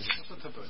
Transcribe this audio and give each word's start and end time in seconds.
Sí, 0.00 0.08
nosotros 0.16 0.52
todo 0.54 0.64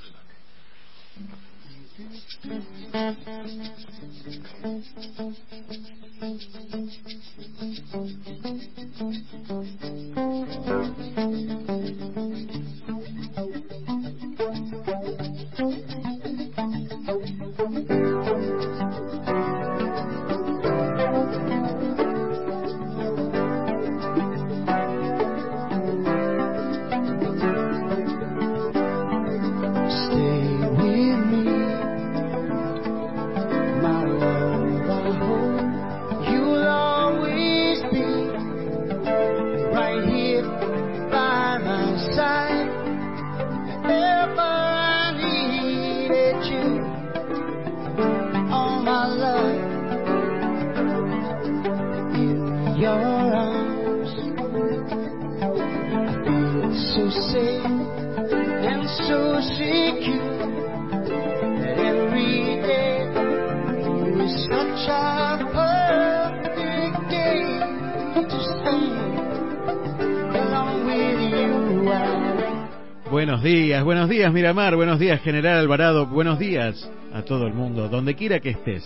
Miramar, 74.33 74.77
buenos 74.77 74.99
días 74.99 75.21
General 75.23 75.59
Alvarado, 75.59 76.07
buenos 76.07 76.39
días 76.39 76.91
a 77.13 77.23
todo 77.23 77.47
el 77.47 77.55
mundo, 77.55 77.89
donde 77.89 78.15
quiera 78.15 78.41
que 78.41 78.51
estés. 78.51 78.85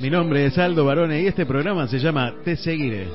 Mi 0.00 0.10
nombre 0.10 0.46
es 0.46 0.56
Aldo 0.56 0.84
Barone 0.84 1.22
y 1.22 1.26
este 1.26 1.44
programa 1.44 1.86
se 1.88 1.98
llama 1.98 2.34
Te 2.44 2.56
Seguiré. 2.56 3.08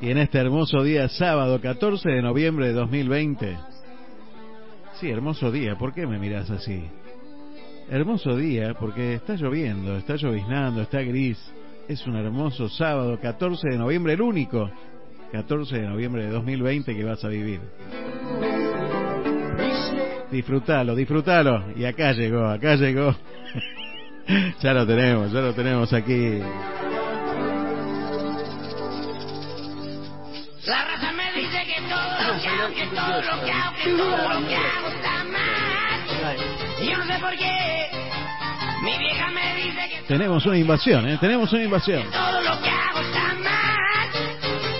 Y 0.00 0.10
en 0.10 0.18
este 0.18 0.38
hermoso 0.38 0.82
día, 0.82 1.08
sábado 1.08 1.60
14 1.60 2.10
de 2.10 2.22
noviembre 2.22 2.66
de 2.66 2.72
2020. 2.74 3.56
Sí, 5.00 5.10
hermoso 5.10 5.50
día. 5.50 5.76
¿Por 5.78 5.94
qué 5.94 6.06
me 6.06 6.18
miras 6.18 6.50
así? 6.50 6.84
Hermoso 7.88 8.36
día 8.36 8.74
porque 8.74 9.14
está 9.14 9.34
lloviendo, 9.36 9.96
está 9.96 10.16
lloviznando, 10.16 10.82
está 10.82 11.00
gris. 11.00 11.38
Es 11.88 12.06
un 12.06 12.16
hermoso 12.16 12.68
sábado 12.68 13.18
14 13.20 13.68
de 13.70 13.78
noviembre, 13.78 14.14
el 14.14 14.22
único 14.22 14.70
14 15.32 15.76
de 15.76 15.88
noviembre 15.88 16.24
de 16.24 16.30
2020 16.30 16.96
que 16.96 17.04
vas 17.04 17.24
a 17.24 17.28
vivir. 17.28 17.60
Disfrútalo, 20.34 20.96
disfrútalo. 20.96 21.64
Y 21.76 21.84
acá 21.84 22.10
llegó, 22.10 22.44
acá 22.48 22.74
llegó. 22.74 23.14
ya 24.60 24.72
lo 24.74 24.84
tenemos, 24.84 25.30
ya 25.30 25.40
lo 25.40 25.54
tenemos 25.54 25.92
aquí. 25.92 26.40
La 30.66 30.84
raza 30.86 31.12
me 31.12 31.40
dice 31.40 31.64
que 31.64 31.80
todo 31.82 32.32
lo 32.32 32.40
que 32.42 32.48
hago, 32.48 32.74
que 32.74 32.86
todo 32.86 33.22
lo 33.22 33.44
que 33.44 33.52
hago, 33.52 33.76
que 33.76 33.90
todo 33.90 34.40
lo 34.40 34.48
que 34.48 34.56
hago 34.56 34.88
está 34.88 35.24
mal. 35.24 36.36
Y 36.82 36.86
yo 36.90 36.98
no 36.98 37.04
sé 37.06 37.18
por 37.20 37.36
qué. 37.36 37.86
Mi 38.82 38.98
vieja 38.98 39.30
me 39.30 39.54
dice 39.62 39.88
que 39.88 40.02
Tenemos 40.08 40.44
una 40.46 40.58
invasión, 40.58 41.08
¿eh? 41.08 41.16
Tenemos 41.20 41.52
una 41.52 41.62
invasión. 41.62 42.10
todo 42.10 42.40
lo 42.40 42.60
que 42.60 42.70
hago 42.70 42.98
está 42.98 43.34
mal. 43.34 44.08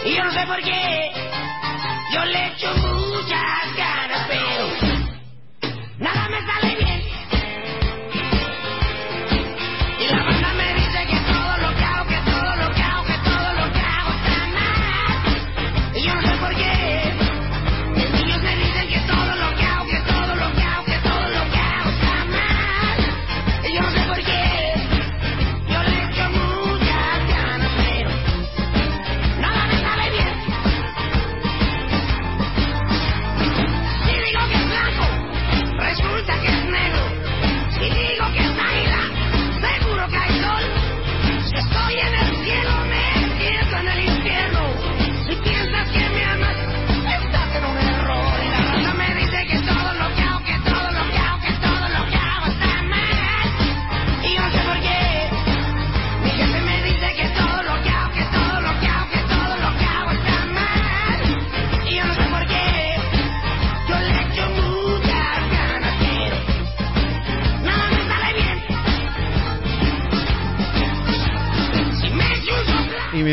Y 0.04 0.16
yo 0.16 0.24
no 0.24 0.32
sé 0.32 0.46
por 0.48 0.60
qué. 0.64 1.12
Yo 2.12 2.24
le 2.24 2.46
echo 2.48 2.93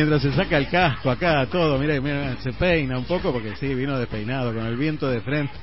mientras 0.02 0.22
se 0.24 0.34
saca 0.34 0.58
el 0.58 0.68
casco 0.68 1.12
acá, 1.12 1.46
todo, 1.46 1.78
mira, 1.78 2.00
mira, 2.02 2.36
se 2.42 2.54
peina 2.54 2.98
un 2.98 3.06
poco 3.06 3.32
porque 3.32 3.56
sí, 3.58 3.74
vino 3.76 4.00
despeinado 4.00 4.52
con 4.52 4.66
el 4.66 4.76
viento 4.76 5.08
de 5.08 5.22
frente. 5.22 5.54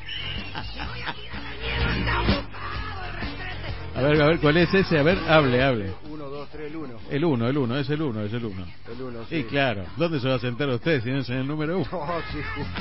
A 3.97 4.01
ver, 4.01 4.23
a 4.23 4.27
ver, 4.27 4.39
¿cuál 4.39 4.57
es 4.59 4.73
ese? 4.73 4.97
A 4.97 5.03
ver, 5.03 5.19
hable, 5.29 5.61
hable. 5.61 5.93
1, 6.09 6.25
2, 6.25 6.49
3, 6.53 6.71
el 6.71 6.77
1. 6.77 6.95
El 7.11 7.25
1, 7.25 7.49
el 7.49 7.59
1, 7.59 7.79
es 7.79 7.91
el 7.91 8.03
1, 8.03 8.23
es 8.23 8.33
el 8.33 8.45
1. 8.45 8.67
El 8.93 9.03
1, 9.03 9.19
Y 9.33 9.43
claro, 9.45 9.87
¿dónde 9.97 10.21
se 10.21 10.29
va 10.29 10.37
a 10.37 10.39
sentar 10.39 10.69
usted 10.69 11.03
si 11.03 11.11
no 11.11 11.19
es 11.19 11.29
en 11.31 11.39
el 11.39 11.47
número 11.49 11.79
1? 11.79 11.89
Oh, 11.93 12.21
sí, 12.31 12.39
justo. 12.55 12.81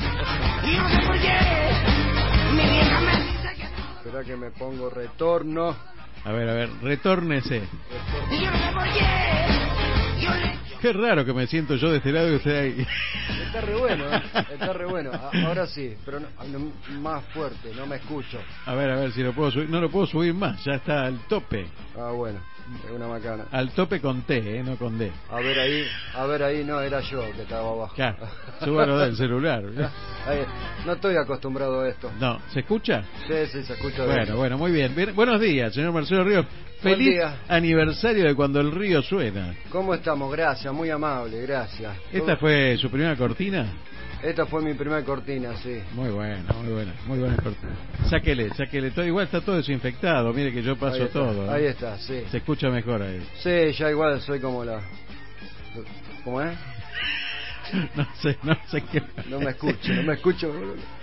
Y 0.63 0.75
yo 0.75 0.83
no 0.83 0.89
sé 0.89 1.07
por 1.07 1.19
qué. 1.19 1.37
Mi 2.53 2.69
vieja 2.69 3.01
me 3.01 3.23
dice 3.23 3.55
que 3.55 3.63
no. 3.63 3.97
Espera 3.97 4.23
que 4.23 4.37
me 4.37 4.51
pongo 4.51 4.91
retorno. 4.91 5.75
A 6.23 6.31
ver, 6.31 6.49
a 6.49 6.53
ver, 6.53 6.69
retórnese. 6.83 7.63
Y 8.29 8.43
yo 8.43 8.51
no 8.51 8.57
sé 8.59 8.73
por 8.73 8.83
qué. 8.93 10.21
Yo 10.21 10.29
le 10.35 10.66
Qué 10.81 10.93
raro 10.93 11.25
que 11.25 11.33
me 11.33 11.47
siento 11.47 11.75
yo 11.75 11.91
de 11.91 11.97
este 11.97 12.11
lado 12.11 12.31
y 12.31 12.35
usted 12.35 12.59
ahí. 12.59 12.87
Está 13.45 13.61
re 13.61 13.75
bueno, 13.75 14.05
¿eh? 14.13 14.21
está 14.53 14.73
re 14.73 14.85
bueno. 14.85 15.11
Ahora 15.45 15.67
sí, 15.67 15.95
pero 16.05 16.19
no- 16.19 16.27
no- 16.51 16.71
más 17.01 17.23
fuerte, 17.25 17.71
no 17.75 17.85
me 17.87 17.97
escucho. 17.97 18.39
A 18.65 18.73
ver, 18.75 18.89
a 18.91 18.95
ver 18.97 19.11
si 19.11 19.21
lo 19.23 19.33
puedo 19.33 19.51
subir. 19.51 19.69
No 19.69 19.79
lo 19.81 19.89
puedo 19.89 20.05
subir 20.05 20.33
más, 20.33 20.63
ya 20.63 20.75
está 20.75 21.05
al 21.05 21.19
tope. 21.27 21.65
Ah, 21.97 22.11
bueno, 22.11 22.39
es 22.85 22.91
una 22.91 23.07
macana. 23.07 23.45
Al 23.51 23.71
tope 23.71 23.99
con 24.01 24.21
T, 24.23 24.57
¿eh? 24.57 24.63
no 24.63 24.75
con 24.75 24.97
D. 24.97 25.11
A 25.29 25.37
ver 25.37 25.59
ahí, 25.59 25.85
a 26.15 26.25
ver 26.25 26.43
ahí, 26.43 26.63
no, 26.63 26.79
era 26.81 26.99
yo 27.01 27.21
que 27.35 27.41
estaba 27.43 27.69
abajo. 27.69 27.95
Claro, 27.95 28.17
súbalo 28.63 28.99
del 28.99 29.15
celular. 29.15 29.63
Ahí, 30.27 30.43
no 30.85 30.93
estoy 30.93 31.15
acostumbrado 31.15 31.79
a 31.81 31.87
esto. 31.87 32.11
No, 32.19 32.41
¿se 32.51 32.59
escucha? 32.59 33.01
Sí, 33.27 33.45
sí, 33.49 33.63
se 33.63 33.73
escucha 33.73 34.03
bien. 34.03 34.17
Bueno, 34.17 34.35
bueno, 34.35 34.57
muy 34.57 34.71
bien. 34.73 34.93
Bien, 34.93 35.15
Buenos 35.15 35.39
días, 35.39 35.73
señor 35.73 35.93
Marcelo 35.93 36.25
Ríos. 36.25 36.45
Feliz 36.81 37.13
día. 37.13 37.37
aniversario 37.47 38.25
de 38.25 38.35
cuando 38.35 38.59
el 38.59 38.71
río 38.71 39.01
suena. 39.01 39.55
¿Cómo 39.71 39.93
estamos? 39.93 40.29
Gracias, 40.31 40.73
muy 40.73 40.89
amable, 40.89 41.41
gracias. 41.43 41.95
¿Esta 42.11 42.35
fue 42.35 42.77
su 42.77 42.89
primera 42.89 43.15
cortina? 43.15 43.67
Esta 44.23 44.45
fue 44.47 44.61
mi 44.63 44.73
primera 44.73 45.03
cortina, 45.03 45.55
sí. 45.57 45.79
Muy 45.93 46.09
buena, 46.09 46.51
muy 46.53 46.73
buena, 46.73 46.93
muy 47.05 47.19
buena 47.19 47.37
cortina. 47.37 47.71
Sáquele, 48.09 48.49
sáquele 48.55 48.91
todo. 48.91 49.05
Igual 49.05 49.25
está 49.25 49.41
todo 49.41 49.57
desinfectado. 49.57 50.33
Mire 50.33 50.51
que 50.51 50.63
yo 50.63 50.71
Ahí 50.71 50.77
paso 50.77 51.03
está, 51.03 51.13
todo. 51.13 51.45
¿eh? 51.45 51.55
Ahí 51.55 51.65
está, 51.65 51.97
sí. 51.99 52.23
Se 52.31 52.37
escucha 52.37 52.69
mejor 52.69 53.01
ahí. 53.03 53.21
Sí, 53.43 53.71
ya 53.77 53.89
igual 53.91 54.19
soy 54.21 54.39
como 54.39 54.63
la... 54.65 54.81
¿Cómo 56.23 56.41
es? 56.41 56.57
No 57.95 58.07
sé, 58.21 58.37
no 58.43 58.57
sé 58.71 58.81
qué. 58.89 59.03
No 59.29 59.39
me 59.39 59.49
escucho, 59.49 59.93
no 59.93 60.03
me 60.03 60.13
escucho. 60.13 60.53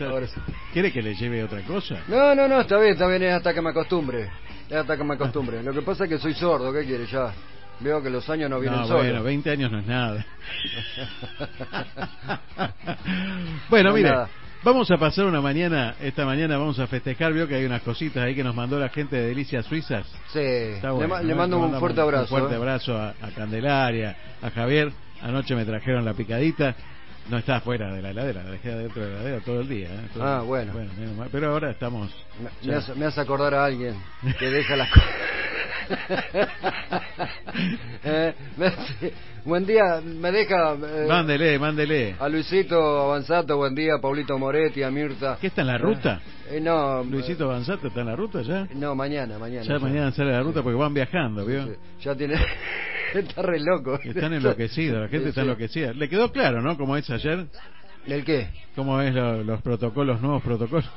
Ahora 0.00 0.26
sí. 0.26 0.40
¿Quiere 0.72 0.90
que 0.90 1.02
le 1.02 1.14
lleve 1.14 1.44
otra 1.44 1.60
cosa? 1.60 1.98
No, 2.08 2.34
no, 2.34 2.48
no, 2.48 2.62
está 2.62 2.78
bien, 2.78 2.94
está 2.94 3.06
bien, 3.06 3.22
es 3.22 3.34
hasta 3.34 3.52
que 3.52 3.60
me 3.60 3.68
acostumbre. 3.68 4.30
Es 4.70 4.76
hasta 4.76 4.96
que 4.96 5.04
me 5.04 5.12
acostumbre. 5.12 5.62
Lo 5.62 5.74
que 5.74 5.82
pasa 5.82 6.04
es 6.04 6.10
que 6.10 6.18
soy 6.18 6.32
sordo, 6.32 6.72
¿qué 6.72 6.86
quiere 6.86 7.04
ya? 7.06 7.34
Veo 7.80 8.02
que 8.02 8.10
los 8.10 8.28
años 8.30 8.48
no 8.50 8.60
vienen 8.60 8.80
No, 8.80 8.86
solos. 8.86 9.02
bueno, 9.02 9.22
20 9.22 9.50
años 9.50 9.70
no 9.72 9.78
es 9.80 9.86
nada. 9.86 10.24
bueno, 13.68 13.90
No, 13.90 13.94
mire, 13.96 14.10
nada. 14.10 14.28
vamos 14.62 14.90
a 14.90 14.96
pasar 14.96 15.26
una 15.26 15.40
mañana, 15.40 15.94
esta 16.00 16.24
mañana 16.24 16.56
vamos 16.56 16.78
a 16.78 16.86
festejar, 16.86 17.32
vio 17.32 17.46
que 17.48 17.56
hay 17.56 17.64
unas 17.64 17.82
cositas 17.82 18.22
ahí 18.24 18.34
que 18.34 18.44
nos 18.44 18.54
mandó 18.54 18.78
la 18.78 18.88
gente 18.88 19.16
de 19.16 19.28
Delicias 19.28 19.66
Suizas. 19.66 20.06
Sí, 20.32 20.38
le, 20.40 20.80
bueno, 20.90 21.08
ma- 21.08 21.20
¿no? 21.20 21.28
le 21.28 21.34
mando 21.34 21.58
un 21.58 21.78
fuerte 21.78 22.00
abrazo. 22.00 22.34
Un 22.34 22.40
fuerte 22.40 22.54
¿eh? 22.54 22.58
abrazo 22.58 22.96
a, 22.96 23.10
a 23.20 23.30
Candelaria, 23.34 24.16
a 24.42 24.50
Javier. 24.50 24.92
Anoche 25.22 25.54
me 25.54 25.64
trajeron 25.64 26.04
la 26.04 26.14
picadita. 26.14 26.74
No 27.30 27.38
está 27.38 27.58
fuera 27.62 27.90
de 27.94 28.02
la 28.02 28.10
heladera, 28.10 28.42
la 28.44 28.50
dejé 28.50 28.68
dentro 28.74 29.02
de 29.02 29.08
la 29.10 29.14
heladera 29.20 29.40
todo 29.42 29.60
el 29.62 29.68
día. 29.68 29.88
¿eh? 29.88 30.08
Todo- 30.12 30.24
Ah, 30.26 30.40
bueno. 30.42 30.74
Pero 31.32 31.52
ahora 31.52 31.70
estamos... 31.70 32.14
Me, 32.62 32.68
me 32.70 32.74
hace, 32.76 32.94
me 32.94 33.06
hace 33.06 33.20
acordar 33.22 33.54
a 33.54 33.64
alguien 33.64 33.94
que 34.38 34.50
deja 34.50 34.76
las 34.76 34.90
cosas. 34.90 35.08
Eh, 38.06 38.34
buen 39.44 39.64
día, 39.66 40.00
me 40.04 40.30
deja 40.32 40.74
eh, 40.74 41.06
Mándele, 41.08 41.58
mándele. 41.58 42.16
a 42.18 42.28
Luisito 42.28 42.76
Avanzato, 43.04 43.56
buen 43.56 43.74
día, 43.74 43.98
Paulito 44.00 44.38
Moretti, 44.38 44.82
a 44.82 44.90
Mirta. 44.90 45.38
¿Qué 45.40 45.46
está 45.48 45.62
en 45.62 45.68
la 45.68 45.78
ruta? 45.78 46.20
Eh, 46.50 46.60
no, 46.60 47.02
Luisito 47.04 47.48
Banzato 47.48 47.88
está 47.88 48.00
en 48.00 48.06
la 48.06 48.16
ruta 48.16 48.42
ya. 48.42 48.62
eh, 48.62 48.68
no, 48.74 48.94
mañana, 48.94 49.38
mañana. 49.38 49.62
Ya 49.64 49.78
mañana 49.78 50.12
sale 50.12 50.30
a 50.34 50.38
la 50.38 50.42
ruta 50.42 50.62
porque 50.62 50.76
van 50.76 50.92
viajando, 50.92 51.44
¿vio? 51.46 51.66
Sí, 51.66 51.72
Ya 52.02 52.14
tiene. 52.14 52.34
está 53.14 53.42
re 53.42 53.60
loco. 53.60 53.98
Están 54.02 54.32
enloquecidos, 54.34 55.02
la 55.02 55.08
gente 55.08 55.26
Sí, 55.26 55.28
está 55.30 55.42
enloquecida. 55.42 55.92
¿Le 55.92 56.08
quedó 56.08 56.30
claro, 56.32 56.60
no? 56.60 56.76
Como 56.76 56.96
es 56.96 57.08
ayer, 57.10 57.46
¿El 58.06 58.24
qué? 58.24 58.48
cómo 58.74 59.00
es 59.00 59.14
lo- 59.14 59.42
los 59.44 59.62
protocolos, 59.62 60.20
nuevos 60.20 60.42
protocolos. 60.42 60.88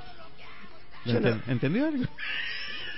¿Lo 1.06 1.14
Yo 1.14 1.20
no- 1.22 1.28
enten- 1.30 1.42
¿Entendió 1.48 1.88
algo? 1.88 2.04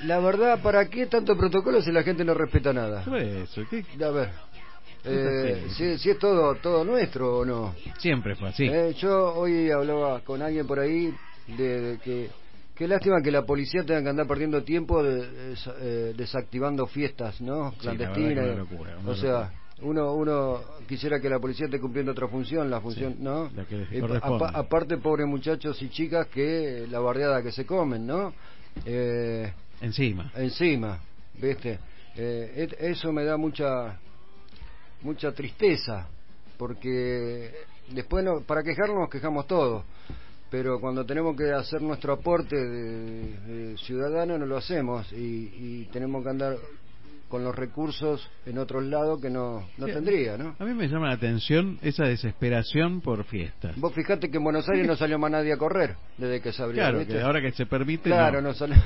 La 0.04 0.20
verdad, 0.20 0.62
¿para 0.62 0.88
qué 0.90 1.08
tanto 1.08 1.36
protocolo 1.36 1.82
si 1.82 1.92
la 1.92 2.04
gente 2.04 2.24
no 2.24 2.34
respeta 2.34 2.72
nada? 2.72 3.04
Eso, 3.18 3.62
¿qué? 3.70 3.84
A 4.04 4.10
ver. 4.12 4.30
Eh, 5.04 5.68
si, 5.70 5.98
si 5.98 6.10
es 6.10 6.20
todo 6.20 6.56
todo 6.56 6.84
nuestro 6.84 7.40
o 7.40 7.46
no. 7.46 7.74
Siempre 7.98 8.36
fue 8.36 8.50
así. 8.50 8.66
Eh, 8.66 8.94
yo 8.98 9.34
hoy 9.36 9.72
hablaba 9.72 10.20
con 10.22 10.42
alguien 10.42 10.68
por 10.68 10.80
ahí 10.80 11.14
de, 11.48 11.82
de 11.82 11.98
que 12.00 12.30
qué 12.76 12.88
lástima 12.88 13.22
que 13.22 13.32
la 13.32 13.46
policía 13.46 13.84
tenga 13.84 14.04
que 14.04 14.10
andar 14.10 14.28
perdiendo 14.28 14.64
tiempo 14.64 15.02
de- 15.04 15.30
de- 15.32 15.56
eh, 15.80 16.14
desactivando 16.16 16.86
fiestas, 16.86 17.40
¿no? 17.42 17.72
Sí, 17.72 17.78
Clandestinas. 17.80 18.46
una 18.46 18.56
locura, 18.56 18.98
o 19.06 19.16
sea, 19.16 19.52
uno 19.82 20.14
uno 20.14 20.62
quisiera 20.88 21.20
que 21.22 21.30
la 21.30 21.40
policía 21.40 21.66
esté 21.66 21.80
cumpliendo 21.80 22.12
otra 22.12 22.28
función, 22.28 22.70
la 22.70 22.82
función, 22.82 23.14
Sí, 23.14 23.20
¿no? 23.24 23.50
la 23.56 23.64
que 23.66 23.82
Eh, 23.92 24.04
aparte, 24.54 24.98
pobres 24.98 25.28
muchachos 25.28 25.82
y 25.82 25.90
chicas 25.90 26.28
que 26.28 26.88
la 26.90 27.00
bardeada 27.00 27.42
que 27.42 27.52
se 27.54 27.66
comen, 27.66 28.06
¿no? 28.06 28.34
Eh, 28.86 29.52
Encima. 29.82 30.32
encima, 30.36 31.00
¿viste? 31.42 31.80
Eh, 32.16 32.68
eso 32.80 33.12
me 33.14 33.24
da 33.24 33.38
mucha 33.38 33.98
mucha 35.02 35.32
tristeza, 35.32 36.08
porque 36.58 37.52
después 37.92 38.24
no, 38.26 38.42
para 38.42 38.62
quejarnos 38.64 38.98
nos 38.98 39.10
quejamos 39.10 39.48
todos, 39.48 39.86
pero 40.52 40.80
cuando 40.82 41.06
tenemos 41.06 41.38
que 41.38 41.52
hacer 41.52 41.82
nuestro 41.82 42.12
aporte 42.14 42.56
de, 42.56 43.38
de 43.40 43.78
ciudadano 43.78 44.38
no 44.38 44.46
lo 44.46 44.58
hacemos 44.58 45.12
y, 45.14 45.52
y 45.56 45.90
tenemos 45.94 46.24
que 46.24 46.30
andar 46.30 46.58
con 47.30 47.44
los 47.44 47.56
recursos 47.56 48.28
en 48.48 48.58
otros 48.58 48.84
lados 48.84 49.22
que 49.22 49.30
no, 49.30 49.66
no 49.78 49.86
Sí. 49.86 49.94
tendría, 49.94 50.36
¿no? 50.36 50.56
A 50.60 50.66
mí 50.66 50.74
me 50.74 50.88
llama 50.88 51.08
la 51.10 51.14
atención 51.14 51.78
esa 51.84 52.06
desesperación 52.06 53.02
por 53.02 53.24
fiestas. 53.24 53.78
Vos 53.80 53.94
fijate 53.94 54.30
que 54.32 54.38
en 54.38 54.44
Buenos 54.44 54.68
Aires 54.68 54.88
no 54.88 54.96
salió 54.96 55.20
más 55.20 55.30
nadie 55.32 55.54
a 55.54 55.58
correr 55.58 55.96
desde 56.18 56.42
que 56.42 56.52
se 56.52 56.62
abrió, 56.64 56.82
Claro, 56.82 56.98
¿viste? 57.00 57.14
que 57.14 57.22
ahora 57.22 57.40
que 57.40 57.52
se 57.52 57.68
permite, 57.68 58.10
Claro, 58.10 58.42
no. 58.42 58.50
no 58.50 58.54
sale- 58.56 58.76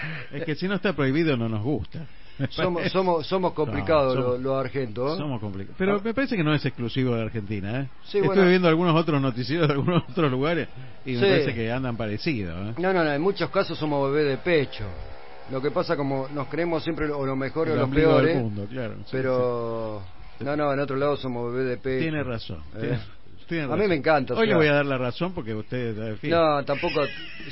Es 0.32 0.44
que 0.44 0.54
si 0.54 0.68
no 0.68 0.74
está 0.74 0.92
prohibido 0.92 1.36
no 1.36 1.48
nos 1.48 1.62
gusta. 1.62 2.06
somos, 2.50 2.90
somos, 2.90 3.26
somos 3.26 3.52
complicados 3.52 4.14
No, 4.16 4.22
los, 4.22 4.40
los 4.40 4.56
argentos. 4.58 5.14
¿eh? 5.14 5.16
Somos 5.18 5.40
complicados. 5.40 5.76
Pero 5.78 5.96
Ah. 5.96 6.00
me 6.02 6.14
parece 6.14 6.36
que 6.36 6.42
no 6.44 6.54
es 6.54 6.64
exclusivo 6.64 7.14
de 7.14 7.22
Argentina, 7.22 7.80
¿eh? 7.82 7.88
Sí, 8.04 8.18
Estuve 8.18 8.34
bueno. 8.34 8.46
viendo 8.48 8.68
algunos 8.68 8.94
otros 8.96 9.20
noticieros 9.20 9.68
de 9.68 9.74
algunos 9.74 10.04
otros 10.08 10.30
lugares 10.30 10.68
y 11.04 11.12
me 11.12 11.18
Sí. 11.18 11.24
parece 11.26 11.54
que 11.54 11.70
andan 11.70 11.96
parecidos, 11.96 12.54
¿eh? 12.70 12.74
No, 12.80 12.92
no, 12.92 13.04
no, 13.04 13.12
en 13.12 13.20
muchos 13.22 13.50
casos 13.50 13.76
somos 13.78 14.10
bebés 14.10 14.28
de 14.30 14.36
pecho. 14.38 14.84
Lo 15.50 15.60
que 15.60 15.70
pasa 15.72 15.96
como 15.96 16.28
nos 16.28 16.46
creemos 16.48 16.82
siempre 16.84 17.10
o 17.10 17.26
los 17.26 17.36
mejores 17.36 17.72
o 17.72 17.74
El 17.74 17.80
los 17.80 17.84
ombligo 17.88 18.14
del 18.16 18.24
peores, 18.24 18.42
mundo, 18.42 18.66
claro. 18.70 18.94
Sí, 19.04 19.08
pero 19.10 20.02
no, 20.38 20.56
no, 20.56 20.72
en 20.72 20.78
otro 20.80 20.96
lado 20.96 21.16
somos 21.16 21.52
bebés 21.52 21.68
de 21.70 21.76
pecho. 21.76 22.02
Tiene 22.02 22.22
razón. 22.22 22.62
Eh. 22.76 22.98
A 23.58 23.76
mí 23.76 23.86
me 23.88 23.94
encanta, 23.96 24.34
o 24.34 24.38
Hoy 24.38 24.46
le 24.46 24.54
voy 24.54 24.66
a 24.68 24.74
dar 24.74 24.86
la 24.86 24.98
razón 24.98 25.32
porque 25.34 25.54
usted... 25.54 25.96
en 25.98 26.18
fin. 26.18 26.30
No, 26.30 26.64
tampoco, 26.64 27.02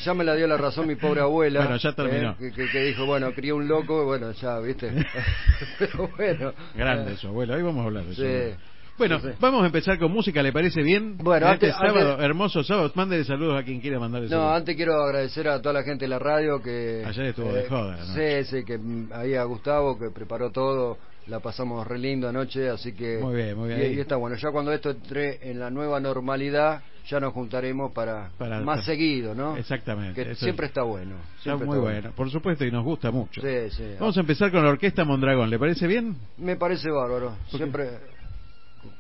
ya 0.05 0.15
me 0.15 0.25
la 0.25 0.35
dio 0.35 0.47
la 0.47 0.57
razón 0.57 0.87
mi 0.87 0.95
pobre 0.95 1.21
abuela. 1.21 1.61
Bueno, 1.61 1.77
ya 1.77 1.93
terminó. 1.93 2.37
eh, 2.41 2.53
que, 2.55 2.69
que- 2.69 2.83
dijo, 2.85 3.07
bueno, 3.07 3.33
crié 3.33 3.53
un 3.53 3.67
loco, 3.67 4.05
bueno, 4.05 4.31
ya, 4.33 4.59
viste. 4.61 4.91
pero 5.79 6.09
bueno. 6.17 6.53
Grande 6.75 7.13
eh, 7.13 7.17
su 7.17 7.29
abuelo. 7.29 7.55
Hoy 7.55 7.63
vamos 7.63 7.83
a 7.83 7.87
hablar 7.87 8.05
de 8.05 8.13
eso. 8.13 8.23
Sí. 8.23 8.63
Bueno, 8.99 9.21
Sí, 9.21 9.29
sí. 9.29 9.35
vamos 9.39 9.63
a 9.63 9.67
empezar 9.67 9.97
con 9.97 10.11
música, 10.11 10.43
¿le 10.43 10.53
parece 10.53 10.83
bien? 10.83 11.19
Bueno, 11.19 11.47
En 11.47 11.53
antes- 11.53 11.71
este 11.71 11.87
sábado, 11.87 12.13
antes- 12.15 12.25
hermoso 12.25 12.65
sábado, 12.65 12.91
mándele 12.97 13.23
saludos 13.25 13.61
a 13.61 13.65
quien 13.65 13.81
quiera 13.81 14.01
mandarle 14.01 14.27
No, 14.29 14.37
saludos. 14.39 14.57
antes 14.57 14.75
quiero 14.75 15.01
agradecer 15.05 15.47
a 15.49 15.63
toda 15.63 15.73
la 15.75 15.83
gente 15.85 16.07
de 16.07 16.09
la 16.09 16.19
radio 16.19 16.61
que... 16.61 17.05
Ayer 17.07 17.27
estuvo 17.27 17.53
de 17.53 17.69
joda, 17.69 17.97
¿no? 17.97 18.15
Sí, 18.15 18.45
sí, 18.45 18.65
que 18.65 18.81
ahí 19.15 19.35
a 19.37 19.45
Gustavo 19.45 19.97
que 20.01 20.11
preparó 20.11 20.51
todo, 20.51 20.99
la 21.29 21.41
pasamos 21.41 21.87
re 21.87 21.99
lindo 21.99 22.29
anoche, 22.29 22.69
así 22.69 22.93
que... 22.93 23.19
Muy 23.19 23.37
bien, 23.37 23.57
muy 23.57 23.69
bien. 23.69 23.93
Y, 23.93 23.97
y 23.97 24.01
está 24.01 24.17
bueno, 24.17 24.37
ya 24.37 24.51
cuando 24.51 24.73
esto 24.73 24.91
entre 24.91 25.51
en 25.51 25.59
la 25.59 25.71
nueva 25.71 26.01
normalidad, 26.01 26.83
ya 27.07 27.21
nos 27.21 27.33
juntaremos 27.33 27.93
para, 27.93 28.31
Para- 28.39 28.61
más 28.61 28.79
para- 28.79 28.83
seguido, 28.83 29.35
¿no? 29.35 29.57
Exactamente, 29.57 30.25
Que 30.25 30.35
siempre 30.35 30.67
es- 30.67 30.71
está 30.71 30.83
bueno. 30.83 31.17
Está 31.39 31.57
muy 31.57 31.65
está 31.67 31.79
bueno, 31.81 32.13
por 32.13 32.31
supuesto, 32.31 32.65
y 32.65 32.71
nos 32.71 32.85
gusta 32.85 33.11
mucho. 33.11 33.41
Sí, 33.41 33.71
sí. 33.71 33.95
Vamos 33.99 34.17
a 34.17 34.21
empezar 34.21 34.51
con 34.51 34.63
la 34.63 34.71
Orquesta 34.71 35.05
Mondragón, 35.05 35.51
¿le 35.51 35.59
parece 35.59 35.87
bien? 35.87 36.17
Me 36.39 36.57
parece 36.57 36.91
bárbaro, 36.91 37.37
siempre 37.51 37.91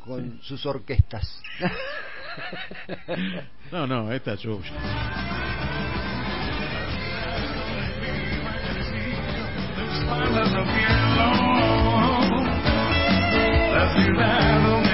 con 0.04 0.38
sus 0.42 0.64
orquestas. 0.66 1.42
No, 3.72 3.84
no, 3.84 4.12
esta 4.12 4.34
es 4.34 4.40
suya. 4.40 4.70
I 13.80 14.60
don't 14.64 14.87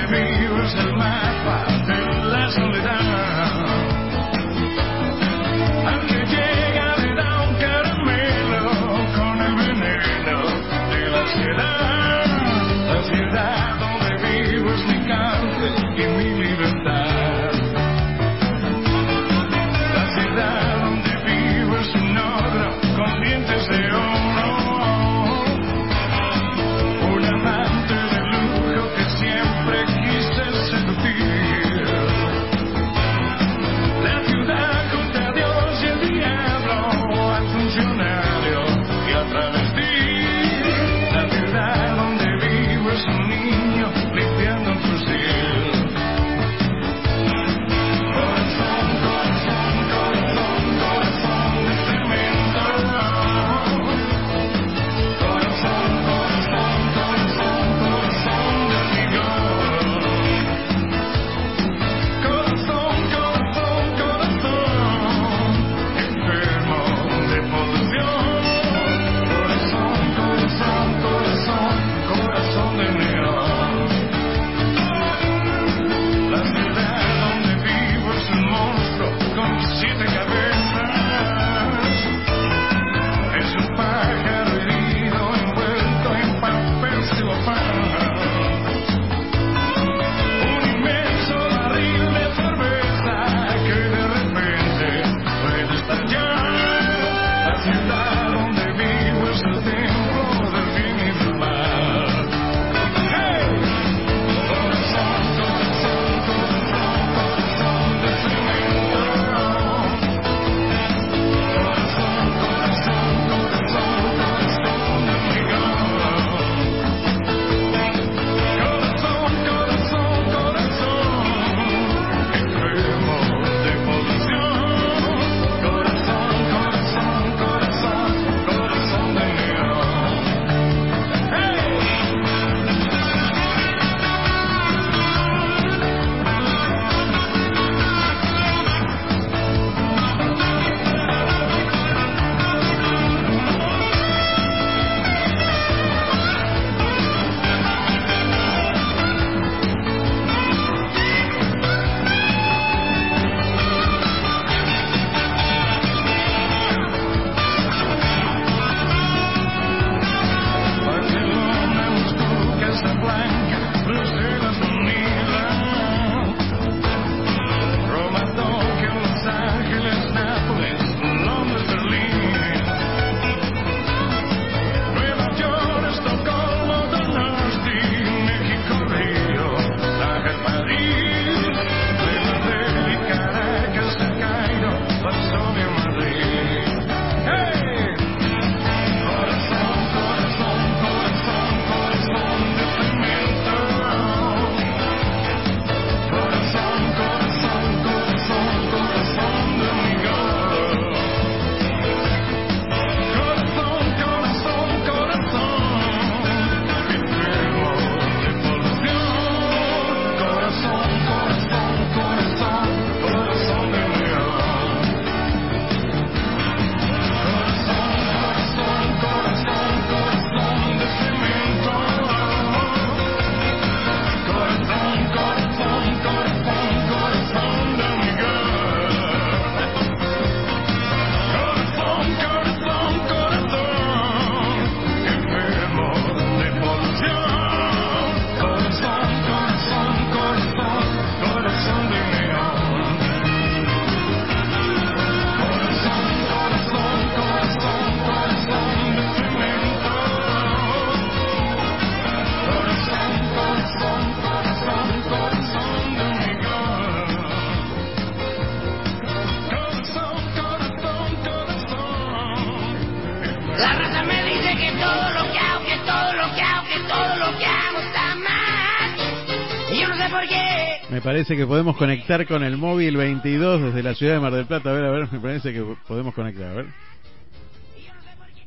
parece 271.15 271.37
que 271.37 271.47
podemos 271.47 271.77
conectar 271.77 272.27
con 272.27 272.43
el 272.43 272.57
móvil 272.57 272.97
22 272.97 273.63
desde 273.63 273.85
la 273.85 273.95
ciudad 273.95 274.15
de 274.15 274.19
Mar 274.19 274.33
del 274.33 274.47
Plata. 274.47 274.71
A 274.71 274.73
ver, 274.73 274.85
a 274.85 274.91
ver, 274.91 275.13
me 275.13 275.21
parece 275.21 275.53
que 275.53 275.65
podemos 275.87 276.13
conectar. 276.13 276.51
A 276.51 276.55
ver. 276.55 276.67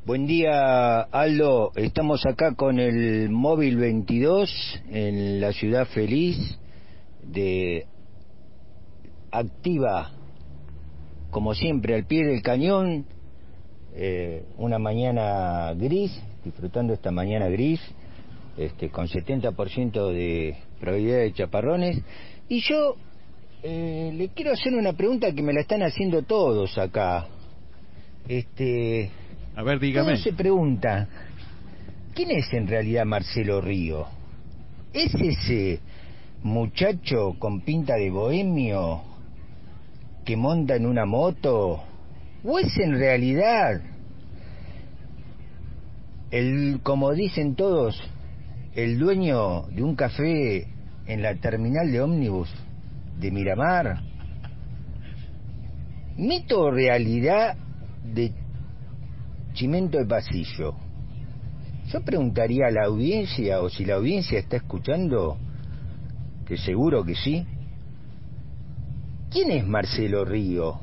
Buen 0.06 0.28
día, 0.28 1.00
Aldo. 1.00 1.72
Estamos 1.78 2.26
acá 2.26 2.56
con 2.56 2.78
el 2.78 3.30
móvil 3.30 3.78
22 3.78 4.82
en 4.92 5.40
la 5.40 5.54
ciudad 5.54 5.88
feliz 5.88 6.60
de 7.24 7.86
Activa, 9.32 10.12
como 11.32 11.54
siempre, 11.54 11.96
al 11.96 12.04
pie 12.04 12.26
del 12.26 12.42
cañón. 12.42 13.06
eh, 13.96 14.44
una 14.58 14.78
mañana 14.78 15.74
gris, 15.74 16.22
disfrutando 16.44 16.92
esta 16.92 17.12
mañana 17.12 17.48
gris, 17.48 17.80
este, 18.58 18.90
con 18.90 19.08
70% 19.08 20.12
de 20.12 20.58
probabilidad 20.82 21.20
de 21.20 21.32
chaparrones. 21.32 22.04
Y 22.50 22.62
yo 22.62 22.96
eh, 23.64 24.12
le 24.14 24.30
quiero 24.30 24.54
hacer 24.54 24.74
una 24.74 24.94
pregunta 24.94 25.34
que 25.34 25.42
me 25.42 25.54
la 25.54 25.62
están 25.62 25.82
haciendo 25.82 26.22
todos 26.24 26.78
acá. 26.78 27.28
Este, 28.28 29.10
A 29.56 29.64
ver, 29.64 29.80
dígame. 29.80 30.10
uno 30.14 30.18
se 30.18 30.34
pregunta, 30.34 31.08
¿quién 32.14 32.32
es 32.32 32.52
en 32.54 32.68
realidad 32.68 33.06
Marcelo 33.06 33.62
Río? 33.62 34.06
¿Es 34.94 35.14
ese 35.16 35.80
muchacho 36.44 37.36
con 37.40 37.62
pinta 37.62 37.96
de 37.96 38.10
bohemio 38.10 39.02
que 40.26 40.38
monta 40.38 40.76
en 40.76 40.86
una 40.86 41.06
moto? 41.06 41.84
¿O 42.44 42.60
es 42.60 42.78
en 42.78 42.98
realidad 42.98 43.82
el, 46.32 46.80
como 46.84 47.14
dicen 47.14 47.56
todos, 47.56 48.02
el 48.76 49.00
dueño 49.00 49.64
de 49.72 49.84
un 49.84 49.96
café 49.96 50.68
en 51.08 51.22
la 51.22 51.36
terminal 51.36 51.92
de 51.92 52.02
ómnibus 52.02 52.50
de 53.20 53.32
Miramar? 53.32 54.02
¿Mito 56.18 56.62
o 56.62 56.72
realidad 56.72 57.56
de 58.04 58.34
Chimento 59.54 59.98
de 59.98 60.06
Pasillo? 60.06 60.76
Yo 61.88 62.02
preguntaría 62.02 62.68
a 62.68 62.72
la 62.72 62.86
audiencia, 62.86 63.62
o 63.62 63.70
si 63.70 63.86
la 63.86 63.96
audiencia 63.96 64.40
está 64.40 64.58
escuchando, 64.58 65.38
que 66.46 66.58
seguro 66.58 67.04
que 67.04 67.16
sí, 67.16 67.46
¿quién 69.32 69.52
es 69.52 69.66
Marcelo 69.66 70.26
Río? 70.26 70.80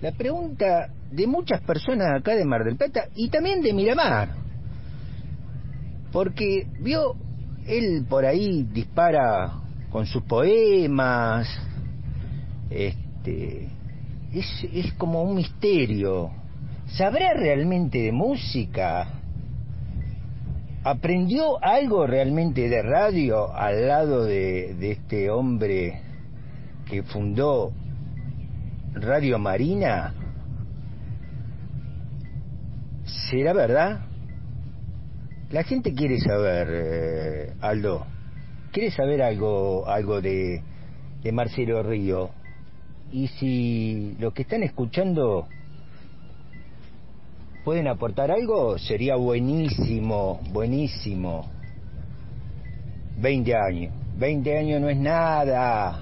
La 0.00 0.12
pregunta 0.12 0.90
de 1.10 1.26
muchas 1.26 1.60
personas 1.62 2.20
acá 2.20 2.34
de 2.34 2.44
Mar 2.44 2.64
del 2.64 2.76
Plata 2.76 3.06
y 3.16 3.28
también 3.28 3.60
de 3.60 3.72
Miramar. 3.72 4.28
Porque, 6.12 6.66
vio, 6.78 7.16
él 7.70 8.04
por 8.08 8.24
ahí 8.24 8.64
dispara 8.64 9.52
con 9.90 10.06
sus 10.06 10.22
poemas, 10.24 11.48
este, 12.68 13.68
es, 14.32 14.46
es 14.72 14.92
como 14.94 15.22
un 15.22 15.36
misterio. 15.36 16.30
¿Sabrá 16.86 17.34
realmente 17.34 17.98
de 17.98 18.12
música? 18.12 19.08
¿Aprendió 20.82 21.62
algo 21.62 22.06
realmente 22.06 22.68
de 22.68 22.82
radio 22.82 23.54
al 23.54 23.86
lado 23.86 24.24
de, 24.24 24.74
de 24.74 24.92
este 24.92 25.30
hombre 25.30 26.00
que 26.86 27.02
fundó 27.02 27.72
Radio 28.94 29.38
Marina? 29.38 30.14
¿Será 33.30 33.52
verdad? 33.52 34.09
La 35.50 35.64
gente 35.64 35.92
quiere 35.94 36.20
saber, 36.20 36.68
eh, 36.70 37.52
Aldo, 37.60 38.06
quiere 38.70 38.92
saber 38.92 39.20
algo, 39.20 39.88
algo 39.88 40.20
de, 40.20 40.62
de 41.22 41.32
Marcelo 41.32 41.82
Río. 41.82 42.30
Y 43.10 43.26
si 43.26 44.16
los 44.20 44.32
que 44.32 44.42
están 44.42 44.62
escuchando 44.62 45.48
pueden 47.64 47.88
aportar 47.88 48.30
algo, 48.30 48.78
sería 48.78 49.16
buenísimo, 49.16 50.40
buenísimo. 50.52 51.50
20 53.18 53.54
años, 53.56 53.92
20 54.18 54.56
años 54.56 54.80
no 54.80 54.88
es 54.88 54.98
nada. 54.98 56.00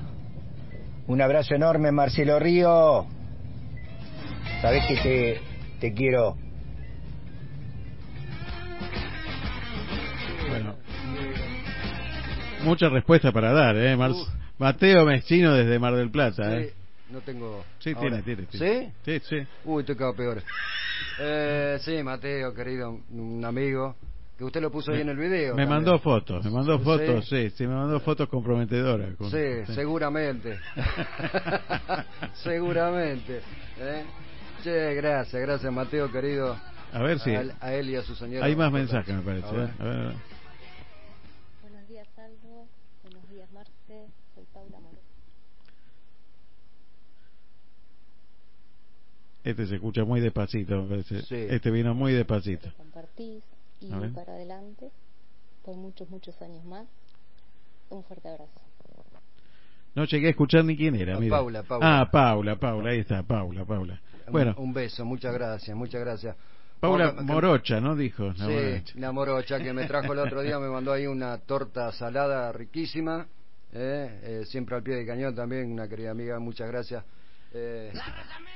Un 1.06 1.22
abrazo 1.22 1.54
enorme, 1.54 1.90
Marcelo 1.90 2.38
Río. 2.38 3.06
Sabes 4.60 4.82
que 4.88 4.96
te, 4.96 5.40
te 5.80 5.94
quiero. 5.94 6.36
Mucha 12.68 12.88
respuesta 12.90 13.32
para 13.32 13.52
dar, 13.52 13.76
¿eh? 13.76 13.96
Mar-. 13.96 14.12
Mateo 14.58 15.06
Mezchino 15.06 15.54
desde 15.54 15.78
Mar 15.78 15.94
del 15.94 16.10
Plata, 16.10 16.50
Sí, 16.50 16.64
¿eh? 16.66 16.74
no 17.10 17.22
tengo. 17.22 17.64
Sí, 17.78 17.90
ahora. 17.96 18.00
tiene, 18.00 18.22
tiene, 18.22 18.42
tiene. 18.46 18.92
¿Sí? 19.04 19.18
Sí, 19.20 19.26
sí. 19.40 19.46
Uy, 19.64 19.80
estoy 19.80 19.96
cada 19.96 20.12
peor. 20.14 20.42
Eh, 21.20 21.78
sí, 21.80 22.02
Mateo, 22.02 22.52
querido, 22.52 22.90
un 23.10 23.44
amigo, 23.44 23.94
que 24.36 24.44
usted 24.44 24.60
lo 24.60 24.70
puso 24.70 24.92
ahí 24.92 25.00
en 25.00 25.08
el 25.08 25.16
video. 25.16 25.54
Me 25.54 25.62
también. 25.62 25.68
mandó 25.68 25.98
fotos, 26.00 26.44
me 26.44 26.50
mandó 26.50 26.76
Sí. 26.78 26.84
fotos, 26.84 27.28
sí, 27.28 27.50
sí, 27.50 27.66
me 27.68 27.74
mandó 27.74 28.00
fotos 28.00 28.28
comprometedoras. 28.28 29.14
con- 29.16 29.30
Sí, 29.30 29.72
seguramente. 29.74 30.58
seguramente. 32.42 33.40
¿eh? 33.80 34.04
Che, 34.62 34.94
gracias, 34.94 35.40
gracias, 35.42 35.72
Mateo, 35.72 36.10
querido. 36.10 36.56
A 36.92 36.98
ver 37.02 37.18
si 37.20 37.30
A 37.30 37.40
él, 37.42 37.52
a 37.60 37.74
él 37.74 37.90
y 37.90 37.96
a 37.96 38.02
su 38.02 38.14
señora. 38.16 38.44
hay 38.46 38.56
más 38.56 38.72
mensajes, 38.72 39.14
me 39.14 39.22
parece. 39.22 39.46
A 39.46 39.52
ver. 39.52 39.68
¿eh? 39.68 39.72
A 39.78 39.84
ver, 39.84 39.96
a 39.98 40.02
ver. 40.08 40.14
Este 49.44 49.66
se 49.66 49.76
escucha 49.76 50.04
muy 50.04 50.20
despacito, 50.20 50.86
parece. 50.88 51.22
Sí. 51.22 51.36
Este 51.48 51.70
vino 51.70 51.94
muy 51.94 52.12
despacito. 52.12 52.70
Compartís 52.76 53.42
y 53.80 53.88
para 54.14 54.32
adelante 54.34 54.90
por 55.64 55.76
muchos, 55.76 56.08
muchos 56.10 56.40
años 56.42 56.64
más. 56.64 56.86
Un 57.90 58.02
fuerte 58.04 58.28
abrazo. 58.28 58.60
No 59.94 60.04
llegué 60.04 60.28
a 60.28 60.30
escuchar 60.30 60.64
ni 60.64 60.76
quién 60.76 60.94
era. 60.94 61.16
Ah, 61.16 61.20
mira. 61.20 61.36
Paula, 61.36 61.62
Paula. 61.62 62.00
Ah, 62.00 62.10
Paula, 62.10 62.56
Paula, 62.56 62.90
ahí 62.90 62.98
está, 63.00 63.22
Paula, 63.22 63.64
Paula. 63.64 64.00
Un- 64.26 64.32
Bueno, 64.32 64.54
Un, 64.58 64.72
beso, 64.74 65.04
muchas 65.04 65.32
gracias, 65.32 65.74
muchas 65.76 66.00
gracias. 66.00 66.36
Paula 66.80 67.12
Morocha, 67.12 67.80
¿no? 67.80 67.96
Dijo. 67.96 68.26
la 68.26 68.34
Sí, 68.34 68.42
Morocha. 68.42 68.92
la 68.96 69.12
morocha 69.12 69.58
que 69.58 69.72
me 69.72 69.86
trajo 69.86 70.12
el 70.12 70.18
otro 70.20 70.42
día, 70.42 70.58
me 70.60 70.68
mandó 70.68 70.92
ahí 70.92 71.06
una 71.06 71.36
torta 71.38 71.90
salada 71.92 72.52
riquísima, 72.52 73.26
eh, 73.72 74.20
eh, 74.22 74.44
siempre 74.46 74.76
al 74.76 74.82
pie 74.82 74.94
del 74.96 75.06
cañón 75.06 75.34
también, 75.34 75.72
una 75.72 75.88
querida 75.88 76.10
amiga, 76.12 76.38
muchas 76.38 76.68
gracias 76.68 77.04
eh, 77.52 77.92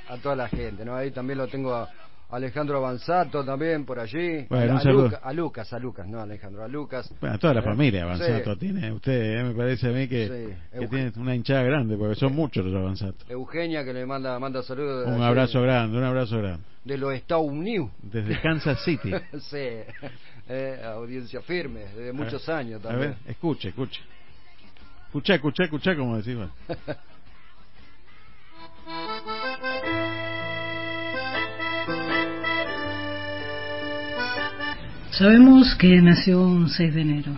a 0.08 0.16
toda 0.18 0.36
la 0.36 0.48
gente, 0.48 0.84
¿no? 0.84 0.94
Ahí 0.94 1.10
también 1.10 1.38
lo 1.38 1.48
tengo 1.48 1.74
a 1.74 1.88
Alejandro 2.30 2.78
Avanzato 2.78 3.44
también 3.44 3.84
por 3.84 3.98
allí, 4.00 4.46
Bueno, 4.48 4.76
a, 4.78 4.80
a. 4.80 4.84
Luca- 4.84 5.20
a 5.22 5.32
Lucas, 5.34 5.72
a 5.72 5.78
Lucas, 5.78 6.06
no 6.06 6.18
a 6.18 6.22
Alejandro, 6.22 6.64
a 6.64 6.68
Lucas. 6.68 7.12
Bueno, 7.20 7.38
toda 7.38 7.52
la 7.54 7.60
Eh, 7.60 7.64
familia 7.64 8.04
Avanzato 8.04 8.54
sí. 8.54 8.60
tiene 8.60 8.90
usted, 8.92 9.38
eh, 9.40 9.44
me 9.44 9.54
parece 9.54 9.88
a 9.88 9.92
mí 9.92 10.08
que, 10.08 10.26
Sí, 10.26 10.56
que 10.70 10.78
Eugen- 10.78 10.88
tiene 10.88 11.12
una 11.22 11.34
hinchada 11.34 11.62
grande, 11.62 11.96
porque 11.96 12.14
son 12.14 12.34
muchos 12.34 12.64
los 12.64 12.74
Avanzato. 12.74 13.24
Eugenia 13.28 13.84
que 13.84 13.92
le 13.92 14.06
manda 14.06 14.38
manda 14.38 14.62
saludos 14.62 15.04
de 15.04 15.08
Un 15.12 15.14
allí, 15.16 15.24
abrazo 15.24 15.60
grande, 15.62 15.98
un 15.98 16.04
abrazo 16.04 16.38
grande. 16.38 16.64
de 16.84 16.96
los 16.98 17.12
Estados 17.14 17.44
Unidos. 17.46 17.90
Desde 18.02 18.40
Kansas 18.40 18.82
City. 18.82 19.10
sí, 19.50 19.58
eh, 20.48 20.82
audiencia 20.84 21.42
firme, 21.42 21.80
desde 21.94 22.12
muchos 22.14 22.48
años 22.48 22.80
A 22.84 22.88
también. 22.88 23.10
ver, 23.10 23.30
escuche, 23.30 23.68
escuche. 23.68 24.00
Escucha, 25.08 25.34
escucha, 25.34 25.64
escucha, 25.64 25.94
como 25.96 26.16
decís 26.16 26.34
vos. 26.36 26.48
Sabemos 35.12 35.74
que 35.76 36.00
nació 36.00 36.42
un 36.42 36.68
6 36.68 36.94
de 36.94 37.00
enero. 37.02 37.32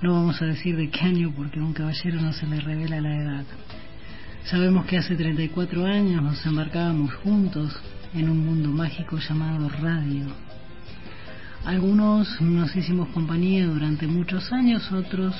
No 0.00 0.14
vamos 0.14 0.40
a 0.40 0.46
decir 0.46 0.76
de 0.76 0.88
qué 0.88 1.00
año 1.00 1.32
porque 1.36 1.58
a 1.58 1.64
un 1.64 1.72
caballero 1.72 2.20
no 2.20 2.32
se 2.32 2.46
le 2.46 2.60
revela 2.60 3.00
la 3.00 3.16
edad. 3.16 3.44
Sabemos 4.44 4.86
que 4.86 4.96
hace 4.96 5.16
34 5.16 5.84
años 5.84 6.22
nos 6.22 6.46
embarcábamos 6.46 7.12
juntos 7.16 7.76
en 8.14 8.30
un 8.30 8.46
mundo 8.46 8.70
mágico 8.70 9.18
llamado 9.18 9.68
radio. 9.68 10.26
Algunos 11.64 12.40
nos 12.40 12.74
hicimos 12.76 13.08
compañía 13.08 13.66
durante 13.66 14.06
muchos 14.06 14.52
años, 14.52 14.90
otros 14.92 15.34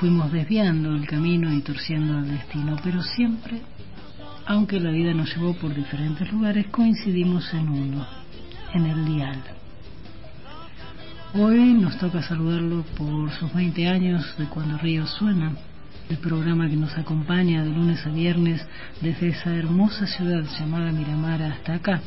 fuimos 0.00 0.32
desviando 0.32 0.94
el 0.94 1.06
camino 1.06 1.52
y 1.52 1.60
torciendo 1.60 2.18
el 2.18 2.28
destino, 2.28 2.76
pero 2.82 3.02
siempre, 3.02 3.60
aunque 4.46 4.80
la 4.80 4.90
vida 4.90 5.14
nos 5.14 5.34
llevó 5.34 5.54
por 5.54 5.74
diferentes 5.74 6.30
lugares, 6.32 6.66
coincidimos 6.66 7.52
en 7.54 7.68
uno, 7.68 8.06
en 8.74 8.86
el 8.86 9.04
dial. 9.04 9.42
Hoy 11.34 11.74
nos 11.74 11.98
toca 11.98 12.22
saludarlo 12.22 12.84
por 12.96 13.30
sus 13.32 13.52
20 13.52 13.88
años 13.88 14.34
de 14.38 14.44
Cuando 14.46 14.78
Río 14.78 15.06
Suena, 15.06 15.52
el 16.08 16.18
programa 16.18 16.68
que 16.68 16.76
nos 16.76 16.96
acompaña 16.96 17.64
de 17.64 17.70
lunes 17.70 18.06
a 18.06 18.10
viernes 18.10 18.64
desde 19.00 19.28
esa 19.28 19.54
hermosa 19.54 20.06
ciudad 20.06 20.44
llamada 20.58 20.92
Miramar 20.92 21.42
hasta 21.42 21.74
acá, 21.74 22.00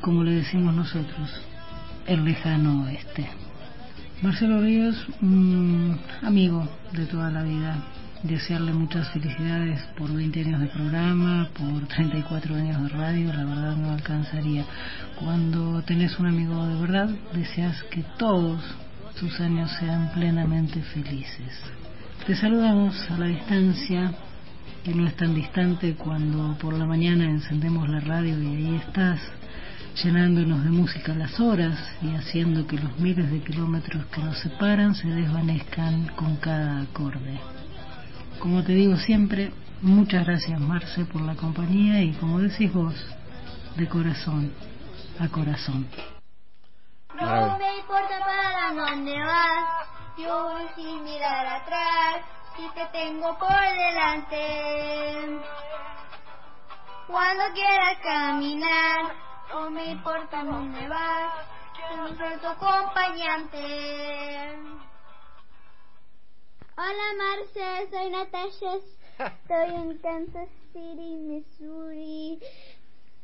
como 0.00 0.24
le 0.24 0.32
decimos 0.32 0.74
nosotros, 0.74 1.30
el 2.06 2.24
lejano 2.24 2.84
oeste. 2.84 3.28
Marcelo 4.22 4.60
Ríos, 4.60 4.96
un 5.20 5.98
amigo 6.22 6.66
de 6.92 7.06
toda 7.06 7.30
la 7.30 7.42
vida, 7.42 7.76
desearle 8.24 8.72
muchas 8.72 9.08
felicidades 9.10 9.80
por 9.98 10.10
20 10.10 10.40
años 10.40 10.60
de 10.60 10.68
programa, 10.68 11.48
por 11.52 11.86
34 11.86 12.54
años 12.54 12.82
de 12.82 12.88
radio, 12.88 13.32
la 13.32 13.44
verdad 13.44 13.76
no 13.76 13.92
alcanzaría. 13.92 14.64
Cuando 15.20 15.82
tenés 15.82 16.18
un 16.18 16.26
amigo 16.26 16.66
de 16.66 16.80
verdad, 16.80 17.10
deseas 17.34 17.82
que 17.84 18.02
todos 18.18 18.60
sus 19.16 19.38
años 19.40 19.70
sean 19.78 20.10
plenamente 20.14 20.80
felices. 20.82 21.52
Te 22.26 22.34
saludamos 22.34 22.98
a 23.10 23.18
la 23.18 23.26
distancia, 23.26 24.12
que 24.82 24.94
no 24.94 25.06
es 25.06 25.14
tan 25.16 25.34
distante 25.34 25.94
cuando 25.94 26.56
por 26.58 26.72
la 26.72 26.86
mañana 26.86 27.26
encendemos 27.26 27.88
la 27.90 28.00
radio 28.00 28.42
y 28.42 28.46
ahí 28.46 28.76
estás, 28.76 29.20
llenándonos 30.02 30.64
de 30.64 30.70
música 30.70 31.14
las 31.14 31.38
horas 31.38 31.78
y 32.00 32.14
haciendo 32.14 32.66
que 32.66 32.78
los 32.78 32.98
miles 32.98 33.30
de 33.30 33.40
kilómetros 33.40 34.06
que 34.06 34.22
nos 34.22 34.38
separan 34.38 34.94
se 34.94 35.08
desvanezcan 35.08 36.08
con 36.16 36.36
cada 36.36 36.80
acorde. 36.80 37.38
Como 38.44 38.62
te 38.62 38.72
digo 38.72 38.94
siempre, 38.96 39.54
muchas 39.80 40.26
gracias 40.26 40.60
Marce 40.60 41.06
por 41.06 41.22
la 41.22 41.34
compañía 41.34 42.02
y 42.02 42.12
como 42.12 42.40
decís 42.40 42.70
vos, 42.74 42.94
de 43.74 43.88
corazón 43.88 44.52
a 45.18 45.26
corazón. 45.30 45.88
No 47.18 47.56
me 47.56 47.78
importa 47.78 48.18
para 48.18 48.74
dónde 48.74 49.18
vas, 49.18 49.88
yo 50.18 50.42
voy 50.42 50.66
sin 50.76 51.04
mirar 51.04 51.46
atrás, 51.46 52.20
si 52.54 52.68
te 52.74 52.84
tengo 52.92 53.34
por 53.38 53.48
delante. 53.48 55.40
Cuando 57.06 57.44
quieras 57.54 57.96
caminar, 58.02 59.14
no 59.54 59.70
me 59.70 59.86
importa 59.86 60.44
dónde 60.44 60.86
vas, 60.86 61.32
soy 62.18 62.38
tu 62.42 62.46
acompañante. 62.46 63.64
Hola 66.76 67.14
Marce, 67.16 67.88
soy 67.88 68.10
Natasha, 68.10 68.74
estoy 69.42 69.80
en 69.80 69.98
Kansas 69.98 70.48
City, 70.72 71.14
Missouri. 71.20 72.40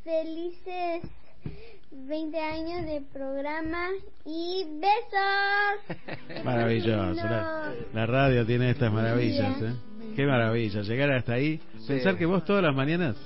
Felices 0.04 1.10
20 1.90 2.38
años 2.38 2.86
de 2.86 3.02
programa 3.12 3.88
y 4.24 4.66
besos. 4.78 6.44
Maravilloso. 6.44 7.12
La, 7.14 7.74
la 7.92 8.06
radio 8.06 8.46
tiene 8.46 8.70
estas 8.70 8.92
maravillas, 8.92 9.60
¿eh? 9.60 9.74
Qué 10.14 10.26
maravilla. 10.26 10.82
Llegar 10.82 11.10
hasta 11.10 11.32
ahí. 11.32 11.60
Pensar 11.88 12.16
que 12.16 12.26
vos 12.26 12.44
todas 12.44 12.62
las 12.62 12.74
mañanas 12.74 13.16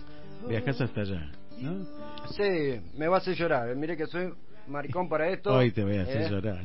viajás 0.49 0.81
hasta 0.81 1.03
allá, 1.03 1.33
¿no? 1.61 1.85
Sí, 2.31 2.81
me 2.97 3.09
va 3.09 3.17
a 3.17 3.19
hacer 3.19 3.35
llorar. 3.35 3.77
Mire 3.77 3.95
que 3.95 4.07
soy 4.07 4.33
maricón 4.69 5.07
para 5.07 5.29
esto. 5.29 5.53
Hoy 5.53 5.71
te 5.71 5.85
voy 5.85 5.99
a 5.99 6.03
hacer 6.05 6.23
¿eh? 6.23 6.31
llorar. 6.31 6.65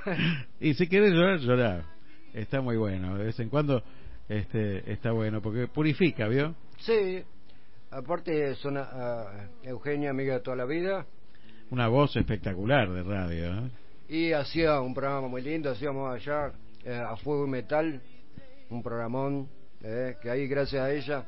y 0.60 0.72
si 0.72 0.88
quieres 0.88 1.12
llorar, 1.12 1.40
llorar. 1.40 1.95
Está 2.36 2.60
muy 2.60 2.76
bueno. 2.76 3.16
De 3.16 3.24
vez 3.24 3.40
en 3.40 3.48
cuando 3.48 3.82
este, 4.28 4.92
está 4.92 5.10
bueno 5.12 5.40
porque 5.40 5.68
purifica, 5.68 6.28
¿vio? 6.28 6.54
Sí, 6.78 7.22
aparte 7.90 8.54
son 8.56 8.76
a- 8.76 8.82
a 8.82 9.48
Eugenia, 9.62 10.10
amiga 10.10 10.34
de 10.34 10.40
toda 10.40 10.56
la 10.56 10.66
vida, 10.66 11.06
Una 11.70 11.88
voz 11.88 12.14
espectacular 12.14 12.88
de 12.92 13.02
radio, 13.02 13.54
¿eh? 13.66 13.70
y 14.08 14.32
hacía 14.32 14.80
un 14.80 14.94
programa 14.94 15.26
muy 15.28 15.42
lindo, 15.42 15.70
hacíamos 15.70 16.14
allá 16.14 16.52
eh, 16.84 16.94
a 16.94 17.16
Fuego 17.16 17.46
y 17.46 17.50
Metal, 17.50 18.00
un 18.70 18.82
programón, 18.82 19.48
eh, 19.82 20.14
que 20.22 20.30
ahí 20.30 20.46
gracias 20.46 20.82
a 20.82 20.92
ella. 20.92 21.24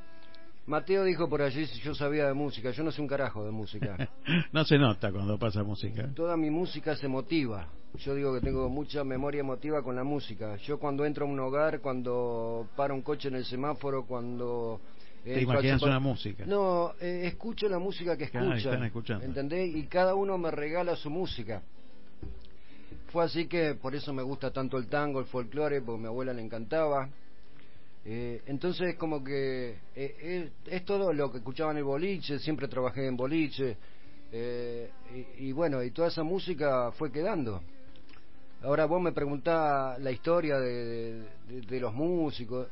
Mateo 0.67 1.03
dijo 1.05 1.29
por 1.29 1.41
allí 1.41 1.65
si 1.67 1.81
yo 1.81 1.95
sabía 1.95 2.27
de 2.27 2.35
música, 2.35 2.71
yo 2.71 2.85
no 2.85 2.93
sé 2.93 3.01
un 3.01 3.09
carajo 3.09 3.45
de 3.45 3.51
música. 3.51 3.97
no 4.53 4.65
se 4.65 4.77
nota 4.79 5.11
cuando 5.11 5.39
pasa 5.39 5.63
música. 5.65 6.07
Toda 6.15 6.37
mi 6.37 6.51
música 6.51 6.93
es 6.93 7.03
emotiva. 7.03 7.67
Yo 7.97 8.15
digo 8.15 8.35
que 8.35 8.41
tengo 8.41 8.69
mucha 8.69 9.03
memoria 9.03 9.41
emotiva 9.41 9.83
con 9.83 9.97
la 9.97 10.05
música. 10.05 10.57
Yo 10.57 10.79
cuando 10.79 11.05
entro 11.05 11.27
a 11.27 11.29
un 11.29 11.41
hogar, 11.41 11.81
cuando 11.81 12.69
paro 12.77 12.95
un 12.95 13.03
coche 13.03 13.29
en 13.29 13.37
el 13.37 13.45
semáforo, 13.45 14.05
cuando... 14.05 14.81
Te 15.25 15.41
entro 15.41 15.59
al 15.59 15.65
imaginas 15.65 15.83
una 15.83 15.99
música. 15.99 16.45
No, 16.47 16.93
eh, 17.01 17.23
escucho 17.25 17.69
la 17.69 17.79
música 17.79 18.17
que 18.17 18.25
escuchan. 18.25 18.57
están 18.57 18.85
escuchando. 18.85 19.25
¿Entendés? 19.25 19.75
Y 19.75 19.85
cada 19.87 20.15
uno 20.15 20.39
me 20.39 20.51
regala 20.51 20.95
su 20.97 21.11
música. 21.11 21.63
Fue 23.09 23.25
así 23.25 23.47
que 23.47 23.75
por 23.75 23.95
eso 23.95 24.13
me 24.13 24.23
gusta 24.23 24.53
tanto 24.53 24.79
el 24.79 24.87
tango, 24.87 25.19
el 25.19 25.27
folclore, 25.27 25.81
porque 25.81 25.99
a 25.99 26.03
mi 26.03 26.07
abuela 26.07 26.33
le 26.33 26.43
encantaba. 26.43 27.09
Eh, 28.05 28.43
entonces 28.47 28.95
como 28.95 29.25
que 29.25 29.77
eh, 29.97 30.51
es, 30.67 30.73
es 30.73 30.85
todo 30.85 31.13
lo 31.13 31.33
que 31.33 31.39
escuchaba 31.39 31.73
en 31.73 31.79
el 31.79 31.85
boliche, 31.85 32.39
siempre 32.39 32.69
trabajé 32.69 33.07
en 33.07 33.17
boliche. 33.17 33.77
eh, 34.31 34.91
y, 35.39 35.49
y 35.49 35.53
bueno, 35.53 35.83
y 35.83 35.91
toda 35.91 36.09
esa 36.09 36.23
música 36.23 36.93
fue 36.93 37.11
quedando. 37.11 37.61
Ahora 38.63 38.87
vos 38.87 39.01
me 39.01 39.13
preguntás 39.13 40.01
la 40.01 40.11
historia 40.11 40.59
de, 40.59 41.23
de- 41.47 41.61
de 41.63 41.81
los 41.81 41.95
músicos. 41.95 42.69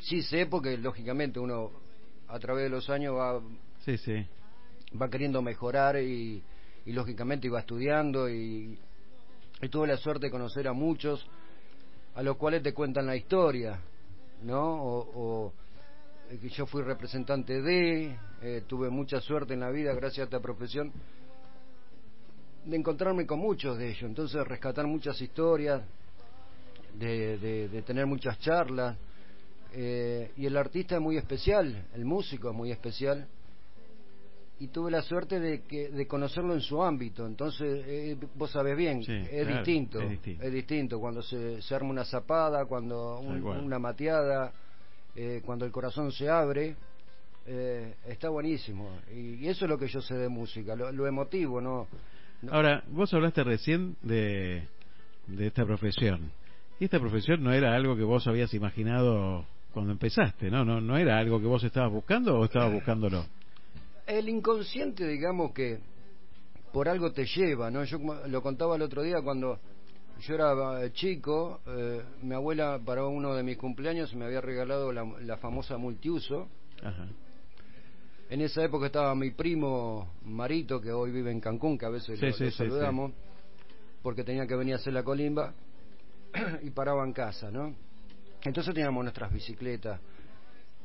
Sí 0.00 0.22
sé, 0.22 0.46
porque 0.46 0.76
lógicamente 0.76 1.38
uno 1.38 1.70
a 2.26 2.38
través 2.38 2.64
de 2.64 2.70
los 2.70 2.88
años 2.90 3.14
va, 3.16 3.40
Sí, 3.84 3.96
sí. 3.98 4.26
va 5.00 5.08
queriendo 5.08 5.40
mejorar 5.40 5.96
y, 6.00 6.42
y 6.84 6.92
lógicamente 6.92 7.46
iba 7.46 7.60
estudiando 7.60 8.28
y, 8.28 8.78
y 9.62 9.68
tuve 9.68 9.86
la 9.86 9.96
suerte 9.96 10.26
de 10.26 10.30
conocer 10.30 10.68
a 10.68 10.72
muchos 10.72 11.24
a 12.14 12.22
los 12.22 12.36
cuales 12.36 12.62
te 12.62 12.74
cuentan 12.74 13.06
la 13.06 13.14
historia, 13.16 13.80
¿no? 14.42 14.82
O, 14.82 15.10
o, 15.46 15.52
eh, 16.30 16.38
que 16.40 16.48
yo 16.48 16.66
fui 16.66 16.82
representante 16.82 17.62
de, 17.62 18.18
eh, 18.42 18.62
tuve 18.66 18.90
mucha 18.90 19.20
suerte 19.20 19.54
en 19.54 19.60
la 19.60 19.70
vida 19.70 19.94
gracias 19.94 20.18
a 20.20 20.24
esta 20.24 20.40
profesión 20.40 20.92
de 22.64 22.76
encontrarme 22.76 23.26
con 23.26 23.38
muchos 23.38 23.78
de 23.78 23.88
ellos, 23.90 24.02
entonces 24.02 24.46
rescatar 24.46 24.86
muchas 24.86 25.20
historias, 25.20 25.82
de, 26.94 27.38
de- 27.38 27.68
de 27.68 27.82
tener 27.82 28.06
muchas 28.06 28.38
charlas, 28.40 28.96
eh, 29.72 30.32
y 30.36 30.46
el 30.46 30.56
artista 30.56 30.96
es 30.96 31.00
muy 31.00 31.16
especial, 31.16 31.86
el 31.94 32.04
músico 32.04 32.50
es 32.50 32.56
muy 32.56 32.70
especial, 32.72 33.26
y 34.60 34.68
tuve 34.68 34.90
la 34.90 35.02
suerte 35.02 35.38
de 35.38 35.62
que 35.62 35.88
de 35.90 36.06
conocerlo 36.08 36.52
en 36.52 36.60
su 36.60 36.82
ámbito 36.82 37.24
entonces 37.24 37.84
eh, 37.86 38.16
vos 38.34 38.50
sabés 38.50 38.76
bien 38.76 39.04
Sí, 39.04 39.12
es, 39.12 39.28
claro, 39.46 39.56
distinto, 39.58 40.00
es 40.00 40.08
distinto. 40.10 40.44
es 40.44 40.52
distinto 40.52 40.98
cuando 40.98 41.22
se, 41.22 41.62
se 41.62 41.74
arma 41.76 41.90
una 41.90 42.04
zapada 42.04 42.64
cuando 42.66 43.20
un- 43.20 43.40
una 43.46 43.78
mateada 43.78 44.52
eh, 45.14 45.42
cuando 45.46 45.64
el 45.64 45.70
corazón 45.70 46.10
se 46.10 46.28
abre 46.28 46.74
eh, 47.46 47.94
está 48.08 48.30
buenísimo 48.30 48.98
y, 49.14 49.34
y 49.44 49.48
eso 49.48 49.64
es 49.64 49.68
lo 49.68 49.78
que 49.78 49.86
yo 49.86 50.00
sé 50.02 50.14
de 50.16 50.28
música 50.28 50.74
lo, 50.74 50.90
lo 50.90 51.06
emotivo 51.06 51.60
no, 51.60 51.86
no- 52.42 52.52
Ahora, 52.52 52.82
vos 52.88 53.12
hablaste 53.14 53.44
recién 53.44 53.96
de, 54.02 54.62
de 55.26 55.46
esta 55.46 55.64
profesión. 55.64 56.30
Y 56.80 56.84
esta 56.84 57.00
profesión 57.00 57.42
no 57.42 57.52
era 57.52 57.74
algo 57.74 57.96
que 57.96 58.04
vos 58.04 58.26
habías 58.26 58.52
imaginado 58.54 59.44
cuando 59.72 59.92
empezaste, 59.92 60.50
¿no? 60.50 60.64
¿No, 60.64 60.80
no 60.80 60.96
era 60.96 61.18
algo 61.18 61.40
que 61.40 61.46
vos 61.46 61.62
estabas 61.64 61.92
buscando 61.92 62.38
o 62.38 62.44
estabas 62.44 62.72
buscándolo? 62.72 63.24
El 64.06 64.28
inconsciente, 64.28 65.06
digamos 65.06 65.52
que 65.52 65.78
por 66.72 66.88
algo 66.88 67.12
te 67.12 67.24
lleva, 67.26 67.70
¿no? 67.70 67.84
Yo 67.84 67.98
lo 68.26 68.42
contaba 68.42 68.76
el 68.76 68.82
otro 68.82 69.02
día 69.02 69.16
cuando 69.22 69.58
yo 70.20 70.34
era 70.34 70.84
eh, 70.84 70.92
chico, 70.92 71.60
eh, 71.66 72.02
mi 72.22 72.34
abuela 72.34 72.80
para 72.84 73.04
uno 73.06 73.34
de 73.34 73.42
mis 73.42 73.56
cumpleaños 73.56 74.14
me 74.14 74.24
había 74.24 74.40
regalado 74.40 74.92
la, 74.92 75.04
la 75.20 75.36
famosa 75.38 75.76
multiuso. 75.78 76.48
Ajá. 76.82 77.06
En 78.30 78.40
esa 78.42 78.62
época 78.62 78.86
estaba 78.86 79.14
mi 79.14 79.30
primo 79.30 80.14
Marito, 80.24 80.80
que 80.80 80.92
hoy 80.92 81.10
vive 81.10 81.30
en 81.30 81.40
Cancún, 81.40 81.78
que 81.78 81.86
a 81.86 81.90
veces 81.90 82.18
Sí, 82.18 82.26
lo, 82.26 82.32
sí, 82.32 82.44
lo 82.44 82.50
sí, 82.50 82.56
saludamos, 82.56 83.12
porque 84.02 84.22
tenía 84.22 84.46
que 84.46 84.54
venir 84.54 84.74
a 84.74 84.76
hacer 84.76 84.92
la 84.92 85.02
colimba 85.02 85.54
y 86.62 86.70
paraba 86.70 87.04
en 87.04 87.12
casa, 87.12 87.50
¿no? 87.50 87.74
Entonces 88.42 88.74
teníamos 88.74 89.02
nuestras 89.02 89.32
bicicletas. 89.32 90.00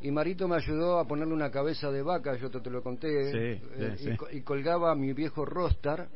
Y 0.02 0.12
Marito 0.12 0.48
me 0.48 0.56
ayudó 0.56 1.00
a 1.00 1.08
ponerle 1.08 1.34
una 1.34 1.52
cabeza 1.52 1.92
de 1.92 2.02
vaca, 2.02 2.36
yo 2.38 2.50
te, 2.50 2.60
te 2.60 2.70
lo 2.70 2.82
conté, 2.82 3.54
eh, 3.54 4.18
y, 4.32 4.38
y 4.38 4.42
colgaba 4.42 4.94
mi 4.96 5.14
viejo 5.14 5.46
Rostar, 5.46 6.10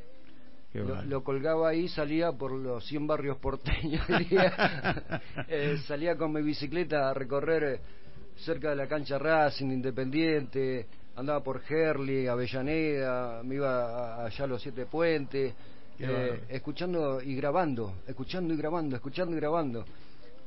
lo, 0.73 1.23
colgaba 1.23 1.69
ahí, 1.69 1.87
salía 1.87 2.31
por 2.31 2.51
los 2.51 2.85
100 2.85 3.07
barrios 3.07 3.37
porteños. 3.37 4.05
Eh, 5.49 5.77
salía 5.87 6.17
con 6.17 6.33
mi 6.33 6.41
bicicleta 6.41 7.09
a 7.09 7.13
recorrer 7.13 7.63
eh, 7.63 7.79
cerca 8.37 8.69
de 8.71 8.75
la 8.75 8.87
cancha 8.87 9.17
Racing, 9.17 9.67
Independiente, 9.67 10.87
andaba 11.17 11.43
por 11.43 11.61
Herli, 11.67 12.27
Avellaneda, 12.27 13.41
me 13.43 13.55
iba 13.55 14.23
allá 14.23 14.43
a 14.43 14.47
los 14.47 14.61
Siete 14.61 14.85
Puentes, 14.85 15.53
eh, 15.99 16.43
escuchando 16.47 17.21
y 17.21 17.35
grabando, 17.35 18.01
escuchando 18.07 18.53
y 18.53 18.57
grabando, 18.57 18.95
escuchando 18.95 19.35
y 19.35 19.39
grabando. 19.39 19.83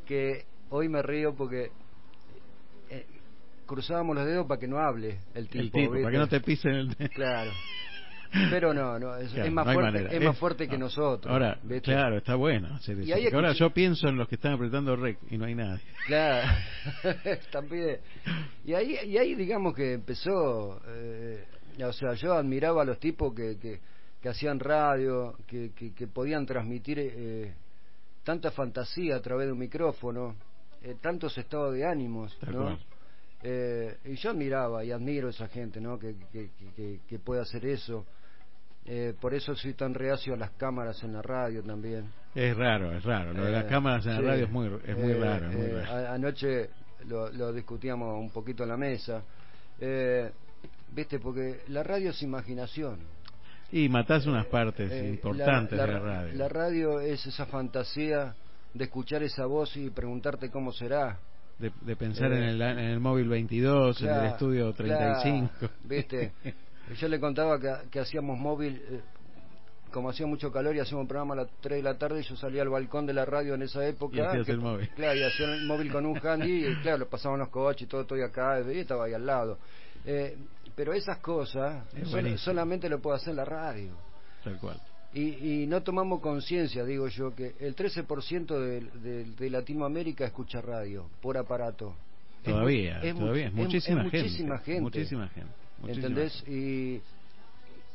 Que 0.06 0.44
hoy 0.70 0.88
me 0.88 1.02
río 1.02 1.34
porque 1.34 1.72
eh, 2.88 3.06
cruzábamos 3.66 4.14
los 4.14 4.24
dedos 4.24 4.46
para 4.46 4.60
que 4.60 4.68
no 4.68 4.78
hable 4.78 5.18
el 5.34 5.48
tipo. 5.48 5.58
el 5.60 5.70
tipo, 5.72 5.92
para 5.94 6.10
que 6.10 6.18
no 6.18 6.28
te 6.28 6.40
pisen 6.40 6.72
el... 6.72 6.96
Claro. 7.10 7.50
Pero 8.50 8.72
no, 8.72 8.98
no, 8.98 9.16
es, 9.16 9.30
Claro, 9.32 9.46
es 9.48 9.52
más 9.52 9.66
no 9.66 9.72
fuerte, 9.72 10.16
es 10.16 10.22
más 10.24 10.38
fuerte 10.38 10.68
que 10.68 10.78
nosotros. 10.78 11.32
Ahora, 11.32 11.58
¿viste? 11.62 11.92
claro, 11.92 12.16
está 12.18 12.36
bueno 12.36 12.74
hacer 12.74 12.98
eso. 13.00 13.36
ahora 13.36 13.52
yo 13.52 13.70
pienso 13.70 14.08
en 14.08 14.16
los 14.16 14.28
que 14.28 14.36
están 14.36 14.52
apretando 14.52 14.94
rec 14.96 15.18
y 15.30 15.36
no 15.38 15.46
hay 15.46 15.54
nadie. 15.54 15.82
Claro, 16.06 16.46
también. 17.52 17.98
Y 18.64 18.74
ahí, 18.74 18.96
y 19.06 19.18
ahí 19.18 19.34
digamos 19.34 19.74
que 19.74 19.94
empezó, 19.94 20.80
eh, 20.86 21.44
o 21.84 21.92
sea, 21.92 22.14
yo 22.14 22.34
admiraba 22.34 22.82
a 22.82 22.84
los 22.84 22.98
tipos 23.00 23.34
que, 23.34 23.58
que, 23.58 23.80
que 24.20 24.28
hacían 24.28 24.60
radio, 24.60 25.36
que, 25.46 25.72
que, 25.74 25.92
que 25.92 26.06
podían 26.06 26.46
transmitir 26.46 26.98
eh, 27.00 27.54
tanta 28.22 28.50
fantasía 28.50 29.16
a 29.16 29.20
través 29.20 29.46
de 29.46 29.52
un 29.52 29.58
micrófono, 29.58 30.36
eh, 30.82 30.94
tantos 31.00 31.36
estados 31.36 31.74
de 31.74 31.84
ánimos, 31.84 32.38
Tal 32.38 32.52
¿no? 32.54 32.62
cual. 32.62 32.78
Eh, 33.42 33.96
y 34.04 34.14
yo 34.16 34.30
admiraba 34.30 34.84
y 34.84 34.92
admiro 34.92 35.28
a 35.28 35.30
esa 35.30 35.48
gente, 35.48 35.80
¿no? 35.80 35.98
Que, 35.98 36.14
que- 36.30 36.50
que, 36.76 37.00
que 37.08 37.18
puede 37.18 37.40
hacer 37.40 37.64
eso. 37.64 38.06
Eh, 38.86 39.14
por 39.20 39.34
eso 39.34 39.54
soy 39.54 39.74
tan 39.74 39.94
reacio 39.94 40.34
a 40.34 40.36
las 40.36 40.50
cámaras 40.52 41.02
en 41.04 41.12
la 41.12 41.22
radio 41.22 41.62
también. 41.62 42.06
Es 42.34 42.56
raro, 42.56 42.92
es 42.92 43.04
raro. 43.04 43.32
Lo 43.32 43.44
de 43.44 43.52
las 43.52 43.64
Eh, 43.64 43.68
cámaras 43.68 44.06
en 44.06 44.16
sí. 44.16 44.22
la 44.22 44.30
radio 44.30 44.44
es 44.46 44.50
muy, 44.50 44.66
es 44.86 44.96
muy 44.98 45.12
Eh, 45.12 45.18
raro. 45.20 45.50
es 45.50 45.56
muy 45.56 45.66
eh, 45.66 45.82
raro. 45.84 46.08
anoche 46.12 46.70
lo, 47.06 47.30
lo 47.30 47.52
discutíamos 47.52 48.18
un 48.18 48.30
poquito 48.30 48.62
en 48.64 48.68
la 48.68 48.76
mesa. 48.76 49.22
Eh, 49.80 50.30
Viste, 50.92 51.20
porque 51.20 51.60
la 51.68 51.84
radio 51.84 52.10
es 52.10 52.20
imaginación. 52.22 52.98
Y 53.70 53.88
matás 53.88 54.26
unas 54.26 54.46
partes 54.46 54.90
Eh, 54.90 55.08
importantes 55.08 55.78
la, 55.78 55.86
de 55.86 55.92
la 55.92 55.98
radio. 56.00 56.34
La 56.34 56.48
radio 56.48 57.00
es 57.00 57.24
esa 57.26 57.46
fantasía 57.46 58.34
de 58.74 58.84
escuchar 58.84 59.22
esa 59.22 59.46
voz 59.46 59.76
y 59.76 59.88
preguntarte 59.90 60.50
cómo 60.50 60.72
será. 60.72 61.16
de, 61.60 61.70
de 61.82 61.94
pensar 61.94 62.32
eh, 62.32 62.38
en, 62.38 62.42
el, 62.42 62.62
en 62.62 62.78
el 62.78 62.98
móvil 62.98 63.28
22, 63.28 64.02
en 64.02 64.08
el 64.08 64.24
estudio 64.26 64.72
35. 64.72 65.50
claro, 65.58 65.74
¿Viste? 65.84 66.32
Yo 66.94 67.08
le 67.08 67.20
contaba 67.20 67.58
que, 67.60 67.72
que 67.90 68.00
hacíamos 68.00 68.38
móvil, 68.38 68.82
eh, 68.90 69.00
como 69.92 70.08
hacía 70.10 70.26
mucho 70.26 70.52
calor 70.52 70.74
y 70.76 70.80
hacíamos 70.80 71.02
un 71.02 71.08
programa 71.08 71.34
a 71.34 71.38
las 71.38 71.48
3 71.60 71.78
de 71.78 71.82
la 71.82 71.98
tarde, 71.98 72.22
yo 72.22 72.36
salía 72.36 72.62
al 72.62 72.68
balcón 72.68 73.06
de 73.06 73.12
la 73.12 73.24
radio 73.24 73.54
en 73.54 73.62
esa 73.62 73.86
época. 73.86 74.16
Y 74.16 74.20
hacías 74.20 74.46
que- 74.46 74.52
el 74.52 74.58
móvil. 74.60 74.88
Claro, 74.90 75.18
y 75.18 75.22
hacía 75.22 75.46
el 75.54 75.66
móvil 75.66 75.90
con 75.92 76.06
un 76.06 76.18
handy 76.24 76.66
y 76.66 76.76
claro, 76.82 76.98
lo 76.98 77.08
pasaban 77.08 77.38
los 77.40 77.48
coches 77.48 77.82
y 77.82 77.86
todo, 77.86 78.02
estoy 78.02 78.22
acá, 78.22 78.60
y 78.72 78.78
estaba 78.78 79.04
ahí 79.06 79.14
al 79.14 79.26
lado. 79.26 79.58
Eh, 80.04 80.36
pero 80.76 80.92
esas 80.94 81.18
cosas 81.18 81.84
Es 81.94 82.08
sol- 82.08 82.38
solamente 82.38 82.88
lo 82.88 83.00
puedo 83.00 83.16
hacer 83.16 83.34
la 83.34 83.44
radio. 83.44 83.90
Tal 84.44 84.56
cual. 84.58 84.80
Y, 85.12 85.62
y 85.62 85.66
no 85.66 85.82
tomamos 85.82 86.20
conciencia, 86.20 86.84
digo 86.84 87.08
yo, 87.08 87.34
que 87.34 87.56
el 87.58 87.74
13% 87.74 88.46
de, 88.58 88.80
de, 89.00 89.24
de 89.24 89.50
Latinoamérica 89.50 90.24
escucha 90.24 90.60
radio 90.60 91.06
por 91.20 91.36
aparato. 91.36 91.94
Es 92.38 92.44
Todavía, 92.52 93.00
es 93.02 93.14
todavía. 93.16 93.48
Es 93.48 93.52
muchísima, 93.52 94.02
gente, 94.04 94.18
muchísima 94.22 94.58
gente. 94.58 94.80
Muchísima 94.80 95.28
gente. 95.28 95.52
¿Entendés? 95.86 96.44
Y, 96.48 97.00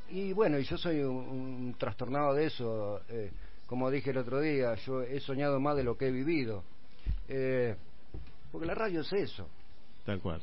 y 0.09 0.33
bueno, 0.33 0.57
y 0.59 0.63
yo 0.63 0.77
soy 0.77 1.01
un, 1.01 1.15
un 1.17 1.75
trastornado 1.77 2.33
de 2.33 2.45
eso. 2.45 3.01
eh, 3.09 3.31
como 3.65 3.89
dije 3.89 4.11
el 4.11 4.17
otro 4.17 4.39
día, 4.41 4.75
yo 4.85 5.01
he 5.01 5.19
soñado 5.19 5.59
más 5.59 5.75
de 5.75 5.83
lo 5.83 5.97
que 5.97 6.07
he 6.07 6.11
vivido. 6.11 6.63
Eh, 7.27 7.75
porque 8.51 8.67
la 8.67 8.75
radio 8.75 9.01
es 9.01 9.11
eso. 9.13 9.47
Tal 10.05 10.19
cual. 10.19 10.41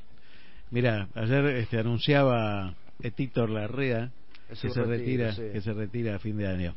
Mira, 0.70 1.08
ayer 1.14 1.44
este, 1.46 1.78
anunciaba 1.78 2.74
Héctor 3.00 3.50
Larrea 3.50 4.10
Es 4.48 4.60
que 4.60 4.70
se 4.70 4.82
retiro, 4.82 5.26
retira, 5.26 5.32
sí. 5.34 5.42
que 5.52 5.60
se 5.60 5.72
retira 5.72 6.16
a 6.16 6.18
fin 6.18 6.36
de 6.36 6.46
año. 6.48 6.74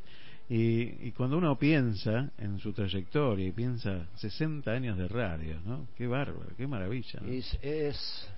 Y, 0.47 1.07
y 1.07 1.11
cuando 1.13 1.37
uno 1.39 1.57
piensa 1.57 2.29
en 2.37 2.59
su 2.59 2.71
trayectoria 2.73 3.47
y 3.47 3.51
piensa 3.51 4.05
60 4.15 4.69
años 4.71 4.97
de 4.97 5.07
radio, 5.07 5.59
¿no? 5.65 5.87
Qué 5.97 6.05
bárbaro, 6.05 6.49
qué 6.55 6.67
maravilla. 6.67 7.19
¿no? 7.21 7.33
Y 7.33 7.37
es, 7.39 7.57
es- 7.63 8.29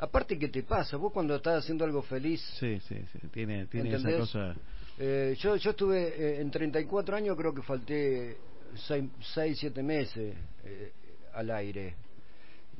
Aparte, 0.00 0.38
¿qué 0.38 0.48
te 0.48 0.62
pasa? 0.62 0.96
Vos 0.96 1.12
cuando 1.12 1.34
estás 1.34 1.64
haciendo 1.64 1.84
algo 1.84 2.02
feliz, 2.02 2.40
Sí, 2.60 2.78
sí, 2.80 2.96
sí, 3.12 3.18
tiene, 3.32 3.66
tiene 3.66 3.94
esa 3.94 4.16
cosa. 4.16 4.54
Eh, 4.96 5.36
yo, 5.40 5.56
yo 5.56 5.70
estuve 5.70 6.08
eh, 6.08 6.40
en 6.40 6.50
34 6.50 7.16
años, 7.16 7.36
creo 7.36 7.52
que 7.52 7.62
falté 7.62 8.36
6, 8.76 9.58
7 9.58 9.82
meses 9.82 10.34
eh, 10.64 10.92
al 11.34 11.50
aire, 11.50 11.94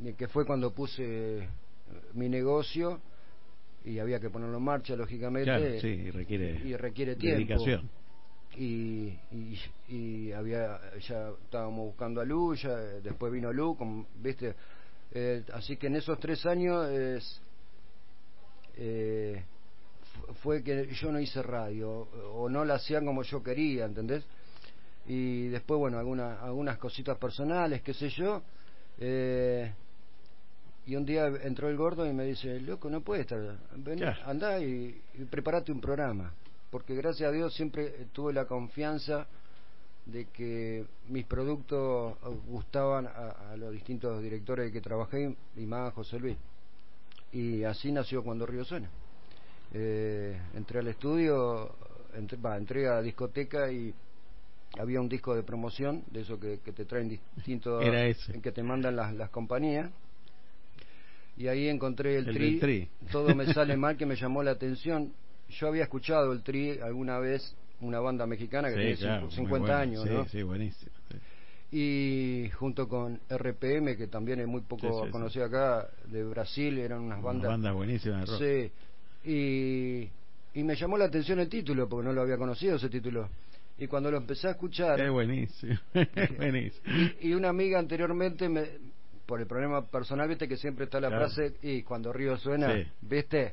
eh, 0.04 0.14
que 0.16 0.28
fue 0.28 0.46
cuando 0.46 0.72
puse 0.72 1.02
eh, 1.04 1.48
mi 2.14 2.28
negocio 2.28 3.00
y 3.84 3.98
había 3.98 4.20
que 4.20 4.30
ponerlo 4.30 4.58
en 4.58 4.64
marcha, 4.64 4.94
lógicamente. 4.94 5.50
Claro, 5.50 5.80
sí, 5.80 5.88
y 5.88 6.10
requiere, 6.10 6.60
y 6.64 6.76
requiere 6.76 7.16
tiempo. 7.16 7.38
dedicación. 7.38 7.90
Y, 8.56 9.12
y, 9.30 9.58
y 9.88 10.32
había 10.32 10.80
ya 11.06 11.30
estábamos 11.44 11.86
buscando 11.86 12.20
a 12.20 12.24
Lu, 12.24 12.54
ya, 12.54 12.76
después 12.76 13.32
vino 13.32 13.52
Lu, 13.52 13.76
como, 13.76 14.06
¿viste? 14.20 14.54
Eh, 15.12 15.42
así 15.54 15.76
que 15.76 15.86
en 15.86 15.96
esos 15.96 16.18
tres 16.20 16.44
años 16.46 16.88
es, 16.90 17.40
eh, 18.76 19.42
fu- 20.12 20.34
fue 20.34 20.62
que 20.62 20.86
yo 20.94 21.10
no 21.10 21.18
hice 21.20 21.42
radio 21.42 21.90
o 22.34 22.48
no 22.48 22.64
la 22.64 22.74
hacían 22.74 23.04
como 23.04 23.22
yo 23.22 23.42
quería, 23.42 23.86
¿entendés? 23.86 24.24
Y 25.06 25.48
después, 25.48 25.78
bueno, 25.78 25.98
algunas 25.98 26.40
algunas 26.42 26.76
cositas 26.78 27.16
personales, 27.18 27.82
qué 27.82 27.94
sé 27.94 28.10
yo. 28.10 28.42
eh, 28.98 29.72
y 30.86 30.96
un 30.96 31.04
día 31.04 31.26
entró 31.42 31.68
el 31.68 31.76
gordo 31.76 32.06
y 32.06 32.12
me 32.14 32.24
dice, 32.24 32.58
loco, 32.60 32.88
no 32.88 33.02
puedes 33.02 33.22
estar, 33.22 33.58
ven, 33.76 33.98
Claro. 33.98 34.22
andá 34.24 34.58
y, 34.58 34.98
y 35.18 35.24
preparate 35.26 35.70
un 35.70 35.80
programa. 35.82 36.32
Porque 36.70 36.94
gracias 36.94 37.28
a 37.28 37.32
Dios 37.32 37.54
siempre 37.54 38.06
tuve 38.12 38.32
la 38.32 38.46
confianza 38.46 39.26
de 40.08 40.24
que 40.26 40.84
mis 41.08 41.24
productos 41.26 42.16
gustaban 42.46 43.06
a, 43.06 43.52
a 43.52 43.56
los 43.56 43.72
distintos 43.72 44.22
directores 44.22 44.72
que 44.72 44.80
trabajé 44.80 45.36
y 45.56 45.66
más 45.66 45.88
a 45.88 45.94
José 45.94 46.18
Luis. 46.18 46.36
Y 47.32 47.62
así 47.64 47.92
nació 47.92 48.22
Cuando 48.24 48.46
Río 48.46 48.64
Suena. 48.64 48.88
Eh, 49.74 50.40
entré 50.54 50.78
al 50.78 50.88
estudio, 50.88 51.74
entré, 52.14 52.38
entré 52.56 52.88
a 52.88 52.94
la 52.94 53.02
discoteca 53.02 53.70
y 53.70 53.92
había 54.78 55.00
un 55.00 55.08
disco 55.10 55.34
de 55.34 55.42
promoción, 55.42 56.04
de 56.10 56.20
eso 56.22 56.40
que, 56.40 56.60
que 56.60 56.72
te 56.72 56.86
traen 56.86 57.08
distintos, 57.36 57.84
Era 57.84 58.06
ese. 58.06 58.32
en 58.32 58.40
que 58.40 58.50
te 58.52 58.62
mandan 58.62 58.96
las, 58.96 59.14
las 59.14 59.28
compañías. 59.28 59.90
Y 61.36 61.48
ahí 61.48 61.68
encontré 61.68 62.16
el, 62.16 62.28
El 62.36 62.58
Tri. 62.58 62.88
todo 63.12 63.34
me 63.34 63.52
sale 63.52 63.76
mal 63.76 63.96
que 63.98 64.06
me 64.06 64.16
llamó 64.16 64.42
la 64.42 64.52
atención. 64.52 65.12
Yo 65.50 65.68
había 65.68 65.82
escuchado 65.84 66.32
el 66.32 66.42
Tri 66.42 66.78
alguna 66.80 67.18
vez, 67.18 67.54
una 67.80 68.00
banda 68.00 68.26
mexicana 68.26 68.68
que 68.68 68.74
Sí, 68.74 68.80
tiene 68.80 68.96
claro, 68.96 69.26
cincu- 69.26 69.30
muy 69.30 69.34
50 69.36 69.58
bueno. 69.66 69.76
años, 69.82 70.02
sí, 70.04 70.10
¿no? 70.10 70.24
Sí, 70.28 70.42
buenísimo. 70.42 70.92
sí. 71.10 71.18
Y 71.70 72.50
junto 72.54 72.88
con 72.88 73.20
RPM, 73.28 73.96
que 73.96 74.06
también 74.06 74.40
es 74.40 74.46
muy 74.46 74.62
poco 74.62 75.08
conocido 75.10 75.44
acá, 75.44 75.88
de 76.06 76.24
Brasil, 76.24 76.78
eran 76.78 77.00
unas 77.00 77.18
Unas 77.18 77.24
bandas. 77.24 77.48
bandas 77.50 77.74
buenísimas 77.74 78.28
rock. 78.28 78.38
Sí, 78.40 78.72
y, 79.30 80.08
y 80.58 80.62
me 80.64 80.74
llamó 80.76 80.96
la 80.96 81.04
atención 81.06 81.38
el 81.40 81.48
título, 81.48 81.88
porque 81.88 82.06
no 82.06 82.12
lo 82.14 82.22
había 82.22 82.38
conocido 82.38 82.76
ese 82.76 82.88
título. 82.88 83.28
Y 83.76 83.86
cuando 83.86 84.10
lo 84.10 84.16
empecé 84.16 84.48
a 84.48 84.52
escuchar, 84.52 84.98
Es 85.00 85.10
buenísimo. 85.10 85.78
Es 85.94 86.36
buenísimo. 86.36 86.84
y, 87.20 87.28
y 87.28 87.34
una 87.34 87.50
amiga 87.50 87.78
anteriormente, 87.78 88.48
me, 88.48 88.64
por 89.26 89.40
el 89.40 89.46
problema 89.46 89.86
personal, 89.86 90.26
viste 90.26 90.48
que 90.48 90.56
siempre 90.56 90.86
está 90.86 91.00
la 91.00 91.08
Claro. 91.08 91.26
frase, 91.28 91.54
y 91.62 91.82
cuando 91.82 92.12
Río 92.14 92.38
suena, 92.38 92.74
Sí. 92.74 92.82
viste, 93.02 93.52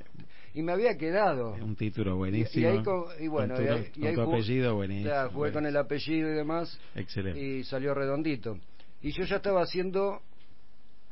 y 0.56 0.64
me 0.64 0.72
había 0.72 0.98
quedado. 0.98 1.52
Un 1.54 1.76
título 1.76 2.14
Y, 2.14 2.18
buenísimo. 2.18 2.64
y 2.64 2.66
ahí, 2.70 2.84
co- 2.84 3.10
y 3.20 3.28
bueno, 3.28 3.56
con 3.56 3.64
tu, 3.66 3.70
y 3.72 3.74
ahí, 3.76 3.92
y 3.96 4.00
con 4.00 4.08
ahí 4.08 4.16
tu 4.16 4.22
jugué- 4.22 4.34
apellido 4.36 4.76
buenísimo. 4.76 5.30
jugué 5.34 5.52
con 5.52 5.66
el 5.68 5.78
apellido 5.78 6.30
y 6.32 6.34
demás, 6.34 6.80
Excelente. 6.96 7.40
y 7.40 7.64
salió 7.64 7.94
redondito. 7.94 8.58
Y 9.02 9.12
yo 9.12 9.24
ya 9.26 9.36
estaba 9.36 9.62
haciendo, 9.62 10.22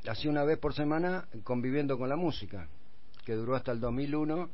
hacía 0.07 0.31
una 0.31 0.43
vez 0.43 0.57
por 0.57 0.73
semana, 0.73 1.27
conviviendo 1.43 1.97
con 1.97 2.09
la 2.09 2.15
música, 2.15 2.67
que 3.25 3.33
duró 3.33 3.55
hasta 3.55 3.71
el 3.71 3.79
2001, 3.79 4.49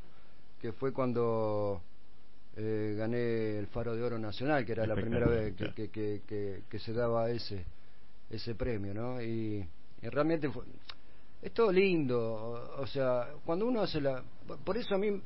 que 0.62 0.74
fue 0.74 0.92
cuando 0.92 1.82
eh, 2.58 2.96
gané 2.98 3.58
el 3.60 3.68
Faro 3.68 3.96
de 3.96 4.04
Oro 4.04 4.20
Nacional, 4.20 4.66
que 4.66 4.74
era 4.74 4.86
la 4.86 4.96
primera 4.96 5.28
vez 5.28 5.54
que, 5.56 5.90
que, 5.90 6.22
que- 6.28 6.64
que 6.70 6.80
se 6.80 6.92
daba 6.94 7.30
ese 7.30 7.64
ese 8.30 8.54
premio, 8.54 8.94
¿no? 8.94 9.22
Y, 9.24 9.66
y 10.04 10.08
realmente 10.10 10.50
fue, 10.50 10.64
es 11.42 11.54
todo 11.54 11.72
lindo, 11.72 12.74
o, 12.78 12.88
sea, 12.88 13.30
cuando 13.46 13.66
uno 13.66 13.82
hace 13.82 14.02
la... 14.02 14.24
Por 14.64 14.78
eso 14.78 14.96
a 14.96 14.98
mí 14.98 15.22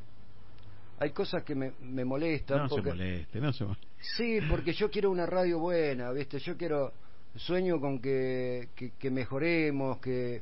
hay 0.99 1.09
cosas 1.11 1.43
que 1.43 1.55
me, 1.55 1.73
me 1.81 2.05
molestan. 2.05 2.59
No 2.59 2.69
se 2.69 2.75
porque, 2.75 2.89
moleste, 2.91 3.39
no 3.41 3.51
se 3.53 3.63
moleste. 3.63 3.87
Sí, 4.15 4.39
porque 4.49 4.73
yo 4.73 4.89
quiero 4.91 5.09
una 5.09 5.25
radio 5.25 5.59
buena, 5.59 6.11
¿viste? 6.11 6.39
Yo 6.39 6.55
quiero, 6.55 6.91
sueño 7.35 7.79
con 7.79 7.99
que, 7.99 8.69
que, 8.75 8.91
que 8.91 9.09
mejoremos, 9.09 9.97
que 9.99 10.41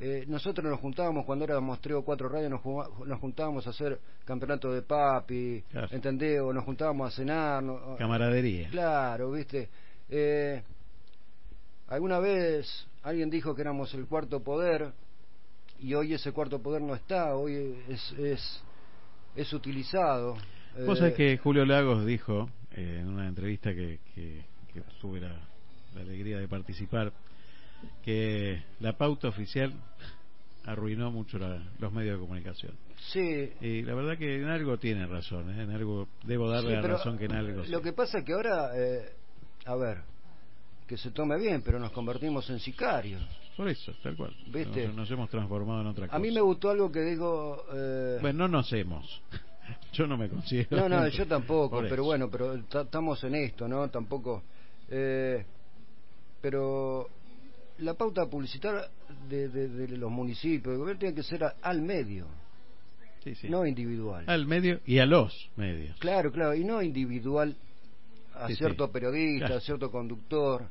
eh, 0.00 0.24
nosotros 0.28 0.64
nos 0.70 0.78
juntábamos 0.78 1.24
cuando 1.24 1.44
éramos 1.44 1.80
tres 1.80 1.96
o 1.96 2.02
cuatro 2.04 2.28
radios, 2.28 2.50
nos, 2.50 2.62
nos 3.06 3.18
juntábamos 3.18 3.66
a 3.66 3.70
hacer 3.70 3.98
campeonato 4.24 4.72
de 4.72 4.82
papi, 4.82 5.64
Claro. 5.70 5.88
¿entendés? 5.90 6.40
O 6.40 6.52
nos 6.52 6.64
juntábamos 6.64 7.12
a 7.12 7.16
cenar. 7.16 7.62
no- 7.62 7.96
Camaradería. 7.96 8.68
Claro, 8.70 9.32
¿viste? 9.32 9.68
Eh, 10.08 10.62
alguna 11.88 12.20
vez 12.20 12.86
alguien 13.02 13.28
dijo 13.30 13.54
que 13.54 13.62
éramos 13.62 13.92
el 13.94 14.06
cuarto 14.06 14.40
poder 14.42 14.92
y 15.80 15.94
hoy 15.94 16.14
ese 16.14 16.32
cuarto 16.32 16.60
poder 16.60 16.82
no 16.82 16.94
está, 16.94 17.34
hoy 17.36 17.76
es, 17.88 18.12
es, 18.12 18.62
es 19.36 19.52
utilizado. 19.52 20.34
Vos 20.86 20.96
Eh, 20.96 21.00
sabés 21.00 21.14
que 21.14 21.38
Julio 21.38 21.64
Lagos 21.64 22.04
dijo 22.06 22.50
eh, 22.72 22.98
en 23.00 23.08
una 23.08 23.26
entrevista 23.28 23.72
que, 23.74 24.00
que, 24.14 24.44
que 24.72 24.80
tuve 25.00 25.20
la, 25.20 25.40
la 25.94 26.00
alegría 26.00 26.38
de 26.38 26.48
participar 26.48 27.12
que 28.04 28.62
la 28.80 28.96
pauta 28.96 29.28
oficial 29.28 29.72
arruinó 30.64 31.10
mucho 31.10 31.38
la- 31.38 31.62
los 31.78 31.92
medios 31.92 32.16
de 32.18 32.20
comunicación. 32.26 32.72
Sí, 33.12 33.52
Y 33.60 33.82
la 33.82 33.94
verdad 33.94 34.18
que 34.18 34.36
en 34.42 34.48
algo 34.48 34.76
tiene 34.78 35.06
razón, 35.06 35.50
¿eh? 35.58 35.62
en 35.62 35.70
algo 35.70 36.08
debo 36.24 36.50
darle 36.50 36.70
Sí, 36.70 36.76
la 36.76 36.82
razón 36.82 37.16
que 37.18 37.26
en 37.26 37.32
algo. 37.32 37.62
Lo 37.68 37.78
sí. 37.78 37.84
que 37.84 37.92
pasa 37.92 38.18
es 38.18 38.24
que 38.24 38.32
ahora, 38.32 38.70
eh, 38.76 39.12
a 39.66 39.76
ver, 39.76 39.98
que 40.86 40.96
se 40.96 41.10
tome 41.12 41.38
bien, 41.38 41.62
pero 41.62 41.78
nos 41.78 41.92
convertimos 41.92 42.50
en 42.50 42.58
sicarios. 42.58 43.22
Por 43.58 43.68
eso, 43.68 43.92
tal 44.04 44.16
cual. 44.16 44.34
¿Viste? 44.46 44.86
Nos, 44.86 44.94
nos 44.96 45.10
hemos 45.10 45.28
transformado 45.28 45.80
en 45.82 45.88
otra 45.88 46.06
cosa. 46.06 46.16
A 46.16 46.20
mí 46.20 46.30
me 46.30 46.40
gustó 46.40 46.70
algo 46.70 46.90
que 46.90 47.00
digo... 47.00 47.62
eh, 47.74 48.18
Bueno, 48.22 48.46
no 48.46 48.58
nos 48.58 48.72
hemos. 48.72 49.20
Yo 49.92 50.06
no 50.06 50.16
me 50.16 50.28
considero. 50.30 50.76
no, 50.76 50.88
no, 50.88 51.08
yo 51.08 51.26
tampoco, 51.26 51.82
pero 51.88 52.04
bueno, 52.04 52.30
pero 52.30 52.58
ta- 52.64 52.82
estamos 52.82 53.22
en 53.24 53.34
esto, 53.34 53.68
¿no? 53.68 53.90
Tampoco... 53.90 54.42
eh, 54.88 55.44
pero 56.40 57.08
la 57.78 57.94
pauta 57.94 58.26
publicitaria 58.26 58.82
de, 59.28 59.48
de- 59.48 59.68
de 59.68 59.96
los 59.96 60.10
municipios, 60.10 60.72
del 60.72 60.78
gobierno, 60.78 61.00
tiene 61.00 61.14
que 61.14 61.22
ser 61.22 61.44
a- 61.44 61.54
al 61.62 61.82
medio, 61.82 62.26
Sí, 63.24 63.34
sí. 63.34 63.48
no 63.48 63.66
individual. 63.66 64.24
Al 64.28 64.46
medio 64.46 64.80
y 64.86 64.98
a 65.00 65.06
los 65.06 65.50
medios. 65.56 65.98
Claro, 65.98 66.30
claro, 66.32 66.54
y 66.54 66.64
no 66.64 66.80
individual 66.80 67.56
a 68.34 68.46
sí. 68.48 68.54
cierto 68.56 68.90
periodista, 68.92 69.46
Claro. 69.46 69.58
a 69.58 69.60
cierto 69.60 69.90
conductor, 69.90 70.68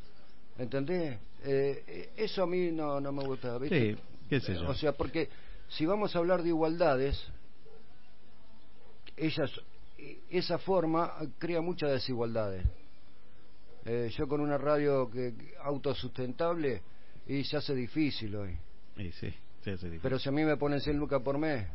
¿entendés? 0.58 1.20
Eh, 1.50 1.84
eh, 1.88 2.10
eso 2.18 2.44
a 2.44 2.46
mí 2.46 2.72
no, 2.72 3.00
no 3.00 3.14
me 3.14 3.24
gusta, 3.24 3.58
¿viste? 3.58 3.94
Sí, 3.94 4.02
qué 4.28 4.42
sé 4.42 4.54
yo. 4.56 4.68
O 4.68 4.74
sea, 4.74 4.92
porque 4.92 5.30
si 5.70 5.86
vamos 5.86 6.14
a 6.14 6.20
hablar 6.20 6.44
de 6.44 6.50
igualdades, 6.50 7.26
ellas, 9.16 9.50
esa 10.30 10.58
forma 10.58 11.14
crea 11.40 11.62
muchas 11.62 11.92
desigualdades. 11.92 12.66
Eh, 13.86 14.12
yo 14.18 14.28
con 14.28 14.42
una 14.42 14.58
radio 14.58 15.10
que 15.10 15.34
autosustentable 15.62 16.82
y 17.26 17.46
se 17.46 17.56
hace 17.56 17.74
difícil 17.74 18.36
hoy. 18.36 18.58
Y 18.98 19.14
sí, 19.14 19.34
se 19.64 19.72
hace 19.72 19.86
difícil. 19.86 20.02
Pero 20.02 20.20
si 20.20 20.28
a 20.28 20.34
mí 20.34 20.44
me 20.44 20.58
ponen 20.58 20.82
100 20.82 20.98
lucas 20.98 21.22
por 21.22 21.38
mes, 21.38 21.66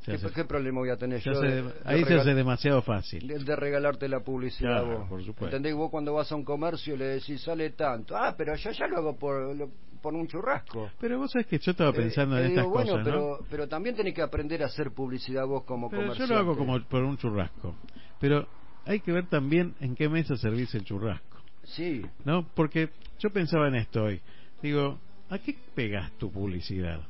Se 0.00 0.12
¿qué, 0.12 0.16
hace- 0.16 0.34
qué 0.34 0.44
problema 0.44 0.80
voy 0.80 0.90
a 0.90 0.96
tener 0.96 1.20
se 1.20 1.30
yo? 1.30 1.36
hace- 1.38 1.46
de- 1.46 1.62
de 1.62 1.72
ahí 1.84 2.04
se 2.04 2.14
hace 2.14 2.34
demasiado 2.34 2.80
fácil. 2.82 3.26
de, 3.26 3.38
de 3.38 3.56
regalarte 3.56 4.08
la 4.08 4.20
publicidad 4.20 4.82
Claro, 4.82 5.00
vos. 5.00 5.08
por 5.08 5.20
supuesto. 5.20 5.44
¿Entendés? 5.56 5.74
Vos 5.74 5.90
cuando 5.90 6.14
vas 6.14 6.30
a 6.32 6.36
un 6.36 6.44
comercio 6.44 6.96
le 6.96 7.04
decís, 7.06 7.42
sale 7.42 7.70
tanto. 7.70 8.16
Ah, 8.16 8.34
pero 8.36 8.54
yo 8.56 8.70
ya 8.70 8.86
lo 8.86 8.96
hago 8.98 9.18
por, 9.18 9.54
lo- 9.54 9.70
por 10.00 10.14
un 10.14 10.26
churrasco. 10.26 10.90
Pero 10.98 11.18
vos 11.18 11.30
sabés 11.30 11.46
que 11.46 11.58
yo 11.58 11.72
estaba 11.72 11.92
pensando 11.92 12.36
Eh, 12.36 12.40
en 12.40 12.44
eh, 12.46 12.48
estas 12.48 12.64
digo, 12.64 12.74
bueno, 12.74 12.90
cosas, 12.92 13.04
pero, 13.04 13.38
¿no? 13.40 13.46
pero 13.50 13.68
también 13.68 13.94
tenés 13.94 14.14
que 14.14 14.22
aprender 14.22 14.62
a 14.62 14.66
hacer 14.66 14.92
publicidad 14.92 15.46
vos 15.46 15.64
como 15.64 15.90
Pero 15.90 16.02
yo 16.02 16.08
comerciante. 16.08 16.32
lo 16.34 16.40
hago 16.40 16.56
como 16.56 16.80
por 16.86 17.02
un 17.04 17.18
churrasco. 17.18 17.76
Pero 18.18 18.46
hay 18.86 19.00
que 19.00 19.12
ver 19.12 19.28
también 19.28 19.74
en 19.80 19.94
qué 19.94 20.08
mesa 20.08 20.36
servís 20.36 20.74
el 20.74 20.84
churrasco. 20.84 21.36
Sí, 21.64 22.02
¿No? 22.24 22.48
Porque 22.54 22.88
yo 23.18 23.30
pensaba 23.30 23.68
en 23.68 23.74
esto 23.74 24.04
hoy. 24.04 24.22
Digo, 24.62 24.98
¿a 25.28 25.38
qué 25.38 25.54
pegas 25.74 26.10
tu 26.12 26.32
publicidad? 26.32 27.02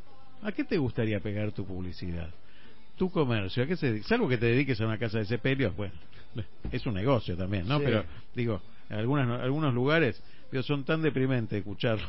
¿A 0.42 0.50
qué 0.52 0.64
te 0.64 0.76
gustaría 0.78 1.20
pegar 1.20 1.52
tu 1.52 1.64
publicidad? 1.64 2.34
Tu 3.00 3.10
comercio, 3.10 3.62
¿a 3.62 3.66
qué 3.66 3.76
se 3.76 3.86
dedica? 3.86 4.08
Salvo 4.08 4.28
que 4.28 4.36
te 4.36 4.44
dediques 4.44 4.78
a 4.78 4.84
una 4.84 4.98
casa 4.98 5.16
de 5.20 5.24
sepelios, 5.24 5.74
bueno, 5.74 5.94
es 6.70 6.84
un 6.84 6.92
negocio 6.92 7.34
también, 7.34 7.66
¿no? 7.66 7.78
Sí. 7.78 7.84
Pero, 7.86 8.04
digo, 8.34 8.60
en 8.90 8.98
algunas, 8.98 9.40
algunos 9.40 9.72
lugares 9.72 10.22
digo, 10.52 10.62
son 10.62 10.84
tan 10.84 11.00
deprimentes 11.00 11.58
escucharlo. 11.60 12.04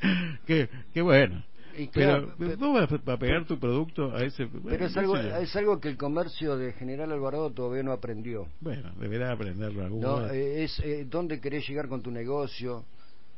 que, 0.46 0.66
que 0.94 1.02
bueno. 1.02 1.44
Y 1.76 1.88
claro, 1.88 2.32
pero, 2.38 2.52
pe- 2.52 2.56
¿vos 2.56 2.88
vas 2.88 3.00
a 3.06 3.18
pegar 3.18 3.44
tu 3.44 3.58
producto 3.58 4.16
a 4.16 4.24
ese...? 4.24 4.48
pero 4.64 4.86
es 4.86 4.96
algo, 4.96 5.18
es 5.18 5.56
algo 5.56 5.78
que 5.78 5.90
el 5.90 5.98
comercio 5.98 6.56
de 6.56 6.72
General 6.72 7.12
Alvarado 7.12 7.50
todavía 7.50 7.82
no 7.82 7.92
aprendió. 7.92 8.48
Bueno, 8.60 8.92
deberá 8.98 9.32
aprenderlo 9.32 9.84
algún 9.84 10.00
¿no? 10.00 10.26
Eh, 10.30 10.64
es 10.64 10.78
eh, 10.78 11.04
dónde 11.06 11.38
querés 11.38 11.68
llegar 11.68 11.86
con 11.88 12.00
tu 12.00 12.10
negocio. 12.10 12.86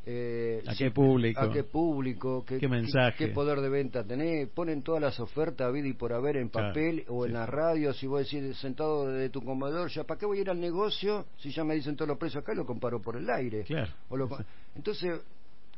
Eh, 0.07 0.62
¿A 0.67 0.75
qué 0.75 0.90
público? 0.90 1.40
¿A 1.40 1.51
qué 1.53 1.64
público? 1.64 2.45
¿Qué, 2.45 2.59
¿Qué 2.59 2.69
mensaje? 2.69 3.17
¿Qué 3.17 3.29
poder 3.29 3.61
de 3.61 3.69
venta 3.69 4.05
tenés? 4.05 4.49
Ponen 4.51 4.83
todas 4.83 5.01
las 5.01 5.19
ofertas, 5.21 5.73
vida 5.73 5.88
y 5.88 5.95
por 5.95 6.12
haber, 6.12 6.37
en 6.37 6.49
Claro, 6.49 6.69
papel 6.69 7.05
o 7.09 7.25
sí, 7.25 7.29
en 7.29 7.35
las 7.35 7.49
radios. 7.49 7.97
Si 7.99 8.07
vos 8.07 8.21
decís 8.31 8.57
sentado 8.59 9.09
desde 9.09 9.31
tu 9.31 9.43
comedor, 9.43 9.90
¿ya 9.90 10.05
para 10.05 10.19
qué 10.19 10.27
voy 10.27 10.38
a 10.38 10.40
ir 10.43 10.51
al 10.51 10.61
negocio? 10.61 11.27
Si 11.38 11.51
ya 11.51 11.64
me 11.64 11.75
dicen 11.75 11.97
todos 11.97 12.09
los 12.09 12.19
precios 12.19 12.43
acá, 12.43 12.55
lo 12.55 12.67
comparo 12.67 13.01
por 13.01 13.17
el 13.17 13.29
aire. 13.31 13.64
Claro. 13.64 13.93
O 14.09 14.17
lo 14.17 14.29
Entonces, 14.75 15.21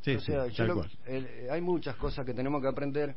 Sí, 0.03 0.15
o 0.15 0.21
sea, 0.21 0.45
sí, 0.47 0.53
yo 0.55 0.65
lo- 0.67 0.85
el- 1.07 1.51
hay 1.51 1.61
muchas 1.61 1.97
cosas 1.97 2.25
que 2.25 2.33
tenemos 2.33 2.62
que 2.62 2.69
aprender. 2.69 3.17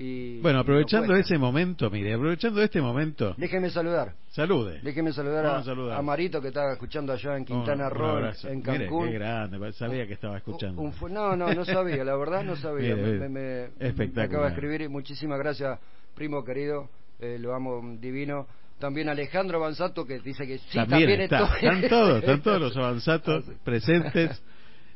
Y, 0.00 0.38
Bueno, 0.40 0.60
aprovechando 0.60 1.16
ese 1.16 1.36
momento, 1.38 1.90
mire, 1.90 2.14
aprovechando 2.14 2.62
este 2.62 2.80
momento, 2.80 3.34
Déjeme 3.36 3.68
saludar. 3.68 4.14
salude. 4.28 4.78
Déjeme 4.80 5.12
saludar 5.12 5.44
a, 5.46 5.62
saludar. 5.64 5.98
a 5.98 6.02
Marito 6.02 6.40
que 6.40 6.48
estaba 6.48 6.72
escuchando 6.72 7.12
allá 7.12 7.36
en 7.36 7.44
Quintana 7.44 7.86
Un- 7.88 7.92
un 7.92 7.98
Roo, 7.98 8.18
en- 8.18 8.24
en 8.48 8.58
Mire, 8.58 8.62
Cancún. 8.84 9.06
qué 9.08 9.12
grande, 9.14 9.72
sabía 9.72 10.06
que 10.06 10.12
estaba 10.12 10.36
escuchando. 10.36 10.80
Un- 10.80 10.86
un 10.88 10.92
fu- 10.92 11.08
no, 11.08 11.34
no, 11.34 11.52
no 11.52 11.64
sabía, 11.64 12.04
la 12.04 12.16
verdad 12.16 12.44
no 12.44 12.54
sabía. 12.54 12.94
Mire, 12.94 13.28
me, 13.28 13.64
espectacular. 13.80 14.14
me 14.14 14.22
acaba 14.22 14.44
de 14.46 14.50
escribir 14.52 14.82
y 14.82 14.88
muchísimas 14.88 15.36
gracias, 15.40 15.80
primo 16.14 16.44
querido, 16.44 16.88
eh, 17.18 17.36
lo 17.40 17.52
amo 17.54 17.82
divino. 18.00 18.46
También 18.78 19.08
Alejandro 19.08 19.58
Banzato 19.58 20.06
que 20.06 20.20
dice 20.20 20.46
que 20.46 20.58
sí, 20.58 20.78
también, 20.78 21.00
también, 21.00 21.20
está, 21.22 21.38
estoy- 21.44 21.56
están 21.68 21.88
todos, 21.90 22.18
están 22.20 22.42
todos 22.42 22.60
los 22.60 22.76
avanzatos 22.76 23.44
presentes. 23.64 24.40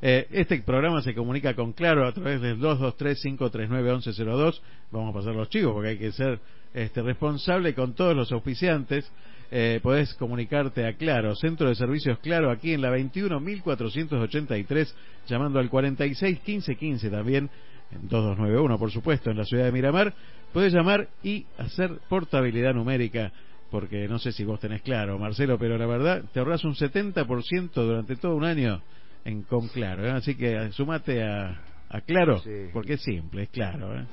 Eh, 0.05 0.27
este 0.33 0.61
programa 0.63 1.01
se 1.01 1.15
comunica 1.15 1.55
con 1.55 1.75
Claro 1.75 2.05
a 2.05 2.13
través 2.13 2.41
del 2.41 2.59
223-539-1102. 2.59 4.61
Vamos 4.91 5.15
a 5.15 5.19
pasar 5.19 5.37
los 5.37 5.49
chicos 5.49 5.73
porque 5.73 5.91
hay 5.91 5.99
que 5.99 6.11
ser 6.11 6.41
este, 6.75 7.03
responsable 7.03 7.73
con 7.73 7.95
todos 7.95 8.17
los 8.17 8.33
auspiciantes. 8.33 9.09
Eh, 9.53 9.79
podés 9.81 10.13
comunicarte 10.15 10.89
a 10.89 10.95
Claro, 10.95 11.37
Centro 11.37 11.69
de 11.69 11.77
Servicios 11.77 12.19
Claro, 12.19 12.51
aquí 12.51 12.73
en 12.73 12.81
la 12.81 12.91
21.483, 12.91 14.93
llamando 15.29 15.61
al 15.61 15.71
46 15.71 16.41
15 16.41 16.75
15 16.75 17.09
también, 17.09 17.49
en 17.93 18.09
2291 18.09 18.79
por 18.81 18.91
supuesto, 18.91 19.31
en 19.31 19.37
la 19.37 19.45
ciudad 19.45 19.67
de 19.67 19.73
Miramar. 19.73 20.13
Podés 20.53 20.73
llamar 20.73 21.11
y 21.23 21.47
hacer 21.59 22.01
portabilidad 22.09 22.75
numérica 22.75 23.31
porque 23.71 24.09
no 24.09 24.19
sé 24.19 24.33
si 24.33 24.43
vos 24.45 24.59
tenés 24.59 24.83
claro, 24.83 25.17
Marcelo, 25.17 25.59
pero 25.59 25.79
la 25.79 25.87
verdad 25.87 26.25
te 26.33 26.41
ahorras 26.41 26.65
un 26.65 26.75
70% 26.75 27.71
durante 27.73 28.17
todo 28.17 28.35
un 28.35 28.43
año 28.45 28.83
en 29.25 29.43
con 29.43 29.69
Claro, 29.69 30.07
¿eh? 30.07 30.11
así 30.11 30.35
que 30.35 30.55
eh, 30.55 30.73
sumate 30.73 31.23
a, 31.23 31.61
a 31.89 32.01
Claro, 32.01 32.39
Sí. 32.41 32.69
porque 32.73 32.95
es 32.95 33.03
simple, 33.03 33.45
es 33.45 33.49
claro. 33.51 33.95
¿eh? 33.99 34.05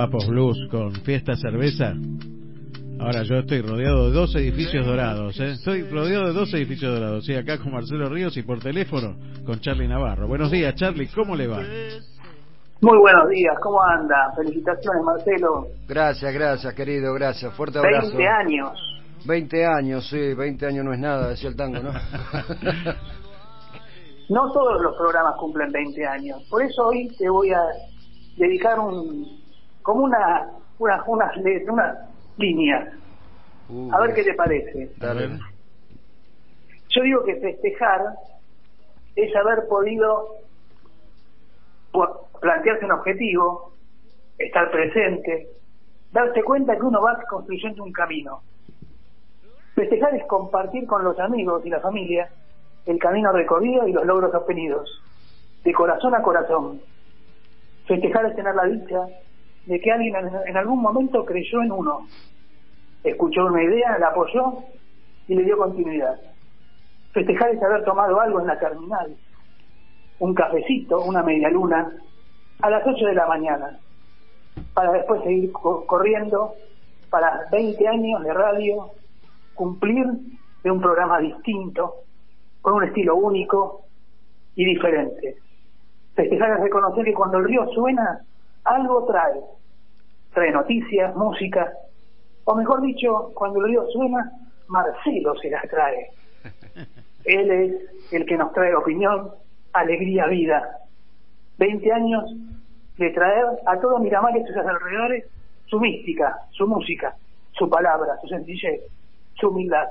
Papos 0.00 0.26
Blues 0.28 0.56
con 0.70 0.92
Fiesta 1.02 1.36
Cerveza, 1.36 1.92
ahora 2.98 3.22
yo 3.22 3.34
estoy 3.34 3.60
rodeado 3.60 4.06
de 4.06 4.12
dos 4.12 4.34
edificios 4.34 4.86
dorados. 4.86 5.38
¿eh? 5.38 5.50
Estoy 5.50 5.82
rodeado 5.82 6.28
de 6.28 6.32
dos 6.32 6.54
edificios 6.54 6.98
dorados. 6.98 7.26
Sí, 7.26 7.34
acá 7.34 7.58
con 7.58 7.70
Marcelo 7.70 8.08
Ríos 8.08 8.34
y 8.38 8.42
por 8.42 8.60
teléfono 8.60 9.14
con 9.44 9.60
Charlie 9.60 9.86
Navarro. 9.86 10.26
Buenos 10.26 10.50
días, 10.50 10.74
Charlie, 10.74 11.06
¿cómo 11.14 11.36
le 11.36 11.46
va? 11.48 11.58
Muy 12.80 12.98
buenos 12.98 13.28
días, 13.28 13.54
¿cómo 13.62 13.82
anda? 13.82 14.32
Felicitaciones, 14.34 15.02
Marcelo. 15.04 15.66
Gracias, 15.86 16.32
gracias, 16.32 16.72
querido, 16.72 17.12
gracias. 17.12 17.52
Fuerte 17.52 17.78
abrazo. 17.78 18.16
20 18.16 18.26
años. 18.26 18.70
20 19.26 19.66
años, 19.66 20.08
sí, 20.08 20.32
20 20.32 20.66
años 20.66 20.82
no 20.82 20.94
es 20.94 20.98
nada, 20.98 21.28
decía 21.28 21.50
el 21.50 21.56
tango, 21.56 21.80
¿no? 21.80 21.92
No 24.30 24.50
todos 24.52 24.80
los 24.80 24.96
programas 24.96 25.34
cumplen 25.38 25.70
20 25.72 26.06
años. 26.06 26.42
Por 26.48 26.62
eso 26.62 26.86
hoy 26.86 27.08
te 27.18 27.28
voy 27.28 27.50
a 27.50 27.60
dedicar 28.36 28.78
un 28.78 29.39
como 29.82 30.04
una 30.04 30.48
una 30.78 31.02
unas 31.06 31.36
let- 31.38 31.68
unas 31.68 31.96
líneas. 32.36 32.88
Uh, 33.68 33.92
A 33.92 34.00
ver 34.00 34.14
qué 34.14 34.24
te 34.24 34.34
parece. 34.34 34.90
Dale. 34.98 35.38
Yo 36.88 37.02
digo 37.02 37.24
que 37.24 37.36
festejar 37.36 38.02
es 39.14 39.34
haber 39.36 39.66
podido 39.68 40.36
plantearse 42.40 42.84
un 42.84 42.92
objetivo, 42.92 43.72
estar 44.38 44.70
presente, 44.70 45.48
darse 46.12 46.42
cuenta 46.42 46.76
que 46.76 46.82
uno 46.82 47.02
va 47.02 47.18
construyendo 47.28 47.84
un 47.84 47.92
camino. 47.92 48.42
Festejar 49.74 50.14
es 50.14 50.24
compartir 50.26 50.86
con 50.86 51.04
los 51.04 51.18
amigos 51.18 51.64
y 51.64 51.70
la 51.70 51.80
familia 51.80 52.28
el 52.86 52.98
camino 52.98 53.30
recorrido 53.32 53.86
y 53.86 53.92
los 53.92 54.04
logros 54.06 54.34
obtenidos, 54.34 54.88
de 55.64 55.72
corazón 55.72 56.14
a 56.14 56.22
corazón. 56.22 56.80
Festejar 57.86 58.24
es 58.26 58.36
tener 58.36 58.54
la 58.54 58.64
dicha 58.64 59.06
de 59.66 59.80
que 59.80 59.90
alguien 59.92 60.14
en, 60.46 60.56
algún 60.56 60.80
momento 60.82 61.24
creyó 61.24 61.62
en 61.62 61.72
uno, 61.72 62.06
escuchó 63.04 63.46
una 63.46 63.62
idea, 63.62 63.98
la 63.98 64.08
apoyó 64.08 64.58
y 65.28 65.34
le 65.34 65.44
dio 65.44 65.56
continuidad. 65.58 66.18
Festejar 67.12 67.50
es 67.50 67.62
haber 67.62 67.84
tomado 67.84 68.20
algo 68.20 68.40
en 68.40 68.46
la 68.46 68.58
terminal, 68.58 69.14
un 70.18 70.34
cafecito, 70.34 71.02
una 71.02 71.22
media 71.22 71.50
luna, 71.50 71.92
a 72.62 72.70
las 72.70 72.86
8 72.86 73.06
de 73.06 73.14
la 73.14 73.26
mañana, 73.26 73.78
para 74.74 74.92
después 74.92 75.22
seguir 75.22 75.50
co- 75.52 75.86
corriendo 75.86 76.54
para 77.10 77.46
20 77.50 77.88
años 77.88 78.22
de 78.22 78.32
radio, 78.32 78.90
cumplir 79.54 80.06
de 80.62 80.70
un 80.70 80.80
programa 80.80 81.18
distinto, 81.20 81.94
con 82.60 82.74
un 82.74 82.84
estilo 82.84 83.16
único 83.16 83.82
y 84.54 84.64
diferente. 84.64 85.36
Festejar 86.14 86.52
es 86.52 86.60
reconocer 86.60 87.04
que 87.04 87.14
cuando 87.14 87.38
el 87.38 87.44
río 87.44 87.66
suena, 87.74 88.20
algo 88.64 89.04
trae. 89.06 89.40
Trae 90.32 90.50
noticias, 90.52 91.14
música, 91.16 91.72
o 92.44 92.54
mejor 92.54 92.82
dicho, 92.82 93.30
cuando 93.34 93.60
el 93.60 93.66
río 93.66 93.86
suena, 93.92 94.30
Marcelo 94.68 95.34
se 95.36 95.50
las 95.50 95.68
trae. 95.68 96.10
Él 97.24 97.50
es 97.50 98.12
el 98.12 98.26
que 98.26 98.36
nos 98.36 98.52
trae 98.52 98.74
opinión, 98.74 99.30
alegría, 99.72 100.26
vida. 100.26 100.78
20 101.58 101.92
años 101.92 102.24
de 102.96 103.10
traer 103.10 103.44
a 103.66 103.78
todo 103.78 103.98
Miramar 103.98 104.36
y 104.36 104.44
sus 104.44 104.56
alrededores 104.56 105.26
su 105.66 105.78
mística, 105.78 106.36
su 106.50 106.66
música, 106.66 107.14
su 107.52 107.70
palabra, 107.70 108.18
su 108.20 108.28
sencillez, 108.28 108.80
su 109.34 109.48
humildad 109.48 109.86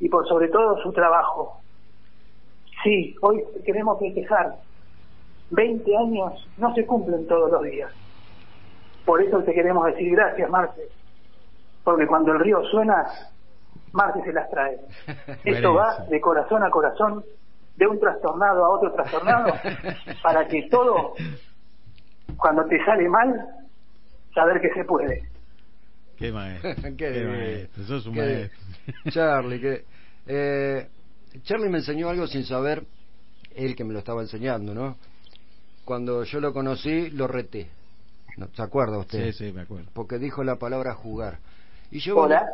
y 0.00 0.08
por 0.08 0.26
sobre 0.26 0.48
todo 0.48 0.82
su 0.82 0.92
trabajo. 0.92 1.60
Sí, 2.82 3.14
hoy 3.22 3.42
queremos 3.64 4.00
festejar. 4.00 4.56
20 5.50 5.96
años 5.96 6.48
no 6.58 6.74
se 6.74 6.84
cumplen 6.84 7.26
todos 7.28 7.52
los 7.52 7.62
días. 7.62 7.92
Por 9.04 9.22
eso 9.22 9.42
te 9.42 9.52
queremos 9.52 9.86
decir 9.86 10.12
gracias, 10.12 10.48
Marte. 10.50 10.82
Porque 11.84 12.06
cuando 12.06 12.32
el 12.32 12.40
río 12.40 12.62
suena, 12.70 13.06
Marte 13.92 14.22
se 14.24 14.32
las 14.32 14.48
trae. 14.50 14.78
Esto 15.44 15.74
va 15.74 16.04
de 16.08 16.20
corazón 16.20 16.62
a 16.62 16.70
corazón, 16.70 17.24
de 17.76 17.86
un 17.86 17.98
trastornado 17.98 18.64
a 18.64 18.68
otro 18.70 18.92
trastornado, 18.92 19.54
para 20.22 20.46
que 20.46 20.68
todo, 20.70 21.14
cuando 22.36 22.64
te 22.66 22.82
sale 22.84 23.08
mal, 23.08 23.34
saber 24.34 24.60
que 24.60 24.70
se 24.74 24.84
puede. 24.84 25.22
Qué 26.16 26.30
maestro. 26.30 26.74
Qué 26.82 26.96
Qué 26.96 27.24
maestro. 27.24 27.84
Sos 27.84 28.06
un 28.06 28.14
Qué 28.14 28.20
maestro. 28.20 28.58
divino. 28.86 29.10
Charlie, 29.10 29.60
que, 29.60 29.84
eh, 30.26 30.88
Charlie 31.42 31.68
me 31.68 31.78
enseñó 31.78 32.08
algo 32.08 32.26
sin 32.26 32.44
saber 32.44 32.84
él 33.54 33.74
que 33.74 33.84
me 33.84 33.92
lo 33.92 33.98
estaba 33.98 34.22
enseñando, 34.22 34.74
¿no? 34.74 34.96
Cuando 35.84 36.22
yo 36.24 36.40
lo 36.40 36.52
conocí, 36.52 37.10
lo 37.10 37.26
reté. 37.26 37.68
¿No? 38.36 38.48
¿Se 38.54 38.62
acuerda 38.62 38.98
usted? 38.98 39.32
Sí, 39.32 39.46
sí, 39.46 39.52
me 39.52 39.62
acuerdo. 39.62 39.90
Porque 39.92 40.18
dijo 40.18 40.42
la 40.44 40.56
palabra 40.56 40.94
jugar. 40.94 41.38
Y 41.90 41.98
yo, 42.00 42.16
Hola. 42.16 42.46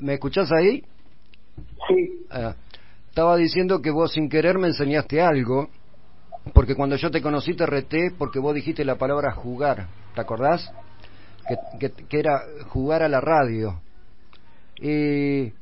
¿Me 0.00 0.14
escuchás 0.14 0.50
ahí? 0.52 0.84
Sí, 1.88 2.26
Ah, 2.30 2.54
estaba 3.08 3.36
diciendo 3.36 3.80
que 3.82 3.90
vos 3.90 4.12
sin 4.12 4.28
querer 4.28 4.58
me 4.58 4.68
enseñaste 4.68 5.20
algo, 5.20 5.68
porque 6.54 6.74
cuando 6.74 6.96
yo 6.96 7.10
te 7.10 7.20
conocí 7.22 7.54
te 7.54 7.66
reté 7.66 8.10
porque 8.16 8.38
vos 8.38 8.54
dijiste 8.54 8.84
la 8.84 8.96
palabra 8.96 9.32
jugar, 9.32 9.86
¿te 10.14 10.20
acordás? 10.20 10.72
Que, 11.46 11.56
que, 11.78 12.04
que 12.06 12.18
era 12.18 12.40
jugar 12.68 13.02
a 13.02 13.08
la 13.08 13.20
radio. 13.20 13.80
Y, 14.80 15.52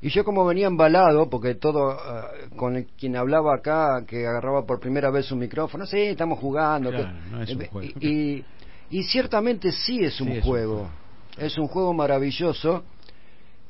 y 0.00 0.10
yo 0.10 0.24
como 0.24 0.44
venía 0.44 0.66
embalado, 0.66 1.28
porque 1.30 1.54
todo, 1.54 1.90
ah, 1.92 2.28
con 2.56 2.76
el- 2.76 2.86
quien 2.98 3.16
hablaba 3.16 3.54
acá, 3.56 4.04
que 4.06 4.26
agarraba 4.26 4.64
por 4.66 4.80
primera 4.80 5.10
vez 5.10 5.30
un 5.32 5.38
micrófono, 5.38 5.86
sí, 5.86 5.98
estamos 5.98 6.38
jugando. 6.38 6.90
Claro, 6.90 7.06
que- 7.08 7.30
no 7.30 7.42
es 7.42 7.54
un 7.54 7.62
eh, 7.62 7.68
juego. 7.70 7.88
Y, 8.00 8.06
y, 8.38 8.44
y 8.90 9.02
ciertamente 9.04 9.72
sí 9.72 10.04
es 10.04 10.20
un 10.20 10.28
Sí, 10.28 10.32
es 10.34 10.44
un 10.44 10.50
juego. 10.50 10.90
Es 11.36 11.58
un 11.58 11.68
juego 11.68 11.92
maravilloso, 11.94 12.84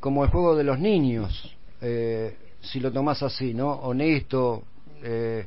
como 0.00 0.24
el 0.24 0.30
juego 0.30 0.56
de 0.56 0.64
los 0.64 0.78
niños, 0.78 1.54
eh, 1.80 2.36
si 2.60 2.80
lo 2.80 2.92
tomás 2.92 3.22
así, 3.22 3.54
¿no? 3.54 3.70
Honesto, 3.72 4.64
eh, 5.02 5.46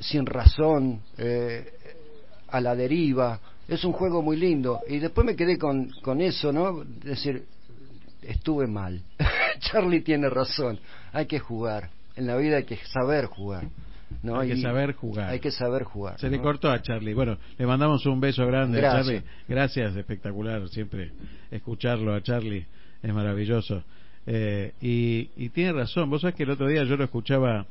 sin 0.00 0.26
razón, 0.26 1.00
eh, 1.18 1.72
a 2.48 2.60
la 2.60 2.74
deriva. 2.74 3.38
Es 3.68 3.84
un 3.84 3.92
juego 3.92 4.22
muy 4.22 4.36
lindo. 4.36 4.80
Y 4.88 4.98
después 4.98 5.24
me 5.24 5.36
quedé 5.36 5.56
con, 5.58 5.88
con 6.02 6.20
eso, 6.20 6.52
¿no? 6.52 6.82
Es 6.82 7.04
decir, 7.04 7.44
estuve 8.22 8.66
mal. 8.66 9.00
Charlie 9.60 10.00
tiene 10.00 10.28
razón. 10.28 10.78
Hay 11.12 11.26
que 11.26 11.38
jugar. 11.38 11.90
En 12.16 12.26
la 12.26 12.36
vida 12.36 12.56
hay 12.56 12.64
que 12.64 12.78
saber 12.86 13.26
jugar. 13.26 13.68
¿No? 14.22 14.38
Hay 14.40 14.48
que 14.50 14.56
saber 14.60 14.92
jugar. 14.94 15.30
Hay 15.30 15.40
que 15.40 15.50
saber 15.50 15.84
jugar. 15.84 16.18
Se 16.20 16.28
le 16.30 16.40
cortó 16.40 16.70
a 16.70 16.80
Charlie. 16.82 17.14
Bueno, 17.14 17.38
le 17.58 17.66
mandamos 17.66 18.04
un 18.06 18.20
beso 18.20 18.46
grande 18.46 18.78
a 18.78 18.80
Gracias. 18.80 19.06
Charlie. 19.06 19.22
Gracias, 19.48 19.96
espectacular. 19.96 20.68
Siempre 20.68 21.12
escucharlo 21.50 22.14
a 22.14 22.22
Charlie 22.22 22.66
es 23.02 23.12
maravilloso. 23.14 23.82
Eh, 24.26 24.72
y, 24.80 25.30
y 25.36 25.48
tiene 25.50 25.72
razón. 25.72 26.08
Vos 26.10 26.20
sabés 26.22 26.36
que 26.36 26.44
el 26.44 26.50
otro 26.50 26.68
día 26.68 26.84
yo 26.84 26.96
lo 26.96 27.04
escuchaba 27.04 27.66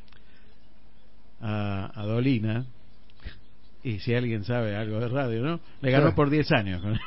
a, 1.42 1.92
a 1.94 2.06
Dolina. 2.06 2.66
Y 3.84 4.00
si 4.00 4.14
alguien 4.14 4.44
sabe 4.44 4.76
algo 4.76 5.00
de 5.00 5.08
radio, 5.08 5.42
¿no? 5.42 5.60
Le 5.82 5.90
ganó 5.92 6.10
Sí. 6.10 6.16
por 6.16 6.30
10 6.30 6.52
años 6.52 6.82
con, 6.84 7.00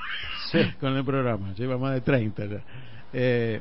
Sí. 0.51 0.59
con 0.81 0.97
el 0.97 1.05
programa. 1.05 1.53
Lleva 1.55 1.79
más 1.79 1.95
de 1.95 2.01
30 2.01 2.47
ya. 2.47 2.63
Eh, 3.13 3.61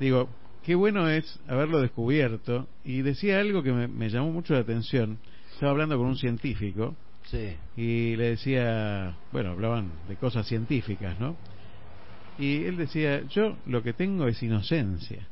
digo, 0.00 0.28
qué 0.64 0.74
bueno 0.74 1.08
es 1.08 1.38
haberlo 1.48 1.80
descubierto. 1.80 2.66
Y 2.84 3.02
decía 3.02 3.40
algo 3.40 3.62
que 3.62 3.72
me, 3.72 3.88
me 3.88 4.08
llamó 4.10 4.30
mucho 4.32 4.54
la 4.54 4.60
atención. 4.60 5.18
Estaba 5.52 5.72
hablando 5.72 5.96
con 5.98 6.06
un 6.06 6.16
científico 6.16 6.94
Sí. 7.30 7.56
y 7.76 8.16
le 8.16 8.30
decía, 8.30 9.14
bueno, 9.32 9.52
hablaban 9.52 9.92
de 10.08 10.16
cosas 10.16 10.46
científicas, 10.46 11.18
¿no? 11.20 11.36
Y 12.38 12.64
él 12.64 12.76
decía, 12.76 13.22
yo 13.28 13.56
lo 13.66 13.82
que 13.82 13.92
tengo 13.92 14.26
es 14.26 14.42
inocencia. 14.42 15.26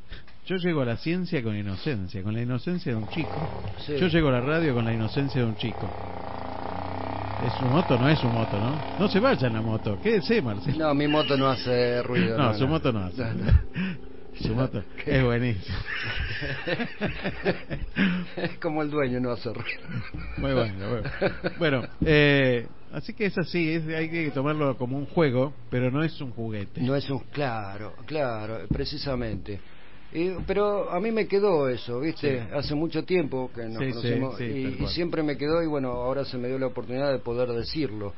Yo 0.46 0.56
llego 0.56 0.82
a 0.82 0.84
la 0.84 0.96
ciencia 0.96 1.42
con 1.42 1.56
inocencia, 1.56 2.22
con 2.22 2.34
la 2.34 2.42
inocencia 2.42 2.92
de 2.92 2.98
un 2.98 3.08
chico. 3.08 3.64
Sí. 3.86 3.94
Yo 3.98 4.08
llego 4.08 4.28
a 4.28 4.32
la 4.32 4.40
radio 4.40 4.74
con 4.74 4.84
la 4.84 4.92
inocencia 4.94 5.40
de 5.40 5.46
un 5.46 5.56
chico. 5.56 5.88
¿Es 7.46 7.52
su 7.58 7.64
moto? 7.66 7.98
No 7.98 8.08
es 8.08 8.18
su 8.18 8.28
moto, 8.28 8.58
¿no? 8.58 8.98
No 8.98 9.08
se 9.08 9.18
vaya 9.18 9.46
en 9.46 9.54
la 9.54 9.62
moto. 9.62 9.98
Quédese, 10.02 10.42
Marcelo. 10.42 10.78
No, 10.78 10.94
mi 10.94 11.08
moto 11.08 11.36
no 11.36 11.48
hace 11.48 12.02
ruido. 12.02 12.36
No, 12.36 12.52
su 12.54 12.68
moto 12.68 12.92
no 12.92 13.00
hace. 13.00 13.16
Su 13.16 14.09
es 15.06 15.24
buenísimo. 15.24 15.78
es 18.36 18.58
como 18.60 18.82
el 18.82 18.90
dueño 18.90 19.20
no 19.20 19.32
hace 19.32 19.52
ruido. 19.52 19.80
Muy 20.36 20.52
bueno, 20.54 20.88
bueno. 20.88 21.10
Bueno, 21.58 21.82
eh, 22.04 22.66
así 22.92 23.12
que 23.12 23.26
es 23.26 23.36
así, 23.38 23.72
es, 23.72 23.86
hay 23.88 24.08
que 24.08 24.30
tomarlo 24.30 24.76
como 24.76 24.96
un 24.96 25.06
juego, 25.06 25.52
pero 25.70 25.90
no 25.90 26.02
es 26.02 26.20
un 26.20 26.32
juguete. 26.32 26.80
No 26.80 26.94
es 26.94 27.08
un 27.10 27.20
claro, 27.32 27.94
claro, 28.06 28.60
precisamente. 28.68 29.60
Y- 30.12 30.30
pero 30.46 30.90
a 30.90 30.98
mí 31.00 31.12
me 31.12 31.26
quedó 31.28 31.68
eso, 31.68 32.00
¿viste? 32.00 32.40
Sí. 32.40 32.48
Hace 32.52 32.74
mucho 32.74 33.04
tiempo 33.04 33.50
que 33.54 33.62
nos 33.62 33.78
Sí, 33.78 33.90
conocemos 33.90 34.38
sí, 34.38 34.44
y- 34.44 34.84
y, 34.84 34.86
siempre 34.88 35.22
me 35.22 35.36
quedó 35.36 35.62
y 35.62 35.66
bueno, 35.66 35.90
ahora 35.90 36.24
se 36.24 36.36
me 36.36 36.48
dio 36.48 36.58
la 36.58 36.66
oportunidad 36.66 37.12
de 37.12 37.18
poder 37.20 37.48
decirlo. 37.50 38.14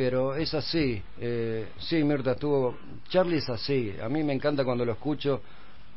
Pero 0.00 0.34
es 0.34 0.54
así, 0.54 1.02
eh, 1.18 1.68
sí, 1.78 2.02
Mirta, 2.02 2.32
estuvo... 2.32 2.74
Charlie 3.10 3.36
es 3.36 3.50
así, 3.50 3.92
a 4.02 4.08
mí 4.08 4.24
me 4.24 4.32
encanta 4.32 4.64
cuando 4.64 4.82
lo 4.86 4.92
escucho 4.92 5.42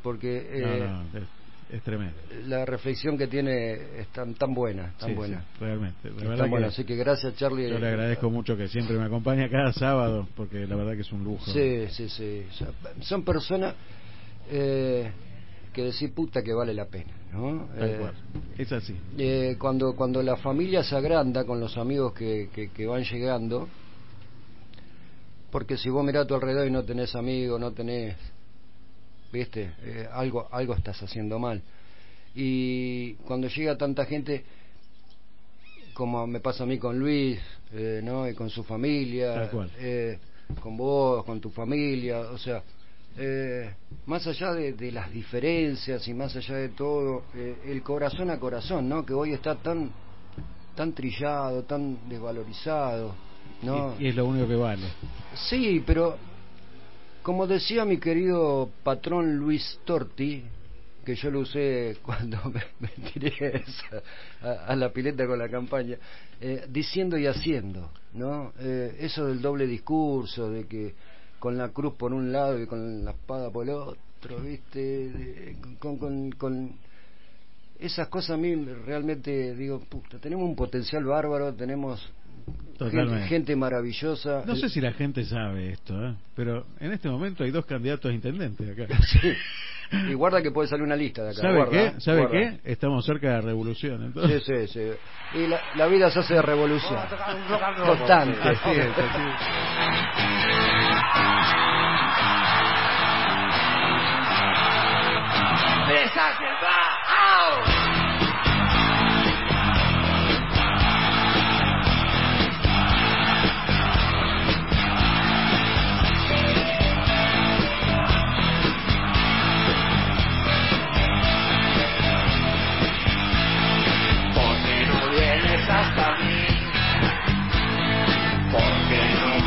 porque 0.02 0.46
eh, 0.52 0.60
No, 0.60 1.04
no, 1.04 1.18
es, 1.18 1.24
es 1.70 1.82
tremendo. 1.82 2.14
la 2.46 2.66
reflexión 2.66 3.16
que 3.16 3.28
tiene 3.28 3.72
es 4.00 4.08
tan, 4.08 4.34
tan 4.34 4.52
buena, 4.52 4.92
tan 4.98 5.08
Sí, 5.08 5.14
buena. 5.14 5.40
sí, 5.40 5.46
realmente. 5.58 6.10
La 6.10 6.16
verdad 6.16 6.36
tan 6.36 6.44
que 6.44 6.50
buena, 6.50 6.66
así 6.66 6.84
que 6.84 6.96
gracias 6.96 7.34
Charlie. 7.36 7.70
yo 7.70 7.78
le 7.78 7.88
agradezco 7.88 8.28
mucho 8.28 8.58
que 8.58 8.68
siempre 8.68 8.98
me 8.98 9.04
acompaña 9.06 9.48
cada 9.48 9.72
sábado, 9.72 10.28
porque 10.36 10.66
la 10.66 10.76
verdad 10.76 10.92
que 10.96 11.00
es 11.00 11.10
un 11.12 11.24
lujo. 11.24 11.50
Sí, 11.50 11.86
sí, 11.88 12.10
sí. 12.10 12.46
Son- 12.50 12.74
Son 13.00 13.24
personas 13.24 13.74
eh, 14.50 15.10
que 15.72 15.82
decir 15.82 16.12
puta 16.12 16.42
que 16.42 16.52
vale 16.52 16.74
la 16.74 16.84
pena, 16.84 17.14
¿no? 17.32 17.70
Tal 17.74 17.88
Eh. 17.88 18.10
Es 18.58 18.70
así. 18.70 18.94
eh, 19.16 19.56
cuando 19.58 19.96
cuando 19.96 20.22
la 20.22 20.36
familia 20.36 20.84
se 20.84 20.94
agranda 20.94 21.46
con 21.46 21.58
los 21.58 21.78
amigos 21.78 22.12
que, 22.12 22.50
que, 22.54 22.70
que 22.70 22.86
van 22.86 23.02
llegando, 23.02 23.70
porque 25.54 25.76
si 25.76 25.88
vos 25.88 26.04
mirás 26.04 26.24
a 26.24 26.26
tu 26.26 26.34
alrededor 26.34 26.66
y 26.66 26.70
no 26.72 26.82
tenés 26.82 27.14
amigos, 27.14 27.60
no 27.60 27.70
tenés, 27.70 28.16
viste, 29.32 29.70
Eh, 29.84 30.08
algo 30.10 30.48
algo 30.50 30.74
estás 30.74 31.00
haciendo 31.00 31.38
mal. 31.38 31.62
Y 32.34 33.14
cuando 33.24 33.46
llega 33.46 33.78
tanta 33.78 34.04
gente, 34.04 34.42
como 35.94 36.26
me 36.26 36.40
pasa 36.40 36.64
a 36.64 36.66
mí 36.66 36.76
con 36.76 36.98
Luis, 36.98 37.38
eh, 37.72 38.00
¿no? 38.02 38.28
Y 38.28 38.34
con 38.34 38.50
su 38.50 38.64
familia, 38.64 39.48
eh, 39.78 40.18
con 40.60 40.76
vos, 40.76 41.24
con 41.24 41.40
tu 41.40 41.50
familia, 41.50 42.18
o 42.18 42.38
sea, 42.38 42.60
eh, 43.16 43.72
más 44.06 44.26
allá 44.26 44.54
de, 44.54 44.72
de 44.72 44.90
las 44.90 45.12
diferencias 45.12 46.08
y 46.08 46.14
más 46.14 46.34
allá 46.34 46.56
de 46.56 46.70
todo, 46.70 47.22
eh, 47.36 47.58
el 47.66 47.80
corazón 47.84 48.28
a 48.30 48.40
corazón, 48.40 48.88
¿no? 48.88 49.06
Que 49.06 49.14
hoy 49.14 49.32
está 49.34 49.54
tan 49.54 49.88
tan 50.74 50.92
trillado, 50.92 51.62
tan 51.62 52.08
desvalorizado, 52.08 53.14
¿no? 53.64 53.94
Y, 53.98 54.04
y 54.04 54.08
es 54.08 54.16
lo 54.16 54.26
único 54.26 54.46
que 54.48 54.56
vale. 54.56 54.82
Sí, 55.48 55.82
pero 55.86 56.16
como 57.22 57.46
decía 57.46 57.84
mi 57.84 57.98
querido 57.98 58.70
patrón 58.82 59.36
Luis 59.36 59.78
Torti, 59.84 60.44
que 61.04 61.14
yo 61.14 61.30
lo 61.30 61.40
usé 61.40 61.96
cuando 62.02 62.38
me, 62.50 62.62
me 62.80 62.88
tiré 63.10 63.64
a, 64.42 64.66
a 64.66 64.76
la 64.76 64.90
pileta 64.90 65.26
con 65.26 65.38
la 65.38 65.48
campaña, 65.48 65.96
eh, 66.40 66.66
diciendo 66.68 67.16
y 67.18 67.26
haciendo, 67.26 67.90
¿no? 68.14 68.52
Eh, 68.58 68.96
eso 69.00 69.26
del 69.26 69.40
doble 69.40 69.66
discurso, 69.66 70.50
de 70.50 70.66
que 70.66 70.94
con 71.38 71.58
la 71.58 71.68
cruz 71.70 71.94
por 71.94 72.12
un 72.12 72.32
lado 72.32 72.60
y 72.60 72.66
con 72.66 73.04
la 73.04 73.10
espada 73.10 73.50
por 73.50 73.64
el 73.64 73.74
otro, 73.74 74.40
¿viste? 74.42 74.78
De- 75.10 75.56
con, 75.78 75.98
con, 75.98 76.30
con 76.32 76.72
esas 77.78 78.08
cosas 78.08 78.30
a 78.30 78.36
mí 78.36 78.54
realmente 78.54 79.54
digo, 79.54 79.80
puta, 79.80 80.18
tenemos 80.18 80.44
un 80.48 80.56
potencial 80.56 81.04
bárbaro, 81.04 81.52
tenemos 81.54 82.00
Totalmente. 82.78 83.26
gente 83.28 83.56
maravillosa. 83.56 84.42
No 84.46 84.56
sé 84.56 84.68
si 84.68 84.80
la 84.80 84.92
gente 84.92 85.24
sabe 85.24 85.70
esto, 85.70 85.94
¿eh? 86.04 86.14
pero 86.34 86.66
en 86.80 86.92
este 86.92 87.08
momento 87.08 87.44
hay 87.44 87.50
dos 87.50 87.64
candidatos 87.66 88.10
a 88.10 88.14
intendente 88.14 88.70
acá. 88.70 88.86
Sí. 89.04 89.32
Y 90.10 90.14
guarda 90.14 90.42
que 90.42 90.50
puede 90.50 90.66
salir 90.66 90.82
una 90.82 90.96
lista 90.96 91.22
de 91.22 91.30
acá. 91.30 91.40
¿Sabe 91.42 91.56
guarda, 91.56 91.70
qué? 91.70 92.00
¿Sabe 92.00 92.20
guarda. 92.22 92.32
qué? 92.32 92.60
Estamos 92.72 93.04
cerca 93.04 93.28
de 93.28 93.34
la 93.34 93.40
revolución. 93.42 93.98
Sí, 94.00 94.04
Entonces. 94.06 94.42
sí, 94.44 94.66
sí. 94.66 95.38
Y 95.38 95.46
la, 95.46 95.60
la 95.76 95.86
vida 95.86 96.10
se 96.10 96.20
hace 96.20 96.34
de 96.34 96.42
revolución. 96.42 96.98
Constante. 97.84 98.40
Así 98.40 98.70
es, 98.70 98.86
así 98.88 99.22
es. 99.22 100.44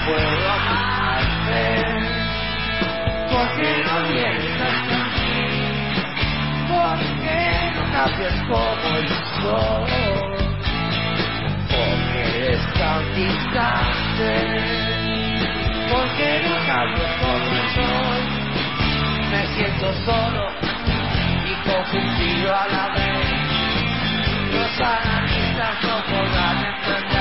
Puedo 0.08 0.51
amarte. 0.51 1.64
¿Por 3.32 3.47
qué 3.58 3.72
no 3.86 3.95
vienes 4.08 4.62
hasta 4.68 4.97
mí? 5.14 5.39
¿Por 6.72 6.97
qué 7.24 7.43
no 7.76 7.84
cambias 7.91 8.38
como 8.47 8.89
yo 9.10 9.20
soy? 9.41 9.91
Porque 11.74 12.20
eres 12.38 12.64
tan 12.80 13.03
distante. 13.16 14.34
¿Por 15.91 16.08
qué 16.18 16.32
no 16.47 16.55
cambias 16.72 17.14
como 17.22 17.55
soy? 17.76 18.22
Me 19.32 19.41
siento 19.55 19.88
solo 20.05 20.43
y 21.45 21.70
confundido 21.70 22.55
a 22.55 22.68
la 22.68 22.88
vez. 22.95 23.28
Los 24.53 24.74
analistas 24.80 25.76
no 25.84 25.95
podrán 26.05 26.58
entender 26.66 27.16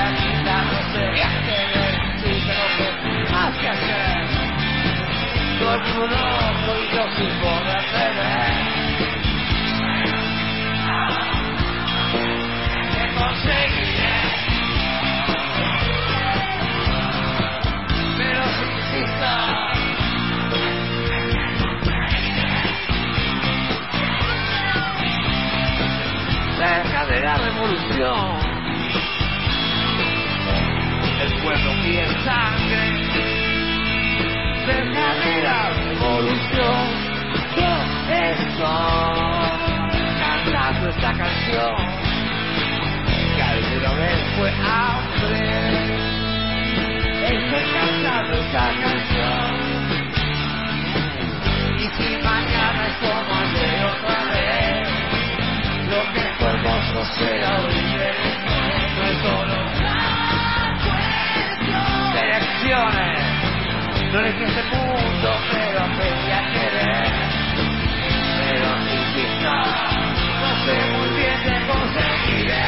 El 5.73 5.81
mundo 5.93 6.15
loco 6.15 6.71
y 6.77 6.95
yo 6.95 7.03
sin 7.17 7.31
poder 7.39 7.83
Te 12.93 13.03
conseguiré 13.15 14.15
Pero 18.17 18.41
si 18.55 18.63
insisto 18.63 19.67
cerca 26.57 27.05
de 27.05 27.19
la 27.21 27.37
revolución. 27.37 28.37
El 31.21 31.41
pueblo 31.41 31.71
pide 31.83 32.07
sangre, 32.23 33.36
cerca 34.67 35.07
de 35.23 35.43
la 35.43 35.69
revolución. 35.69 36.83
Yo 37.55 37.71
estoy 37.77 38.67
cantando 40.19 40.89
esta 40.89 41.11
canción, 41.13 41.75
que 43.35 43.43
alguna 43.43 43.93
vez 43.93 44.19
fue 44.35 44.49
hambre. 44.51 45.41
Estoy 47.33 47.65
cantando 47.77 48.33
esta 48.43 48.65
canción. 48.83 49.49
Y 51.79 51.85
si 51.95 52.09
mañana 52.23 52.87
es 52.87 52.95
como 53.03 53.31
ayer 53.43 53.79
otra 53.85 54.19
vez, 54.33 54.87
lo 55.91 56.01
que 56.13 56.23
fue 56.37 56.49
hermoso 56.49 56.99
será 57.15 57.51
horrible. 57.61 58.09
No 58.95 59.03
es 59.03 59.17
solo 59.21 59.55
una 59.77 60.01
cuestión 60.83 62.13
de 62.13 62.19
elecciones. 62.19 63.16
No 64.11 64.19
elegí 64.19 64.43
este 64.43 64.63
mundo, 64.63 65.29
pero 65.51 65.79
aprendí 65.81 66.31
a 66.31 66.41
querer. 66.53 67.13
Pero 68.39 68.67
insisto, 68.87 69.51
no 70.41 70.49
sé 70.65 70.75
muy 70.91 71.09
bien 71.17 71.37
de 71.43 71.55
conseguiré. 71.67 72.65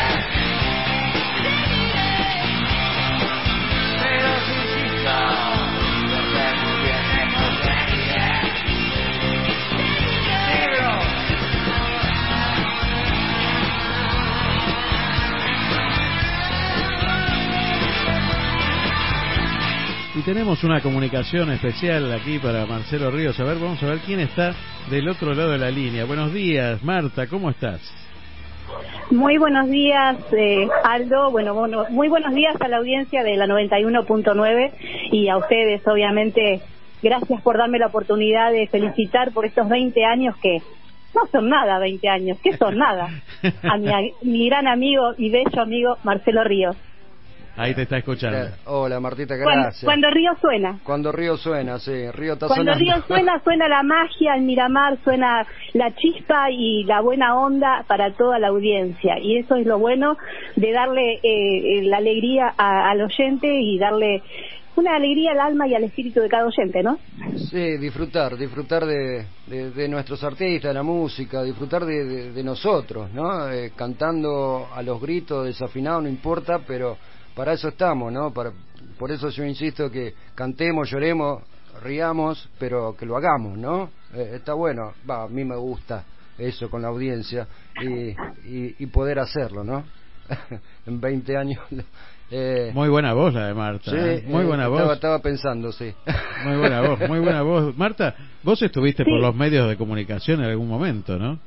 Pero 4.02 4.30
insisto, 4.50 5.14
no 5.14 5.49
Y 20.20 20.22
tenemos 20.22 20.66
una 20.66 20.82
comunicación 20.82 21.50
especial 21.50 22.12
aquí 22.12 22.40
para 22.40 22.66
Marcelo 22.66 23.10
Ríos. 23.10 23.40
A 23.40 23.46
ver, 23.46 23.58
vamos 23.58 23.82
a 23.82 23.86
ver 23.86 24.00
quién 24.00 24.20
está 24.20 24.54
del 24.90 25.08
otro 25.08 25.34
lado 25.34 25.52
de 25.52 25.58
la 25.58 25.72
línea. 25.72 26.04
Buenos 26.04 26.34
días, 26.34 26.84
Marta, 26.84 27.28
¿cómo 27.28 27.50
estás? 27.50 27.80
Muy 29.12 29.38
buenos 29.38 29.70
días, 29.70 30.18
eh, 30.34 30.68
Aldo. 30.84 31.32
Bueno, 31.32 31.54
bueno, 31.54 31.86
muy 31.92 32.10
buenos 32.10 32.34
días 32.34 32.54
a 32.60 32.68
la 32.68 32.80
audiencia 32.80 33.24
de 33.24 33.38
la 33.38 33.46
91.9 33.46 34.72
y 35.14 35.30
a 35.30 35.38
ustedes, 35.38 35.88
obviamente. 35.88 36.60
Gracias 37.02 37.42
por 37.42 37.58
darme 37.58 37.80
la 37.80 37.88
oportunidad 37.88 38.52
de 38.52 38.68
felicitar 38.68 39.32
por 39.32 39.46
estos 39.46 39.70
20 39.70 40.04
años 40.04 40.36
que 40.44 40.58
no 41.16 41.28
son 41.32 41.48
nada 41.48 41.80
20 41.80 42.10
años, 42.10 42.38
que 42.44 42.58
son 42.58 42.78
nada. 42.78 43.08
A 43.64 43.78
mi, 43.78 43.88
mi 44.24 44.50
gran 44.50 44.68
amigo 44.68 45.14
y 45.18 45.30
bello 45.30 45.62
amigo 45.62 45.98
Marcelo 46.04 46.44
Ríos. 46.44 46.76
Ahí 47.60 47.76
te 47.76 47.82
está 47.82 47.98
escuchando. 47.98 48.38
Eh, 48.38 48.52
Hola 48.66 49.00
Martita, 49.02 49.36
Cuando, 49.42 49.64
gracias. 49.64 49.84
cuando 49.84 50.10
Río 50.12 50.32
suena. 50.42 50.80
Cuando 50.84 51.12
Río 51.12 51.36
suena, 51.38 51.78
sí, 51.80 52.10
Río 52.12 52.34
está 52.34 52.48
Cuando 52.48 52.74
sonando. 52.74 52.80
Río 52.80 53.04
suena, 53.08 53.40
suena 53.44 53.68
la 53.68 53.84
magia, 53.84 54.36
el 54.36 54.44
Miramar, 54.44 54.98
suena 55.04 55.46
la 55.74 55.94
chispa 55.96 56.50
y 56.52 56.84
la 56.86 57.02
buena 57.02 57.36
onda 57.38 57.84
para 57.88 58.14
toda 58.16 58.40
la 58.40 58.48
audiencia. 58.48 59.20
Y 59.22 59.38
eso 59.40 59.56
es 59.56 59.66
lo 59.68 59.78
bueno 59.78 60.16
de 60.56 60.72
darle 60.72 61.16
eh, 61.16 61.20
eh, 61.24 61.82
la 61.84 61.98
alegría 61.98 62.54
a- 62.58 62.90
al 62.92 63.02
oyente 63.02 63.48
y 63.62 63.78
darle 63.78 64.24
una 64.78 64.96
alegría 64.96 65.32
al 65.34 65.42
alma 65.42 65.68
y 65.68 65.76
al 65.76 65.84
espíritu 65.84 66.22
de 66.22 66.30
cada 66.30 66.46
oyente, 66.46 66.82
¿no? 66.82 66.98
Sí, 67.52 67.76
disfrutar, 67.78 68.38
disfrutar 68.38 68.86
de, 68.86 69.26
de, 69.48 69.72
de 69.72 69.90
nuestros 69.90 70.24
artistas, 70.24 70.70
de 70.70 70.74
la 70.74 70.84
música, 70.84 71.44
disfrutar 71.44 71.84
de, 71.84 72.06
de- 72.06 72.32
de 72.32 72.44
nosotros, 72.46 73.12
¿no? 73.12 73.50
Eh, 73.50 73.74
cantando 73.76 74.68
a 74.74 74.82
los 74.82 75.02
gritos, 75.02 75.46
desafinado, 75.46 76.00
no 76.02 76.08
importa, 76.08 76.60
pero 76.66 76.98
para 77.36 77.54
eso 77.54 77.70
estamos, 77.70 78.12
¿no? 78.12 78.34
Para, 78.34 78.52
por 78.98 79.12
eso 79.12 79.30
yo 79.30 79.46
insisto 79.46 79.90
que 79.90 80.14
cantemos, 80.36 80.90
lloremos, 80.90 81.44
riamos, 81.82 82.50
pero 82.60 82.96
que 82.98 83.06
lo 83.06 83.18
hagamos, 83.18 83.58
¿no? 83.58 83.90
Eh, 84.14 84.34
está 84.36 84.54
bueno, 84.54 84.94
va, 85.10 85.24
a 85.24 85.28
mí 85.28 85.44
me 85.46 85.56
gusta 85.56 86.04
eso 86.38 86.70
con 86.70 86.82
la 86.82 86.88
audiencia 86.88 87.48
y, 87.82 88.10
y, 88.50 88.76
y 88.80 88.86
poder 88.88 89.20
hacerlo, 89.20 89.64
¿no? 89.64 89.84
en 90.86 91.00
20 91.00 91.38
años. 91.38 91.60
eh, 92.32 92.72
Muy 92.74 92.90
buena 92.90 93.14
voz 93.14 93.34
la 93.34 93.48
de 93.48 93.54
Marta. 93.54 93.92
sí, 93.92 93.98
¿eh? 93.98 94.24
Muy 94.28 94.44
eh, 94.44 94.48
buena 94.48 94.64
estaba, 94.66 94.84
voz. 94.86 94.94
estaba 94.96 95.20
pensando, 95.20 95.72
sí. 95.72 95.94
Muy 96.46 96.58
buena 96.58 96.82
voz, 96.82 97.00
muy 97.08 97.20
buena 97.20 97.42
voz. 97.42 97.78
Marta, 97.78 98.16
vos 98.44 98.62
estuviste 98.62 99.04
por 99.04 99.20
los 99.20 99.36
medios 99.36 99.68
de 99.68 99.78
comunicación 99.78 100.42
en 100.44 100.50
algún 100.50 100.68
momento, 100.68 101.18
¿no? 101.18 101.40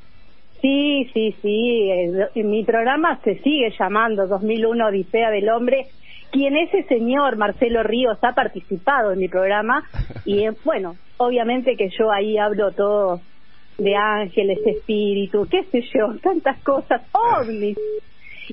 Sí, 0.62 1.10
sí, 1.12 1.34
sí. 1.42 1.90
Mi 2.42 2.64
programa 2.64 3.20
se 3.24 3.38
sigue 3.42 3.74
llamando 3.78 4.26
2001 4.26 4.86
Odisea 4.86 5.30
del 5.30 5.50
Hombre 5.50 5.88
quien 6.32 6.56
ese 6.56 6.82
señor 6.84 7.36
Marcelo 7.36 7.82
Ríos 7.84 8.18
ha 8.22 8.34
participado 8.34 9.12
en 9.12 9.18
mi 9.18 9.28
programa 9.28 9.84
y 10.24 10.46
bueno, 10.64 10.96
obviamente 11.18 11.76
que 11.76 11.90
yo 11.96 12.10
ahí 12.10 12.38
hablo 12.38 12.72
todo 12.72 13.20
de 13.78 13.94
ángeles, 13.94 14.58
espíritu, 14.66 15.46
qué 15.48 15.64
sé 15.64 15.82
yo, 15.94 16.14
tantas 16.22 16.60
cosas, 16.64 17.02
ovnis. 17.12 17.78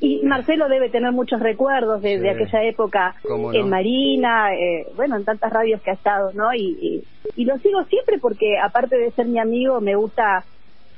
Y 0.01 0.21
Marcelo 0.23 0.69
debe 0.69 0.89
tener 0.89 1.11
muchos 1.11 1.39
recuerdos 1.39 2.01
de, 2.01 2.29
aquella 2.29 2.63
época 2.63 3.15
en 3.53 3.69
Marina, 3.69 4.53
eh, 4.53 4.85
bueno, 4.95 5.17
en 5.17 5.25
tantas 5.25 5.51
radios 5.51 5.81
que 5.81 5.89
ha 5.89 5.95
estado, 5.95 6.31
¿no? 6.33 6.53
Y, 6.53 6.77
y, 6.79 7.03
y 7.35 7.45
lo 7.45 7.57
sigo 7.57 7.83
siempre 7.85 8.19
porque 8.19 8.59
aparte 8.59 8.97
de 8.97 9.11
ser 9.11 9.25
mi 9.25 9.39
amigo, 9.39 9.81
me 9.81 9.95
gusta 9.95 10.45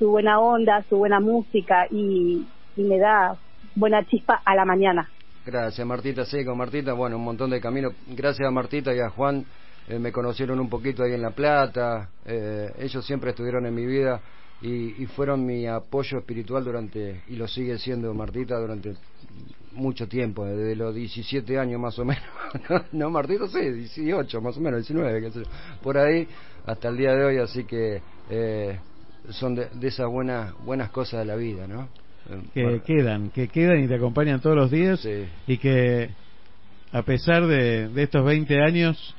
su 0.02 0.10
buena 0.10 0.40
onda, 0.40 0.84
su 0.90 0.98
buena 0.98 1.20
música 1.20 1.86
y, 1.92 2.44
y 2.76 2.82
me 2.82 2.98
da 2.98 3.38
buena 3.76 4.04
chispa 4.08 4.42
a 4.44 4.56
la 4.56 4.66
mañana. 4.66 5.08
Gracias, 5.46 5.86
Martita. 5.86 6.26
Sí, 6.26 6.44
con 6.44 6.58
Martita, 6.58 6.94
bueno, 6.94 7.18
un 7.18 7.24
montón 7.24 7.52
de 7.52 7.62
camino. 7.62 7.92
Gracias 8.08 8.48
a 8.48 8.52
Martita 8.52 8.96
y 8.96 9.00
a 9.00 9.12
Juan, 9.12 9.46
eh, 9.88 10.00
me 10.00 10.12
conocieron 10.12 10.60
un 10.60 10.70
poquito 10.70 11.04
ahí 11.04 11.14
en 11.14 11.22
La 11.22 11.30
Plata. 11.30 12.10
eh, 12.26 12.72
ellos 12.80 13.06
siempre 13.06 13.30
estuvieron 13.30 13.68
en 13.68 13.76
mi 13.76 13.86
vida 13.86 14.20
y, 14.64 15.04
y 15.04 15.06
fueron 15.06 15.46
mi 15.46 15.68
apoyo 15.68 16.18
espiritual 16.18 16.64
durante, 16.64 17.22
y 17.28 17.36
lo 17.36 17.48
sigue 17.48 17.78
siendo 17.78 18.12
Martita 18.16 18.58
durante 18.58 18.96
mucho 19.74 20.08
tiempo, 20.08 20.46
desde 20.46 20.76
los 20.76 20.96
17 20.96 21.60
años 21.60 21.80
más 21.80 22.00
o 22.00 22.06
menos. 22.06 22.24
no, 22.92 23.12
Martita, 23.12 23.48
sí, 23.48 23.60
18 23.70 24.42
más 24.42 24.58
o 24.58 24.62
menos, 24.62 24.80
19, 24.80 25.22
qué 25.22 25.30
sé 25.32 25.44
yo. 25.44 25.50
Por 25.84 26.00
ahí 26.00 26.28
hasta 26.66 26.90
el 26.90 26.98
día 26.98 27.14
de 27.14 27.24
hoy, 27.24 27.38
así 27.38 27.66
que 27.66 28.02
eh, 28.32 28.80
son 29.30 29.56
de, 29.56 29.68
de 29.70 29.88
esas 29.88 30.08
buenas, 30.08 30.54
buenas 30.66 30.90
cosas 30.90 31.20
de 31.22 31.26
la 31.26 31.36
vida, 31.36 31.68
¿no? 31.68 31.88
Que 32.54 32.64
bueno, 32.64 32.84
quedan, 32.84 33.30
que 33.32 33.48
quedan 33.48 33.84
y 33.84 33.88
te 33.88 33.96
acompañan 33.96 34.42
todos 34.42 34.56
los 34.56 34.72
días 34.72 35.00
Sí. 35.00 35.26
y 35.48 35.58
que 35.58 36.10
a 36.92 37.02
pesar 37.04 37.48
de, 37.48 37.90
de 37.90 38.04
estos 38.04 38.24
20 38.24 38.62
años 38.62 39.16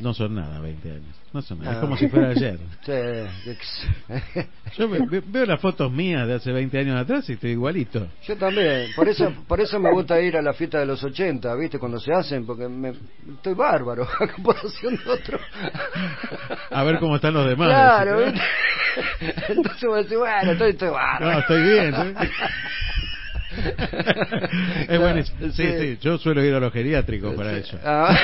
no 0.00 0.14
son 0.14 0.34
nada 0.34 0.60
20 0.60 0.90
años, 0.90 1.16
no 1.32 1.42
son 1.42 1.58
nada, 1.60 1.72
es 1.72 1.76
Ah. 1.78 1.80
como 1.80 1.96
si 1.96 2.08
fuera 2.08 2.28
ayer. 2.36 2.58
Sí, 2.84 2.92
Yo 4.78 4.88
ve- 4.88 5.06
ve- 5.10 5.22
veo 5.26 5.46
las 5.46 5.60
fotos 5.60 5.90
mías 5.92 6.26
de 6.26 6.34
hace 6.34 6.52
20 6.52 6.78
años 6.78 6.96
atrás 7.00 7.28
y 7.30 7.32
estoy 7.34 7.50
igualito. 7.50 8.06
Yo 8.26 8.36
también, 8.36 8.90
por 8.94 9.08
eso 9.08 9.32
por 9.46 9.60
eso 9.60 9.78
me 9.80 9.90
gusta 9.92 10.20
ir 10.20 10.36
a 10.36 10.42
la 10.42 10.52
fiesta 10.52 10.78
de 10.78 10.86
los 10.86 11.02
80, 11.02 11.54
¿viste? 11.56 11.78
Cuando 11.78 11.98
se 11.98 12.12
hacen, 12.12 12.46
porque 12.46 12.68
me, 12.68 12.94
estoy 13.36 13.54
bárbaro 13.54 14.04
a 14.20 14.26
comparación 14.28 14.96
de 14.96 15.10
otro. 15.10 15.38
A 16.70 16.82
ver 16.84 16.98
cómo 16.98 17.16
están 17.16 17.34
los 17.34 17.46
demás. 17.48 17.68
Claro, 17.68 18.18
decís, 18.20 18.40
¿viste? 19.20 19.52
Entonces 19.52 19.82
voy 19.84 19.98
a 19.98 20.02
decir, 20.02 20.18
bueno, 20.18 20.52
estoy, 20.52 20.70
estoy 20.70 20.88
bárbaro. 20.90 21.32
No, 21.32 21.38
estoy 21.40 21.62
bien. 21.62 21.94
¿eh? 21.94 22.14
es 24.88 24.98
buenísimo. 25.00 25.38
Sí, 25.40 25.50
Sí. 25.52 25.78
sí, 25.78 25.98
yo 26.00 26.18
suelo 26.18 26.44
ir 26.44 26.54
a 26.54 26.60
los 26.60 26.72
geriátricos 26.72 27.34
para 27.34 27.56
eso. 27.56 27.78
Ah, 27.84 28.16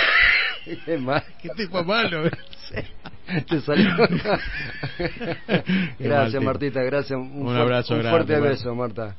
qué 0.85 0.99
mal. 0.99 1.23
Qué 1.41 1.49
tipo 1.51 1.83
malo. 1.85 2.25
Te 3.49 3.61
salió. 3.61 3.91
Gracias. 5.99 6.43
Martita, 6.43 6.83
gracias. 6.83 7.19
Un, 7.19 7.47
Un 7.47 7.57
abrazo 7.57 7.95
un 7.95 8.01
grande, 8.01 8.25
fuerte 8.25 8.41
beso, 8.41 8.75
Marta. 8.75 9.17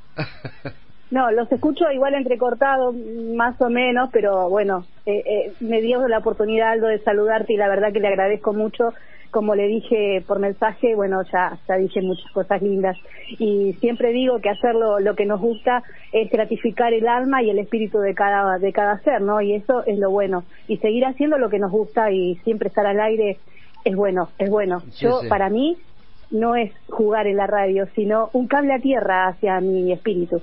No, 1.12 1.32
los 1.32 1.50
escucho 1.52 1.90
igual 1.92 2.16
entrecortado, 2.16 2.92
más 3.36 3.56
o 3.62 3.70
menos, 3.70 4.10
pero 4.12 4.50
bueno, 4.50 4.86
eh, 5.06 5.24
eh, 5.26 5.54
me 5.60 5.82
dio 5.82 6.06
la 6.08 6.18
oportunidad, 6.18 6.72
Aldo, 6.72 6.88
de 6.88 7.00
saludarte 7.00 7.54
y 7.54 7.58
la 7.58 7.70
verdad 7.70 7.94
que 7.94 8.00
le 8.00 8.08
agradezco 8.08 8.54
mucho. 8.54 8.94
Como 9.32 9.56
le 9.56 9.68
dije 9.68 10.24
por 10.28 10.40
mensaje, 10.40 10.96
bueno, 10.96 11.22
ya, 11.32 11.58
ya 11.68 11.76
dije 11.76 12.02
muchas 12.02 12.32
cosas 12.32 12.62
lindas. 12.62 12.98
Y 13.40 13.74
siempre 13.80 14.12
digo 14.12 14.40
que 14.40 14.50
hacer 14.50 14.76
lo, 14.76 15.16
que 15.16 15.26
nos 15.26 15.42
gusta 15.42 15.84
es 16.12 16.30
gratificar 16.30 16.94
el 16.94 17.08
alma 17.08 17.44
y 17.44 17.50
el 17.50 17.60
espíritu 17.60 18.00
de 18.00 18.14
cada, 18.14 18.58
de 18.60 18.72
cada 18.72 19.00
ser, 19.00 19.22
¿no? 19.22 19.42
Y 19.42 19.54
eso 19.54 19.84
es 19.86 19.98
lo 20.00 20.12
bueno. 20.12 20.44
Y 20.68 20.78
seguir 20.78 21.06
haciendo 21.06 21.38
lo 21.38 21.50
que 21.50 21.60
nos 21.60 21.72
gusta 21.72 22.12
y 22.12 22.36
siempre 22.44 22.70
estar 22.70 22.86
al 22.86 23.00
aire 23.00 23.40
es 23.84 23.96
bueno, 23.96 24.30
es 24.38 24.50
bueno. 24.50 24.80
Sí, 24.92 25.06
Yo, 25.06 25.20
sí. 25.22 25.28
para 25.28 25.50
mí, 25.50 25.78
no 26.32 26.56
es 26.56 26.72
jugar 26.90 27.28
en 27.28 27.38
la 27.38 27.48
radio, 27.48 27.88
sino 27.96 28.30
un 28.34 28.48
cable 28.48 28.74
a 28.74 28.80
tierra 28.80 29.28
hacia 29.28 29.60
mi 29.60 29.92
espíritu. 29.92 30.42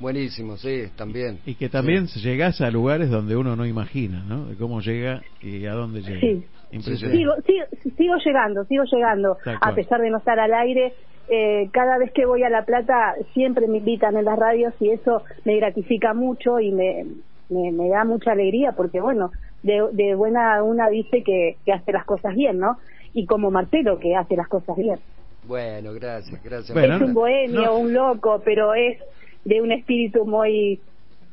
Buenísimo, 0.00 0.56
sí, 0.56 0.84
también. 0.96 1.40
Y 1.44 1.54
que 1.56 1.68
también 1.68 2.06
llegás 2.06 2.60
a 2.60 2.70
lugares 2.70 3.10
donde 3.10 3.36
uno 3.36 3.56
no 3.56 3.66
imagina, 3.66 4.22
¿no? 4.28 4.46
De 4.46 4.56
cómo 4.56 4.80
llega 4.80 5.22
y 5.42 5.66
a 5.66 5.72
dónde 5.72 6.02
llega. 6.02 6.20
Sí. 6.20 6.44
Impresionante. 6.70 7.16
Sigo, 7.18 7.34
sigo, 7.46 7.94
sigo 7.96 8.14
llegando, 8.24 8.64
sigo 8.66 8.84
llegando, 8.84 9.36
a 9.60 9.74
pesar 9.74 10.00
de 10.00 10.10
no 10.10 10.18
estar 10.18 10.38
al 10.38 10.52
aire. 10.54 10.92
eh, 11.28 11.68
cada 11.72 11.98
vez 11.98 12.12
que 12.12 12.26
voy 12.26 12.42
a 12.42 12.48
La 12.50 12.64
Plata 12.64 13.14
siempre 13.34 13.66
me 13.66 13.78
invitan 13.78 14.16
en 14.16 14.24
las 14.24 14.38
radios 14.38 14.72
y 14.80 14.90
eso 14.90 15.22
me 15.44 15.56
gratifica 15.56 16.14
mucho 16.14 16.58
y 16.60 16.72
me, 16.72 17.04
me, 17.48 17.72
me 17.72 17.88
da 17.88 18.04
mucha 18.04 18.32
alegría 18.32 18.72
porque, 18.72 19.00
bueno, 19.00 19.30
de, 19.62 19.82
de 19.92 20.14
buena 20.14 20.62
una 20.62 20.88
dice 20.88 21.22
que, 21.22 21.56
que 21.64 21.72
hace 21.72 21.92
las 21.92 22.04
cosas 22.04 22.34
bien, 22.34 22.58
¿no? 22.58 22.78
Y 23.14 23.26
como 23.26 23.50
Marcelo 23.50 23.98
que 23.98 24.14
hace 24.14 24.36
las 24.36 24.48
cosas 24.48 24.76
bien. 24.76 24.98
Bueno, 25.46 25.92
gracias, 25.94 26.42
gracias. 26.42 26.72
Bueno, 26.72 26.96
es 26.96 27.02
un 27.02 27.14
bohemio, 27.14 27.62
no. 27.64 27.76
un 27.78 27.92
loco, 27.94 28.40
pero 28.44 28.74
es 28.74 28.98
de 29.48 29.62
un 29.62 29.72
espíritu 29.72 30.26
muy, 30.26 30.78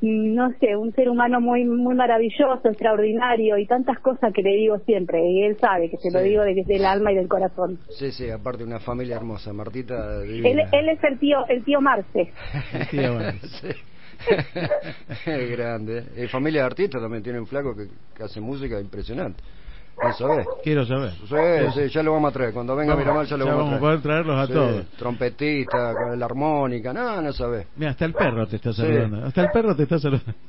no 0.02 0.50
sé, 0.60 0.78
un 0.78 0.94
ser 0.94 1.10
humano 1.10 1.42
muy 1.42 1.66
muy 1.66 1.96
maravilloso, 1.96 2.70
extraordinario 2.70 3.58
y 3.58 3.66
tantas 3.66 4.00
cosas 4.00 4.34
que 4.34 4.42
le 4.42 4.52
digo 4.52 4.80
siempre. 4.80 5.20
Y 5.30 5.44
él 5.44 5.58
sabe 5.60 5.90
que 5.90 5.98
se 5.98 6.12
lo 6.12 6.22
digo 6.22 6.44
desde 6.44 6.78
el 6.78 6.86
alma 6.86 7.12
y 7.12 7.16
del 7.16 7.28
corazón. 7.28 7.78
Sí, 7.90 8.12
sí, 8.12 8.30
aparte 8.30 8.64
una 8.64 8.80
familia 8.80 9.18
hermosa, 9.18 9.52
Martita. 9.52 10.24
Él, 10.24 10.90
es 10.90 11.04
el 11.04 11.20
tío, 11.20 11.46
el 11.50 11.64
tío 11.64 11.82
Marce. 11.82 12.32
Sí, 12.90 12.98
bueno. 12.98 13.34
Sí. 13.62 13.70
Es 15.26 15.52
grande. 15.52 16.04
¿eh? 16.16 16.24
Y 16.24 16.28
familia 16.28 16.62
de 16.62 16.68
artistas 16.68 17.02
también 17.02 17.22
tiene 17.22 17.38
un 17.38 17.46
flaco 17.46 17.76
que, 17.76 17.88
que 18.16 18.24
hace 18.24 18.40
música 18.40 18.80
impresionante. 18.80 19.44
¿No 20.02 20.14
sabés? 20.14 20.46
Quiero 20.64 20.86
saber. 20.86 21.12
Sí, 21.12 21.72
sí, 21.74 21.90
ya 21.90 22.04
lo 22.04 22.12
vamos 22.14 22.30
a 22.32 22.34
traer. 22.34 22.54
Cuando 22.54 22.76
venga 22.76 22.94
Vamos, 22.94 23.06
Miramar 23.06 23.26
ya 23.26 23.38
lo 23.38 23.46
ya 23.46 23.52
vamos, 23.52 23.66
vamos 23.66 23.78
a 23.78 23.80
poder 23.82 24.02
traerlos 24.02 24.38
a 24.38 24.48
Sí, 24.48 24.54
todos. 24.54 24.86
Trompetista, 24.98 25.94
con 25.94 26.20
la 26.20 26.26
armónica, 26.26 26.94
no, 26.94 27.22
no 27.22 27.32
sabés. 27.34 27.68
Mira, 27.76 27.92
hasta 27.92 28.06
el 28.06 28.14
perro 28.14 28.46
te 28.48 28.58
está 28.58 28.74
Sí. 28.74 28.82
saludando. 28.82 29.26
Hasta 29.26 29.42
el 29.42 29.50
perro 29.52 29.76
te 29.76 29.84
está 29.84 30.00
saludando. 30.00 30.34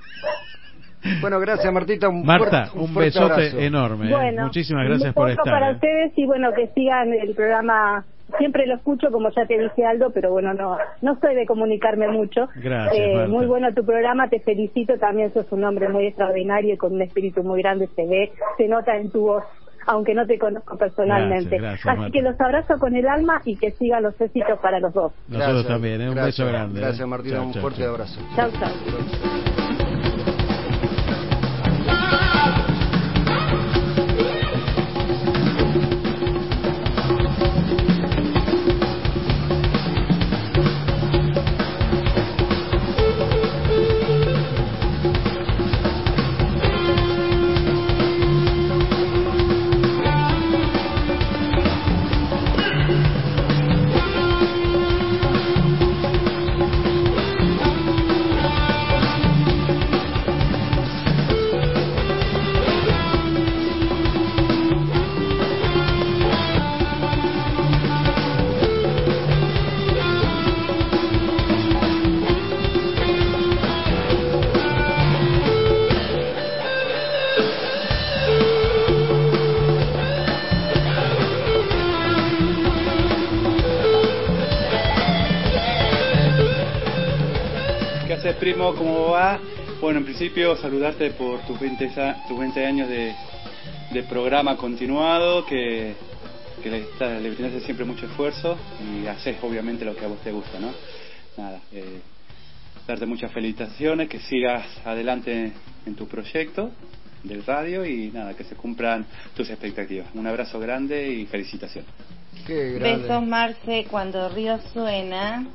Bueno, 1.20 1.38
gracias 1.38 1.72
Martita. 1.72 2.09
Un 2.09 2.24
Marta, 2.26 2.66
fuerte- 2.66 2.78
un, 2.80 2.88
fuerte 2.88 3.18
besote 3.20 3.32
abrazo. 3.34 3.59
enorme. 3.61 4.09
¿eh? 4.09 4.12
Bueno, 4.12 4.42
Muchísimas 4.47 4.86
gracias 4.88 5.09
un 5.09 5.14
por 5.14 5.30
estar. 5.30 5.44
para 5.44 5.70
¿eh? 5.70 5.74
ustedes 5.74 6.12
y 6.16 6.26
bueno, 6.26 6.51
que 6.53 6.66
sigan 6.74 7.12
el 7.12 7.32
programa. 7.34 8.05
Siempre 8.39 8.66
lo 8.66 8.74
escucho, 8.74 9.11
como 9.12 9.31
ya 9.31 9.47
te 9.47 9.57
dije 9.59 9.85
Aldo, 9.85 10.11
pero 10.12 10.31
bueno, 10.33 10.53
no 10.53 10.77
no 11.01 11.18
soy 11.20 11.35
de 11.37 11.47
comunicarme 11.47 12.09
mucho. 12.09 12.49
Gracias, 12.57 12.97
Eh, 12.99 13.27
muy 13.29 13.47
bueno 13.47 13.72
tu 13.72 13.85
programa, 13.85 14.29
te 14.29 14.41
felicito. 14.41 14.99
También 14.99 15.33
sos 15.33 15.47
un 15.53 15.62
hombre 15.64 15.89
muy 15.89 16.07
extraordinario 16.07 16.74
y 16.74 16.77
con 16.77 16.93
un 16.95 17.03
espíritu 17.03 17.43
muy 17.45 17.62
grande. 17.62 17.89
Se 17.95 18.05
ve, 18.07 18.33
se 18.57 18.66
nota 18.66 18.97
en 18.97 19.11
tu 19.11 19.20
voz, 19.20 19.45
aunque 19.87 20.12
no 20.14 20.27
te 20.27 20.39
conozco 20.39 20.77
personalmente. 20.77 21.57
Gracias, 21.59 21.85
gracias, 21.85 21.87
Así 21.87 21.99
Marta. 22.01 22.12
que 22.12 22.22
los 22.22 22.41
abrazo 22.41 22.79
con 22.81 22.97
el 22.97 23.07
alma 23.07 23.41
y 23.45 23.57
que 23.57 23.70
sigan 23.72 24.03
los 24.03 24.20
éxitos 24.20 24.59
para 24.59 24.81
los 24.81 24.93
dos. 24.93 25.12
Nosotros 25.29 25.49
Gracias, 25.53 25.66
también, 25.68 26.01
¿eh? 26.01 26.09
un 26.09 26.14
gracias, 26.16 26.39
beso 26.47 26.53
grande. 26.53 26.79
¿eh? 26.81 26.83
Gracias 26.83 27.09
Martita, 27.09 27.37
Chao, 27.37 27.47
un 27.47 27.53
chao, 27.53 27.61
fuerte 27.62 27.81
chao. 27.83 27.91
abrazo. 27.93 28.20
Chau, 28.35 28.51
chau. 28.51 29.55
Bueno, 89.97 90.09
en 90.11 90.14
principio 90.14 90.55
saludarte 90.59 91.11
por 91.12 91.40
tus 91.47 91.59
20, 91.59 91.86
a- 91.99 92.22
tus 92.28 92.38
20 92.38 92.66
años 92.66 92.86
de, 92.86 93.14
de 93.92 94.03
programa 94.03 94.55
continuado, 94.59 95.47
que, 95.47 95.94
que 96.62 96.68
le, 96.70 96.80
está- 96.80 97.18
le 97.18 97.30
brindaste 97.30 97.61
siempre 97.61 97.86
mucho 97.86 98.05
esfuerzo 98.05 98.59
y 98.78 99.07
haces 99.07 99.38
obviamente 99.40 99.86
lo 99.86 99.97
que 99.97 100.05
a 100.05 100.09
vos 100.09 100.18
te 100.22 100.32
gusta, 100.32 100.59
¿no? 100.61 100.70
Nada, 101.38 101.61
eh, 101.72 102.01
darte 102.86 103.07
muchas 103.07 103.32
felicitaciones, 103.32 104.11
que 104.11 104.20
sigas 104.20 104.66
adelante 104.84 105.53
en 105.86 105.94
tu 105.94 106.07
proyecto 106.07 106.72
del 107.22 107.42
radio 107.47 107.86
y 107.86 108.11
nada, 108.11 108.34
que 108.34 108.44
se 108.44 108.55
cumplan 108.55 109.07
tus 109.34 109.49
expectativas. 109.49 110.09
Un 110.12 110.26
abrazo 110.26 110.61
grande 110.61 111.11
y 111.11 111.24
felicitaciones. 111.24 111.88
Qué 112.47 112.72
grande. 112.74 113.09
Besos, 113.09 113.26
Marce. 113.26 113.86
Cuando 113.90 114.28
Río 114.28 114.59
suena, 114.74 115.47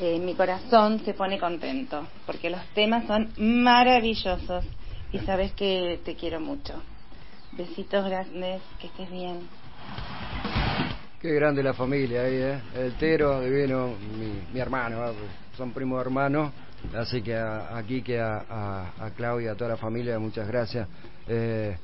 eh, 0.00 0.18
mi 0.18 0.34
corazón 0.34 1.00
se 1.04 1.14
pone 1.14 1.38
contento, 1.38 2.06
porque 2.26 2.50
los 2.50 2.64
temas 2.74 3.06
son 3.06 3.32
maravillosos 3.38 4.64
y 5.12 5.18
sabes 5.20 5.52
que 5.52 6.00
te 6.04 6.14
quiero 6.14 6.40
mucho. 6.40 6.74
Besitos 7.52 8.04
grandes, 8.04 8.60
que 8.80 8.88
estés 8.88 9.10
bien. 9.10 9.48
Qué 11.20 11.32
grande 11.32 11.62
la 11.62 11.72
familia 11.72 12.22
ahí, 12.22 12.34
¿eh? 12.34 12.60
El 12.74 12.92
Tero, 12.94 13.40
divino, 13.40 13.94
mi, 14.18 14.42
mi 14.52 14.60
hermano, 14.60 14.98
¿va? 14.98 15.12
son 15.56 15.72
primos 15.72 16.00
hermanos. 16.00 16.52
Así 16.94 17.22
que 17.22 17.34
a, 17.34 17.76
aquí 17.76 18.02
que 18.02 18.20
a, 18.20 18.44
a, 18.48 19.06
a 19.06 19.10
Claudia, 19.10 19.52
a 19.52 19.54
toda 19.54 19.70
la 19.70 19.76
familia, 19.76 20.18
muchas 20.18 20.46
gracias. 20.46 20.86
Eh, 21.26 21.76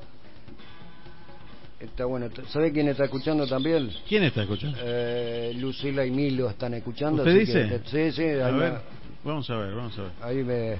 está 1.85 2.05
bueno. 2.05 2.28
¿Sabe 2.49 2.72
quién 2.72 2.89
está 2.89 3.05
escuchando 3.05 3.47
también? 3.47 3.91
¿Quién 4.09 4.24
está 4.24 4.43
escuchando? 4.43 4.78
Eh, 4.83 5.53
Lucila 5.57 6.05
y 6.07 6.11
Milo 6.11 6.49
están 6.51 6.74
escuchando. 6.74 7.22
¿Usted 7.22 7.30
así 7.43 7.53
dice? 7.53 7.80
que- 7.91 8.11
sí, 8.12 8.16
sí. 8.16 8.41
A 8.41 8.51
ver, 8.51 8.74
vamos 9.24 9.49
a 9.51 9.57
ver, 9.57 9.74
vamos 9.74 9.99
a 9.99 10.03
ver. 10.03 10.12
ahí 10.22 10.43
me... 10.45 10.76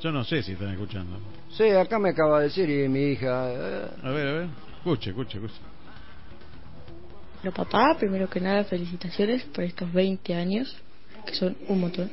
Yo 0.00 0.10
no 0.10 0.24
sé 0.24 0.42
si 0.42 0.52
están 0.52 0.70
escuchando. 0.70 1.18
Sí, 1.50 1.64
acá 1.70 1.98
me 1.98 2.10
acaba 2.10 2.38
de 2.40 2.44
decir 2.46 2.70
y 2.70 2.88
mi 2.88 3.12
hija... 3.12 3.50
eh, 3.52 3.86
A 4.02 4.10
ver, 4.10 4.28
a 4.28 4.32
ver. 4.32 4.48
Escuche, 4.78 5.10
escuche, 5.10 5.36
escuche. 5.38 5.60
Bueno, 7.42 7.54
papá, 7.54 7.96
primero 7.98 8.28
que 8.28 8.40
nada, 8.40 8.64
felicitaciones 8.64 9.42
por 9.44 9.64
estos 9.64 9.92
20 9.92 10.34
años, 10.34 10.76
que 11.26 11.34
son 11.34 11.56
un 11.68 11.80
montón, 11.80 12.10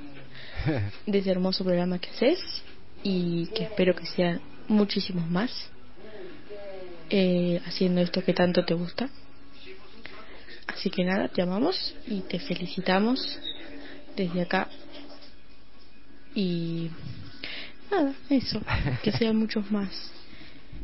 de 1.06 1.18
ese 1.18 1.32
hermoso 1.32 1.64
programa 1.64 2.00
que 2.00 2.10
haces 2.10 2.40
y 3.04 3.48
que 3.48 3.64
espero 3.64 3.96
que 3.96 4.06
sean 4.06 4.42
muchísimos 4.68 5.30
más, 5.30 5.70
eh, 7.10 7.62
haciendo 7.66 8.02
esto 8.02 8.24
que 8.24 8.34
tanto 8.34 8.66
te 8.66 8.74
gusta. 8.74 9.10
Así 10.68 10.90
que 10.90 11.04
nada, 11.04 11.28
te 11.30 11.42
amamos 11.42 11.96
y 12.08 12.22
te 12.22 12.40
felicitamos 12.40 13.40
desde 14.16 14.42
acá. 14.42 14.68
Y 16.36 16.90
nada, 17.90 18.14
eso, 18.30 18.62
que 19.02 19.12
sean 19.12 19.36
muchos 19.40 19.72
más 19.72 20.12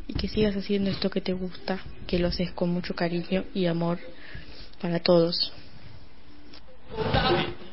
y 0.06 0.14
que 0.14 0.28
sigas 0.28 0.56
haciendo 0.56 0.90
esto 0.90 1.10
que 1.10 1.20
te 1.20 1.32
gusta, 1.32 1.78
que 2.06 2.18
lo 2.18 2.28
haces 2.28 2.50
con 2.52 2.70
mucho 2.70 2.94
cariño 2.94 3.44
y 3.54 3.66
amor 3.66 3.98
para 4.80 5.00
todos. 5.00 5.52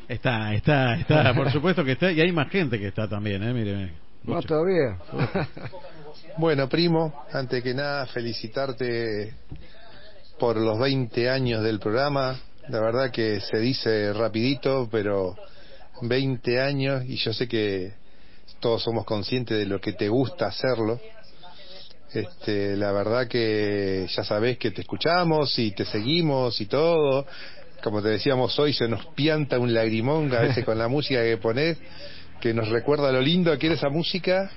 Está, 0.07 0.53
está, 0.53 0.95
está, 0.95 1.33
por 1.33 1.51
supuesto 1.51 1.83
que 1.83 1.93
está. 1.93 2.11
Y 2.11 2.21
hay 2.21 2.31
más 2.31 2.49
gente 2.49 2.77
que 2.79 2.87
está 2.87 3.07
también, 3.07 3.43
¿eh? 3.43 3.53
Mire, 3.53 3.75
mire. 3.75 3.91
¿Más 4.23 4.45
todavía? 4.45 4.97
Bueno, 6.37 6.69
primo, 6.69 7.25
antes 7.33 7.61
que 7.61 7.73
nada, 7.73 8.05
felicitarte 8.05 9.33
por 10.39 10.55
los 10.55 10.79
20 10.79 11.29
años 11.29 11.61
del 11.61 11.79
programa. 11.79 12.39
La 12.69 12.79
verdad 12.79 13.11
que 13.11 13.41
se 13.41 13.59
dice 13.59 14.13
rapidito, 14.13 14.87
pero 14.89 15.35
20 16.01 16.61
años 16.61 17.03
y 17.05 17.17
yo 17.17 17.33
sé 17.33 17.47
que 17.47 17.93
todos 18.61 18.81
somos 18.81 19.05
conscientes 19.05 19.57
de 19.57 19.65
lo 19.65 19.81
que 19.81 19.93
te 19.93 20.07
gusta 20.07 20.47
hacerlo. 20.47 21.01
Este, 22.13 22.77
la 22.77 22.91
verdad 22.93 23.27
que 23.27 24.07
ya 24.09 24.23
sabés 24.23 24.57
que 24.57 24.71
te 24.71 24.81
escuchamos 24.81 25.59
y 25.59 25.71
te 25.71 25.83
seguimos 25.83 26.61
y 26.61 26.65
todo. 26.65 27.25
Como 27.83 28.01
te 28.01 28.09
decíamos 28.09 28.57
hoy, 28.57 28.73
se 28.73 28.87
nos 28.87 29.05
pianta 29.07 29.59
un 29.59 29.73
lagrimón 29.73 30.33
a 30.33 30.39
veces 30.39 30.63
con 30.63 30.77
la 30.77 30.87
música 30.89 31.21
que 31.23 31.37
pones, 31.37 31.77
que 32.39 32.53
nos 32.53 32.69
recuerda 32.69 33.11
lo 33.11 33.21
lindo 33.21 33.55
que 33.57 33.67
era 33.67 33.75
esa 33.75 33.89
música 33.89 34.49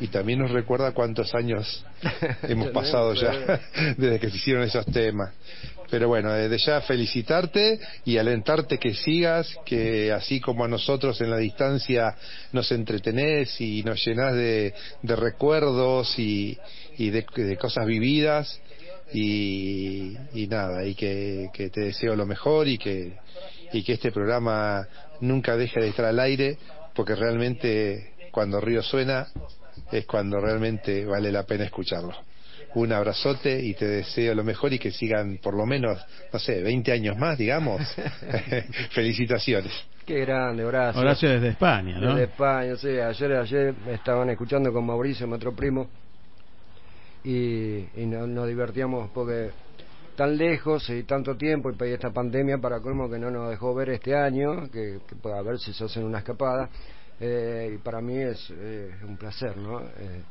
y 0.00 0.08
también 0.08 0.40
nos 0.40 0.50
recuerda 0.50 0.92
cuántos 0.92 1.34
años 1.34 1.84
hemos 2.42 2.70
pasado 2.70 3.14
ya 3.14 3.60
desde 3.96 4.18
que 4.18 4.30
se 4.30 4.36
hicieron 4.36 4.62
esos 4.64 4.86
temas. 4.86 5.32
Pero 5.88 6.08
bueno, 6.08 6.32
desde 6.32 6.58
ya 6.58 6.80
felicitarte 6.80 7.78
y 8.04 8.18
alentarte 8.18 8.78
que 8.78 8.94
sigas, 8.94 9.56
que 9.64 10.12
así 10.12 10.40
como 10.40 10.64
a 10.64 10.68
nosotros 10.68 11.20
en 11.20 11.30
la 11.30 11.36
distancia 11.36 12.14
nos 12.52 12.72
entretenés 12.72 13.60
y 13.60 13.84
nos 13.84 14.04
llenás 14.04 14.34
de, 14.34 14.74
de 15.02 15.16
recuerdos 15.16 16.18
y, 16.18 16.58
y 16.98 17.10
de, 17.10 17.24
de 17.36 17.56
cosas 17.56 17.86
vividas 17.86 18.60
y, 19.12 20.16
y 20.34 20.48
nada, 20.48 20.84
y 20.84 20.96
que, 20.96 21.50
que 21.52 21.70
te 21.70 21.82
deseo 21.82 22.16
lo 22.16 22.26
mejor 22.26 22.66
y 22.66 22.78
que, 22.78 23.12
y 23.72 23.84
que 23.84 23.92
este 23.92 24.10
programa 24.10 24.88
nunca 25.20 25.56
deje 25.56 25.80
de 25.80 25.88
estar 25.88 26.06
al 26.06 26.18
aire 26.18 26.58
porque 26.94 27.14
realmente 27.14 28.14
cuando 28.32 28.60
Río 28.60 28.82
suena 28.82 29.28
es 29.92 30.06
cuando 30.06 30.40
realmente 30.40 31.04
vale 31.04 31.30
la 31.32 31.44
pena 31.44 31.64
escucharlo. 31.64 32.12
Un 32.74 32.92
abrazote 32.92 33.58
y 33.62 33.74
te 33.74 33.86
deseo 33.86 34.34
lo 34.34 34.44
mejor 34.44 34.72
y 34.72 34.78
que 34.78 34.90
sigan 34.90 35.38
por 35.42 35.54
lo 35.54 35.64
menos, 35.66 35.98
no 36.32 36.38
sé, 36.38 36.62
20 36.62 36.92
años 36.92 37.16
más, 37.16 37.38
digamos. 37.38 37.80
Felicitaciones. 38.90 39.72
Qué 40.04 40.20
grande, 40.20 40.64
Horacio. 40.64 41.00
Horacio 41.00 41.30
desde 41.30 41.48
España, 41.48 41.98
¿no? 41.98 42.10
Desde 42.10 42.24
España, 42.24 42.76
sí. 42.76 42.88
Ayer, 43.00 43.32
ayer 43.32 43.74
me 43.84 43.94
estaban 43.94 44.30
escuchando 44.30 44.72
con 44.72 44.86
Mauricio, 44.86 45.26
mi 45.26 45.34
otro 45.34 45.54
primo, 45.54 45.88
y, 47.24 47.88
y 48.00 48.06
no- 48.06 48.26
nos 48.26 48.46
divertíamos 48.46 49.10
porque 49.10 49.50
tan 50.14 50.36
lejos 50.36 50.88
y 50.90 51.02
tanto 51.02 51.36
tiempo 51.36 51.70
y 51.70 51.74
para 51.74 51.90
esta 51.90 52.10
pandemia 52.10 52.58
para 52.58 52.80
colmo 52.80 53.10
que 53.10 53.18
no 53.18 53.30
nos 53.30 53.50
dejó 53.50 53.74
ver 53.74 53.90
este 53.90 54.14
año, 54.14 54.70
que, 54.70 55.00
que 55.08 55.16
pueda 55.16 55.42
ver 55.42 55.58
si 55.58 55.72
se 55.72 55.84
hacen 55.84 56.04
una 56.04 56.18
escapada. 56.18 56.68
Eh, 57.20 57.72
y 57.74 57.78
para 57.78 58.00
mí 58.00 58.16
es 58.18 58.52
eh, 58.56 58.90
un 59.06 59.16
placer, 59.16 59.56
¿no? 59.56 59.80
Eh, 59.80 60.22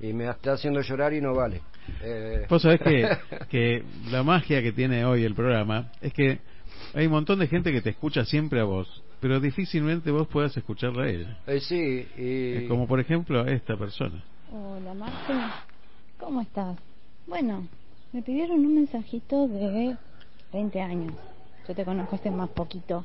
y 0.00 0.12
me 0.12 0.28
está 0.28 0.52
haciendo 0.52 0.80
llorar 0.80 1.12
y 1.14 1.20
no 1.20 1.34
vale. 1.34 1.60
Eh, 2.02 2.46
Vos 2.48 2.62
sabés 2.62 2.80
que, 2.80 3.08
que 3.48 3.84
la 4.10 4.22
magia 4.22 4.62
que 4.62 4.72
tiene 4.72 5.04
hoy 5.04 5.24
el 5.24 5.34
programa 5.34 5.90
es 6.00 6.12
que 6.12 6.38
hay 6.94 7.06
un 7.06 7.12
montón 7.12 7.38
de 7.38 7.46
gente 7.46 7.72
que 7.72 7.80
te 7.80 7.90
escucha 7.90 8.24
siempre 8.24 8.60
a 8.60 8.64
vos, 8.64 9.02
pero 9.20 9.38
difícilmente 9.40 10.10
vos 10.10 10.26
puedas 10.28 10.56
escucharla 10.56 11.04
a 11.04 11.08
ella. 11.08 11.38
eh, 11.46 11.60
sí, 11.60 12.06
y... 12.16 12.68
Como 12.68 12.86
por 12.86 13.00
ejemplo 13.00 13.40
a 13.42 13.50
esta 13.50 13.76
persona. 13.76 14.22
Hola, 14.52 14.94
Marce. 14.94 15.32
¿Cómo 16.18 16.40
estás? 16.40 16.76
Bueno, 17.26 17.66
me 18.12 18.22
pidieron 18.22 18.60
un 18.64 18.74
mensajito 18.74 19.48
de 19.48 19.96
20 20.52 20.80
años. 20.80 21.12
Yo 21.66 21.74
te 21.74 21.84
conozco 21.84 22.16
hace 22.16 22.30
más 22.30 22.50
poquito, 22.50 23.04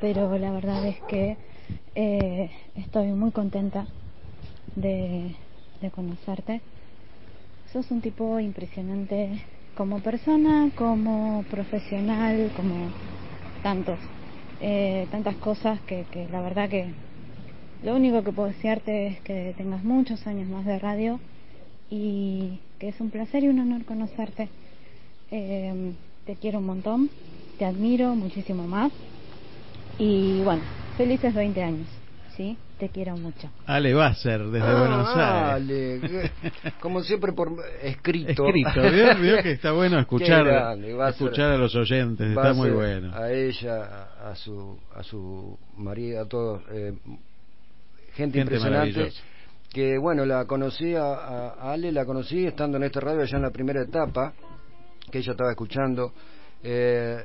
pero 0.00 0.36
la 0.36 0.50
verdad 0.50 0.84
es 0.86 1.00
que 1.02 1.36
eh, 1.94 2.50
estoy 2.76 3.08
muy 3.08 3.30
contenta 3.30 3.86
de, 4.76 5.34
conocerte. 5.94 6.60
Sos 7.72 7.90
un 7.90 8.00
tipo 8.00 8.38
impresionante 8.40 9.44
como 9.76 10.00
persona, 10.00 10.70
como 10.76 11.44
profesional, 11.50 12.50
como 12.56 12.90
tantos, 13.62 13.98
eh, 14.60 15.06
tantas 15.10 15.36
cosas 15.36 15.80
que, 15.82 16.04
que 16.10 16.28
la 16.28 16.40
verdad 16.40 16.68
que 16.68 16.92
lo 17.82 17.96
único 17.96 18.22
que 18.22 18.32
puedo 18.32 18.48
desearte 18.48 19.06
es 19.06 19.20
que 19.22 19.54
tengas 19.56 19.82
muchos 19.84 20.26
años 20.26 20.48
más 20.48 20.66
de 20.66 20.78
radio 20.78 21.18
y 21.90 22.58
que 22.78 22.88
es 22.88 23.00
un 23.00 23.10
placer 23.10 23.42
y 23.44 23.48
un 23.48 23.58
honor 23.58 23.84
conocerte. 23.84 24.48
Eh, 25.30 25.92
te 26.26 26.36
quiero 26.36 26.58
un 26.58 26.66
montón, 26.66 27.10
te 27.58 27.64
admiro 27.64 28.14
muchísimo 28.14 28.64
más 28.64 28.92
y 29.96 30.42
bueno, 30.42 30.62
felices 31.04 31.34
20 31.34 31.62
años, 31.62 31.86
¿sí? 32.36 32.56
Te 32.78 32.88
quiero 32.88 33.16
mucho. 33.16 33.50
Ale 33.66 33.92
Basser 33.94 34.40
desde 34.48 34.66
Ah, 34.66 34.78
Buenos 34.78 35.08
Aires. 35.16 36.02
Ale, 36.02 36.30
como 36.80 37.02
siempre 37.02 37.32
por 37.32 37.52
escrito. 37.82 38.46
Escrito, 38.46 38.82
¿vio? 38.90 39.16
Vio 39.16 39.42
que 39.42 39.52
está 39.52 39.72
bueno 39.72 39.98
escuchar, 39.98 40.44
grande, 40.44 40.96
escuchar 41.08 41.52
a 41.52 41.56
los 41.58 41.74
oyentes, 41.74 42.28
está 42.30 42.52
muy 42.54 42.70
bueno. 42.70 43.14
A 43.14 43.30
ella, 43.32 44.08
a, 44.30 44.34
su 44.34 44.78
a 44.94 45.02
su 45.02 45.58
marido, 45.76 46.22
a 46.22 46.26
todos. 46.28 46.62
eh, 46.70 46.92
gente, 47.04 48.14
Gente 48.14 48.40
impresionante. 48.40 48.92
maravillosa. 48.94 49.22
Que 49.72 49.98
bueno, 49.98 50.24
la 50.26 50.44
conocí 50.46 50.94
a, 50.96 51.02
a- 51.14 51.48
a 51.60 51.72
Ale, 51.72 51.92
la 51.92 52.04
conocí 52.04 52.44
estando 52.46 52.76
en 52.76 52.82
esta 52.84 53.00
radio 53.00 53.22
allá 53.22 53.36
en 53.36 53.42
la 53.42 53.50
primera 53.50 53.82
etapa, 53.82 54.32
que 55.10 55.18
ella 55.18 55.32
estaba 55.32 55.50
escuchando. 55.50 56.12
Eh, 56.62 57.16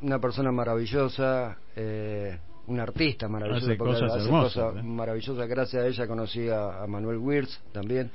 una 0.00 0.18
persona 0.18 0.50
maravillosa, 0.50 1.56
eh, 1.76 2.38
un 2.66 2.80
artista 2.80 3.28
maravilloso. 3.28 3.66
Hace 3.66 3.76
cosas 3.76 4.12
hace 4.12 4.24
hermosas, 4.26 4.54
cosas 4.64 4.76
¿eh? 4.76 4.82
maravillosas. 4.86 5.48
Gracias 5.48 5.82
a 5.82 5.86
ella 5.86 6.06
conocí 6.06 6.48
a, 6.48 6.82
a 6.82 6.86
Manuel 6.86 7.18
Wirtz 7.18 7.58
también. 7.72 8.10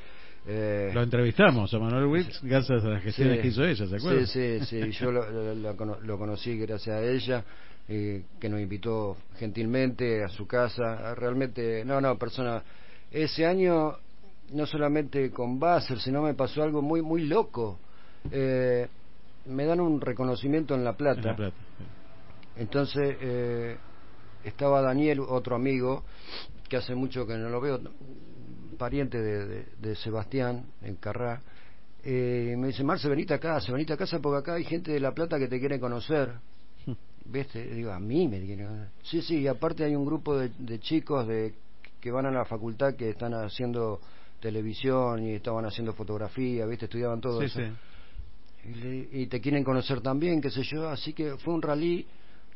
Eh, 0.50 0.92
Lo 0.94 1.04
entrevistamos 1.04 1.74
a 1.74 1.80
Manuel 1.80 2.06
Wicks 2.06 2.42
gracias 2.42 2.82
a 2.86 2.88
las 2.88 3.04
gestiones 3.04 3.36
Sí. 3.36 3.42
que 3.42 3.48
hizo 3.50 3.66
ella, 3.66 3.86
¿se 3.86 3.96
acuerdan? 3.98 4.28
Sí, 4.28 4.60
sí, 4.62 4.66
sí, 4.84 4.92
yo 4.92 5.12
lo, 5.12 5.30
lo- 5.30 5.54
lo 5.56 5.76
cono- 5.76 6.00
lo 6.02 6.18
conocí 6.18 6.58
gracias 6.58 6.96
a 6.96 7.04
ella, 7.04 7.44
eh, 7.90 8.24
que 8.40 8.48
nos 8.48 8.62
invitó 8.62 9.18
gentilmente 9.38 10.24
a 10.24 10.30
su 10.30 10.48
casa. 10.48 11.14
Realmente, 11.16 11.84
no, 11.84 12.00
no, 12.00 12.18
persona. 12.18 12.64
Ese 13.12 13.46
año, 13.46 13.98
no 14.54 14.66
solamente 14.66 15.32
con 15.32 15.60
Basser, 15.60 16.00
sino 16.00 16.22
me 16.22 16.34
pasó 16.34 16.64
algo 16.64 16.82
muy, 16.82 17.02
muy 17.02 17.26
loco. 17.28 17.78
Eh, 18.32 18.88
me 19.48 19.66
dan 19.66 19.82
un 19.82 20.00
reconocimiento 20.00 20.76
en 20.76 20.86
La 20.86 20.94
Plata. 20.94 21.20
En 21.20 21.26
La 21.28 21.36
Plata. 21.36 21.56
Entonces, 22.56 23.18
eh, 23.22 23.78
estaba 24.44 24.82
Daniel, 24.82 25.20
otro 25.22 25.56
amigo, 25.56 26.04
que 26.70 26.78
hace 26.78 26.96
mucho 26.96 27.26
que 27.26 27.36
no 27.38 27.50
lo 27.50 27.62
veo, 27.62 27.80
pariente 28.78 29.22
de, 29.22 29.46
de- 29.48 29.66
de 29.80 29.96
Sebastián, 29.96 30.66
en 30.82 30.96
Carrá. 30.96 31.42
Eh, 32.04 32.56
me 32.58 32.68
dice, 32.68 32.84
Marce, 32.84 33.10
venite 33.10 33.34
a 33.34 33.40
casa, 33.40 33.72
venite 33.72 33.94
a 33.94 33.98
casa 33.98 34.20
porque 34.20 34.40
acá 34.40 34.54
hay 34.56 34.64
gente 34.64 34.92
de 34.92 35.00
La 35.00 35.14
Plata 35.14 35.38
que 35.40 35.48
te 35.48 35.60
quiere 35.60 35.80
conocer. 35.80 36.32
¿Viste? 37.26 37.66
Digo, 37.74 37.92
a 37.92 38.00
mí 38.00 38.28
me 38.28 38.40
quieren 38.46 38.68
conocer. 38.68 38.88
Sí, 39.04 39.22
sí, 39.22 39.40
y 39.40 39.48
aparte 39.48 39.84
hay 39.84 39.96
un 39.96 40.06
grupo 40.06 40.38
de, 40.38 40.50
de 40.58 40.80
chicos 40.80 41.28
de, 41.28 41.54
que 42.00 42.12
van 42.12 42.26
a 42.26 42.32
la 42.32 42.46
facultad 42.46 42.96
que 42.96 43.10
están 43.10 43.34
haciendo 43.34 44.00
televisión 44.40 45.24
y 45.26 45.32
estaban 45.34 45.66
haciendo 45.66 45.94
fotografía, 45.94 46.66
¿viste? 46.66 46.86
Estudiaban 46.86 47.20
todo 47.20 47.40
Sí, 47.42 47.46
eso. 47.48 47.60
sí. 47.60 48.70
Y, 48.70 48.74
le- 48.76 49.10
y 49.24 49.28
te 49.28 49.42
quieren 49.42 49.64
conocer 49.64 50.02
también, 50.02 50.40
qué 50.42 50.50
sé 50.52 50.62
yo. 50.64 50.88
Así 50.90 51.12
que 51.14 51.38
fue 51.38 51.54
un 51.54 51.62
rally 51.62 52.06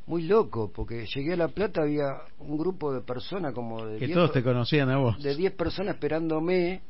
muy 0.07 0.23
loco, 0.23 0.71
porque 0.73 1.05
llegué 1.05 1.33
a 1.33 1.37
La 1.37 1.47
Plata, 1.47 1.81
había 1.83 2.21
un 2.39 2.57
grupo 2.57 2.93
de 2.93 3.01
personas 3.01 3.53
como 3.53 3.85
de 3.85 3.97
Que 3.99 4.05
10 4.07 4.15
todos 4.15 4.31
te 4.33 4.43
conocían 4.43 4.89
a 4.89 4.97
vos. 4.97 5.21
de 5.21 5.35
10 5.35 5.53
personas 5.53 5.95
esperándome 5.95 6.81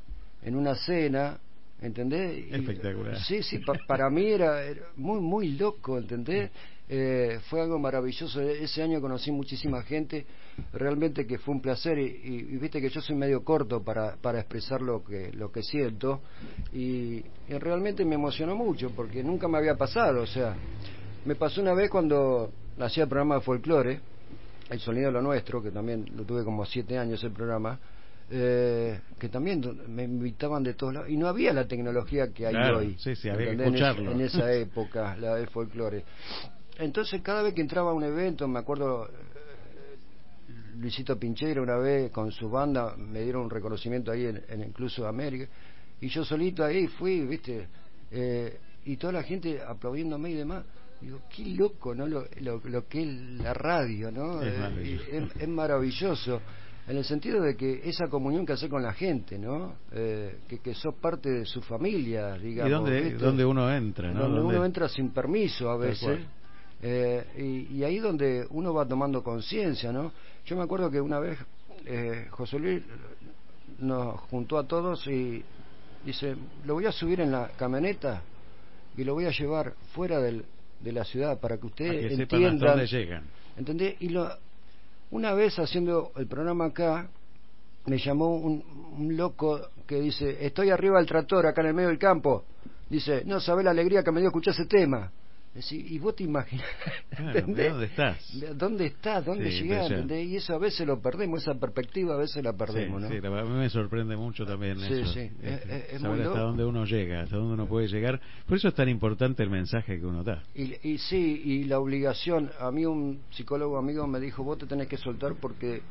en 0.43 0.55
una 0.55 0.75
cena, 0.75 1.37
¿entendés? 1.81 2.45
Y- 2.49 2.55
Espectacular. 2.55 3.19
Sí, 3.19 3.43
sí, 3.43 3.59
pa- 3.59 3.77
para 3.87 4.09
mí 4.09 4.25
era, 4.27 4.63
era 4.63 4.81
muy, 4.95 5.19
muy 5.19 5.49
loco, 5.57 5.97
¿entendés? 5.97 6.49
Eh, 6.93 7.39
fue 7.49 7.61
algo 7.61 7.79
maravilloso. 7.79 8.41
E- 8.41 8.63
Ese 8.63 8.81
año 8.83 8.99
conocí 8.99 9.31
muchísima 9.31 9.81
gente, 9.83 10.25
realmente 10.73 11.25
que 11.27 11.37
fue 11.37 11.53
un 11.53 11.61
placer. 11.61 11.97
Y, 11.99 12.03
y- 12.05 12.47
y 12.53 12.57
viste 12.57 12.81
que 12.81 12.89
yo 12.89 13.01
soy 13.01 13.15
medio 13.15 13.43
corto 13.43 13.81
para, 13.83 14.15
para 14.17 14.39
expresar 14.39 14.81
lo 14.81 15.03
que, 15.03 15.31
lo 15.33 15.51
que 15.51 15.63
siento. 15.63 16.21
Y 16.73 17.23
realmente 17.49 18.03
me 18.03 18.15
emocionó 18.15 18.55
mucho, 18.55 18.89
porque 18.95 19.23
nunca 19.23 19.47
me 19.47 19.57
había 19.57 19.75
pasado. 19.75 20.21
O 20.23 20.27
sea, 20.27 20.55
me 21.25 21.35
pasó 21.35 21.61
una 21.61 21.73
vez 21.73 21.89
cuando 21.89 22.51
hacía 22.79 23.03
el 23.03 23.09
programa 23.09 23.35
de 23.35 23.41
folclore, 23.41 23.99
El 24.69 24.79
Sonido 24.79 25.07
de 25.07 25.11
lo 25.13 25.21
Nuestro, 25.21 25.61
que 25.61 25.71
también 25.71 26.05
lo 26.15 26.23
tuve 26.23 26.43
como 26.43 26.65
siete 26.65 26.97
años 26.97 27.23
el 27.23 27.31
programa, 27.31 27.79
eh, 28.29 29.01
que 29.19 29.27
también 29.29 29.61
me 29.89 30.03
invitaban 30.03 30.63
de 30.63 30.73
todos 30.73 30.93
lados, 30.93 31.09
y 31.09 31.17
no 31.17 31.27
había 31.27 31.51
la 31.53 31.67
tecnología 31.67 32.31
que 32.31 32.47
hay 32.47 32.53
Claro, 32.53 32.77
hoy. 32.77 32.95
sí, 32.97 33.15
sí, 33.15 33.29
había 33.29 33.47
que 33.47 33.51
¿entendés? 33.53 33.67
En 33.67 33.75
esa- 33.75 33.89
escucharlo. 33.91 34.11
En 34.11 34.21
esa 34.21 34.53
época, 34.55 35.15
la 35.17 35.35
del 35.35 35.47
folclore. 35.49 36.05
Entonces, 36.77 37.21
cada 37.21 37.43
vez 37.43 37.53
que 37.53 37.61
entraba 37.61 37.91
a 37.91 37.93
un 37.93 38.03
evento, 38.03 38.47
me 38.47 38.59
acuerdo, 38.59 39.07
eh, 39.07 39.97
Luisito 40.79 41.17
Pincheiro 41.19 41.61
una 41.61 41.77
vez 41.77 42.11
con 42.11 42.31
su 42.31 42.49
banda 42.49 42.95
me 42.97 43.21
dieron 43.21 43.43
un 43.43 43.49
reconocimiento 43.49 44.11
ahí 44.11 44.25
en, 44.25 44.41
en 44.49 44.61
incluso 44.63 45.05
América, 45.07 45.47
y 45.99 46.07
yo 46.07 46.23
solito 46.25 46.63
ahí 46.63 46.87
fui, 46.87 47.21
¿viste? 47.25 47.67
Eh, 48.09 48.57
y 48.85 48.95
toda 48.97 49.13
la 49.13 49.23
gente 49.23 49.61
aplaudiéndome 49.61 50.31
y 50.31 50.33
demás. 50.35 50.63
Digo, 51.01 51.19
qué 51.35 51.45
loco, 51.47 51.95
¿no? 51.95 52.05
Lo, 52.07 52.25
lo, 52.41 52.61
lo 52.63 52.87
que 52.87 53.01
es 53.01 53.07
la 53.41 53.53
radio, 53.53 54.11
¿no? 54.11 54.41
Es 54.41 54.53
Eh, 54.53 54.57
maravilloso. 54.59 55.05
es, 55.11 55.41
es 55.41 55.47
maravilloso. 55.47 56.41
En 56.87 56.97
el 56.97 57.05
sentido 57.05 57.41
de 57.41 57.55
que 57.55 57.81
esa 57.85 58.07
comunión 58.07 58.45
que 58.45 58.53
hace 58.53 58.67
con 58.69 58.83
la 58.83 58.93
gente, 58.93 59.37
¿no? 59.39 59.75
Eh, 59.91 60.39
que, 60.47 60.59
que 60.59 60.73
sos 60.75 60.95
parte 60.95 61.29
de 61.29 61.45
su 61.45 61.61
familia, 61.61 62.33
digamos. 62.33 62.69
y 62.69 62.73
dónde, 62.73 63.01
¿viste? 63.01 63.17
dónde 63.25 63.45
uno 63.45 63.71
entra, 63.73 64.11
¿no? 64.11 64.21
donde 64.21 64.39
Dónde- 64.39 64.55
uno 64.57 64.65
entra 64.65 64.89
sin 64.89 65.09
permiso 65.11 65.69
a 65.69 65.77
veces 65.77 66.19
eh, 66.83 67.67
y, 67.69 67.75
y 67.77 67.83
ahí 67.83 67.99
donde 67.99 68.45
uno 68.49 68.73
va 68.73 68.87
tomando 68.87 69.23
conciencia 69.23 69.91
no 69.91 70.11
yo 70.47 70.55
me 70.57 70.63
acuerdo 70.63 70.89
que 70.89 70.99
una 70.99 71.19
vez 71.19 71.37
eh, 71.85 72.25
José 72.31 72.57
Luis 72.57 72.81
nos 73.79 74.19
juntó 74.21 74.57
a 74.57 74.67
todos 74.67 75.05
y 75.05 75.43
dice 76.03 76.35
lo 76.65 76.73
voy 76.73 76.87
a 76.87 76.91
subir 76.91 77.21
en 77.21 77.31
la 77.31 77.49
camioneta 77.55 78.23
y 78.97 79.03
lo 79.03 79.13
voy 79.13 79.25
a 79.25 79.29
llevar 79.31 79.73
fuera 79.93 80.19
del, 80.19 80.43
de 80.83 80.91
la 80.91 81.03
ciudad 81.03 81.39
para 81.39 81.57
que 81.57 81.65
ustedes 81.67 81.99
que 81.99 82.07
hasta 82.07 82.23
entiendan 82.23 82.59
dónde 82.59 82.87
llegan. 82.87 83.23
¿entendés? 83.57 83.95
y 83.99 84.09
lo, 84.09 84.29
una 85.11 85.33
vez 85.33 85.57
haciendo 85.59 86.11
el 86.15 86.27
programa 86.27 86.65
acá 86.65 87.09
me 87.85 87.97
llamó 87.97 88.35
un, 88.35 88.63
un 88.97 89.17
loco 89.17 89.69
que 89.87 89.99
dice, 89.99 90.37
estoy 90.45 90.69
arriba 90.69 90.97
del 90.97 91.07
tractor, 91.07 91.45
acá 91.45 91.61
en 91.61 91.67
el 91.67 91.73
medio 91.73 91.89
del 91.89 91.97
campo. 91.97 92.45
Dice, 92.89 93.23
no 93.25 93.39
sabés 93.39 93.65
la 93.65 93.71
alegría 93.71 94.03
que 94.03 94.11
me 94.11 94.19
dio 94.19 94.29
escuchar 94.29 94.53
ese 94.53 94.65
tema. 94.65 95.11
Y 95.71 95.99
vos 95.99 96.15
te 96.15 96.23
imaginás, 96.23 96.65
Claro. 97.09 97.41
¿dónde 97.45 97.85
estás? 97.85 98.39
¿De 98.39 98.53
¿Dónde 98.53 98.85
estás? 98.85 99.25
¿Dónde 99.25 99.51
Sí, 99.51 99.63
llegás? 99.63 99.91
¿entendés? 99.91 100.25
Y 100.27 100.37
eso 100.37 100.53
a 100.55 100.57
veces 100.57 100.87
lo 100.87 101.01
perdemos, 101.01 101.41
esa 101.41 101.55
perspectiva 101.59 102.13
a 102.13 102.17
veces 102.17 102.41
la 102.41 102.51
sí, 102.53 102.57
perdemos, 102.57 103.01
¿no? 103.01 103.09
sí, 103.09 103.15
la 103.19 103.29
verdad, 103.29 103.47
a 103.47 103.49
mí 103.53 103.57
me 103.59 103.69
sorprende 103.69 104.15
mucho 104.15 104.45
también 104.45 104.79
Sí, 104.79 104.93
eso. 104.93 105.11
sí, 105.11 105.19
este, 105.19 105.49
es- 105.49 105.65
es- 105.65 105.93
es 105.95 106.01
saber 106.01 106.17
muy 106.17 106.25
hasta 106.25 106.39
loco. 106.39 106.47
dónde 106.47 106.63
uno 106.65 106.85
llega, 106.85 107.21
hasta 107.23 107.35
dónde 107.35 107.53
uno 107.55 107.67
puede 107.67 107.89
llegar. 107.89 108.21
Por 108.47 108.57
eso 108.57 108.69
es 108.69 108.73
tan 108.75 108.87
importante 108.87 109.43
el 109.43 109.49
mensaje 109.49 109.99
que 109.99 110.05
uno 110.05 110.23
da. 110.23 110.41
Y, 110.55 110.89
y 110.89 110.97
sí, 110.99 111.41
y 111.43 111.63
la 111.65 111.79
obligación, 111.79 112.49
a 112.57 112.71
mí 112.71 112.85
un 112.85 113.21
psicólogo 113.31 113.77
amigo 113.77 114.07
me 114.07 114.21
dijo, 114.21 114.43
vos 114.45 114.57
te 114.57 114.67
tenés 114.67 114.87
que 114.87 114.95
soltar 114.95 115.33
porque 115.35 115.81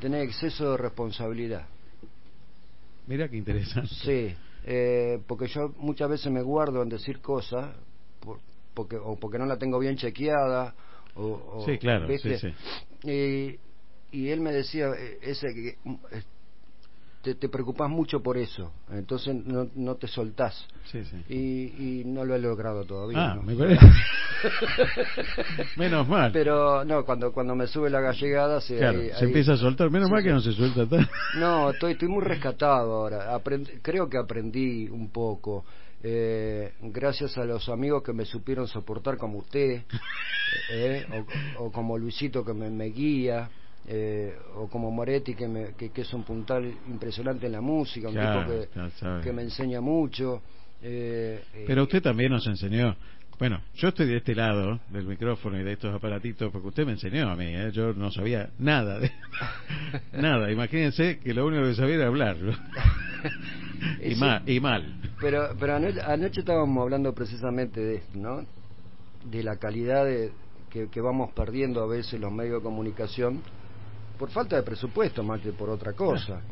tenés 0.00 0.24
exceso 0.24 0.72
de 0.72 0.76
responsabilidad. 0.78 1.68
Mira 3.06 3.28
qué 3.28 3.36
interesante. 3.36 3.94
Sí, 3.94 4.34
eh, 4.64 5.20
porque 5.28 5.46
yo 5.46 5.72
muchas 5.78 6.10
veces 6.10 6.32
me 6.32 6.42
guardo 6.42 6.82
en 6.82 6.88
decir 6.88 7.20
cosas 7.20 7.76
por- 8.18 8.40
porque 8.74 8.96
o 8.96 9.16
porque 9.16 9.38
no 9.38 9.46
la 9.46 9.56
tengo 9.56 9.78
bien 9.78 9.96
chequeada 9.96 10.74
o, 11.14 11.22
o- 11.24 11.64
Sí, 11.66 11.78
claro, 11.78 12.06
¿viste? 12.08 12.38
sí, 12.38 12.48
Y, 13.04 13.58
y 14.18 14.28
él 14.30 14.40
me 14.40 14.52
decía 14.52 14.88
eh, 14.98 15.18
ese 15.22 15.54
que 15.54 15.78
mm, 15.84 15.94
te, 17.22 17.34
te 17.36 17.48
preocupas 17.48 17.88
mucho 17.88 18.22
por 18.22 18.36
eso, 18.36 18.72
entonces 18.90 19.34
no, 19.34 19.68
no 19.74 19.94
te 19.94 20.06
soltás. 20.08 20.66
Sí. 20.92 21.00
Y, 21.28 22.00
y 22.00 22.04
no 22.04 22.24
lo 22.24 22.34
he 22.34 22.38
logrado 22.38 22.84
todavía. 22.84 23.32
Ah, 23.32 23.34
¿no? 23.36 23.42
me 23.42 23.54
parece. 23.54 23.86
Menos 25.76 26.06
mal. 26.08 26.32
Pero 26.32 26.84
no, 26.84 27.04
cuando 27.04 27.32
cuando 27.32 27.54
me 27.54 27.66
sube 27.66 27.88
la 27.90 28.00
gallegada 28.00 28.60
se, 28.60 28.76
Claro, 28.76 28.98
ahí- 29.00 29.08
se 29.10 29.16
ahí- 29.16 29.24
empieza 29.24 29.52
a 29.54 29.56
soltar. 29.56 29.90
Menos 29.90 30.10
mal 30.10 30.22
que 30.22 30.30
no 30.30 30.40
se 30.40 30.52
suelta 30.52 30.86
tanto. 30.88 31.08
No, 31.34 31.70
estoy, 31.70 31.92
estoy 31.92 32.08
muy 32.08 32.22
rescatado 32.22 32.92
ahora. 32.92 33.34
Aprend- 33.36 33.80
creo 33.82 34.08
que 34.08 34.18
aprendí 34.18 34.88
un 34.88 35.08
poco. 35.10 35.64
Eh, 36.06 36.72
gracias 36.82 37.38
a 37.38 37.44
los 37.46 37.66
amigos 37.70 38.02
que 38.02 38.12
me 38.12 38.26
supieron 38.26 38.68
soportar 38.68 39.16
como 39.16 39.38
usted, 39.38 39.82
eh, 40.70 41.06
o, 41.10 41.64
o 41.64 41.72
como 41.72 41.96
Luisito 41.96 42.44
que 42.44 42.52
me, 42.52 42.68
me 42.68 42.86
guía, 42.86 43.48
eh, 43.88 44.36
o 44.56 44.68
como 44.68 44.90
Moretti 44.90 45.34
que, 45.34 45.48
me- 45.48 45.72
que, 45.74 45.90
que 45.90 46.02
es 46.02 46.12
un 46.12 46.22
puntal 46.22 46.64
impresionante 46.88 47.46
en 47.46 47.52
la 47.52 47.60
música, 47.62 48.08
un 48.08 48.14
tipo 48.14 48.22
ya 48.74 48.90
sabe. 49.00 49.20
que, 49.22 49.28
que 49.28 49.32
me 49.32 49.42
enseña 49.42 49.80
mucho. 49.80 50.42
eh, 50.82 51.42
eh, 51.54 51.64
Pero 51.66 51.84
usted 51.84 52.02
también 52.02 52.32
nos 52.32 52.46
enseñó. 52.46 52.94
Bueno, 53.38 53.60
yo 53.74 53.88
estoy 53.88 54.06
de 54.06 54.18
este 54.18 54.34
lado 54.34 54.78
del 54.90 55.06
micrófono 55.06 55.58
y 55.58 55.64
de 55.64 55.72
estos 55.72 55.92
aparatitos 55.94 56.52
porque 56.52 56.68
usted 56.68 56.84
me 56.86 56.92
enseñó 56.92 57.28
a 57.30 57.34
mí. 57.34 57.46
¿eh? 57.46 57.70
Yo 57.72 57.92
no 57.94 58.10
sabía 58.12 58.50
nada. 58.58 58.98
De... 59.00 59.10
nada. 60.12 60.52
Imagínense 60.52 61.18
que 61.18 61.34
lo 61.34 61.46
único 61.46 61.64
que 61.64 61.74
sabía 61.74 61.96
era 61.96 62.06
hablar. 62.08 62.36
y, 64.02 64.14
Sí. 64.14 64.20
mal, 64.20 64.48
y 64.48 64.60
mal. 64.60 65.00
Pero, 65.20 65.50
pero 65.58 65.76
anoche, 65.76 66.00
anoche 66.00 66.40
estábamos 66.40 66.82
hablando 66.82 67.12
precisamente 67.14 67.80
de 67.80 67.96
esto, 67.96 68.18
¿no? 68.18 68.44
De 69.24 69.42
la 69.42 69.56
calidad 69.56 70.04
de, 70.04 70.32
que, 70.70 70.88
que 70.88 71.00
vamos 71.00 71.32
perdiendo 71.32 71.82
a 71.82 71.86
veces 71.86 72.20
los 72.20 72.32
medios 72.32 72.60
de 72.60 72.62
comunicación 72.62 73.42
por 74.18 74.30
falta 74.30 74.56
de 74.56 74.62
presupuesto 74.62 75.22
más 75.22 75.40
que 75.40 75.52
por 75.52 75.70
otra 75.70 75.92
cosa. 75.92 76.42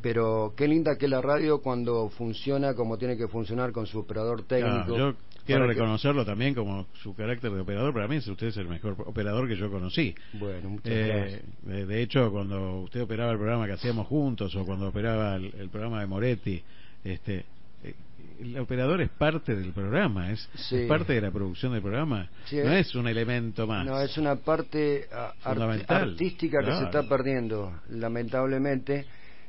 Pero 0.00 0.52
qué 0.56 0.68
linda 0.68 0.96
que 0.96 1.08
la 1.08 1.20
radio 1.20 1.60
cuando 1.60 2.08
funciona 2.10 2.74
como 2.74 2.96
tiene 2.98 3.16
que 3.16 3.26
funcionar 3.26 3.72
con 3.72 3.86
su 3.86 3.98
operador 3.98 4.42
técnico. 4.44 4.96
Yo 4.96 5.14
quiero 5.54 5.66
que- 5.66 5.74
reconocerlo 5.74 6.24
también 6.24 6.54
como 6.54 6.86
su 7.02 7.14
carácter 7.14 7.50
de 7.50 7.60
operador. 7.60 7.92
Para 7.92 8.06
mí, 8.08 8.16
usted 8.18 8.46
es 8.46 8.56
el 8.56 8.68
mejor 8.68 8.96
operador 9.06 9.48
que 9.48 9.56
yo 9.56 9.70
conocí. 9.70 10.14
Bueno, 10.34 10.68
muchas 10.70 10.92
Eh, 10.92 11.06
gracias. 11.08 11.42
de, 11.62 11.86
de 11.86 12.02
hecho, 12.02 12.30
cuando 12.30 12.80
usted 12.82 13.02
operaba 13.02 13.32
el 13.32 13.38
programa 13.38 13.66
que 13.66 13.72
hacíamos 13.72 14.06
juntos 14.06 14.54
o 14.54 14.64
cuando 14.64 14.88
operaba 14.88 15.36
el, 15.36 15.52
el 15.58 15.68
programa 15.68 16.00
de 16.00 16.06
Moretti, 16.06 16.62
este, 17.04 17.44
eh, 17.84 17.94
el 18.40 18.58
operador 18.58 19.00
es 19.00 19.08
parte 19.10 19.54
del 19.56 19.72
programa, 19.72 20.30
es, 20.32 20.48
Sí. 20.54 20.76
es 20.76 20.86
parte 20.88 21.12
de 21.12 21.20
la 21.20 21.30
producción 21.30 21.72
del 21.72 21.82
programa. 21.82 22.28
Sí, 22.46 22.56
no 22.56 22.72
es- 22.72 22.94
un 22.94 23.08
elemento 23.08 23.66
más. 23.66 23.84
No, 23.86 24.00
es 24.00 24.16
una 24.18 24.36
parte 24.36 25.06
a- 25.12 25.26
art- 25.44 25.54
Fundamental. 25.58 26.10
artística 26.10 26.58
que 26.64 26.72
se 26.72 26.84
está 26.84 27.02
perdiendo, 27.08 27.80
lamentablemente. 27.90 29.06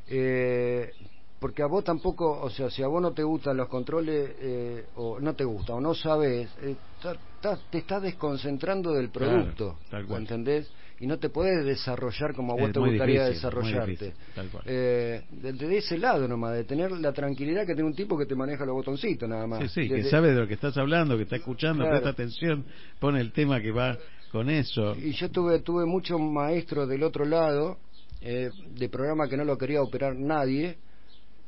Eh, 0.07 0.91
porque 1.39 1.63
a 1.63 1.67
vos 1.67 1.83
tampoco, 1.83 2.39
o 2.41 2.49
sea, 2.49 2.69
si 2.69 2.83
a 2.83 2.87
vos 2.87 3.01
no 3.01 3.13
te 3.13 3.23
gustan 3.23 3.55
los 3.57 3.69
controles, 3.69 4.35
eh, 4.39 4.85
o 4.95 5.19
no 5.19 5.33
te 5.35 5.45
gusta, 5.45 5.73
o 5.73 5.79
no 5.81 5.93
sabes, 5.95 6.49
eh, 6.61 6.75
ta- 7.01 7.17
ta- 7.39 7.57
te 7.69 7.77
estás 7.79 8.01
desconcentrando 8.01 8.91
del 8.93 9.09
Claro, 9.09 9.31
producto, 9.31 9.79
tal 9.89 10.05
cual. 10.05 10.21
¿entendés? 10.23 10.69
Y 10.99 11.07
no 11.07 11.17
te 11.17 11.29
puedes 11.29 11.63
desarrollar 11.63 12.33
como 12.35 12.51
a 12.51 12.55
vos 12.57 12.67
Es 12.67 12.73
te 12.73 12.79
gustaría 12.79 13.23
difícil, 13.23 13.35
desarrollarte. 13.35 13.91
difícil, 13.91 14.13
tal 14.35 14.49
cual. 14.49 14.63
Eh, 14.67 15.23
de, 15.31 15.53
de 15.53 15.77
ese 15.77 15.97
lado 15.97 16.27
nomás, 16.27 16.53
de 16.55 16.65
tener 16.65 16.91
la 16.91 17.13
tranquilidad 17.13 17.61
que 17.65 17.73
tiene 17.73 17.85
un 17.89 17.95
tipo 17.95 18.17
que 18.17 18.25
te 18.25 18.35
maneja 18.35 18.65
los 18.65 18.75
botoncitos 18.75 19.29
nada 19.29 19.47
más. 19.47 19.71
Sí, 19.71 19.83
sí, 19.83 19.87
que 19.89 20.03
sabe 20.03 20.33
de 20.33 20.41
lo 20.41 20.47
que 20.47 20.55
estás 20.55 20.75
hablando, 20.77 21.15
que 21.15 21.23
está 21.23 21.37
escuchando, 21.37 21.83
Claro. 21.85 21.91
presta 22.01 22.09
atención, 22.09 22.65
pone 22.99 23.21
el 23.21 23.31
tema 23.31 23.61
que 23.61 23.71
va 23.71 23.97
con 24.29 24.49
eso. 24.49 24.93
Y 24.97 25.11
yo 25.13 25.31
tuve, 25.31 25.59
tuve 25.59 25.85
muchos 25.85 26.19
maestros 26.19 26.89
del 26.89 27.03
otro 27.03 27.23
lado, 27.23 27.77
eh, 28.19 28.49
de 28.71 28.89
programa 28.89 29.29
que 29.29 29.37
no 29.37 29.45
lo 29.45 29.57
quería 29.57 29.81
operar 29.81 30.17
nadie, 30.17 30.77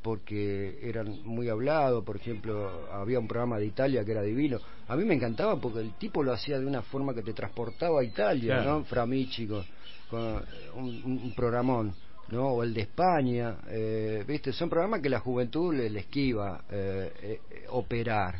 porque 0.02 0.78
eran 0.82 1.20
muy 1.24 1.48
hablados, 1.48 2.04
por 2.04 2.16
ejemplo, 2.16 2.88
había 2.92 3.18
un 3.20 3.28
programa 3.28 3.58
de 3.58 3.66
Italia 3.66 4.04
que 4.04 4.10
era 4.12 4.22
divino. 4.22 4.58
A 4.88 4.96
mí 4.96 5.04
me 5.04 5.14
encantaba 5.14 5.56
porque 5.60 5.78
el 5.80 5.92
tipo 5.94 6.22
lo 6.22 6.32
hacía 6.32 6.58
de 6.58 6.66
una 6.66 6.82
forma 6.82 7.14
que 7.14 7.22
te 7.22 7.32
transportaba 7.32 8.00
a 8.00 8.04
Italia, 8.04 8.56
Claro. 8.56 8.78
¿no? 8.80 8.84
Framichi 8.84 9.46
con, 9.46 9.64
con 10.10 10.42
un, 10.74 11.02
un- 11.04 11.32
programón, 11.36 11.94
¿no? 12.30 12.48
O 12.48 12.62
el 12.64 12.74
de 12.74 12.80
España, 12.82 13.58
eh, 13.68 14.24
¿viste? 14.26 14.52
Son 14.52 14.68
programas 14.68 15.00
que 15.00 15.08
la 15.08 15.20
juventud 15.20 15.72
le, 15.72 15.88
le 15.88 16.00
esquiva 16.00 16.64
eh, 16.70 17.12
eh, 17.22 17.40
eh, 17.50 17.64
operar. 17.70 18.34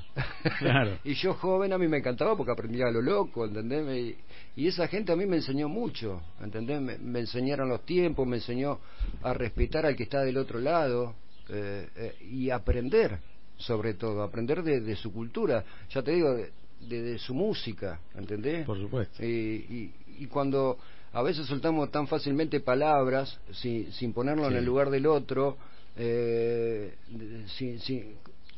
Claro. 0.59 0.99
y 1.05 1.15
yo 1.15 1.35
joven 1.35 1.73
a 1.73 1.79
mí 1.79 1.87
me 1.87 1.99
encantaba 1.99 2.37
porque 2.37 2.53
aprendía 2.53 2.87
a 2.87 2.91
lo 2.91 3.01
loco, 3.03 3.45
¿entendés? 3.47 4.17
Y, 4.57 4.63
y 4.63 4.67
esa 4.69 4.89
gente 4.89 5.13
a 5.13 5.17
mí 5.17 5.27
me 5.27 5.37
enseñó 5.37 5.69
mucho, 5.69 6.21
¿entendés? 6.43 6.81
Me, 6.81 6.99
me 6.99 7.21
enseñaron 7.21 7.69
los 7.69 7.83
tiempos, 7.87 8.27
me 8.27 8.37
enseñó 8.39 8.81
a 9.23 9.33
respetar 9.33 9.87
al 9.87 9.95
que 9.95 10.03
está 10.03 10.23
del 10.23 10.39
otro 10.39 10.59
lado 10.59 11.15
eh, 11.53 11.89
eh, 11.97 12.15
y 12.31 12.51
aprender, 12.51 13.19
sobre 13.57 13.95
todo, 13.95 14.23
aprender 14.23 14.63
de, 14.63 14.81
de 14.81 14.97
su 14.97 15.13
cultura, 15.13 15.65
ya 15.91 16.03
te 16.03 16.13
digo, 16.13 16.35
de, 16.35 16.51
de- 16.81 17.19
su 17.19 17.35
música, 17.35 18.01
¿entendés? 18.15 18.67
Por 18.67 18.79
supuesto. 18.79 19.23
Y, 19.25 19.27
y- 19.29 19.95
y 20.19 20.27
cuando 20.27 20.79
a 21.13 21.23
veces 21.23 21.47
soltamos 21.47 21.91
tan 21.91 22.07
fácilmente 22.09 22.61
palabras 22.61 23.39
sin, 23.53 23.93
sin 23.93 24.13
ponerlo 24.13 24.47
en 24.47 24.53
Sí. 24.53 24.59
el 24.59 24.65
lugar 24.65 24.91
del 24.91 25.07
otro, 25.07 25.57
eh, 25.97 26.95
de- 27.09 27.49
sin- 27.49 27.79
sin- 27.81 28.15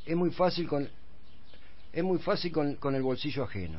es 0.06 0.16
muy 0.16 0.30
fácil 0.30 0.66
con 0.68 0.88
es 1.92 2.02
muy 2.02 2.18
fácil 2.18 2.50
con, 2.52 2.74
con 2.76 2.94
el 2.94 3.02
bolsillo 3.02 3.44
ajeno 3.44 3.78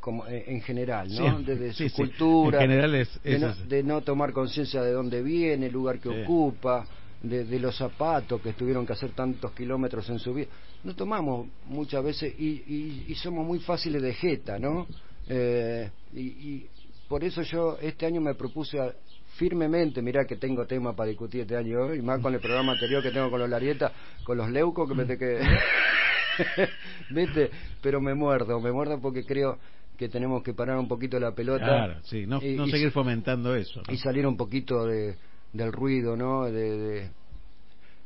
como 0.00 0.26
en, 0.26 0.42
en 0.56 0.60
general, 0.62 1.08
¿no? 1.08 1.14
Siempre. 1.16 1.56
Desde 1.56 1.72
Sí, 1.74 1.88
su 1.88 1.96
sí. 1.96 2.02
cultura, 2.02 2.58
En 2.62 2.68
general 2.70 2.94
es- 2.94 3.22
de, 3.22 3.38
no, 3.38 3.54
de 3.54 3.82
no 3.82 4.00
tomar 4.02 4.32
conciencia 4.32 4.82
de 4.82 4.92
dónde 4.92 5.22
viene, 5.22 5.66
el 5.66 5.72
lugar 5.72 5.98
que 5.98 6.08
Sí. 6.10 6.22
ocupa, 6.22 6.86
de, 7.24 7.44
de 7.44 7.58
los 7.58 7.76
zapatos 7.76 8.40
que 8.42 8.52
tuvieron 8.52 8.86
que 8.86 8.92
hacer 8.92 9.12
tantos 9.12 9.52
kilómetros 9.52 10.08
en 10.10 10.18
su 10.18 10.34
vida. 10.34 10.48
No 10.82 10.94
tomamos 10.94 11.48
muchas 11.66 12.04
veces 12.04 12.34
y, 12.38 12.62
y- 12.66 13.04
y 13.08 13.14
somos 13.14 13.46
muy 13.46 13.58
fáciles 13.60 14.02
de 14.02 14.12
jeta, 14.14 14.58
¿no? 14.58 14.86
Eh, 15.28 15.90
y, 16.12 16.20
y 16.20 16.66
por 17.08 17.24
eso 17.24 17.42
yo 17.42 17.78
este 17.80 18.04
año 18.06 18.20
me 18.20 18.34
propuse 18.34 18.78
a- 18.78 18.94
firmemente, 19.36 20.00
mirá 20.02 20.24
que 20.26 20.36
tengo 20.36 20.64
tema 20.66 20.94
para 20.94 21.08
discutir 21.08 21.40
este 21.40 21.56
año, 21.56 21.92
y 21.94 22.02
más 22.02 22.20
con 22.20 22.34
el 22.34 22.40
programa 22.40 22.72
anterior 22.72 23.02
que 23.02 23.10
tengo 23.10 23.30
con 23.30 23.40
los 23.40 23.48
Larieta, 23.48 23.90
con 24.22 24.36
los 24.36 24.48
Leucos, 24.50 24.88
que 24.88 24.94
me 24.94 25.04
te 25.06 25.18
que... 25.18 25.40
¿Viste? 27.10 27.50
Pero 27.80 28.00
me 28.00 28.14
muerdo, 28.14 28.60
me 28.60 28.70
muerdo 28.70 29.00
porque 29.00 29.24
creo 29.24 29.58
que 29.96 30.08
tenemos 30.08 30.42
que 30.42 30.52
parar 30.54 30.78
un 30.78 30.88
poquito 30.88 31.18
la 31.18 31.32
pelota. 31.34 31.64
Claro, 31.64 32.00
sí, 32.02 32.26
no, 32.26 32.42
y- 32.42 32.54
no 32.56 32.66
seguir 32.66 32.90
fomentando 32.90 33.54
eso. 33.54 33.82
¿no? 33.86 33.92
y 33.92 33.96
salir 33.98 34.26
un 34.26 34.36
poquito 34.36 34.84
de, 34.86 35.16
del 35.54 35.72
ruido, 35.72 36.16
¿no? 36.16 36.44
De, 36.44 36.52
de, 36.76 37.10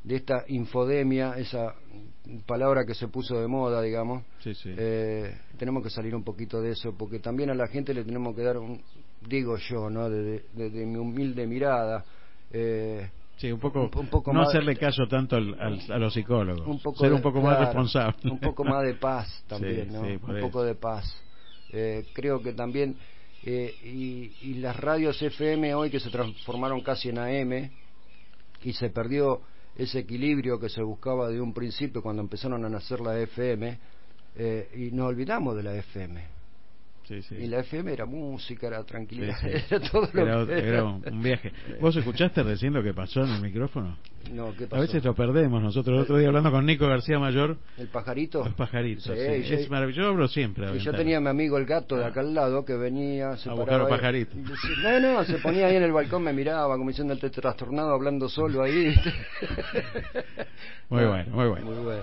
de 0.05 0.17
esta 0.17 0.45
infodemia, 0.49 1.35
esa 1.39 1.75
palabra 2.47 2.85
que 2.87 2.95
se 2.95 3.09
puso 3.09 3.41
de 3.41 3.49
moda, 3.49 3.83
digamos. 3.83 4.23
Sí, 4.39 4.55
sí. 4.55 4.73
Eh, 4.77 5.37
tenemos 5.59 5.83
que 5.83 5.91
salir 5.91 6.15
un 6.15 6.23
poquito 6.23 6.61
de 6.63 6.71
eso, 6.73 6.95
porque 6.97 7.19
también 7.19 7.51
a 7.51 7.55
la 7.55 7.67
gente 7.67 7.93
le 7.93 8.05
tenemos 8.05 8.37
que 8.37 8.43
dar, 8.43 8.59
un, 8.59 8.81
digo 9.27 9.57
yo, 9.57 9.91
¿no? 9.91 10.09
Desde 10.09 10.45
desde 10.53 10.87
mi 10.87 10.97
humilde 10.99 11.47
mirada. 11.47 12.05
Eh, 12.53 13.11
Sí, 13.39 13.53
un 13.53 13.61
poco, 13.61 13.89
un 13.95 14.09
poco 14.09 14.33
no 14.33 14.41
más- 14.41 14.49
hacerle 14.49 14.75
caso 14.77 15.07
tanto 15.07 15.37
al- 15.37 15.55
al- 15.61 15.93
a 15.93 15.99
los 15.99 16.13
psicólogos. 16.13 16.67
un 16.67 16.81
poco 16.81 16.99
ser 16.99 17.13
un 17.13 17.23
poco 17.23 17.41
más 17.41 17.55
claro, 17.57 17.67
responsable. 17.67 18.33
un 18.33 18.39
poco 18.41 18.65
más 18.65 18.83
de 18.85 18.95
paz 18.95 19.45
también 19.49 19.87
Sí, 19.87 19.93
¿no? 19.93 20.01
sí, 20.05 20.19
un 20.27 20.37
eso. 20.37 20.47
poco 20.47 20.63
de 20.65 20.75
paz 20.75 21.05
Eh, 21.71 22.05
creo 22.15 22.43
que 22.43 22.53
también 22.53 22.97
eh, 23.45 23.75
y, 23.85 24.33
y 24.43 24.55
las 24.55 24.77
radios 24.77 25.21
FM 25.23 25.75
hoy 25.75 25.91
que 25.91 26.01
se 26.01 26.11
transformaron 26.11 26.81
casi 26.81 27.11
en 27.11 27.19
AM 27.19 27.71
y 28.63 28.73
se 28.73 28.91
perdió 28.91 29.43
ese 29.77 30.01
equilibrio 30.01 30.59
que 30.59 30.69
se 30.69 30.83
buscaba 30.83 31.29
de 31.29 31.41
un 31.41 31.55
principio 31.55 32.03
cuando 32.03 32.21
empezaron 32.21 32.65
a 32.65 32.69
nacer 32.69 33.01
la 33.01 33.19
FM 33.19 33.79
eh, 34.37 34.71
y 34.75 34.95
nos 34.95 35.07
olvidamos 35.09 35.57
de 35.57 35.63
la 35.63 35.75
FM 35.77 36.38
Sí, 37.09 37.23
sí. 37.23 37.37
y 37.37 37.47
la 37.47 37.61
FM 37.61 37.91
era 37.91 38.05
música 38.05 38.67
era 38.67 38.85
tranquilidad 38.85 39.35
Sí, 39.41 39.49
era 39.75 39.81
todo 39.91 40.11
lo 40.13 40.23
Era- 40.27 40.47
que 40.47 40.69
era 40.69 40.85
un 40.85 41.03
un 41.11 41.23
viaje. 41.23 41.53
¿Vos 41.81 41.97
escuchaste 41.97 42.43
recién 42.43 42.75
lo 42.75 42.83
que 42.83 42.93
pasó 42.93 43.23
en 43.25 43.31
el 43.31 43.41
micrófono? 43.41 43.97
no 44.31 44.53
qué 44.55 44.65
A 44.65 44.69
pasó 44.69 44.83
veces 44.83 45.03
lo 45.05 45.15
perdemos. 45.15 45.63
Nosotros 45.63 45.97
el 45.97 46.03
otro 46.03 46.19
día 46.19 46.29
hablando 46.29 46.51
con 46.51 46.67
Nico 46.67 46.87
García 46.87 47.19
Mayor, 47.19 47.57
el 47.79 47.87
pajarito 47.89 48.45
los 48.45 48.53
pajaritos. 48.53 49.05
Sí, 49.05 49.13
sí. 49.15 49.49
yo- 49.49 49.57
Es 49.57 49.71
maravilloso. 49.71 50.03
Yo 50.03 50.09
hablo 50.11 50.29
siempre. 50.29 50.67
a 50.67 50.75
Y 50.75 50.81
yo 50.81 50.93
tenía 50.93 51.17
a 51.17 51.21
mi 51.21 51.29
amigo 51.29 51.57
el 51.57 51.65
gato 51.65 51.97
de 51.97 52.05
acá 52.05 52.21
al 52.21 52.35
lado 52.35 52.63
que 52.67 52.75
venía, 52.75 53.39
se 53.39 53.49
A 53.49 53.55
buscar 53.55 53.79
los 53.79 53.89
pajaritos. 53.89 54.37
No, 54.83 55.01
no, 55.01 55.25
se 55.25 55.39
ponía 55.39 55.69
ahí 55.69 55.77
en 55.77 55.83
el 55.85 55.93
balcón, 55.93 56.23
me 56.25 56.35
miraba 56.35 56.77
como 56.77 56.91
diciendo 56.91 57.15
este 57.15 57.31
trastornado 57.31 57.91
hablando 57.95 58.29
solo 58.29 58.63
ahí. 58.63 58.95
Muy 60.91 61.05
bueno, 61.05 61.31
muy 61.35 61.49
bueno. 61.49 61.67
Muy 61.67 61.85
bueno. 61.85 62.03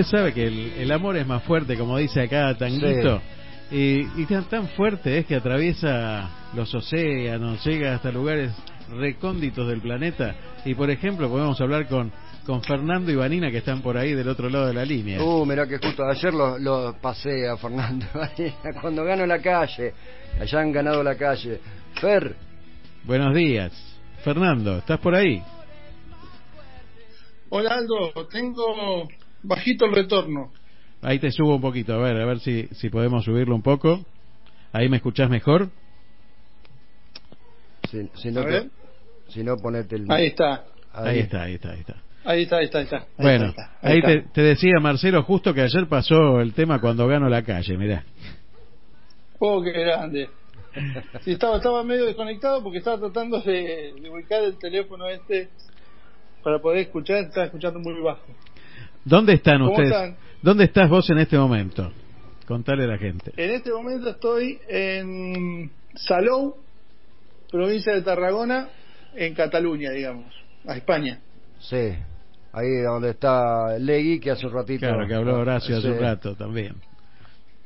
Usted 0.00 0.18
sabe 0.18 0.34
que 0.34 0.46
el, 0.46 0.72
el 0.76 0.92
amor 0.92 1.16
es 1.16 1.26
más 1.26 1.42
fuerte, 1.44 1.74
como 1.76 1.96
dice 1.96 2.20
acá 2.20 2.54
Tanguito. 2.58 3.22
Y, 3.70 4.00
y 4.20 4.26
tan, 4.26 4.44
tan 4.44 4.68
fuerte 4.68 5.18
es 5.18 5.26
que 5.26 5.36
atraviesa 5.36 6.28
los 6.54 6.72
océanos, 6.74 7.64
llega 7.64 7.94
hasta 7.94 8.12
lugares 8.12 8.52
recónditos 8.90 9.66
del 9.66 9.80
planeta. 9.80 10.34
Y 10.66 10.74
por 10.74 10.90
ejemplo, 10.90 11.30
podemos 11.30 11.58
hablar 11.62 11.88
con, 11.88 12.12
con 12.44 12.62
Fernando 12.62 13.10
y 13.10 13.16
Vanina 13.16 13.50
que 13.50 13.58
están 13.58 13.80
por 13.80 13.96
ahí 13.96 14.12
del 14.12 14.28
otro 14.28 14.50
lado 14.50 14.66
de 14.66 14.74
la 14.74 14.84
línea. 14.84 15.22
Uh, 15.22 15.46
mirá 15.46 15.66
que 15.66 15.78
justo 15.78 16.04
ayer 16.04 16.34
lo, 16.34 16.58
lo 16.58 16.94
pasé 17.00 17.48
a 17.48 17.56
Fernando 17.56 18.04
cuando 18.82 19.02
gano 19.02 19.24
la 19.24 19.40
calle. 19.40 19.94
Allá 20.38 20.60
han 20.60 20.72
ganado 20.72 21.02
la 21.02 21.16
calle. 21.16 21.58
Fer, 21.94 22.36
Buenos 23.04 23.34
días. 23.34 23.72
Fernando, 24.22 24.76
¿estás 24.76 24.98
por 25.00 25.14
ahí? 25.14 25.42
Hola 27.48 27.76
Aldo, 27.76 28.26
tengo 28.30 29.08
bajito 29.46 29.84
el 29.86 29.92
retorno. 29.94 30.52
Ahí 31.02 31.18
te 31.18 31.30
subo 31.30 31.56
un 31.56 31.60
poquito, 31.60 31.94
a 31.94 31.98
ver, 31.98 32.16
a 32.20 32.24
ver 32.26 32.40
si, 32.40 32.66
si 32.72 32.88
podemos 32.90 33.24
subirlo 33.24 33.54
un 33.54 33.62
poco. 33.62 34.04
Ahí 34.72 34.88
me 34.88 34.96
escuchás 34.96 35.30
mejor. 35.30 35.68
si, 37.90 38.08
si 38.14 38.30
no, 38.30 38.44
te- 38.44 38.68
si 39.28 39.42
no 39.44 39.56
ponete 39.56 39.96
el... 39.96 40.10
Ahí 40.10 40.26
está. 40.26 40.64
Ahí 40.92 41.18
está, 41.20 41.42
ahí 41.42 41.54
está, 41.54 41.70
ahí 41.72 41.80
está. 41.80 41.94
Ahí 42.24 42.42
está, 42.42 42.56
ahí 42.56 42.64
está, 42.64 42.78
ahí 42.78 42.84
está. 42.84 42.96
Ahí 42.96 43.06
Bueno, 43.18 43.44
está, 43.46 43.70
ahí 43.82 43.92
ahí 43.92 43.98
está. 43.98 44.08
te, 44.08 44.20
te 44.32 44.42
decía 44.42 44.80
Marcelo 44.80 45.22
justo 45.22 45.54
que 45.54 45.60
ayer 45.60 45.86
pasó 45.86 46.40
el 46.40 46.54
tema 46.54 46.80
cuando 46.80 47.06
gano 47.06 47.28
la 47.28 47.42
calle, 47.42 47.76
mirá. 47.76 48.04
Oh, 49.38 49.62
qué 49.62 49.70
grande. 49.72 50.28
Sí, 51.22 51.32
estaba, 51.32 51.56
estaba 51.58 51.82
medio 51.84 52.04
desconectado 52.06 52.62
porque 52.62 52.78
estaba 52.78 52.98
tratando 52.98 53.40
de, 53.40 53.94
de 54.00 54.10
ubicar 54.10 54.42
el 54.42 54.58
teléfono 54.58 55.08
este 55.08 55.48
para 56.42 56.58
poder 56.58 56.78
escuchar, 56.80 57.18
estaba 57.24 57.46
escuchando 57.46 57.78
muy 57.80 58.00
bajo. 58.00 58.24
¿Dónde 59.06 59.34
están 59.34 59.58
¿Cómo 59.60 59.70
ustedes? 59.70 59.92
están? 59.92 60.16
¿Dónde 60.42 60.64
estás 60.64 60.90
vos 60.90 61.08
en 61.10 61.18
este 61.18 61.38
momento? 61.38 61.92
Contale 62.44 62.84
a 62.84 62.86
la 62.88 62.98
gente. 62.98 63.32
En 63.36 63.50
este 63.52 63.70
momento 63.70 64.10
estoy 64.10 64.58
en 64.68 65.70
Salou, 65.94 66.56
provincia 67.48 67.94
de 67.94 68.02
Tarragona, 68.02 68.68
en 69.14 69.32
Cataluña, 69.34 69.90
digamos, 69.92 70.34
a 70.66 70.76
España. 70.76 71.20
Sí, 71.60 71.94
ahí 72.52 72.80
donde 72.84 73.10
está 73.10 73.78
Legui, 73.78 74.18
que 74.18 74.32
hace 74.32 74.44
un 74.46 74.52
ratito... 74.52 74.80
Claro, 74.86 75.06
que 75.06 75.14
habló 75.14 75.38
Horacio 75.38 75.76
hace 75.78 75.88
un 75.88 76.00
rato 76.00 76.34
también. 76.34 76.74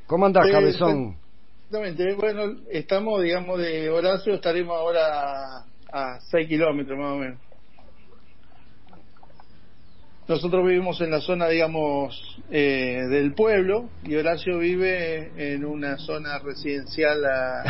¿Cómo 0.06 0.26
andás, 0.26 0.46
Eh, 0.46 0.52
cabezón? 0.52 1.16
Exactamente, 1.70 2.14
bueno, 2.16 2.60
estamos, 2.70 3.22
digamos, 3.22 3.58
de 3.58 3.88
Horacio, 3.88 4.34
estaremos 4.34 4.76
ahora 4.76 5.64
a 5.90 6.20
6 6.20 6.46
kilómetros 6.48 6.98
más 6.98 7.12
o 7.12 7.16
menos. 7.16 7.38
Nosotros 10.30 10.64
vivimos 10.64 11.00
en 11.00 11.10
la 11.10 11.20
zona, 11.20 11.48
digamos, 11.48 12.38
eh, 12.52 13.02
del 13.10 13.34
pueblo 13.34 13.90
y 14.04 14.14
Horacio 14.14 14.60
vive 14.60 15.32
en 15.36 15.64
una 15.64 15.98
zona 15.98 16.38
residencial 16.38 17.24
a, 17.24 17.62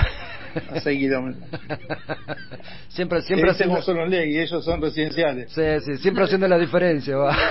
a 0.69 0.81
6 0.81 0.99
kilómetros. 0.99 1.43
Siempre, 2.91 3.23
siempre 3.23 3.53
Este 3.53 3.66
vos 3.66 3.82
son 3.82 3.97
los 3.97 4.11
Legui, 4.11 4.39
ellos 4.39 4.62
son 4.62 4.82
residenciales. 4.82 5.51
Sí, 5.53 5.62
sí, 5.87 5.97
siempre 6.03 6.24
haciendo 6.24 6.47
la 6.49 6.59
diferencia, 6.59 7.16
va. 7.16 7.35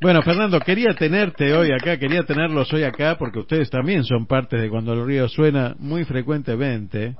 Bueno, 0.00 0.22
Fernando, 0.22 0.60
quería 0.60 0.94
tenerte 0.94 1.54
hoy 1.54 1.72
acá, 1.72 1.98
quería 1.98 2.24
tenerlos 2.24 2.70
hoy 2.74 2.84
acá 2.84 3.16
porque 3.18 3.38
ustedes 3.38 3.70
también 3.70 4.04
son 4.04 4.26
parte 4.26 4.56
de 4.56 4.68
cuando 4.68 4.92
el 4.92 5.06
río 5.06 5.28
suena 5.28 5.74
muy 5.78 6.04
frecuentemente 6.04 7.16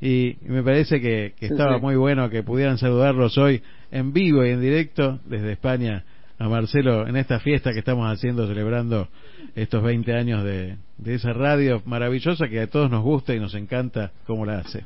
y 0.00 0.36
me 0.42 0.62
parece 0.62 1.00
que, 1.00 1.34
que 1.38 1.46
estaba 1.46 1.78
muy 1.78 1.96
bueno 1.96 2.30
que 2.30 2.42
pudieran 2.42 2.78
saludarlos 2.78 3.36
hoy 3.36 3.62
en 3.90 4.12
vivo 4.12 4.44
y 4.44 4.50
en 4.50 4.60
directo 4.60 5.20
desde 5.26 5.52
España 5.52 6.04
a 6.38 6.48
Marcelo 6.48 7.06
en 7.06 7.16
esta 7.16 7.38
fiesta 7.38 7.72
que 7.72 7.80
estamos 7.80 8.10
haciendo 8.10 8.46
celebrando 8.46 9.08
estos 9.54 9.82
20 9.82 10.14
años 10.14 10.42
de, 10.42 10.76
de 10.96 11.14
esa 11.14 11.32
radio 11.34 11.82
maravillosa 11.84 12.48
que 12.48 12.60
a 12.60 12.66
todos 12.66 12.90
nos 12.90 13.02
gusta 13.02 13.34
y 13.34 13.40
nos 13.40 13.54
encanta 13.54 14.10
cómo 14.26 14.46
la 14.46 14.58
hace. 14.60 14.84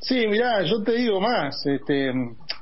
Sí, 0.00 0.26
mirá, 0.26 0.62
yo 0.62 0.82
te 0.82 0.92
digo 0.96 1.20
más, 1.20 1.64
este, 1.64 2.12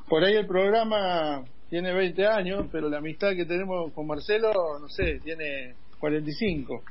por 0.08 0.22
ahí 0.22 0.34
el 0.34 0.46
programa 0.46 1.42
tiene 1.70 1.92
20 1.92 2.26
años, 2.26 2.66
pero 2.70 2.88
la 2.88 2.98
amistad 2.98 3.30
que 3.34 3.46
tenemos 3.46 3.92
con 3.94 4.06
Marcelo, 4.06 4.52
no 4.78 4.88
sé, 4.88 5.20
tiene 5.24 5.74
45, 5.98 6.82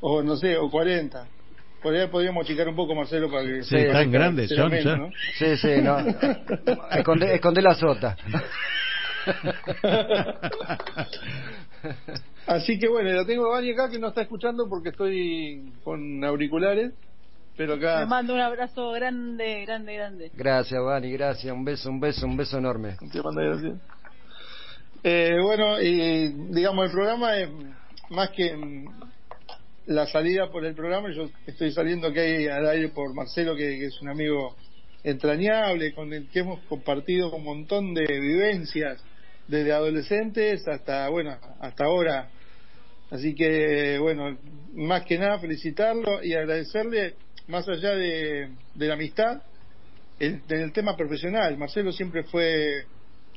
o 0.00 0.22
no 0.22 0.36
sé, 0.36 0.56
o 0.56 0.70
40. 0.70 1.26
Por 1.82 1.94
ahí 1.94 2.06
podríamos 2.08 2.44
achicar 2.44 2.68
un 2.68 2.76
poco, 2.76 2.94
Marcelo, 2.94 3.30
para 3.30 3.44
que 3.44 3.62
Sí, 3.62 3.76
grandes 3.76 4.48
sea 4.48 4.58
son 4.62 4.70
menos, 4.70 4.84
ya. 4.84 4.96
¿no? 4.96 5.10
Sí, 5.38 5.56
sí, 5.56 5.68
no. 5.82 5.98
Esconde, 6.90 7.34
esconde 7.34 7.62
la 7.62 7.74
sota. 7.74 8.16
Así 12.46 12.78
que 12.78 12.88
bueno, 12.88 13.10
la 13.10 13.26
tengo 13.26 13.46
a 13.46 13.50
Vani 13.56 13.70
acá 13.72 13.90
que 13.90 13.98
no 13.98 14.08
está 14.08 14.22
escuchando 14.22 14.66
porque 14.68 14.88
estoy 14.88 15.70
con 15.84 16.24
auriculares, 16.24 16.92
pero 17.56 17.76
Le 17.76 17.86
acá 17.86 18.06
mando 18.06 18.34
un 18.34 18.40
abrazo 18.40 18.90
grande, 18.92 19.64
grande, 19.66 19.94
grande. 19.94 20.30
Gracias, 20.34 20.82
Vani, 20.82 21.12
gracias. 21.12 21.54
Un 21.54 21.64
beso, 21.64 21.90
un 21.90 22.00
beso, 22.00 22.26
un 22.26 22.36
beso 22.36 22.58
enorme. 22.58 22.96
Te 23.12 23.22
mando 23.22 23.40
gracias. 23.42 23.74
Eh, 25.04 25.36
bueno, 25.42 25.80
y 25.80 26.28
digamos, 26.52 26.86
el 26.86 26.90
programa 26.90 27.36
es 27.36 27.48
más 28.10 28.30
que 28.30 28.56
la 29.88 30.06
salida 30.06 30.50
por 30.50 30.66
el 30.66 30.74
programa, 30.74 31.10
yo 31.10 31.30
estoy 31.46 31.72
saliendo 31.72 32.12
que 32.12 32.20
hay 32.20 32.46
al 32.46 32.68
aire 32.68 32.90
por 32.90 33.14
Marcelo, 33.14 33.56
que, 33.56 33.86
es 33.86 33.98
un 34.02 34.10
amigo 34.10 34.54
entrañable, 35.02 35.94
con 35.94 36.12
el 36.12 36.28
que 36.28 36.40
hemos 36.40 36.60
compartido 36.64 37.34
un 37.34 37.42
montón 37.42 37.94
de 37.94 38.04
vivencias, 38.20 39.02
desde 39.46 39.72
adolescentes 39.72 40.68
hasta, 40.68 41.08
bueno, 41.08 41.34
hasta 41.60 41.84
ahora. 41.84 42.28
Así 43.10 43.34
que, 43.34 43.98
bueno, 43.98 44.36
más 44.74 45.06
que 45.06 45.16
nada 45.16 45.38
felicitarlo 45.38 46.22
y 46.22 46.34
agradecerle, 46.34 47.14
más 47.46 47.66
allá 47.66 47.94
de, 47.94 48.50
de 48.74 48.86
la 48.86 48.92
amistad, 48.92 49.42
el, 50.18 50.46
del 50.46 50.70
tema 50.72 50.98
profesional. 50.98 51.56
Marcelo 51.56 51.92
siempre 51.92 52.24
fue 52.24 52.84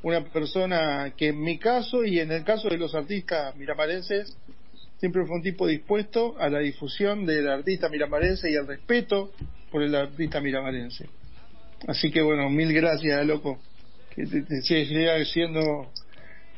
una 0.02 0.22
persona 0.22 1.14
que 1.16 1.28
en 1.28 1.40
mi 1.40 1.58
caso 1.58 2.04
y 2.04 2.20
en 2.20 2.30
el 2.30 2.44
caso 2.44 2.68
de 2.68 2.76
los 2.76 2.94
artistas 2.94 3.56
miramarenses 3.56 4.36
siempre 5.02 5.26
fue 5.26 5.34
un 5.34 5.42
tipo 5.42 5.66
dispuesto 5.66 6.36
a 6.38 6.48
la 6.48 6.60
difusión 6.60 7.26
del 7.26 7.48
artista 7.48 7.88
miramarense 7.88 8.48
y 8.48 8.54
al 8.54 8.68
respeto 8.68 9.32
por 9.68 9.82
el 9.82 9.96
artista 9.96 10.40
miramarense. 10.40 11.08
Así 11.88 12.12
que 12.12 12.22
bueno, 12.22 12.48
mil 12.48 12.72
gracias, 12.72 13.26
loco. 13.26 13.58
Que 14.14 14.26
te, 14.26 14.42
te 14.42 14.62
siga 14.62 15.24
siendo 15.24 15.88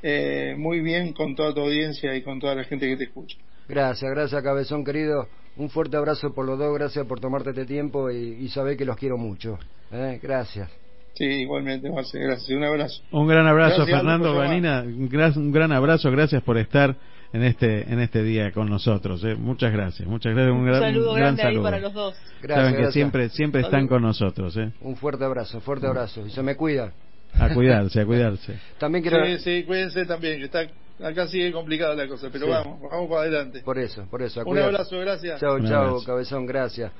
eh, 0.03 0.57
muy 0.59 0.81
bien 0.81 1.15
con 1.15 1.35
toda 1.35 1.55
tu 1.55 1.61
audiencia 1.61 2.15
y 2.15 2.21
con 2.21 2.39
toda 2.39 2.55
la 2.55 2.65
gente 2.65 2.87
que 2.87 2.99
te 2.99 3.05
escucha. 3.05 3.39
Gracias, 3.67 4.11
gracias, 4.11 4.43
cabezón 4.43 4.85
querido. 4.85 5.27
Un 5.57 5.71
fuerte 5.71 5.97
abrazo 5.97 6.35
por 6.35 6.45
los 6.45 6.59
dos, 6.59 6.75
gracias 6.75 7.07
por 7.07 7.21
tomarte 7.21 7.49
este 7.49 7.65
tiempo 7.65 8.11
y, 8.11 8.37
y 8.41 8.49
sabés 8.51 8.77
que 8.77 8.85
los 8.85 8.99
quiero 8.99 9.17
mucho. 9.17 9.59
¿eh? 9.91 10.21
Gracias. 10.23 10.69
Sí, 11.15 11.25
igualmente, 11.25 11.89
Marce, 11.89 12.19
gracias. 12.19 12.51
Un 12.51 12.65
abrazo. 12.65 13.03
Un 13.11 13.27
gran 13.27 13.47
abrazo, 13.47 13.87
Gracias, 13.87 13.97
Fernando. 13.97 14.35
Vanina. 14.35 14.83
Un 14.83 15.09
gran, 15.09 15.33
un 15.35 15.51
gran 15.51 15.73
abrazo, 15.73 16.11
gracias 16.11 16.43
por 16.43 16.59
estar 16.59 16.95
en 17.35 17.43
este 17.43 17.93
en 17.93 18.01
este 18.01 18.23
día 18.23 18.53
con 18.53 18.71
nosotros. 18.71 19.23
¿eh? 19.25 19.35
Muchas 19.35 19.73
gracias, 19.73 20.09
muchas 20.09 20.33
gracias. 20.35 20.53
Un, 20.53 20.61
Un 20.61 20.67
gran, 20.67 20.81
saludo 20.81 21.11
un 21.11 21.17
gran 21.17 21.37
grande 21.37 21.59
ahí 21.59 21.63
para 21.63 21.79
los 21.81 21.93
dos. 21.93 22.15
Gracias, 22.41 22.57
Saben 22.57 22.71
que 22.73 22.77
gracias. 22.83 22.95
siempre 22.95 23.29
siempre 23.31 23.61
están 23.63 23.81
Salud. 23.81 23.89
con 23.89 24.03
nosotros. 24.03 24.57
¿eh? 24.57 24.71
Un 24.81 24.97
fuerte 24.97 25.25
abrazo, 25.25 25.61
fuerte 25.61 25.87
abrazo. 25.87 26.25
Y 26.27 26.31
se 26.31 26.43
me 26.43 26.57
cuida. 26.57 26.93
A 27.39 27.53
cuidarse, 27.53 28.01
a 28.01 28.07
cuidarse. 28.07 28.59
También 28.79 29.03
quiero... 29.03 29.27
Sí, 29.27 29.39
sí, 29.41 29.65
cuídense 29.65 30.07
también, 30.07 30.39
que 30.39 30.45
está 30.45 30.61
acá 31.03 31.27
sigue 31.27 31.51
complicada 31.51 31.97
la 31.97 32.07
cosa, 32.07 32.29
pero 32.31 32.45
Sí. 32.47 32.53
vamos, 32.53 32.81
vamos 32.81 33.09
para 33.09 33.23
adelante. 33.23 33.61
Por 33.65 33.77
eso, 33.79 34.07
por 34.09 34.23
eso. 34.23 34.41
a 34.41 34.45
Un 34.45 34.57
abrazo, 34.57 34.97
gracias. 35.01 35.41
Chao, 35.41 35.59
chao, 35.67 36.05
cabezón, 36.07 36.47
gracias. 36.47 36.93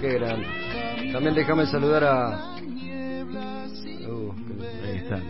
Qué 0.00 0.14
grande. 0.14 0.46
También 1.12 1.34
déjame 1.36 1.66
saludar 1.66 2.02
a... 2.02 2.56
Uh, 4.08 4.32
Ahí 4.84 4.96
está. 4.96 5.20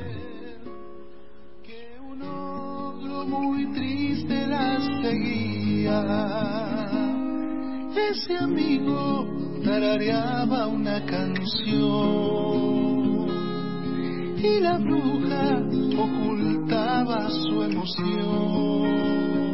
Muy 3.27 3.67
triste 3.73 4.47
la 4.47 4.79
seguía. 5.03 6.03
Ese 8.11 8.37
amigo 8.37 9.27
tarareaba 9.65 10.67
una 10.69 11.05
canción 11.05 12.07
y 14.39 14.61
la 14.61 14.79
bruja 14.79 15.61
ocultaba 15.99 17.29
su 17.31 17.63
emoción. 17.63 19.46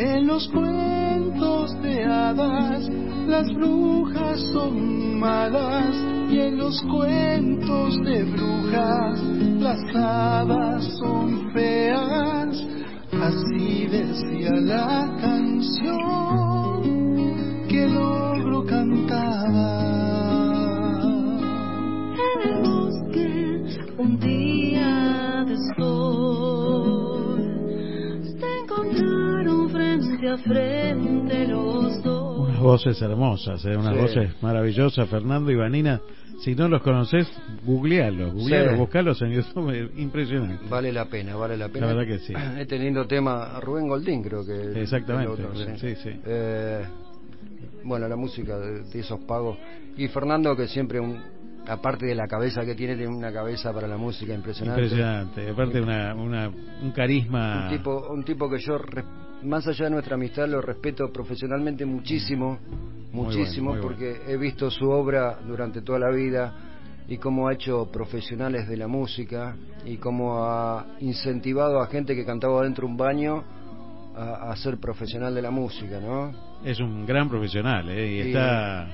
En 0.00 0.28
los 0.28 0.46
cuentos 0.50 1.74
de 1.82 2.04
hadas 2.04 2.88
las 3.26 3.52
brujas 3.52 4.40
son 4.52 5.18
malas 5.18 5.92
y 6.30 6.38
en 6.38 6.56
los 6.56 6.80
cuentos 6.82 8.00
de 8.04 8.22
brujas 8.22 9.20
las 9.58 9.80
hadas 9.96 10.84
son 11.00 11.50
feas. 11.52 12.64
Así 13.10 13.88
decía 13.88 14.52
la 14.52 15.16
canción 15.20 16.82
que 17.68 17.82
el 17.82 17.96
ogro 17.96 18.64
cantaba. 18.66 19.82
En 22.14 22.40
el 22.48 22.62
bosque 22.62 23.64
un 23.98 24.20
día 24.20 25.44
de. 25.44 25.58
Frente 30.36 31.32
a 31.32 31.34
frente 31.38 31.48
los 31.48 32.02
dos. 32.02 32.38
Unas 32.48 32.60
voces 32.60 33.00
hermosas, 33.02 33.64
¿eh? 33.64 33.76
unas 33.76 33.94
Sí. 33.94 34.00
voces 34.00 34.42
maravillosas. 34.42 35.08
Fernando 35.08 35.50
y 35.50 35.56
Vanina, 35.56 36.00
si 36.40 36.54
no 36.54 36.68
los 36.68 36.82
conoces, 36.82 37.26
googlealos, 37.64 38.32
googlealos, 38.34 38.72
Sí. 38.74 38.78
buscalos 38.78 39.22
en 39.22 39.32
YouTube, 39.32 39.70
eh, 39.70 39.90
impresionante. 39.96 40.64
Vale 40.68 40.92
la 40.92 41.06
pena, 41.06 41.36
vale 41.36 41.56
la 41.56 41.68
pena. 41.68 41.86
La 41.86 41.94
verdad 41.94 42.12
que 42.12 42.18
sí. 42.20 42.32
Este 42.58 42.78
lindo 42.78 43.06
tema, 43.06 43.58
Rubén 43.60 43.88
Goldín 43.88 44.22
creo 44.22 44.44
que. 44.44 44.80
Exactamente, 44.82 45.32
otro, 45.32 45.54
sí, 45.76 45.94
sí. 45.96 46.10
Eh, 46.26 46.84
bueno, 47.84 48.06
la 48.08 48.16
música 48.16 48.58
de, 48.58 48.82
de 48.84 49.00
esos 49.00 49.20
pagos. 49.20 49.56
Y 49.96 50.08
Fernando 50.08 50.54
que 50.54 50.68
siempre, 50.68 51.00
un, 51.00 51.20
aparte 51.66 52.06
de 52.06 52.14
la 52.14 52.26
cabeza 52.28 52.64
que 52.64 52.74
tiene, 52.74 52.96
tiene 52.96 53.12
una 53.14 53.32
cabeza 53.32 53.72
para 53.72 53.88
la 53.88 53.96
música 53.96 54.32
impresionante. 54.34 54.82
Impresionante. 54.82 55.50
Aparte, 55.50 55.80
una, 55.80 56.14
una, 56.14 56.48
un 56.82 56.90
carisma. 56.92 57.64
Un 57.64 57.76
tipo, 57.76 58.06
un 58.12 58.22
tipo 58.24 58.48
que 58.48 58.58
yo, 58.58 58.78
res- 58.78 59.04
más 59.42 59.66
allá 59.66 59.84
de 59.84 59.90
nuestra 59.90 60.14
amistad, 60.14 60.48
lo 60.48 60.60
respeto 60.60 61.10
profesionalmente 61.12 61.84
muchísimo, 61.84 62.58
Muy 63.12 63.24
muchísimo, 63.26 63.70
bueno, 63.70 63.82
muy 63.84 63.94
porque 63.94 64.20
he 64.26 64.36
visto 64.36 64.70
su 64.70 64.88
obra 64.90 65.38
durante 65.46 65.82
toda 65.82 65.98
la 65.98 66.10
vida 66.10 66.52
y 67.08 67.16
cómo 67.18 67.48
ha 67.48 67.54
hecho 67.54 67.88
profesionales 67.90 68.68
de 68.68 68.76
la 68.76 68.86
música 68.88 69.56
y 69.86 69.96
cómo 69.96 70.44
ha 70.44 70.86
incentivado 71.00 71.80
a 71.80 71.86
gente 71.86 72.14
que 72.14 72.24
cantaba 72.24 72.62
dentro 72.64 72.86
de 72.86 72.92
un 72.92 72.96
baño 72.98 73.44
a, 74.14 74.50
a 74.50 74.56
ser 74.56 74.78
profesional 74.78 75.34
de 75.34 75.42
la 75.42 75.50
música, 75.50 76.00
¿no? 76.00 76.32
Es 76.64 76.80
un 76.80 77.06
gran 77.06 77.28
profesional, 77.28 77.88
¿eh? 77.88 78.06
Y, 78.06 78.16
Y- 78.16 78.20
está. 78.28 78.88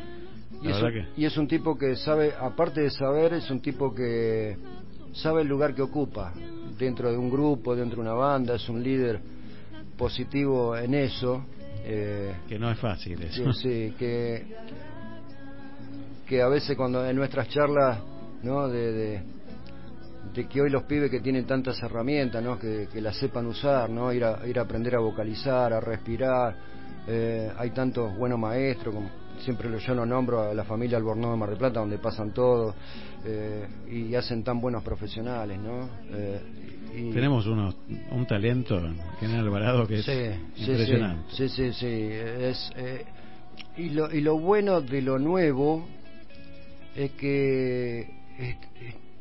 Y 0.62 0.68
es, 0.70 0.80
un, 0.80 0.92
y 1.16 1.24
es 1.26 1.36
un 1.36 1.48
tipo 1.48 1.76
que 1.76 1.96
sabe, 1.96 2.32
aparte 2.40 2.80
de 2.82 2.90
saber, 2.90 3.34
es 3.34 3.50
un 3.50 3.60
tipo 3.60 3.92
que 3.94 4.56
sabe 5.12 5.42
el 5.42 5.48
lugar 5.48 5.74
que 5.74 5.82
ocupa 5.82 6.32
dentro 6.78 7.10
de 7.10 7.18
un 7.18 7.28
grupo, 7.28 7.74
dentro 7.74 7.96
de 7.96 8.08
una 8.08 8.14
banda, 8.14 8.54
es 8.54 8.68
un 8.68 8.82
líder 8.82 9.20
positivo 9.96 10.76
en 10.76 10.94
eso. 10.94 11.44
eh, 11.84 12.34
que. 12.48 12.58
No 12.58 12.70
es 12.70 12.78
fácil 12.78 13.22
eso. 13.22 13.52
sí, 13.52 13.94
que, 13.98 14.44
que 16.26 16.42
a 16.42 16.48
veces 16.48 16.76
cuando 16.76 17.06
en 17.06 17.16
nuestras 17.16 17.48
charlas, 17.48 17.98
¿no? 18.42 18.68
De, 18.68 18.92
de, 18.92 19.22
de 20.34 20.48
que 20.48 20.60
hoy 20.62 20.70
los 20.70 20.84
pibes 20.84 21.10
que 21.10 21.20
tienen 21.20 21.46
tantas 21.46 21.80
herramientas, 21.82 22.42
¿no? 22.42 22.58
Que, 22.58 22.88
que 22.92 23.00
las 23.00 23.16
sepan 23.16 23.46
usar, 23.46 23.90
¿no? 23.90 24.12
Ir 24.12 24.24
a, 24.24 24.46
ir 24.46 24.58
a 24.58 24.62
aprender 24.62 24.94
a 24.96 25.00
vocalizar, 25.00 25.72
a 25.72 25.80
respirar. 25.80 26.54
eh, 27.06 27.52
hay 27.58 27.70
tantos 27.70 28.16
buenos 28.16 28.38
maestros, 28.38 28.94
como 28.94 29.10
siempre 29.40 29.68
yo 29.78 29.94
lo 29.94 30.06
nombro 30.06 30.42
a 30.42 30.54
la 30.54 30.64
familia 30.64 30.96
Albornoz 30.96 31.32
de 31.32 31.36
Mar 31.36 31.48
del 31.50 31.58
Plata, 31.58 31.80
donde 31.80 31.98
pasan 31.98 32.32
todos 32.32 32.74
eh, 33.26 33.66
y 33.90 34.14
hacen 34.14 34.42
tan 34.42 34.60
buenos 34.60 34.82
profesionales, 34.82 35.58
¿no? 35.58 35.88
Y- 36.96 37.10
Tenemos 37.12 37.46
unos, 37.46 37.74
un 38.10 38.26
talento 38.26 38.78
en 38.78 38.96
General 39.18 39.46
Alvarado 39.46 39.86
que 39.86 39.96
es 39.98 40.04
Sí, 40.04 40.62
impresionante. 40.62 41.24
Sí, 41.34 41.48
sí, 41.48 41.72
sí. 41.72 41.86
Es, 42.10 42.72
eh, 42.76 43.04
y, 43.76 43.90
lo, 43.90 44.12
y 44.14 44.20
lo 44.20 44.38
bueno 44.38 44.80
de 44.80 45.02
lo 45.02 45.18
nuevo 45.18 45.86
es 46.94 47.10
que 47.12 48.00
es- 48.38 48.56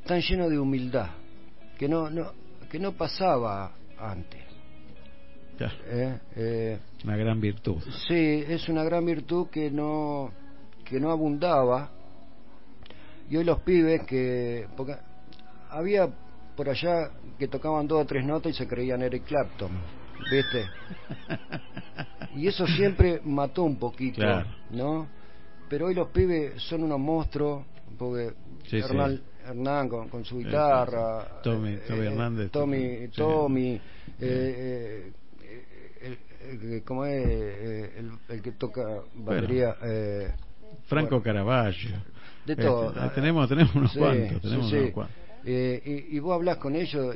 están 0.01 0.21
llenos 0.21 0.49
de 0.51 0.59
humildad, 0.59 1.07
que 1.77 1.87
no, 1.89 2.09
no, 2.09 2.31
que 2.69 2.77
no 2.79 2.91
pasaba 2.91 3.71
antes. 3.99 4.41
Claro. 5.57 5.73
¿eh? 5.87 6.19
Eh, 6.35 6.79
Una 7.05 7.15
gran 7.15 7.39
virtud. 7.39 7.77
Sí, 8.07 8.43
es 8.47 8.67
una 8.69 8.83
gran 8.83 9.05
virtud 9.05 9.47
que 9.49 9.69
no 9.71 10.31
que 10.83 10.99
no 10.99 11.11
abundaba. 11.11 11.89
Y 13.29 13.37
hoy 13.37 13.43
los 13.45 13.59
pibes 13.61 14.03
que 14.05 14.67
porque 14.75 14.95
había 15.69 16.07
por 16.55 16.69
allá 16.69 17.09
que 17.37 17.47
tocaban 17.47 17.87
dos 17.87 18.01
o 18.01 18.05
tres 18.05 18.25
notas 18.25 18.51
y 18.53 18.55
se 18.55 18.67
creían 18.67 19.01
Eric 19.01 19.25
Clapton, 19.25 19.71
¿viste? 20.29 20.69
Y 22.35 22.47
eso 22.47 22.65
siempre 22.65 23.21
mató 23.23 23.63
un 23.63 23.77
poquito, 23.77 24.15
Claro. 24.21 24.47
¿no? 24.71 25.07
Pero 25.69 25.85
hoy 25.87 25.93
los 25.93 26.07
pibes 26.09 26.61
son 26.63 26.83
unos 26.83 26.99
monstruos, 26.99 27.63
porque 27.97 28.33
Sí, 28.63 28.69
sí. 28.69 28.77
Hernán, 28.77 29.21
Hernán 29.45 29.89
con, 29.89 30.09
con 30.09 30.25
su 30.25 30.39
Sí, 30.39 30.45
guitarra, 30.45 31.21
sí, 31.21 31.27
sí. 31.43 31.49
Tommy- 31.49 31.73
eh, 31.75 31.83
Tommy 31.87 31.99
eh, 32.01 32.07
Hernández. 32.07 32.51
Tommy. 32.51 33.07
Tommy, 33.15 33.81
eh, 34.19 35.11
eh, 36.01 36.81
¿cómo 36.85 37.05
es? 37.05 37.13
Eh, 37.25 37.93
el, 37.97 38.11
el 38.29 38.41
que 38.41 38.51
toca 38.53 38.83
batería. 39.15 39.75
eh, 39.83 40.31
Franco 40.87 41.11
bueno, 41.19 41.23
Caravaggio. 41.23 41.91
de 42.45 42.53
Este, 42.53 42.63
todo. 42.63 42.93
ah, 42.99 43.11
tenemos, 43.13 43.47
tenemos 43.47 43.75
unos 43.75 43.93
cuantos. 43.95 44.41
Tenemos 44.41 44.71
unos 44.71 44.91
cuantos. 44.91 45.22
Eh, 45.45 46.05
y, 46.11 46.17
y 46.17 46.19
vos 46.19 46.33
hablas 46.35 46.57
con 46.57 46.75
ellos 46.75 47.15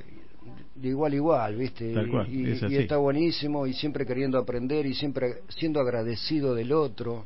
de 0.76 0.88
igual 0.90 1.12
a 1.14 1.16
igual, 1.16 1.56
¿viste? 1.56 1.94
Tal 1.94 2.08
Y- 2.08 2.12
cual, 2.12 2.28
y, 2.34 2.52
es 2.52 2.62
y 2.62 2.66
así. 2.66 2.76
está 2.78 2.98
buenísimo 2.98 3.66
y 3.68 3.74
siempre 3.74 4.06
queriendo 4.06 4.38
aprender 4.38 4.86
y 4.86 4.94
siempre 4.94 5.42
siendo 5.50 5.80
agradecido 5.80 6.54
del 6.54 6.72
otro, 6.74 7.26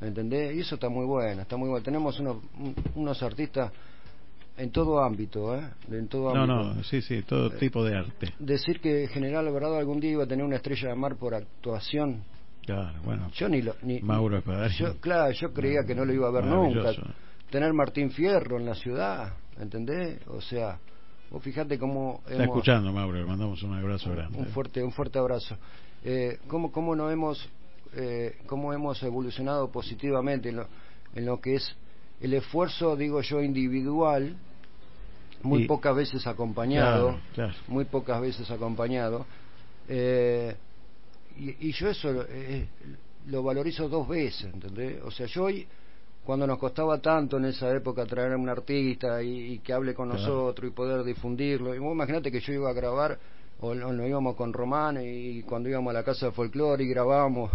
¿entendés? 0.00 0.56
Y 0.56 0.60
eso 0.60 0.74
está 0.76 0.88
muy 0.88 1.06
bueno, 1.06 1.42
está 1.42 1.56
muy 1.56 1.68
bueno. 1.68 1.82
Tenemos 1.84 2.18
unos, 2.20 2.38
un- 2.58 2.74
unos 2.96 3.22
artistas 3.22 3.72
en 4.56 4.70
todo 4.72 5.02
ámbito, 5.04 5.54
¿eh? 5.54 5.62
En 5.90 6.08
todo 6.08 6.34
No, 6.34 6.42
ámbito. 6.42 6.74
no, 6.74 6.82
sí, 6.84 7.00
sí, 7.00 7.22
todo 7.22 7.50
tipo 7.50 7.84
de 7.84 7.96
arte. 7.96 8.32
Decir 8.40 8.80
que 8.80 9.06
General 9.08 9.46
Alvarado 9.46 9.76
algún 9.76 10.00
día 10.00 10.10
iba 10.12 10.24
a 10.24 10.26
tener 10.26 10.44
una 10.44 10.56
estrella 10.56 10.88
de 10.88 10.94
mar 10.96 11.16
por 11.16 11.34
actuación, 11.34 12.24
Claro, 12.66 12.98
bueno. 13.04 13.30
yo 13.34 13.48
ni 13.48 13.62
lo... 13.62 13.76
Ni, 13.82 14.00
Mauro 14.00 14.42
yo, 14.76 15.00
claro, 15.00 15.32
yo 15.32 15.52
creía 15.54 15.84
que 15.86 15.94
no 15.94 16.04
lo 16.04 16.12
iba 16.12 16.28
a 16.28 16.30
ver 16.32 16.44
nunca. 16.44 16.90
Tener 17.50 17.72
Martín 17.72 18.10
Fierro 18.10 18.58
en 18.58 18.66
la 18.66 18.74
ciudad, 18.74 19.32
¿entendés? 19.60 20.18
O 20.28 20.40
sea, 20.40 20.78
vos 21.30 21.42
fijate 21.42 21.78
cómo... 21.78 22.20
Está 22.28 22.44
hemos- 22.44 22.56
escuchando, 22.56 22.92
Mauro, 22.92 23.18
le 23.18 23.24
mandamos 23.24 23.62
un 23.62 23.74
abrazo 23.74 24.10
grande. 24.12 24.38
un 24.38 24.46
fuerte 24.46 24.82
un 24.82 24.92
fuerte 24.92 25.18
abrazo 25.18 25.56
eh, 26.04 26.38
cómo 26.48 26.70
cómo 26.72 26.94
no 26.94 27.10
hemos 27.10 27.48
eh, 27.94 28.38
cómo 28.46 28.72
hemos 28.72 29.02
evolucionado 29.02 29.70
positivamente 29.70 30.50
en 30.50 30.56
lo, 30.56 30.66
en 31.14 31.26
lo 31.26 31.40
que 31.40 31.56
es 31.56 31.74
el 32.20 32.34
esfuerzo 32.34 32.96
digo 32.96 33.20
yo 33.22 33.40
individual 33.42 34.36
muy 35.42 35.62
Y- 35.64 35.66
pocas 35.66 35.94
veces 35.96 36.26
acompañado 36.26 37.08
Claro, 37.08 37.20
claro. 37.34 37.54
muy 37.68 37.84
pocas 37.84 38.20
veces 38.20 38.50
acompañado 38.50 39.26
eh, 39.88 40.54
y, 41.38 41.68
y 41.68 41.72
yo 41.72 41.88
eso 41.88 42.24
eh, 42.28 42.68
lo 43.26 43.42
valorizo 43.42 43.88
dos 43.88 44.06
veces 44.08 44.52
¿entendés? 44.52 45.00
o 45.02 45.10
sea 45.10 45.26
yo 45.26 45.44
hoy 45.44 45.66
cuando 46.28 46.46
nos 46.46 46.58
costaba 46.58 46.98
tanto 47.00 47.38
en 47.38 47.46
esa 47.46 47.74
época 47.74 48.04
traer 48.04 48.32
a 48.32 48.36
un 48.36 48.50
artista 48.50 49.22
y, 49.22 49.54
y 49.54 49.58
que 49.60 49.72
hable 49.72 49.94
con 49.94 50.10
Claro. 50.10 50.20
nosotros 50.22 50.70
y 50.70 50.74
poder 50.74 51.02
difundirlo. 51.02 51.74
Y 51.74 51.78
vos 51.78 51.94
imaginate 51.94 52.30
que 52.30 52.40
yo 52.40 52.52
iba 52.52 52.68
a 52.68 52.74
grabar, 52.74 53.18
o, 53.60 53.74
nos 53.74 54.06
íbamos 54.06 54.36
con 54.36 54.52
Román 54.52 54.98
y 55.02 55.40
cuando 55.44 55.70
íbamos 55.70 55.90
a 55.90 55.94
la 55.94 56.02
casa 56.04 56.26
de 56.26 56.32
folclore 56.32 56.84
y 56.84 56.88
grabábamos, 56.88 57.50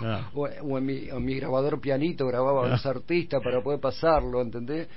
Claro. 0.00 0.24
o, 0.34 0.48
o 0.48 0.78
en, 0.78 0.84
mi, 0.84 1.08
en 1.08 1.24
mi 1.24 1.36
grabador 1.36 1.80
pianito 1.80 2.26
grababa 2.26 2.66
a 2.66 2.70
los 2.70 2.84
artistas 2.86 3.40
para 3.40 3.62
poder 3.62 3.78
pasarlo, 3.78 4.42
¿entendés? 4.42 4.88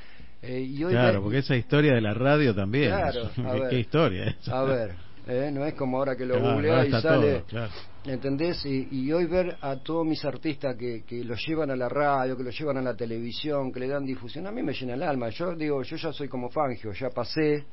Eh, 0.41 0.60
y 0.61 0.84
hoy 0.84 0.91
Claro, 0.93 1.22
porque 1.22 1.38
esa 1.38 1.56
historia 1.56 1.93
de 1.93 2.02
la 2.02 2.15
radio 2.15 2.56
también. 2.56 2.89
Claro, 2.89 3.26
a 3.27 3.30
¿Qué, 3.53 3.60
ver. 3.60 3.69
qué 3.69 3.80
historia 3.81 4.23
es? 4.30 4.49
A 4.49 4.64
ver, 4.64 4.95
eh, 5.27 5.49
no 5.53 5.65
es 5.65 5.73
como 5.76 5.98
ahora 5.98 6.15
que 6.15 6.26
lo 6.26 6.35
Claro, 6.35 6.53
googleás 6.56 6.85
ahora 6.85 6.99
y 6.99 7.02
sale, 7.02 7.31
todo, 7.34 7.45
claro. 7.45 7.72
¿entendés? 8.06 8.65
Y, 8.65 8.88
y 8.91 9.11
hoy 9.11 9.26
ver 9.26 9.57
a 9.61 9.76
todos 9.77 10.06
mis 10.06 10.23
artistas 10.26 10.76
que, 10.76 11.03
que 11.03 11.23
los 11.23 11.39
llevan 11.45 11.69
a 11.72 11.76
la 11.76 11.88
radio, 11.89 12.35
que 12.35 12.43
los 12.43 12.57
llevan 12.57 12.77
a 12.77 12.81
la 12.81 12.95
televisión, 12.95 13.72
que 13.72 13.80
le 13.80 13.88
dan 13.88 14.06
difusión, 14.06 14.48
a 14.48 14.52
mí 14.52 14.64
me 14.64 14.73
llena 14.73 14.95
el 14.95 15.03
alma. 15.03 15.30
Yo 15.30 15.56
digo, 15.56 15.84
yo 15.84 15.95
ya 15.95 16.11
soy 16.11 16.27
como 16.27 16.49
Fangio, 16.49 16.91
ya 16.93 17.10
pasé, 17.10 17.64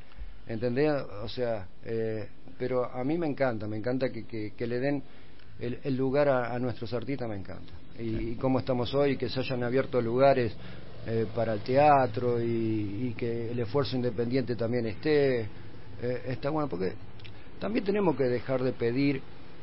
¿entendés? 0.47 0.93
O 1.23 1.29
sea, 1.29 1.67
eh, 1.85 2.29
pero 2.59 2.85
a 2.85 3.03
mí 3.05 3.17
me 3.17 3.27
encanta, 3.27 3.67
me 3.67 3.77
encanta 3.77 4.11
que, 4.11 4.27
que, 4.27 4.53
que 4.57 4.67
le 4.67 4.79
den 4.79 5.03
el, 5.61 5.79
el 5.83 5.97
lugar 5.97 6.29
a, 6.29 6.55
a 6.55 6.59
nuestros 6.59 6.93
artistas, 6.93 7.29
me 7.29 7.37
encanta. 7.37 7.73
Y, 7.99 8.31
y 8.31 8.35
cómo 8.37 8.59
estamos 8.61 8.95
hoy, 8.95 9.17
que 9.17 9.29
se 9.29 9.41
hayan 9.41 9.65
abierto 9.65 10.01
lugares 10.01 10.55
eh, 11.07 11.27
para 11.35 11.55
el 11.55 11.61
teatro 11.61 12.41
y, 12.43 13.09
y 13.09 13.15
que 13.17 13.51
el 13.51 13.59
esfuerzo 13.61 13.97
independiente 13.97 14.55
también 14.55 14.87
esté, 14.87 15.41
eh, 15.41 16.23
está 16.29 16.51
bueno, 16.51 16.69
porque 16.69 16.93
también 17.59 17.85
tenemos 17.85 18.17
que 18.17 18.25
dejar 18.25 18.63
de 18.63 18.73
pedir 18.73 19.21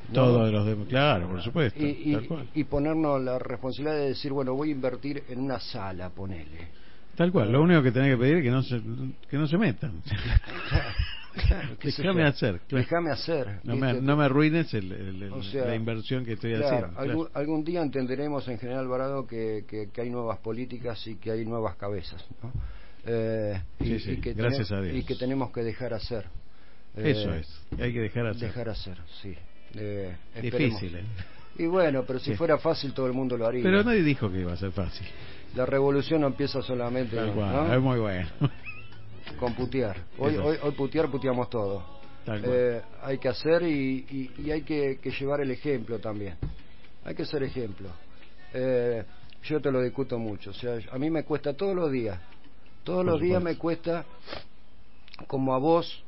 ¿no? 0.09 0.13
Todo 0.13 0.45
de 0.45 0.51
los 0.51 0.65
demás. 0.67 0.87
Claro, 0.87 1.27
por 1.29 1.41
supuesto. 1.41 1.79
y, 1.83 2.11
y- 2.11 2.13
tal 2.13 2.27
cual. 2.27 2.49
y 2.53 2.63
ponernos 2.65 3.21
la 3.23 3.39
responsabilidad 3.39 3.97
de 3.97 4.07
decir, 4.09 4.31
bueno, 4.31 4.53
voy 4.53 4.69
a 4.69 4.71
invertir 4.73 5.23
en 5.29 5.39
una 5.39 5.59
sala, 5.59 6.09
ponele. 6.09 6.69
Tal 7.15 7.31
cual. 7.31 7.51
Lo 7.51 7.61
único 7.63 7.81
que 7.81 7.91
tenés 7.91 8.11
que 8.11 8.17
pedir 8.17 8.37
es 8.37 8.43
que 8.43 8.51
no 8.51 8.61
se, 8.61 8.81
que 9.29 9.37
no 9.37 9.47
se 9.47 9.57
metan. 9.57 10.01
Claro, 11.35 11.75
Déjame 11.83 12.23
hacer. 12.23 12.61
claro. 12.65 12.81
Déjame 12.83 13.11
hacer. 13.11 13.59
No 13.65 13.75
me, 13.75 13.93
no 13.93 14.15
me 14.15 14.23
arruines 14.23 14.73
el- 14.73 14.89
el- 14.93 15.23
el- 15.23 15.33
O 15.33 15.43
sea, 15.43 15.65
la 15.65 15.75
inversión 15.75 16.23
que 16.23 16.33
estoy 16.33 16.53
haciendo. 16.53 16.87
claro. 16.93 16.97
algún, 17.01 17.27
algún 17.33 17.63
día 17.65 17.81
entenderemos 17.81 18.47
en 18.47 18.57
General 18.57 18.79
Alvarado 18.85 19.27
que, 19.27 19.65
que, 19.67 19.89
que 19.91 19.99
hay 20.01 20.09
nuevas 20.09 20.39
políticas 20.39 21.05
y 21.07 21.15
que 21.15 21.31
hay 21.31 21.45
nuevas 21.45 21.75
cabezas, 21.75 22.23
¿no? 22.41 22.53
Eh, 23.05 23.61
y, 23.81 23.83
Sí, 23.85 23.99
sí, 23.99 24.11
y 24.11 24.17
que 24.21 24.33
gracias 24.33 24.71
a 24.71 24.79
Dios. 24.79 24.95
Y 24.95 25.03
que 25.03 25.15
tenemos 25.15 25.51
que 25.51 25.61
dejar 25.61 25.93
hacer. 25.93 26.25
Eso 26.97 27.33
es, 27.33 27.61
hay 27.79 27.93
que 27.93 27.99
dejar 28.01 28.27
hacer. 28.27 28.47
Dejar 28.47 28.69
hacer, 28.69 28.97
sí. 29.21 29.35
Eh, 29.75 30.15
Difícil. 30.41 30.95
¿eh? 30.95 31.03
Y 31.57 31.65
bueno, 31.67 32.03
pero 32.05 32.19
si 32.19 32.35
fuera 32.35 32.57
fácil 32.57 32.93
todo 32.93 33.07
el 33.07 33.13
mundo 33.13 33.37
lo 33.37 33.45
haría. 33.47 33.63
Pero 33.63 33.83
nadie 33.83 34.03
dijo 34.03 34.31
que 34.31 34.39
iba 34.39 34.53
a 34.53 34.57
ser 34.57 34.71
fácil. 34.71 35.05
La 35.55 35.65
revolución 35.65 36.21
no 36.21 36.27
empieza 36.27 36.61
solamente 36.61 37.15
Tal 37.15 37.31
cual, 37.33 37.51
¿no? 37.53 37.73
es 37.73 37.81
muy 37.81 37.99
bueno. 37.99 38.27
con 39.39 39.53
putear. 39.53 39.97
Hoy, 40.17 40.35
hoy, 40.37 40.57
hoy 40.61 40.71
putear, 40.71 41.09
puteamos 41.09 41.49
todo. 41.49 41.83
Tal 42.25 42.41
cual. 42.41 42.53
Eh, 42.55 42.81
hay 43.03 43.17
que 43.17 43.27
hacer 43.29 43.63
y, 43.63 44.05
y- 44.09 44.31
y 44.45 44.51
hay 44.51 44.61
que, 44.63 44.99
que 45.01 45.11
llevar 45.11 45.41
el 45.41 45.51
ejemplo 45.51 45.99
también. 45.99 46.35
hay 47.03 47.15
que 47.15 47.25
ser 47.25 47.43
ejemplo. 47.43 47.89
Eh, 48.53 49.03
yo 49.43 49.61
te 49.61 49.71
lo 49.71 49.81
discuto 49.81 50.17
mucho, 50.17 50.49
o 50.49 50.53
sea, 50.53 50.77
a 50.91 50.97
mí 50.97 51.09
me 51.11 51.23
cuesta 51.23 51.53
todos 51.53 51.75
los 51.75 51.91
días, 51.91 52.19
todos 52.83 53.03
Por 53.03 53.13
los 53.13 53.21
días 53.21 53.41
me 53.43 53.57
cuesta, 53.57 54.03
como 55.27 55.53
a 55.53 55.59
vos, 55.59 56.03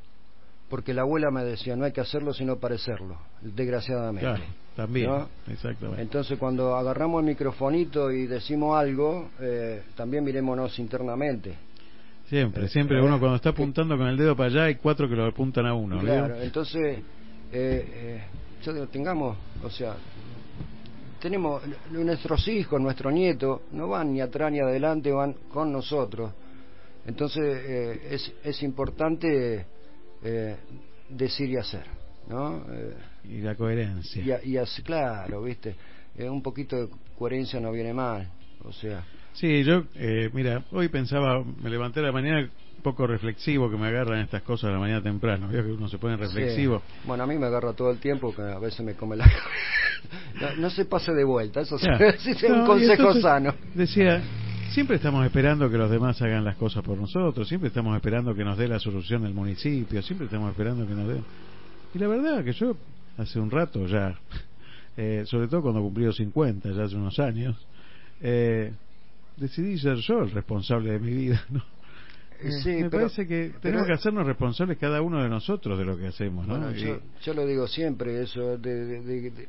porque 0.69 0.93
la 0.93 1.03
abuela 1.03 1.31
me 1.31 1.43
decía, 1.43 1.75
no 1.75 1.85
hay 1.85 1.91
que 1.91 2.01
hacerlo 2.01 2.33
sino 2.33 2.57
parecerlo, 2.57 3.17
desgraciadamente. 3.41 4.21
Claro, 4.21 4.43
también, 4.75 5.09
¿no? 5.09 5.29
exactamente. 5.47 6.01
Entonces 6.01 6.37
cuando 6.37 6.75
agarramos 6.75 7.21
el 7.21 7.27
microfonito 7.27 8.11
y 8.11 8.27
decimos 8.27 8.77
algo, 8.77 9.29
eh, 9.39 9.83
también 9.95 10.23
mirémonos 10.23 10.77
internamente. 10.79 11.55
Siempre, 12.27 12.67
siempre 12.67 13.01
uno 13.01 13.19
cuando 13.19 13.37
está 13.37 13.49
apuntando 13.49 13.97
con 13.97 14.07
el 14.07 14.17
dedo 14.17 14.35
para 14.35 14.49
allá 14.49 14.63
hay 14.65 14.75
cuatro 14.75 15.07
que 15.07 15.15
lo 15.15 15.25
apuntan 15.25 15.65
a 15.65 15.73
uno. 15.73 15.99
Claro, 15.99 16.35
entonces, 16.41 16.99
eh, 17.53 18.21
eh, 18.63 18.87
tengamos, 18.91 19.37
o 19.63 19.69
sea, 19.69 19.95
tenemos 21.21 21.63
nuestros 21.89 22.45
hijos, 22.49 22.81
nuestros 22.81 23.13
nietos, 23.13 23.61
no 23.71 23.87
van 23.87 24.11
ni 24.11 24.19
atrás 24.19 24.51
ni 24.51 24.59
adelante, 24.59 25.09
van 25.09 25.33
con 25.53 25.71
nosotros. 25.71 26.33
Entonces, 27.05 27.43
eh, 27.43 28.07
es, 28.11 28.33
es 28.43 28.61
importante 28.63 29.65
eh, 30.23 30.57
decir 31.09 31.49
y 31.49 31.57
hacer, 31.57 31.83
¿no? 32.27 32.65
Eh, 32.71 32.93
Y 33.25 33.41
la 33.41 33.55
coherencia. 33.55 34.21
y, 34.23 34.31
a- 34.31 34.43
y 34.43 34.57
así, 34.57 34.81
claro, 34.83 35.41
¿viste? 35.43 35.75
Eh, 36.15 36.29
un 36.29 36.41
poquito 36.41 36.75
de 36.75 36.89
coherencia 37.17 37.59
no 37.59 37.71
viene 37.71 37.93
mal, 37.93 38.27
o 38.63 38.71
sea. 38.71 39.03
Sí, 39.33 39.63
yo, 39.63 39.83
eh, 39.95 40.29
mira, 40.33 40.63
hoy 40.71 40.87
pensaba, 40.89 41.43
me 41.61 41.69
levanté 41.69 41.99
a 41.99 42.03
la 42.03 42.11
mañana 42.11 42.49
poco 42.81 43.05
reflexivo, 43.05 43.69
que 43.69 43.77
me 43.77 43.87
agarran 43.87 44.19
estas 44.21 44.41
cosas 44.43 44.69
a 44.69 44.73
la 44.73 44.79
mañana 44.79 45.01
temprano. 45.03 45.47
Veo 45.49 45.63
que 45.63 45.71
uno 45.71 45.87
se 45.89 45.97
pone 45.97 46.15
reflexivo. 46.17 46.79
Sí. 46.79 47.07
Bueno, 47.07 47.23
a 47.23 47.27
mí 47.27 47.37
me 47.37 47.45
agarra 47.47 47.73
todo 47.73 47.91
el 47.91 47.99
tiempo, 47.99 48.33
que 48.33 48.41
a 48.41 48.59
veces 48.59 48.81
me 48.85 48.93
come 48.95 49.15
la 49.15 49.25
cabeza. 49.25 49.43
No, 50.39 50.55
no 50.55 50.69
se 50.69 50.85
pase 50.85 51.11
de 51.11 51.23
vuelta, 51.23 51.61
eso 51.61 51.77
sí, 51.79 51.87
es 52.29 52.43
un 52.43 52.65
consejo 52.65 53.13
sano. 53.15 53.53
Decía, 53.73 54.21
siempre 54.71 54.97
estamos 54.97 55.25
esperando 55.25 55.69
que 55.69 55.77
los 55.77 55.89
demás 55.89 56.21
hagan 56.21 56.43
las 56.43 56.55
cosas 56.55 56.83
por 56.83 56.97
nosotros, 56.97 57.47
siempre 57.47 57.67
estamos 57.69 57.95
esperando 57.95 58.33
que 58.35 58.43
nos 58.43 58.57
dé 58.57 58.67
la 58.67 58.79
solución 58.79 59.25
el 59.25 59.33
municipio, 59.33 60.01
siempre 60.01 60.25
estamos 60.25 60.51
esperando 60.51 60.85
que 60.87 60.93
nos 60.93 61.07
dé. 61.07 61.21
Y 61.93 61.99
la 61.99 62.07
verdad 62.07 62.43
que 62.43 62.53
yo, 62.53 62.75
hace 63.17 63.39
un 63.39 63.49
rato 63.49 63.85
ya, 63.87 64.17
eh, 64.97 65.23
sobre 65.25 65.47
todo 65.47 65.61
cuando 65.61 65.81
cumplí 65.81 66.05
los 66.05 66.15
50, 66.17 66.71
ya 66.71 66.83
hace 66.83 66.95
unos 66.95 67.17
años, 67.19 67.55
eh, 68.21 68.71
decidí 69.37 69.77
ser 69.77 69.97
yo 69.97 70.21
el 70.23 70.31
responsable 70.31 70.91
de 70.91 70.99
mi 70.99 71.11
vida, 71.11 71.43
¿no? 71.49 71.63
Eh, 72.39 72.51
sí, 72.63 72.69
me 72.69 72.77
pero- 72.89 73.05
parece 73.05 73.27
que 73.27 73.49
pero- 73.49 73.61
tenemos 73.61 73.87
que 73.87 73.93
hacernos 73.93 74.25
responsables 74.27 74.77
cada 74.77 75.01
uno 75.01 75.23
de 75.23 75.29
nosotros 75.29 75.77
de 75.77 75.85
lo 75.85 75.97
que 75.97 76.07
hacemos, 76.07 76.45
¿no? 76.47 76.57
Bueno, 76.57 76.71
yo, 76.71 76.99
yo 77.23 77.33
lo 77.33 77.45
digo 77.47 77.67
siempre, 77.67 78.21
eso. 78.21 78.57
De, 78.59 78.85
de- 78.85 79.01
de- 79.01 79.31
de- 79.31 79.47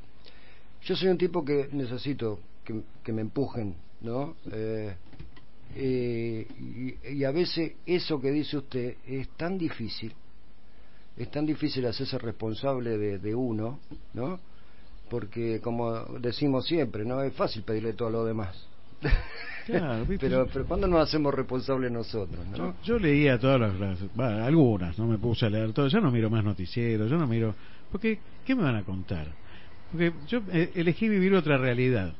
yo 0.84 0.96
soy 0.96 1.08
un 1.08 1.18
tipo 1.18 1.44
que 1.44 1.68
necesito 1.72 2.40
que, 2.64 2.80
que 3.04 3.12
me 3.12 3.20
empujen, 3.20 3.74
¿no? 4.00 4.36
Eh, 4.52 4.94
eh, 5.74 6.46
y, 6.60 7.08
y 7.14 7.24
a 7.24 7.30
veces 7.30 7.72
eso 7.86 8.20
que 8.20 8.30
dice 8.30 8.56
usted 8.56 8.96
es 9.06 9.28
tan 9.36 9.58
difícil, 9.58 10.12
es 11.16 11.30
tan 11.30 11.44
difícil 11.44 11.84
hacerse 11.86 12.18
responsable 12.18 12.96
de, 12.96 13.18
de 13.18 13.34
uno, 13.34 13.80
¿no? 14.14 14.38
Porque, 15.10 15.60
como 15.60 15.92
decimos 16.20 16.66
siempre, 16.66 17.04
no 17.04 17.22
es 17.22 17.34
fácil 17.34 17.62
pedirle 17.62 17.94
todo 17.94 18.08
a 18.08 18.12
los 18.12 18.26
demás. 18.26 18.68
Claro, 19.66 20.06
pero, 20.20 20.46
pero 20.52 20.66
¿cuándo 20.66 20.86
nos 20.86 21.08
hacemos 21.08 21.34
responsables 21.34 21.90
nosotros, 21.90 22.46
no? 22.46 22.56
Yo, 22.56 22.74
yo 22.84 22.98
leía 22.98 23.38
todas 23.38 23.60
las, 23.60 23.98
algunas, 24.18 24.98
no 24.98 25.06
me 25.06 25.18
puse 25.18 25.46
a 25.46 25.50
leer 25.50 25.72
todo, 25.72 25.88
yo 25.88 26.00
no 26.00 26.10
miro 26.10 26.30
más 26.30 26.44
noticieros, 26.44 27.10
yo 27.10 27.16
no 27.16 27.26
miro, 27.26 27.54
porque 27.90 28.18
¿qué 28.44 28.54
me 28.54 28.62
van 28.62 28.76
a 28.76 28.84
contar? 28.84 29.28
Porque 29.90 30.12
yo 30.26 30.42
eh, 30.52 30.72
elegí 30.74 31.08
vivir 31.08 31.34
otra 31.34 31.56
realidad 31.58 32.14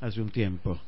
hace 0.00 0.20
un 0.22 0.30
tiempo, 0.30 0.78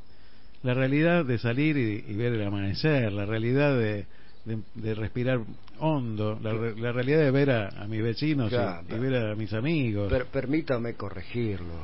la 0.62 0.74
realidad 0.74 1.24
de 1.24 1.38
salir 1.38 1.76
y, 1.76 2.04
y 2.08 2.14
ver 2.16 2.32
el 2.34 2.46
amanecer, 2.46 3.12
la 3.12 3.26
realidad 3.26 3.76
de, 3.76 4.06
de, 4.44 4.58
de 4.74 4.94
respirar 4.94 5.40
hondo, 5.78 6.38
la, 6.40 6.52
la 6.52 6.92
realidad 6.92 7.18
de 7.20 7.30
ver 7.30 7.50
a, 7.50 7.68
a 7.68 7.86
mis 7.88 8.02
vecinos 8.02 8.52
y- 8.52 8.54
Claro, 8.54 8.84
y, 8.88 8.98
ver 8.98 9.16
a 9.16 9.34
mis 9.34 9.52
amigos. 9.52 10.10
Per- 10.12 10.26
permítame 10.26 10.94
corregirlo, 10.94 11.74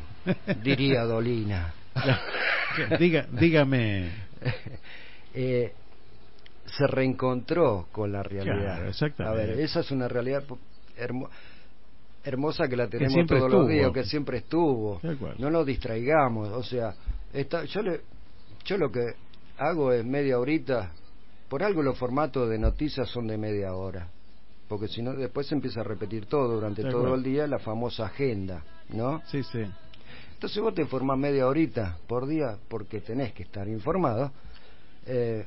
diría 0.63 1.03
Dolina. 1.05 1.73
Diga, 2.99 3.27
dígame. 3.33 4.11
Eh, 5.35 5.73
se 6.65 6.87
reencontró 6.87 7.87
con 7.93 8.11
la 8.11 8.23
realidad. 8.23 8.57
Claro, 8.77 8.89
exactamente. 8.89 9.43
A 9.43 9.47
ver, 9.47 9.61
esa 9.61 9.81
es 9.81 9.91
una 9.91 10.09
realidad 10.09 10.43
hermo- 10.97 11.29
hermosa 12.25 12.67
que 12.67 12.77
la 12.77 12.89
tenemos 12.89 13.27
todos 13.27 13.51
los 13.51 13.69
días, 13.69 13.93
que 13.93 14.05
siempre 14.05 14.39
estuvo. 14.39 15.01
No 15.39 15.51
nos 15.51 15.67
distraigamos, 15.67 16.49
o 16.49 16.63
sea, 16.63 16.95
está, 17.33 17.65
yo, 17.67 17.83
le, 17.83 18.01
yo 18.69 18.77
lo 18.77 18.93
que 18.93 19.15
hago 19.57 19.93
es 19.93 20.05
media 20.05 20.39
horita, 20.39 20.93
por 21.49 21.63
algo 21.63 21.83
los 21.83 21.99
formatos 21.99 22.49
de 22.51 22.59
noticias 22.59 23.09
son 23.09 23.27
de 23.27 23.39
media 23.39 23.75
hora, 23.75 24.09
porque 24.69 24.89
si 24.89 25.01
no 25.03 25.15
después 25.15 25.47
se 25.47 25.55
empieza 25.55 25.81
a 25.81 25.85
repetir 25.85 26.27
todo 26.27 26.55
durante 26.55 26.83
todo 26.83 27.15
el 27.15 27.23
día, 27.23 27.47
la 27.47 27.59
famosa 27.59 28.07
agenda, 28.07 28.63
¿no? 28.91 29.23
Sí, 29.27 29.43
sí. 29.43 29.65
Entonces 30.35 30.63
vos 30.63 30.75
te 30.75 30.83
informás 30.83 31.19
media 31.19 31.47
horita 31.47 31.97
por 32.07 32.27
día 32.29 32.59
porque 32.69 33.01
tenés 33.01 33.33
que 33.33 33.43
estar 33.43 33.67
informado 33.67 34.31
eh, 35.07 35.47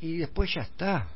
y 0.00 0.18
después 0.18 0.54
ya 0.54 0.60
está. 0.62 1.08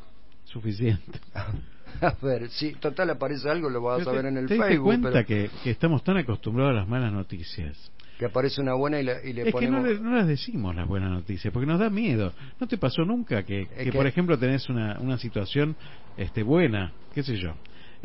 Suficiente. 0.44 1.20
A 2.00 2.14
ver, 2.22 2.48
si 2.50 2.72
total 2.72 3.10
aparece 3.10 3.48
algo 3.50 3.68
lo 3.68 3.82
vas 3.82 4.06
a 4.06 4.10
te- 4.10 4.18
en 4.26 4.36
el 4.38 4.48
¿te 4.48 4.56
Facebook, 4.56 4.84
cuenta 4.84 5.10
pero 5.12 5.26
que, 5.26 5.50
que 5.62 5.70
estamos 5.70 6.02
tan 6.02 6.16
acostumbrados 6.16 6.72
a 6.72 6.80
las 6.80 6.88
malas 6.88 7.12
noticias? 7.12 7.76
Que 8.22 8.26
aparece 8.26 8.60
una 8.60 8.74
buena 8.74 9.00
y, 9.00 9.04
la- 9.04 9.20
y 9.24 9.32
le 9.32 9.40
es 9.42 9.46
que 9.46 9.52
ponemos... 9.52 9.82
no, 9.82 9.88
le- 9.88 9.98
no 9.98 10.14
las 10.14 10.28
decimos 10.28 10.76
las 10.76 10.86
buenas 10.86 11.10
noticias 11.10 11.52
porque 11.52 11.66
nos 11.66 11.80
da 11.80 11.90
miedo. 11.90 12.32
¿No 12.60 12.68
te 12.68 12.78
pasó 12.78 13.04
nunca 13.04 13.42
que, 13.42 13.66
que, 13.66 13.84
que- 13.84 13.92
por 13.92 14.06
ejemplo, 14.06 14.38
tenés 14.38 14.68
una, 14.68 14.98
una 15.00 15.18
situación 15.18 15.76
este, 16.16 16.44
buena, 16.44 16.92
qué 17.12 17.24
sé 17.24 17.36
yo, 17.36 17.54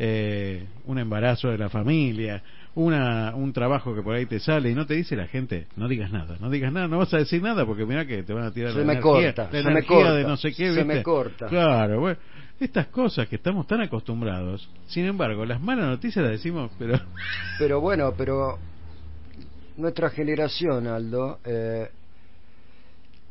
eh, 0.00 0.66
un 0.84 0.98
embarazo 0.98 1.48
de 1.50 1.58
la 1.58 1.68
familia, 1.68 2.42
una, 2.74 3.32
un 3.36 3.52
trabajo 3.52 3.94
que 3.94 4.02
por 4.02 4.16
ahí 4.16 4.26
te 4.26 4.40
sale 4.40 4.70
y 4.70 4.74
no 4.74 4.86
te 4.86 4.94
dice 4.94 5.14
la 5.14 5.26
gente, 5.28 5.66
no 5.76 5.86
digas 5.86 6.10
nada, 6.10 6.36
no 6.40 6.50
digas 6.50 6.72
nada, 6.72 6.88
no 6.88 6.98
vas 6.98 7.14
a 7.14 7.18
decir 7.18 7.40
nada 7.42 7.64
porque 7.64 7.84
mira 7.86 8.04
que 8.06 8.22
te 8.24 8.32
van 8.32 8.44
a 8.44 8.50
tirar 8.52 8.72
Se 8.72 8.78
la 8.78 8.84
me 8.84 8.92
energía, 8.94 9.34
corta, 9.34 9.42
la 9.44 9.50
se 9.50 9.64
me 9.64 9.70
energía 9.70 9.96
corta, 9.96 10.14
de 10.14 10.24
no 10.24 10.36
sé 10.36 10.52
qué, 10.52 10.72
se 10.74 10.84
me 10.84 10.94
¿viste? 10.94 11.02
corta. 11.04 11.46
Claro, 11.48 12.00
bueno, 12.00 12.18
estas 12.58 12.88
cosas 12.88 13.28
que 13.28 13.36
estamos 13.36 13.66
tan 13.68 13.80
acostumbrados, 13.80 14.68
sin 14.88 15.04
embargo, 15.04 15.44
las 15.46 15.60
malas 15.60 15.86
noticias 15.86 16.24
las 16.24 16.32
decimos, 16.32 16.72
pero 16.78 17.00
Pero 17.56 17.80
bueno, 17.80 18.14
pero 18.16 18.58
nuestra 19.78 20.10
generación, 20.10 20.86
Aldo, 20.86 21.38
eh, 21.44 21.88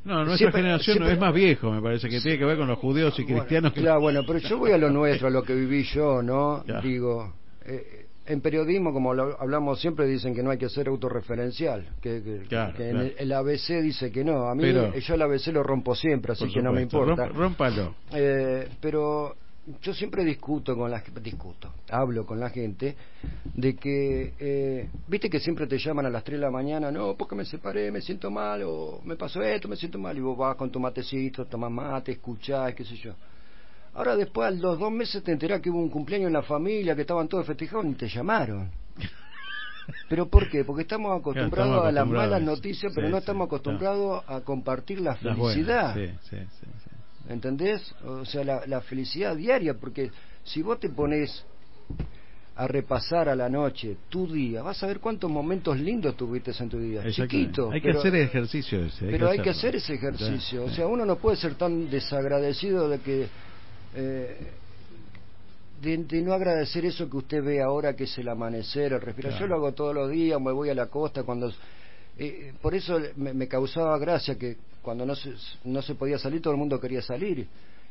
No, 0.06 0.16
nuestra 0.24 0.38
Siempre- 0.38 0.62
generación 0.62 0.94
siempre- 0.96 1.14
es 1.16 1.20
más 1.20 1.34
viejo, 1.34 1.70
me 1.70 1.82
parece, 1.82 2.08
que 2.08 2.22
tiene 2.22 2.38
que 2.38 2.46
ver 2.46 2.58
con 2.58 2.68
los 2.68 2.80
judíos 2.80 3.20
y 3.20 3.26
cristianos. 3.26 3.74
que- 3.74 3.82
Claro, 3.82 4.00
bueno, 4.00 4.24
pero 4.26 4.40
yo 4.40 4.58
voy 4.58 4.72
a 4.72 4.78
lo 4.78 4.90
nuestro, 4.90 5.28
a 5.28 5.30
lo 5.30 5.44
que 5.44 5.54
viví 5.54 5.84
yo, 5.84 6.22
¿no? 6.22 6.64
Ya. 6.66 6.80
Digo, 6.80 7.34
eh, 7.66 8.06
en 8.26 8.40
periodismo, 8.40 8.94
como 8.94 9.14
lo 9.14 9.38
hablamos 9.42 9.82
siempre, 9.82 10.06
dicen 10.08 10.34
que 10.34 10.42
no 10.44 10.52
hay 10.52 10.58
que 10.58 10.70
ser 10.70 10.88
autorreferencial, 10.88 11.86
que, 12.02 12.24
que- 12.24 12.46
Claro, 12.48 12.74
que 12.78 12.90
en 12.90 12.98
el, 12.98 13.16
el 13.18 13.32
ABC 13.34 13.82
dice 13.82 14.10
que 14.10 14.24
no. 14.24 14.48
A 14.50 14.56
mí, 14.56 14.62
Pero- 14.62 14.94
yo 14.98 15.14
el 15.16 15.22
ABC 15.22 15.52
lo 15.52 15.62
rompo 15.64 15.94
siempre, 15.94 16.32
así 16.32 16.48
que 16.54 16.62
no 16.62 16.72
me 16.72 16.84
importa. 16.84 17.28
rompa- 17.28 17.34
rómpalo. 17.36 17.96
Eh, 18.14 18.70
pero 18.80 19.36
yo 19.82 19.94
siempre 19.94 20.24
discuto 20.24 20.76
con 20.76 20.90
la 20.90 21.04
discuto, 21.22 21.74
hablo 21.90 22.26
con 22.26 22.40
la 22.40 22.50
gente 22.50 22.96
de 23.54 23.76
que, 23.76 24.34
eh, 24.40 24.90
viste 25.08 25.30
que 25.30 25.40
siempre 25.40 25.68
te 25.68 25.78
llaman 25.78 26.06
a 26.06 26.10
las 26.10 26.24
3 26.24 26.40
de 26.40 26.46
la 26.46 26.52
mañana, 26.52 26.90
no, 26.90 27.16
porque 27.16 27.36
me 27.36 27.44
separé, 27.44 27.92
me 27.92 28.02
siento 28.02 28.32
mal, 28.32 28.64
o 28.66 29.02
me 29.04 29.18
pasó 29.18 29.42
esto, 29.42 29.68
me 29.68 29.76
siento 29.76 30.00
mal, 30.00 30.18
y 30.18 30.22
vos 30.22 30.38
vas 30.38 30.56
con 30.56 30.72
tu 30.72 30.80
matecito, 30.80 31.46
tomás 31.46 31.72
mate, 31.72 32.14
escuchás, 32.14 32.74
qué 32.76 32.86
sé 32.86 32.96
yo. 32.96 33.14
Ahora 33.94 34.16
después, 34.16 34.48
a 34.48 34.52
los 34.52 34.80
dos 34.80 34.92
meses 34.92 35.22
te 35.24 35.32
enterás 35.32 35.60
que 35.60 35.70
hubo 35.70 35.80
un 35.80 35.90
cumpleaños 35.90 36.28
en 36.28 36.34
la 36.34 36.44
familia, 36.44 36.96
que 36.96 37.02
estaban 37.02 37.28
todos 37.28 37.46
festejados 37.46 37.86
y 37.88 37.94
te 37.94 38.08
llamaron. 38.08 38.70
¿Pero 40.08 40.30
por 40.30 40.48
qué? 40.48 40.64
Porque 40.64 40.84
estamos 40.84 41.20
acostumbrados 41.20 41.74
estamos 41.74 41.88
a 41.88 41.92
las 41.92 42.08
malas 42.08 42.42
noticias, 42.42 42.94
pero 42.96 43.10
no 43.10 43.18
sí, 43.18 43.20
estamos 43.20 43.48
acostumbrados 43.48 44.24
a 44.28 44.42
compartir 44.42 45.02
la 45.02 45.18
Las 45.22 45.36
buenas, 45.38 45.56
felicidad. 45.56 45.96
sí, 45.96 46.38
sí, 46.38 46.38
sí. 46.62 46.87
¿Entendés? 47.30 47.94
O 48.06 48.24
sea, 48.26 48.44
la, 48.44 48.66
la 48.68 48.82
felicidad 48.82 49.36
diaria, 49.36 49.74
porque 49.74 50.12
si 50.44 50.62
vos 50.62 50.80
te 50.80 50.90
pones 50.90 51.44
a 52.56 52.68
repasar 52.68 53.30
a 53.30 53.36
la 53.36 53.50
noche 53.50 53.98
tu 54.10 54.26
día, 54.32 54.64
vas 54.64 54.82
a 54.82 54.88
ver 54.88 55.00
cuántos 55.00 55.30
momentos 55.30 55.80
lindos 55.80 56.16
tuviste 56.18 56.52
en 56.60 56.70
tu 56.70 56.80
día. 56.80 57.04
Chiquito. 57.12 57.70
Hay 57.72 57.82
que 57.82 57.90
pero- 57.90 58.00
hacer 58.00 58.16
ejercicio 58.16 58.86
ese. 58.86 59.06
pero 59.08 59.30
hay 59.30 59.40
que 59.40 59.50
hacer 59.52 59.76
ese 59.76 59.94
ejercicio. 59.94 60.64
O 60.66 60.70
sea, 60.70 60.88
uno 60.88 61.06
no 61.06 61.18
puede 61.18 61.38
ser 61.38 61.56
tan 61.56 61.90
desagradecido 61.90 62.90
de 62.90 63.00
que. 63.00 63.28
eh, 63.96 64.38
de, 65.82 65.96
de 65.98 66.22
no 66.24 66.34
agradecer 66.34 66.86
eso 66.86 67.08
que 67.08 67.18
usted 67.18 67.44
ve 67.44 67.62
ahora, 67.62 67.96
que 67.96 68.06
es 68.06 68.18
el 68.18 68.28
amanecer, 68.30 68.94
el 68.94 69.02
respirar. 69.02 69.34
Claro. 69.34 69.46
Yo 69.46 69.48
lo 69.48 69.56
hago 69.58 69.74
todos 69.74 69.94
los 69.94 70.10
días, 70.10 70.42
me 70.42 70.52
voy 70.52 70.70
a 70.70 70.74
la 70.74 70.88
costa 70.88 71.22
cuando. 71.24 71.54
eh, 72.18 72.54
por 72.62 72.74
eso 72.74 73.00
me, 73.18 73.34
me 73.36 73.48
causaba 73.48 73.96
gracia 74.00 74.36
que 74.40 74.58
cuando 74.88 75.06
no 75.06 75.16
se, 75.16 75.34
no 75.66 75.82
se 75.82 75.96
podía 75.96 76.18
salir, 76.18 76.42
todo 76.42 76.54
el 76.54 76.60
mundo 76.60 76.80
quería 76.80 77.02
salir. 77.02 77.46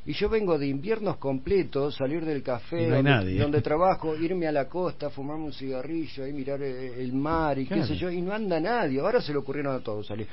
Y 0.06 0.14
yo 0.14 0.31
vengo 0.31 0.56
de 0.59 0.66
inviernos 0.66 1.18
completos, 1.18 1.94
salir 1.94 2.24
del 2.24 2.43
café 2.43 2.86
no 3.02 3.23
donde, 3.43 3.60
trabajo, 3.60 4.16
irme 4.16 4.47
a 4.47 4.52
la 4.52 4.66
costa, 4.66 5.10
fumarme 5.10 5.44
un 5.44 5.52
cigarrillo, 5.52 6.24
ahí 6.24 6.32
mirar 6.32 6.62
eh, 6.62 7.02
el 7.02 7.12
mar 7.12 7.59
y 7.59 7.66
Claro. 7.66 7.82
qué 7.82 7.89
sé 7.89 7.97
yo, 7.97 8.10
y 8.10 8.23
no 8.23 8.32
anda 8.32 8.59
nadie. 8.59 8.98
Ahora 9.01 9.20
se 9.20 9.32
le 9.32 9.39
ocurrieron 9.39 9.77
a 9.77 9.81
todos 9.81 10.06
salir. 10.06 10.27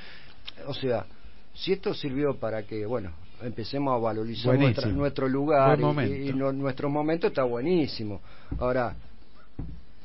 O 0.66 0.74
sea, 0.74 1.06
si 1.54 1.74
esto 1.74 1.94
sirvió 1.94 2.34
para 2.38 2.64
que, 2.64 2.86
bueno, 2.86 3.12
empecemos 3.42 3.94
a 3.94 3.98
valorizar 3.98 4.58
nuestra- 4.58 4.88
nuestro 4.88 5.28
lugar 5.28 5.78
y- 5.78 5.82
momento. 5.82 6.16
y, 6.16 6.30
y 6.30 6.34
no- 6.34 6.54
nuestro 6.54 6.90
momento 6.90 7.28
está 7.28 7.44
buenísimo. 7.44 8.22
Ahora, 8.60 8.96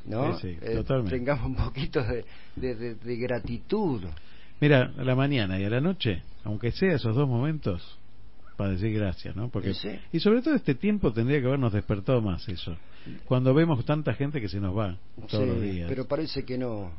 ¿no? 0.06 0.36
Sí, 0.40 0.48
sí, 0.48 0.58
Eh, 0.60 0.74
totalmente. 0.74 1.16
tengamos 1.18 1.46
un 1.46 1.54
poquito 1.54 2.02
de, 2.02 2.24
de- 2.56 2.74
de- 2.74 2.94
de 2.96 3.16
gratitud. 3.16 4.02
Mira, 4.60 4.92
a 4.98 5.04
la 5.04 5.14
mañana 5.14 5.56
y 5.60 5.64
a 5.64 5.70
la 5.70 5.80
noche, 5.80 6.22
aunque 6.44 6.72
sea 6.72 6.94
esos 6.94 7.14
dos 7.16 7.28
momentos, 7.28 7.98
para 8.56 8.70
decir 8.70 8.92
gracias, 8.92 9.36
¿no? 9.36 9.48
Porque 9.50 9.72
Sí. 9.74 9.90
y 10.12 10.18
sobre 10.20 10.42
todo 10.42 10.54
este 10.54 10.74
tiempo 10.74 11.12
tendría 11.12 11.40
que 11.40 11.46
habernos 11.46 11.72
despertado 11.72 12.20
más 12.20 12.48
eso. 12.48 12.76
Cuando 13.26 13.54
vemos 13.54 13.84
tanta 13.84 14.12
gente 14.14 14.40
que 14.40 14.48
se 14.48 14.58
nos 14.60 14.76
va 14.76 14.98
todos 15.28 15.44
Sí, 15.44 15.46
los 15.46 15.62
días. 15.62 15.88
Pero 15.88 16.06
parece 16.06 16.44
que 16.44 16.58
no, 16.58 16.90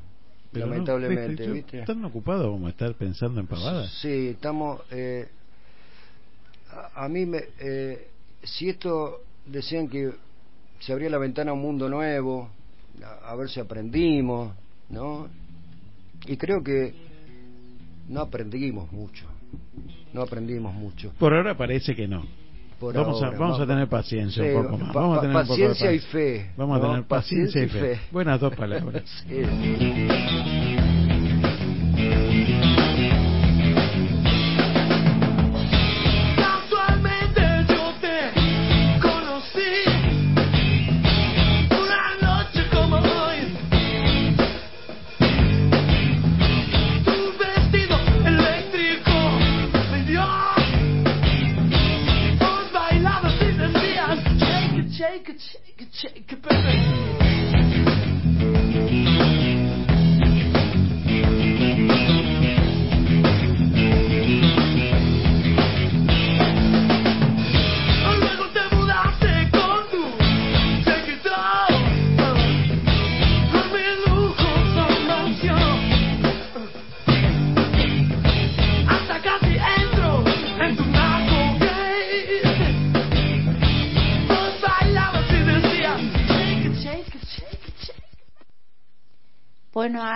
Pero 0.52 0.68
lamentablemente, 0.68 1.52
¿viste? 1.52 1.84
¿Tan 1.84 2.03
ocupados 2.06 2.60
a 2.64 2.70
estar 2.70 2.94
pensando 2.95 3.40
en 3.41 3.48
pavadas? 3.48 3.91
Sí, 4.02 4.30
estamos. 4.30 4.82
eh, 4.91 5.28
a, 6.72 7.06
a 7.06 7.10
mí, 7.10 7.26
me, 7.26 7.41
eh, 7.60 8.07
si 8.44 8.70
esto 8.70 9.22
decían 9.45 9.90
que 9.90 10.11
se 10.80 10.94
abría 10.94 11.10
la 11.10 11.18
ventana 11.18 11.52
a 11.52 11.53
un 11.53 11.61
mundo 11.61 11.90
nuevo, 11.90 12.49
a, 13.03 13.32
a 13.32 13.36
ver 13.36 13.49
si 13.49 13.60
aprendimos, 13.60 14.56
¿no? 14.90 15.28
Y 16.26 16.38
creo 16.38 16.64
que 16.64 17.09
no 18.10 18.22
aprendimos 18.22 18.91
mucho. 18.91 19.26
No 20.14 20.22
aprendimos 20.23 20.73
mucho. 20.73 21.14
Por 21.19 21.34
ahora 21.34 21.56
parece 21.56 21.95
que 21.95 22.07
no. 22.07 22.26
Por 22.80 22.95
vamos 22.95 23.22
ahora, 23.22 23.38
a, 23.38 23.40
vamos 23.40 23.60
a 23.60 23.68
tener 23.68 23.88
paciencia 23.88 24.44
sí, 24.44 24.49
un 24.49 24.64
poco 24.64 24.77
más. 24.77 24.94
Vamos 24.94 25.18
a 25.18 25.22
tener 25.22 25.36
un 25.36 25.41
poco 25.44 25.57
de 25.57 25.68
paciencia 25.68 25.94
y 25.94 25.99
fe, 25.99 26.52
Vamos 26.57 26.80
¿no? 26.80 26.86
a 26.86 26.90
tener 26.90 27.07
paciencia, 27.07 27.64
y 27.64 27.69
fe. 27.69 27.99
Buenas 28.11 28.40
dos 28.40 28.56
palabras. 28.56 29.03
Casualmente 29.27 30.79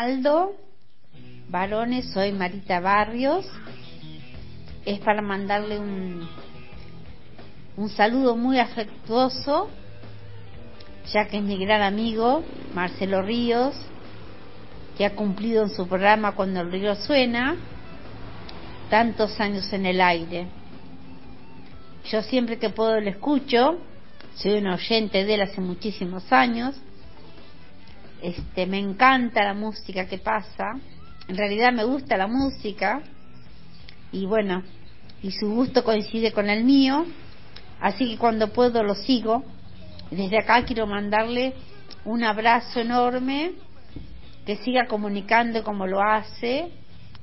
Aldo, 0.04 0.52
varones, 1.48 2.12
soy 2.12 2.34
Marita 2.34 2.82
Barrios. 2.82 3.46
Es 4.86 5.00
para 5.00 5.22
mandarle 5.22 5.80
un, 5.80 6.28
un 7.78 7.90
saludo 7.90 8.36
muy 8.36 8.60
afectuoso, 8.60 9.70
ya 11.14 11.28
que 11.30 11.38
es 11.38 11.44
mi 11.44 11.58
gran 11.58 11.82
amigo, 11.82 12.44
Marcelo 12.74 13.22
Ríos, 13.22 13.76
que 14.98 15.06
ha 15.06 15.16
cumplido 15.16 15.64
en 15.64 15.70
su 15.70 15.88
programa 15.88 16.34
Cuando 16.34 16.60
el 16.60 16.70
río 16.70 16.96
suena, 16.96 17.56
tantos 18.90 19.40
años 19.40 19.72
en 19.72 19.86
el 19.86 20.02
aire. 20.02 20.48
Yo 22.12 22.22
siempre 22.24 22.60
que 22.60 22.70
puedo 22.70 23.00
lo 23.00 23.10
escucho, 23.10 23.78
soy 24.36 24.56
un 24.58 24.68
oyente 24.68 25.24
de 25.24 25.36
él 25.36 25.42
hace 25.44 25.62
muchísimos 25.62 26.30
años 26.34 26.76
este 28.24 28.66
me 28.66 28.80
encanta 28.80 29.44
la 29.44 29.54
música 29.54 30.08
que 30.08 30.18
pasa. 30.18 30.80
En 31.28 31.38
realidad 31.38 31.74
me 31.74 31.84
gusta 31.84 32.16
la 32.16 32.28
música. 32.28 33.02
Y 34.14 34.26
bueno 34.26 34.64
y 35.22 35.32
su 35.32 35.50
gusto 35.50 35.84
coincide 35.84 36.32
con 36.32 36.50
el 36.50 36.64
mío. 36.64 37.06
Así 37.82 38.10
que 38.10 38.18
cuando 38.18 38.54
puedo 38.54 38.82
lo 38.84 38.96
sigo. 38.96 39.44
Desde 40.10 40.40
acá 40.40 40.64
quiero 40.64 40.88
mandarle 40.88 41.54
un 42.06 42.24
abrazo 42.24 42.80
enorme. 42.80 43.52
Que 44.46 44.58
siga 44.58 44.88
comunicando 44.88 45.64
como 45.64 45.86
lo 45.86 46.02
hace. 46.02 46.70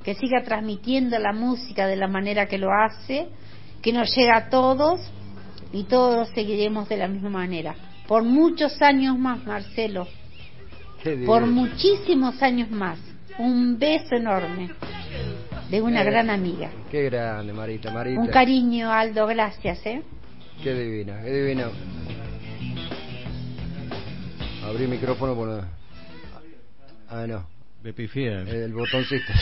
Que 0.05 0.14
siga 0.14 0.43
transmitiendo 0.43 1.18
la 1.18 1.32
música 1.32 1.86
de 1.86 1.97
la 1.97 2.09
manera 2.09 2.47
que 2.47 2.59
lo 2.59 2.68
hace. 2.72 3.28
Que 3.81 3.93
nos 3.93 4.14
llega 4.14 4.36
a 4.36 4.48
todos. 4.51 5.01
Y 5.72 5.85
todos 5.85 6.28
seguiremos 6.35 6.90
de 6.90 6.97
la 6.98 7.09
misma 7.09 7.31
manera. 7.31 7.74
Por 8.06 8.22
muchos 8.22 8.82
años 8.82 9.18
más 9.18 9.44
Marcelo 9.47 10.06
por 11.05 11.43
divino. 11.44 11.47
muchísimos 11.47 12.43
años 12.43 12.70
más. 12.70 12.98
Un 13.39 13.78
beso 13.78 14.16
enorme 14.16 14.70
de 15.70 15.81
una 15.81 16.02
Eh, 16.02 16.05
gran 16.05 16.31
amiga. 16.31 16.70
Qué 16.90 17.05
grande, 17.05 17.52
Marita, 17.52 17.90
Marita. 17.90 18.20
Un 18.20 18.27
cariño, 18.28 18.90
Aldo, 18.93 19.27
gracias, 19.27 19.85
¿eh? 19.86 20.02
Qué 20.62 20.74
divina, 20.74 21.22
qué 21.22 21.31
divina. 21.32 21.68
Abrí 24.64 24.85
el 24.85 24.90
micrófono 24.90 25.35
por... 25.35 25.48
no- 25.48 25.64
Ah, 27.09 27.27
no. 27.27 27.47
De 27.82 27.93
pifiar. 27.93 28.47
El 28.48 28.72
botoncito. 28.72 29.32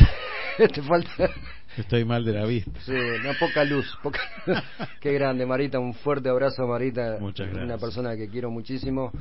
Te 0.72 0.82
falta... 0.82 1.28
Estoy 1.76 2.04
mal 2.04 2.24
de 2.24 2.32
la 2.32 2.44
vista. 2.46 2.72
Sí, 2.80 2.92
no, 2.92 3.32
poca 3.38 3.62
luz. 3.64 3.86
Poca... 4.02 4.20
Qué 5.00 5.12
grande, 5.12 5.44
Marita. 5.44 5.78
Un 5.78 5.92
fuerte 5.94 6.28
abrazo, 6.28 6.66
Marita. 6.66 7.18
Muchas 7.20 7.46
gracias. 7.48 7.64
Una 7.64 7.78
persona 7.78 8.16
que 8.16 8.28
quiero 8.28 8.50
muchísimo. 8.50 9.12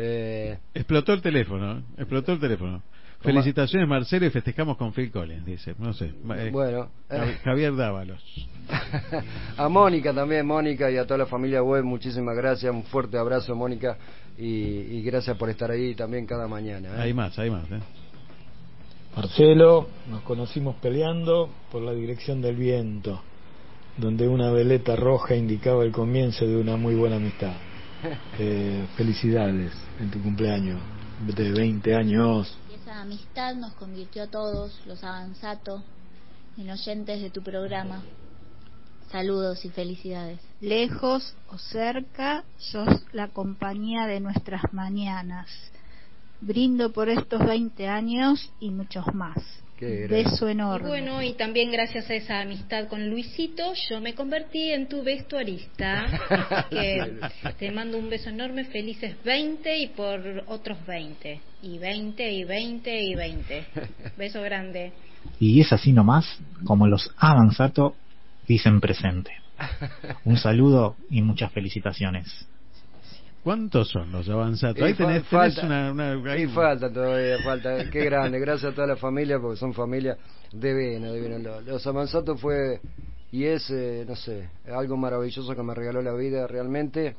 Eh, 0.00 0.56
Explotó 0.74 1.12
el 1.12 1.20
teléfono, 1.20 1.82
explotó 1.96 2.32
el 2.32 2.38
teléfono. 2.38 2.82
Felicitaciones 3.20 3.88
Marcelo 3.88 4.26
y 4.26 4.30
festejamos 4.30 4.76
con 4.76 4.92
Phil 4.92 5.10
Collins, 5.10 5.44
dice. 5.44 5.74
No 5.76 5.92
sé. 5.92 6.12
eh, 6.36 6.50
Bueno, 6.52 6.88
eh. 7.10 7.36
Javier 7.42 7.74
Dávalos. 7.74 8.22
a 9.56 9.68
Mónica 9.68 10.14
también, 10.14 10.46
Mónica, 10.46 10.88
y 10.88 10.96
a 10.98 11.04
toda 11.04 11.18
la 11.18 11.26
familia 11.26 11.60
web, 11.64 11.82
muchísimas 11.82 12.36
gracias. 12.36 12.72
Un 12.72 12.84
fuerte 12.84 13.18
abrazo, 13.18 13.56
Mónica. 13.56 13.98
Y, 14.38 14.44
y 14.44 15.02
gracias 15.02 15.36
por 15.36 15.50
estar 15.50 15.68
ahí 15.68 15.96
también 15.96 16.26
cada 16.26 16.46
mañana. 16.46 16.90
¿eh? 16.90 17.00
Hay 17.00 17.12
más, 17.12 17.36
hay 17.40 17.50
más. 17.50 17.64
¿eh? 17.72 17.80
Marcelo, 19.16 19.88
nos 20.08 20.22
conocimos 20.22 20.76
peleando 20.76 21.50
por 21.72 21.82
la 21.82 21.92
dirección 21.92 22.40
del 22.40 22.54
viento, 22.54 23.20
donde 23.96 24.28
una 24.28 24.52
veleta 24.52 24.94
roja 24.94 25.34
indicaba 25.34 25.82
el 25.82 25.90
comienzo 25.90 26.46
de 26.46 26.56
una 26.56 26.76
muy 26.76 26.94
buena 26.94 27.16
amistad. 27.16 27.52
Eh, 28.38 28.86
felicidades 28.96 29.72
en 29.98 30.10
tu 30.10 30.22
cumpleaños 30.22 30.80
de 31.26 31.50
20 31.50 31.94
años. 31.94 32.56
Y 32.70 32.74
esa 32.74 33.00
amistad 33.00 33.56
nos 33.56 33.72
convirtió 33.74 34.24
a 34.24 34.26
todos, 34.28 34.80
los 34.86 35.02
avanzatos, 35.02 35.82
en 36.56 36.70
oyentes 36.70 37.20
de 37.20 37.30
tu 37.30 37.42
programa. 37.42 38.02
Saludos 39.10 39.64
y 39.64 39.70
felicidades. 39.70 40.38
Lejos 40.60 41.34
o 41.50 41.58
cerca, 41.58 42.44
sos 42.58 43.02
la 43.12 43.28
compañía 43.28 44.06
de 44.06 44.20
nuestras 44.20 44.62
mañanas. 44.72 45.48
Brindo 46.40 46.92
por 46.92 47.08
estos 47.08 47.44
20 47.44 47.88
años 47.88 48.52
y 48.60 48.70
muchos 48.70 49.12
más. 49.14 49.42
Beso 49.80 50.48
Y 50.48 50.52
enorme. 50.52 50.88
bueno, 50.88 51.22
y 51.22 51.34
también 51.34 51.70
gracias 51.70 52.10
a 52.10 52.14
esa 52.14 52.40
amistad 52.40 52.88
con 52.88 53.08
Luisito, 53.08 53.72
yo 53.88 54.00
me 54.00 54.14
convertí 54.14 54.70
en 54.70 54.88
tu 54.88 55.02
vestuarista. 55.02 56.06
que 56.70 57.18
te 57.58 57.70
mando 57.70 57.98
un 57.98 58.10
beso 58.10 58.30
enorme, 58.30 58.64
felices 58.64 59.16
20 59.24 59.78
y 59.78 59.86
por 59.88 60.44
otros 60.48 60.84
20. 60.86 61.40
Y 61.62 61.78
20 61.78 62.32
y 62.32 62.44
20 62.44 63.02
y 63.02 63.14
20. 63.14 63.66
Beso 64.16 64.42
grande. 64.42 64.92
Y 65.40 65.60
es 65.60 65.72
así 65.72 65.92
nomás 65.92 66.38
como 66.64 66.86
los 66.86 67.10
Avanzato 67.16 67.94
dicen 68.46 68.80
presente. 68.80 69.32
Un 70.24 70.36
saludo 70.36 70.96
y 71.10 71.22
muchas 71.22 71.52
felicitaciones. 71.52 72.46
¿Cuántos 73.48 73.88
son 73.88 74.12
los 74.12 74.28
avanzados? 74.28 74.76
Ahí 74.76 74.92
tenés, 74.92 75.22
tenés 75.22 75.26
falta, 75.28 75.64
una, 75.64 75.90
una- 75.90 76.32
ahí- 76.32 76.42
y 76.42 76.46
falta 76.48 76.92
todavía, 76.92 77.38
falta. 77.42 77.88
Qué 77.90 78.04
grande, 78.04 78.38
gracias 78.40 78.72
a 78.72 78.74
toda 78.74 78.86
la 78.86 78.96
familia, 78.96 79.38
porque 79.40 79.58
son 79.58 79.72
familia 79.72 80.18
divina, 80.52 81.10
divina. 81.14 81.38
Lo- 81.38 81.62
Los 81.62 81.86
Amansato 81.86 82.36
fue 82.36 82.78
y 83.32 83.44
es, 83.44 83.70
eh, 83.70 84.04
no 84.06 84.16
sé, 84.16 84.50
algo 84.70 84.98
maravilloso 84.98 85.56
que 85.56 85.62
me 85.62 85.74
regaló 85.74 86.02
la 86.02 86.12
vida 86.12 86.46
realmente. 86.46 87.16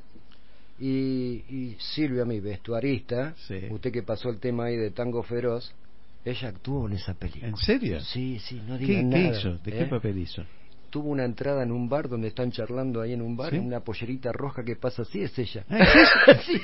Y, 0.79 1.43
y 1.49 1.77
Silvia, 1.79 2.25
mi 2.25 2.39
vestuarista, 2.39 3.33
usted 3.71 3.91
que 3.91 4.03
pasó 4.03 4.29
el 4.29 4.39
tema 4.39 4.65
ahí 4.65 4.77
de 4.77 4.91
Tango 4.91 5.23
Feroz, 5.23 5.73
ella 6.23 6.49
actuó 6.49 6.85
en 6.87 6.93
esa 6.93 7.15
película. 7.15 7.47
¿En 7.47 7.57
serio? 7.57 7.99
Sí, 8.01 8.37
sí, 8.37 8.61
no 8.67 8.77
¿Qué, 8.77 8.85
diga 8.85 8.99
qué 8.99 9.05
nada. 9.05 9.35
hizo? 9.39 9.53
¿De 9.57 9.71
qué 9.71 9.81
¿eh? 9.81 9.85
papel 9.87 10.19
hizo? 10.19 10.43
Tuvo 10.89 11.09
una 11.09 11.25
entrada 11.25 11.63
en 11.63 11.71
un 11.71 11.87
bar 11.87 12.09
donde 12.09 12.27
están 12.27 12.51
charlando 12.51 13.01
ahí 13.01 13.13
en 13.13 13.21
un 13.21 13.35
bar, 13.37 13.51
¿Sí? 13.51 13.57
una 13.57 13.81
pollerita 13.81 14.31
roja 14.31 14.63
que 14.63 14.75
pasa 14.75 15.03
así, 15.03 15.21
es 15.21 15.37
ella. 15.37 15.63
Ah, 15.69 15.77
¿es 16.27 16.41
Sí. 16.45 16.59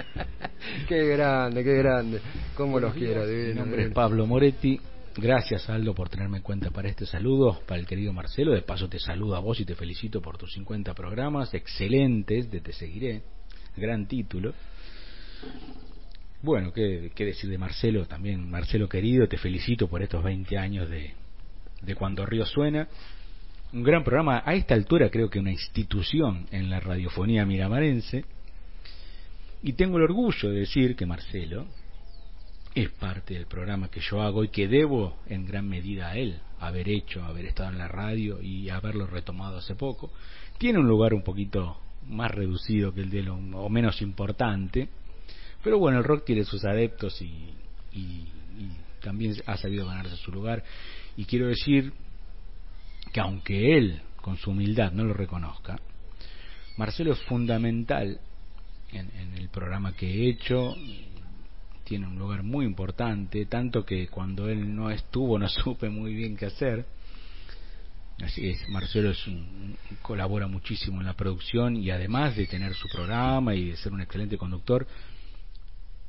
qué 0.88 1.06
grande, 1.08 1.64
qué 1.64 1.74
grande. 1.74 2.20
Cómo 2.56 2.78
los 2.78 2.94
quiero, 2.94 3.24
Mi 3.24 3.54
nombre 3.54 3.86
es. 3.86 3.92
Pablo 3.92 4.26
Moretti. 4.26 4.80
Gracias, 5.16 5.68
Aldo, 5.68 5.92
por 5.94 6.08
tenerme 6.08 6.36
en 6.38 6.42
cuenta 6.42 6.70
para 6.70 6.88
este 6.88 7.04
saludo. 7.04 7.60
Para 7.66 7.80
el 7.80 7.86
querido 7.86 8.12
Marcelo, 8.12 8.52
de 8.52 8.62
paso 8.62 8.88
te 8.88 8.98
saludo 9.00 9.34
a 9.34 9.40
vos 9.40 9.58
y 9.60 9.64
te 9.64 9.74
felicito 9.74 10.22
por 10.22 10.38
tus 10.38 10.52
50 10.52 10.94
programas 10.94 11.52
excelentes 11.52 12.50
de 12.50 12.60
Te 12.60 12.72
Seguiré. 12.72 13.22
Gran 13.76 14.06
título. 14.06 14.54
Bueno, 16.42 16.72
¿qué, 16.72 17.10
qué 17.14 17.24
decir 17.24 17.50
de 17.50 17.58
Marcelo? 17.58 18.06
También, 18.06 18.48
Marcelo 18.48 18.88
querido, 18.88 19.26
te 19.26 19.36
felicito 19.36 19.88
por 19.88 20.02
estos 20.02 20.22
20 20.22 20.56
años 20.56 20.88
de, 20.88 21.12
de 21.82 21.94
Cuando 21.96 22.24
Río 22.24 22.46
Suena. 22.46 22.88
Un 23.72 23.84
gran 23.84 24.02
programa, 24.02 24.42
a 24.44 24.54
esta 24.54 24.74
altura 24.74 25.10
creo 25.10 25.30
que 25.30 25.38
una 25.38 25.52
institución 25.52 26.46
en 26.50 26.68
la 26.68 26.80
radiofonía 26.80 27.46
miramarense. 27.46 28.24
Y 29.62 29.74
tengo 29.74 29.98
el 29.98 30.04
orgullo 30.04 30.50
de 30.50 30.60
decir 30.60 30.96
que 30.96 31.06
Marcelo 31.06 31.66
es 32.74 32.90
parte 32.90 33.34
del 33.34 33.46
programa 33.46 33.88
que 33.88 34.00
yo 34.00 34.22
hago 34.22 34.42
y 34.42 34.48
que 34.48 34.66
debo 34.66 35.18
en 35.26 35.46
gran 35.46 35.68
medida 35.68 36.08
a 36.08 36.16
él 36.16 36.40
haber 36.58 36.88
hecho, 36.88 37.22
haber 37.22 37.46
estado 37.46 37.70
en 37.70 37.78
la 37.78 37.86
radio 37.86 38.42
y 38.42 38.68
haberlo 38.70 39.06
retomado 39.06 39.58
hace 39.58 39.76
poco. 39.76 40.10
Tiene 40.58 40.80
un 40.80 40.88
lugar 40.88 41.14
un 41.14 41.22
poquito 41.22 41.78
más 42.08 42.32
reducido 42.32 42.92
que 42.92 43.02
el 43.02 43.10
de 43.10 43.20
él, 43.20 43.28
o 43.28 43.68
menos 43.68 44.02
importante, 44.02 44.88
pero 45.62 45.78
bueno, 45.78 45.98
el 45.98 46.04
rock 46.04 46.24
tiene 46.24 46.44
sus 46.44 46.64
adeptos 46.64 47.20
y, 47.22 47.54
también 49.00 49.34
ha 49.46 49.56
sabido 49.56 49.86
ganarse 49.86 50.16
su 50.16 50.30
lugar. 50.30 50.62
Y 51.16 51.24
quiero 51.24 51.48
decir 51.48 51.92
que 53.12 53.20
aunque 53.20 53.76
él, 53.76 54.02
con 54.16 54.36
su 54.36 54.50
humildad, 54.50 54.92
no 54.92 55.04
lo 55.04 55.14
reconozca, 55.14 55.78
Marcelo 56.76 57.12
es 57.12 57.20
fundamental 57.22 58.20
en, 58.92 59.34
el 59.36 59.48
programa 59.48 59.94
que 59.94 60.06
he 60.06 60.30
hecho, 60.30 60.74
tiene 61.84 62.06
un 62.06 62.18
lugar 62.18 62.42
muy 62.42 62.64
importante, 62.64 63.46
tanto 63.46 63.84
que 63.84 64.08
cuando 64.08 64.48
él 64.48 64.74
no 64.74 64.90
estuvo 64.90 65.38
no 65.38 65.48
supe 65.48 65.88
muy 65.88 66.14
bien 66.14 66.36
qué 66.36 66.46
hacer. 66.46 66.86
Así 68.22 68.50
es, 68.50 68.68
Marcelo 68.68 69.10
es 69.10 69.26
un- 69.26 69.76
colabora 70.02 70.46
muchísimo 70.46 71.00
en 71.00 71.06
la 71.06 71.14
producción 71.14 71.76
y 71.76 71.90
además 71.90 72.36
de 72.36 72.46
tener 72.46 72.74
su 72.74 72.88
programa 72.88 73.54
y 73.54 73.70
de 73.70 73.76
ser 73.76 73.92
un 73.92 74.02
excelente 74.02 74.36
conductor, 74.36 74.86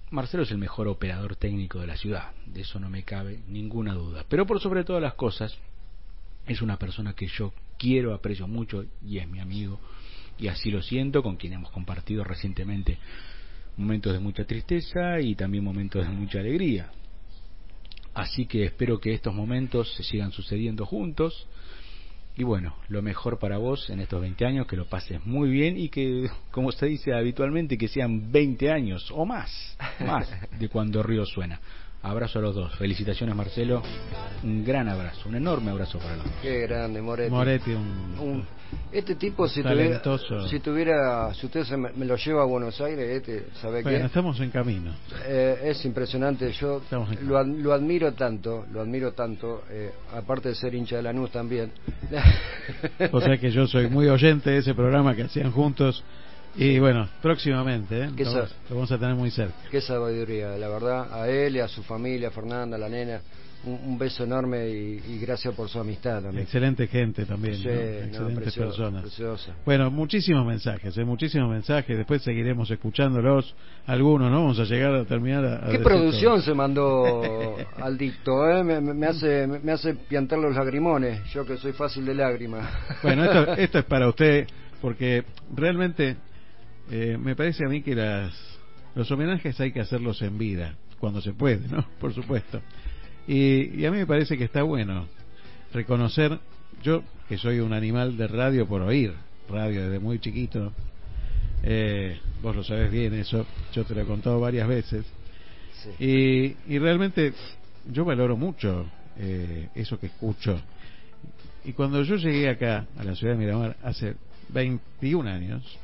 Marcelo 0.10 0.44
es 0.44 0.52
el 0.52 0.57
mejor 0.57 0.90
operador 0.90 1.38
técnico 1.38 1.80
de 1.80 1.88
la 1.88 1.95
ciudad, 1.95 2.32
de 2.45 2.61
eso 2.61 2.80
no 2.82 2.90
me 2.90 3.03
cabe 3.03 3.40
ninguna 3.48 3.94
duda. 3.94 4.26
Pero 4.28 4.45
por 4.45 4.60
sobre 4.60 4.84
todas 4.84 5.02
las 5.02 5.14
cosas, 5.14 5.57
es 6.47 6.61
una 6.61 6.77
persona 6.77 7.13
que 7.13 7.27
yo 7.27 7.53
quiero, 7.77 8.13
aprecio 8.13 8.47
mucho 8.47 8.85
y 9.05 9.18
es 9.18 9.27
mi 9.27 9.39
amigo 9.39 9.80
y 10.41 10.47
así 10.47 10.72
lo 10.72 10.81
siento, 10.81 11.22
con 11.22 11.38
quien 11.38 11.53
hemos 11.53 11.72
compartido 11.72 12.23
recientemente 12.23 12.97
momentos 13.77 14.11
de 14.11 14.19
mucha 14.19 14.43
tristeza 14.43 15.19
y 15.19 15.35
también 15.35 15.63
momentos 15.63 16.05
de 16.05 16.11
mucha 16.11 16.39
alegría. 16.39 16.91
Así 18.13 18.47
que 18.47 18.65
espero 18.65 18.99
que 18.99 19.13
estos 19.13 19.34
momentos 19.34 19.93
se 19.95 20.03
sigan 20.03 20.31
sucediendo 20.31 20.85
juntos. 20.85 21.47
Y 22.35 22.43
bueno, 22.43 22.76
lo 22.88 23.01
mejor 23.01 23.39
para 23.39 23.57
vos 23.57 23.89
en 23.89 23.99
estos 23.99 24.19
20 24.19 24.45
años, 24.45 24.68
que 24.68 24.76
lo 24.76 24.85
pases 24.85 25.23
muy 25.26 25.49
bien 25.49 25.77
y 25.77 25.89
que, 25.89 26.30
como 26.49 26.72
se 26.72 26.88
dice 26.88 27.13
habitualmente, 27.13 27.77
que 27.77 27.88
sean 27.88 28.31
20 28.31 28.72
años 28.72 29.11
o 29.13 29.26
más, 29.26 29.77
más 29.99 30.30
de 30.59 30.69
cuando 30.69 31.03
Río 31.03 31.26
suena. 31.26 31.59
Abrazo 32.03 32.40
a 32.40 32.41
los 32.41 32.56
dos. 32.56 32.76
Felicitaciones, 32.78 33.36
Marcelo. 33.36 33.84
Un 34.44 34.65
gran 34.65 34.90
abrazo, 34.90 35.30
un 35.30 35.36
enorme 35.36 35.69
abrazo 35.69 35.99
para 35.99 36.15
los 36.15 36.26
dos. 36.26 36.34
Qué 36.41 36.61
grande, 36.61 36.99
Moretti. 36.99 37.30
Moretti, 37.32 37.72
un, 37.73 38.15
Un- 38.19 38.45
este 38.91 39.15
tipo, 39.15 39.48
si 39.48 39.61
tuviera, 39.61 40.02
si 40.49 40.60
tuviera, 40.61 41.34
si 41.36 41.45
usted 41.45 41.64
se 41.64 41.78
me, 41.78 41.91
me 41.91 42.06
lo 42.06 42.15
lleva 42.15 42.41
a 42.41 42.45
Buenos 42.45 42.80
Aires, 42.82 43.07
este, 43.18 43.48
¿sabe 43.61 43.84
Bueno, 43.84 43.99
qué? 43.99 44.06
estamos 44.06 44.40
en 44.40 44.49
camino. 44.49 44.91
Eh, 45.26 45.60
es 45.65 45.86
impresionante, 45.86 46.52
yo 46.53 46.82
lo, 47.23 47.38
ad- 47.38 47.45
lo 47.45 47.72
admiro 47.73 48.14
tanto, 48.14 48.65
lo 48.72 48.82
admiro 48.82 49.11
tanto, 49.11 49.64
eh, 49.69 49.91
aparte 50.15 50.49
de 50.49 50.56
ser 50.56 50.73
hincha 50.73 50.95
de 50.95 51.03
Lanús 51.03 51.30
también. 51.32 51.72
O 53.11 53.22
sea 53.22 53.38
que 53.38 53.52
yo 53.52 53.68
soy 53.68 53.88
muy 53.90 54.07
oyente 54.07 54.49
de 54.52 54.57
ese 54.60 54.73
programa 54.73 55.15
que 55.15 55.23
hacían 55.23 55.52
juntos. 55.52 56.03
Y 56.56 56.80
bueno, 56.80 57.07
próximamente, 57.22 58.03
¿eh? 58.06 58.10
¿Qué 58.15 58.26
lo, 58.26 58.45
vamos 58.69 58.91
a 58.91 58.98
tener 58.98 59.15
muy 59.15 59.32
cerca. 59.32 59.56
Qué 59.69 59.80
sabiduría, 59.82 60.49
la 60.57 60.68
verdad, 60.68 61.07
a 61.14 61.30
él 61.30 61.56
y 61.56 61.60
a 61.60 61.68
su 61.68 61.82
familia, 61.84 62.28
a 62.28 62.32
Fernanda, 62.32 62.76
a 62.76 62.80
la 62.80 62.90
nena, 62.90 63.22
un, 63.64 63.80
un 63.86 63.98
beso 63.98 64.23
enorme 64.26 64.68
y, 64.69 65.02
y 65.07 65.19
gracias 65.19 65.53
por 65.56 65.69
su 65.69 65.80
amistad 65.80 66.22
también. 66.22 66.44
Excelente 66.44 66.88
gente 66.88 67.26
también, 67.26 67.56
Sí, 67.56 67.68
¿no? 67.68 67.73
no, 67.73 67.80
excelentes 67.80 68.56
personas. 68.56 69.02
preciosa. 69.03 69.53
Bueno, 69.65 69.90
muchísimos 69.91 70.45
mensajes, 70.45 70.98
¿eh? 70.98 71.06
muchísimos 71.06 71.49
mensajes. 71.49 71.95
Después 71.95 72.22
seguiremos 72.22 72.69
escuchándolos. 72.69 73.56
Algunos, 73.86 74.30
¿no? 74.30 74.40
Vamos 74.41 74.60
a 74.60 74.64
llegar 74.65 74.94
a 74.95 75.06
terminar 75.06 75.45
a. 75.45 75.68
a 75.68 75.72
¿Qué 75.72 75.80
producción 75.80 76.34
todo. 76.34 76.41
se 76.41 76.53
mandó 76.53 77.56
al 77.78 77.98
dicto? 77.98 78.49
eh? 78.49 78.61
Me, 78.64 78.82
me- 78.82 78.94
me 78.94 79.07
hace, 79.07 79.48
me 79.48 79.72
hace 79.72 79.94
piantar 79.94 80.40
los 80.40 80.53
lagrimones, 80.56 81.23
yo 81.32 81.45
que 81.45 81.56
soy 81.57 81.72
fácil 81.72 82.03
de 82.06 82.15
lágrimas. 82.15 82.68
Bueno, 83.03 83.23
esto, 83.23 83.53
esto 83.57 83.80
es 83.80 83.86
para 83.86 84.10
usted, 84.10 84.48
porque 84.82 85.23
realmente 85.56 86.18
eh, 86.91 87.18
me 87.18 87.35
parece 87.35 87.65
a 87.65 87.69
mí 87.69 87.81
que 87.81 87.95
las, 87.95 88.34
los 88.95 89.09
homenajes 89.09 89.59
hay 89.59 89.72
que 89.72 89.80
hacerlos 89.80 90.22
en 90.22 90.38
vida, 90.38 90.76
cuando 90.99 91.22
se 91.22 91.34
puede, 91.34 91.68
¿no? 91.68 91.85
Por 91.99 92.13
supuesto. 92.13 92.61
Y, 93.27 93.80
y 93.80 93.85
a 93.85 93.91
mí 93.91 93.97
me 93.97 94.05
parece 94.05 94.38
que 94.38 94.43
está 94.43 94.63
bueno 94.63 95.07
reconocer, 95.73 96.38
yo 96.84 97.03
que 97.30 97.38
soy 97.38 97.59
un 97.59 97.72
animal 97.72 98.18
de 98.18 98.27
radio 98.27 98.68
por 98.68 98.81
oír, 98.81 99.13
radio 99.49 99.84
desde 99.84 99.99
muy 99.99 100.19
chiquito, 100.19 100.73
eh, 101.63 102.19
vos 102.41 102.55
lo 102.55 102.63
sabés 102.63 102.91
bien 102.91 103.13
eso, 103.13 103.45
yo 103.73 103.85
te 103.85 103.95
lo 103.95 104.01
he 104.01 104.05
contado 104.05 104.39
varias 104.39 104.68
veces, 104.68 105.05
y, 105.97 106.55
y 106.68 106.77
realmente 106.77 107.34
yo 107.89 108.03
valoro 108.03 108.35
mucho 108.35 108.85
eh, 109.18 109.69
eso 109.76 109.99
que 109.99 110.07
escucho. 110.07 110.59
Y 111.63 111.73
cuando 111.73 112.03
yo 112.03 112.15
llegué 112.15 112.49
acá, 112.49 112.88
a 112.97 113.03
la 113.03 113.15
ciudad 113.15 113.34
de 113.34 113.39
Miramar, 113.39 113.77
hace 113.84 114.15
21 114.49 115.30
años, 115.30 115.80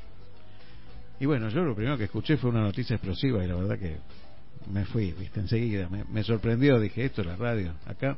y 1.19 1.25
bueno, 1.25 1.49
yo 1.49 1.61
lo 1.61 1.75
primero 1.75 1.97
que 1.97 2.05
escuché 2.05 2.37
fue 2.37 2.49
una 2.49 2.61
noticia 2.61 2.95
explosiva 2.95 3.43
y 3.43 3.47
la 3.47 3.55
verdad 3.55 3.79
que 3.79 3.97
me 4.71 4.85
fui, 4.85 5.13
viste, 5.13 5.39
enseguida, 5.39 5.89
me, 5.89 6.03
me 6.05 6.23
sorprendió, 6.23 6.79
dije, 6.79 7.05
esto 7.05 7.21
es 7.21 7.27
la 7.27 7.35
radio, 7.35 7.73
acá, 7.85 8.17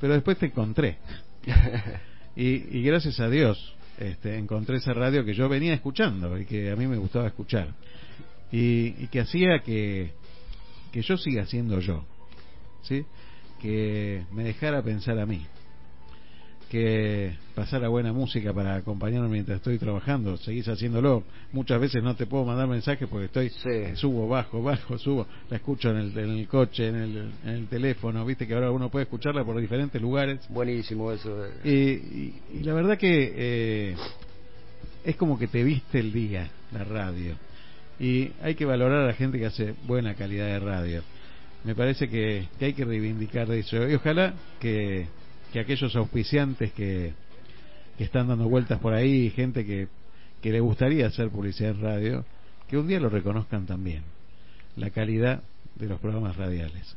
pero 0.00 0.14
después 0.14 0.38
te 0.38 0.46
encontré. 0.46 0.98
y, 2.36 2.78
y 2.78 2.82
gracias 2.82 3.20
a 3.20 3.28
Dios 3.28 3.74
este, 3.98 4.36
encontré 4.38 4.76
esa 4.76 4.92
radio 4.92 5.24
que 5.24 5.34
yo 5.34 5.48
venía 5.48 5.74
escuchando 5.74 6.38
y 6.38 6.44
que 6.44 6.70
a 6.70 6.76
mí 6.76 6.86
me 6.86 6.96
gustaba 6.96 7.26
escuchar. 7.26 7.74
Y, 8.52 8.94
y 9.02 9.08
que 9.10 9.20
hacía 9.20 9.58
que, 9.64 10.12
que 10.92 11.02
yo 11.02 11.16
siga 11.16 11.46
siendo 11.46 11.80
yo, 11.80 12.04
¿sí? 12.82 13.04
Que 13.60 14.24
me 14.32 14.44
dejara 14.44 14.82
pensar 14.82 15.18
a 15.18 15.26
mí, 15.26 15.44
que 16.70 17.34
pasara 17.54 17.88
buena 17.88 18.12
música 18.12 18.52
para 18.52 18.76
acompañarme 18.76 19.28
mientras 19.28 19.56
estoy 19.56 19.78
trabajando, 19.78 20.36
seguís 20.36 20.68
haciéndolo. 20.68 21.24
Muchas 21.52 21.80
veces 21.80 22.02
no 22.02 22.14
te 22.14 22.26
puedo 22.26 22.44
mandar 22.44 22.68
mensajes 22.68 23.08
porque 23.08 23.26
estoy 23.26 23.50
subo, 23.96 24.28
bajo, 24.28 24.62
bajo, 24.62 24.98
subo, 24.98 25.26
la 25.50 25.56
escucho 25.56 25.90
en 25.90 25.96
el, 25.96 26.18
en 26.18 26.30
el 26.30 26.46
coche, 26.46 26.88
en 26.88 26.96
el, 26.96 27.16
en 27.44 27.48
el 27.50 27.66
teléfono, 27.68 28.24
viste 28.24 28.46
que 28.46 28.54
ahora 28.54 28.70
uno 28.70 28.90
puede 28.90 29.04
escucharla 29.04 29.44
por 29.44 29.58
diferentes 29.60 30.00
lugares. 30.00 30.40
Buenísimo 30.50 31.10
eso. 31.12 31.46
Y, 31.64 31.70
y- 31.70 32.42
y 32.54 32.62
la 32.64 32.74
verdad 32.74 32.98
que 32.98 33.32
eh, 33.34 33.96
es 35.04 35.16
como 35.16 35.38
que 35.38 35.46
te 35.48 35.62
viste 35.64 35.98
el 36.00 36.12
día, 36.12 36.50
la 36.72 36.84
radio. 36.84 37.34
Y 37.98 38.30
hay 38.42 38.54
que 38.54 38.64
valorar 38.64 39.00
a 39.04 39.06
la 39.06 39.14
gente 39.14 39.38
que 39.38 39.46
hace 39.46 39.74
buena 39.86 40.14
calidad 40.14 40.46
de 40.46 40.60
radio. 40.60 41.02
Me 41.64 41.74
parece 41.74 42.08
que, 42.08 42.46
que 42.58 42.66
hay 42.66 42.72
que 42.74 42.84
reivindicar 42.84 43.50
eso. 43.50 43.88
Y 43.88 43.94
ojalá 43.94 44.34
que, 44.60 45.06
que 45.52 45.60
aquellos 45.60 45.94
auspiciantes 45.96 46.72
que, 46.72 47.12
que 47.96 48.04
están 48.04 48.28
dando 48.28 48.48
vueltas 48.48 48.78
por 48.80 48.94
ahí, 48.94 49.30
gente 49.30 49.64
que, 49.64 49.88
que 50.42 50.52
le 50.52 50.60
gustaría 50.60 51.06
hacer 51.06 51.30
publicidad 51.30 51.70
en 51.70 51.80
radio, 51.80 52.24
que 52.68 52.76
un 52.76 52.86
día 52.86 53.00
lo 53.00 53.08
reconozcan 53.08 53.66
también. 53.66 54.02
La 54.76 54.90
calidad 54.90 55.42
de 55.74 55.86
los 55.86 56.00
programas 56.00 56.36
radiales. 56.36 56.96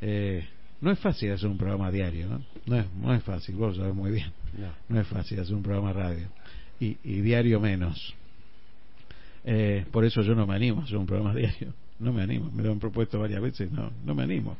Eh, 0.00 0.46
no 0.80 0.90
es 0.90 0.98
fácil 0.98 1.32
hacer 1.32 1.48
un 1.48 1.58
programa 1.58 1.90
diario, 1.90 2.28
¿no? 2.28 2.42
No 2.66 2.76
es, 2.78 2.86
no 2.94 3.14
es 3.14 3.22
fácil, 3.22 3.54
vos 3.56 3.76
lo 3.76 3.82
sabés 3.82 3.94
muy 3.94 4.10
bien. 4.12 4.32
No. 4.56 4.68
No 4.88 5.00
es 5.00 5.06
fácil 5.06 5.40
hacer 5.40 5.54
un 5.54 5.62
programa 5.62 5.92
radio. 5.92 6.28
Y, 6.78 6.96
y 7.04 7.20
diario 7.20 7.60
menos. 7.60 8.14
Eh, 9.44 9.84
por 9.90 10.04
eso 10.04 10.22
yo 10.22 10.34
no 10.34 10.46
me 10.46 10.54
animo 10.54 10.80
a 10.80 10.84
hacer 10.84 10.96
un 10.96 11.06
programa 11.06 11.34
diario. 11.34 11.74
No 11.98 12.12
me 12.12 12.22
animo. 12.22 12.50
Me 12.50 12.62
lo 12.62 12.72
han 12.72 12.78
propuesto 12.78 13.18
varias 13.18 13.42
veces. 13.42 13.70
No, 13.70 13.90
no 14.04 14.14
me 14.14 14.22
animo. 14.22 14.56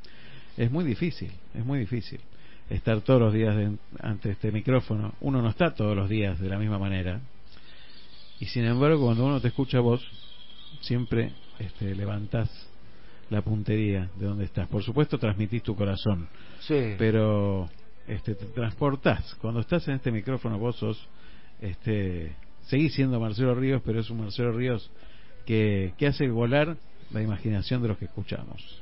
Es 0.56 0.70
muy 0.70 0.84
difícil. 0.84 1.30
Es 1.54 1.64
muy 1.64 1.78
difícil. 1.78 2.20
Estar 2.70 3.00
todos 3.02 3.20
los 3.20 3.34
días 3.34 3.54
de- 3.56 3.76
ante 4.00 4.30
este 4.30 4.50
micrófono. 4.52 5.12
Uno 5.20 5.42
no 5.42 5.50
está 5.50 5.74
todos 5.74 5.94
los 5.96 6.08
días 6.08 6.38
de 6.40 6.48
la 6.48 6.58
misma 6.58 6.78
manera. 6.78 7.20
Y 8.38 8.46
sin 8.46 8.64
embargo, 8.64 9.04
cuando 9.04 9.26
uno 9.26 9.40
te 9.40 9.48
escucha 9.48 9.78
a 9.78 9.80
vos, 9.82 10.00
siempre 10.80 11.32
este, 11.58 11.94
levantás 11.94 12.48
la 13.28 13.42
puntería 13.42 14.08
de 14.16 14.26
donde 14.26 14.44
estás. 14.44 14.66
Por 14.68 14.82
supuesto, 14.82 15.18
transmitís 15.18 15.62
tu 15.62 15.76
corazón, 15.76 16.28
Sí. 16.60 16.94
pero 16.96 17.68
este, 18.08 18.34
te 18.34 18.46
transportás. 18.46 19.34
Cuando 19.36 19.60
estás 19.60 19.86
en 19.88 19.94
este 19.94 20.10
micrófono, 20.10 20.58
vos 20.58 20.76
sos, 20.76 21.06
este, 21.60 22.34
seguís 22.66 22.94
siendo 22.94 23.20
Marcelo 23.20 23.54
Ríos, 23.54 23.82
pero 23.84 24.00
es 24.00 24.08
un 24.10 24.20
Marcelo 24.20 24.52
Ríos 24.52 24.90
que, 25.44 25.92
que 25.98 26.06
hace 26.06 26.28
volar 26.28 26.76
la 27.12 27.22
imaginación 27.22 27.82
de 27.82 27.88
los 27.88 27.98
que 27.98 28.06
escuchamos. 28.06 28.80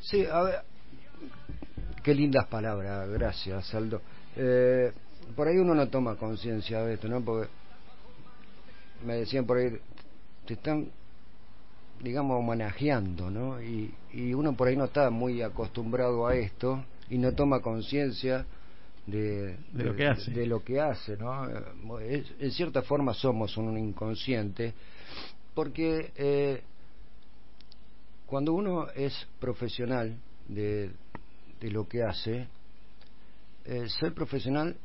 Sí, 0.00 0.24
a 0.30 0.42
ver. 0.42 0.56
Qué 2.02 2.14
lindas 2.14 2.46
palabras, 2.46 3.08
gracias, 3.10 3.74
Aldo. 3.74 4.00
Eh, 4.36 4.92
por 5.36 5.48
ahí 5.48 5.58
uno 5.58 5.74
no 5.74 5.88
toma 5.88 6.16
conciencia 6.16 6.82
de 6.82 6.94
esto, 6.94 7.08
¿no? 7.08 7.20
Porque 7.20 7.48
me 9.04 9.16
decían 9.16 9.44
por 9.46 9.58
ahí, 9.58 9.78
te 10.46 10.54
están, 10.54 10.88
digamos, 12.02 12.38
homenajeando, 12.38 13.30
¿no? 13.30 13.60
Y, 13.62 13.92
y 14.12 14.32
uno 14.32 14.54
por 14.54 14.68
ahí 14.68 14.76
no 14.76 14.84
está 14.86 15.10
muy 15.10 15.42
acostumbrado 15.42 16.26
a 16.26 16.34
esto 16.36 16.84
y 17.10 17.18
no 17.18 17.32
toma 17.32 17.60
conciencia 17.60 18.46
de, 19.06 19.56
De 19.72 19.84
lo 19.84 19.94
que 19.94 20.06
hace. 20.06 20.30
de 20.30 20.46
lo 20.46 20.64
que 20.64 20.80
hace, 20.80 21.16
¿no? 21.18 21.48
Eh, 21.48 21.62
es- 22.18 22.32
en 22.38 22.50
cierta 22.52 22.82
forma 22.82 23.12
somos 23.14 23.56
un 23.56 23.76
inconsciente 23.76 24.72
porque 25.54 26.12
eh, 26.16 26.62
cuando 28.26 28.52
uno 28.54 28.88
es 28.94 29.26
profesional 29.40 30.14
de, 30.48 30.90
de 31.60 31.70
lo 31.70 31.88
que 31.88 32.02
hace, 32.02 32.48
eh, 33.64 33.88
ser 33.88 34.14
profesional 34.14 34.76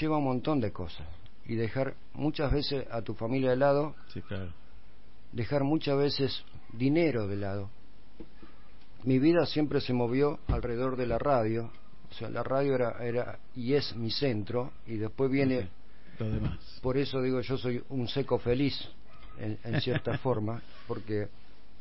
lleva 0.00 0.18
un 0.18 0.24
montón 0.24 0.60
de 0.60 0.72
cosas 0.72 1.06
y 1.46 1.54
dejar 1.56 1.94
muchas 2.14 2.52
veces 2.52 2.86
a 2.90 3.02
tu 3.02 3.14
familia 3.14 3.50
de 3.50 3.56
lado, 3.56 3.94
Sí, 4.12 4.20
claro. 4.22 4.52
dejar 5.32 5.62
muchas 5.64 5.96
veces 5.98 6.44
dinero 6.72 7.26
de 7.28 7.36
lado. 7.36 7.70
Mi 9.04 9.18
vida 9.18 9.44
siempre 9.46 9.80
se 9.80 9.92
movió 9.92 10.38
alrededor 10.48 10.96
de 10.96 11.06
la 11.06 11.18
radio, 11.18 11.70
o 12.10 12.14
sea, 12.14 12.30
la 12.30 12.42
radio 12.42 12.74
era, 12.74 13.04
era 13.04 13.38
y 13.54 13.74
es 13.74 13.94
mi 13.96 14.10
centro 14.10 14.72
y 14.86 14.96
después 14.96 15.30
viene 15.30 15.68
Lo 16.18 16.30
demás. 16.30 16.78
por 16.80 16.96
eso 16.96 17.20
digo 17.20 17.40
yo 17.40 17.58
soy 17.58 17.82
un 17.90 18.08
seco 18.08 18.38
feliz 18.38 18.74
en, 19.38 19.58
en 19.64 19.80
cierta 19.80 20.16
forma 20.22 20.62
porque 20.88 21.28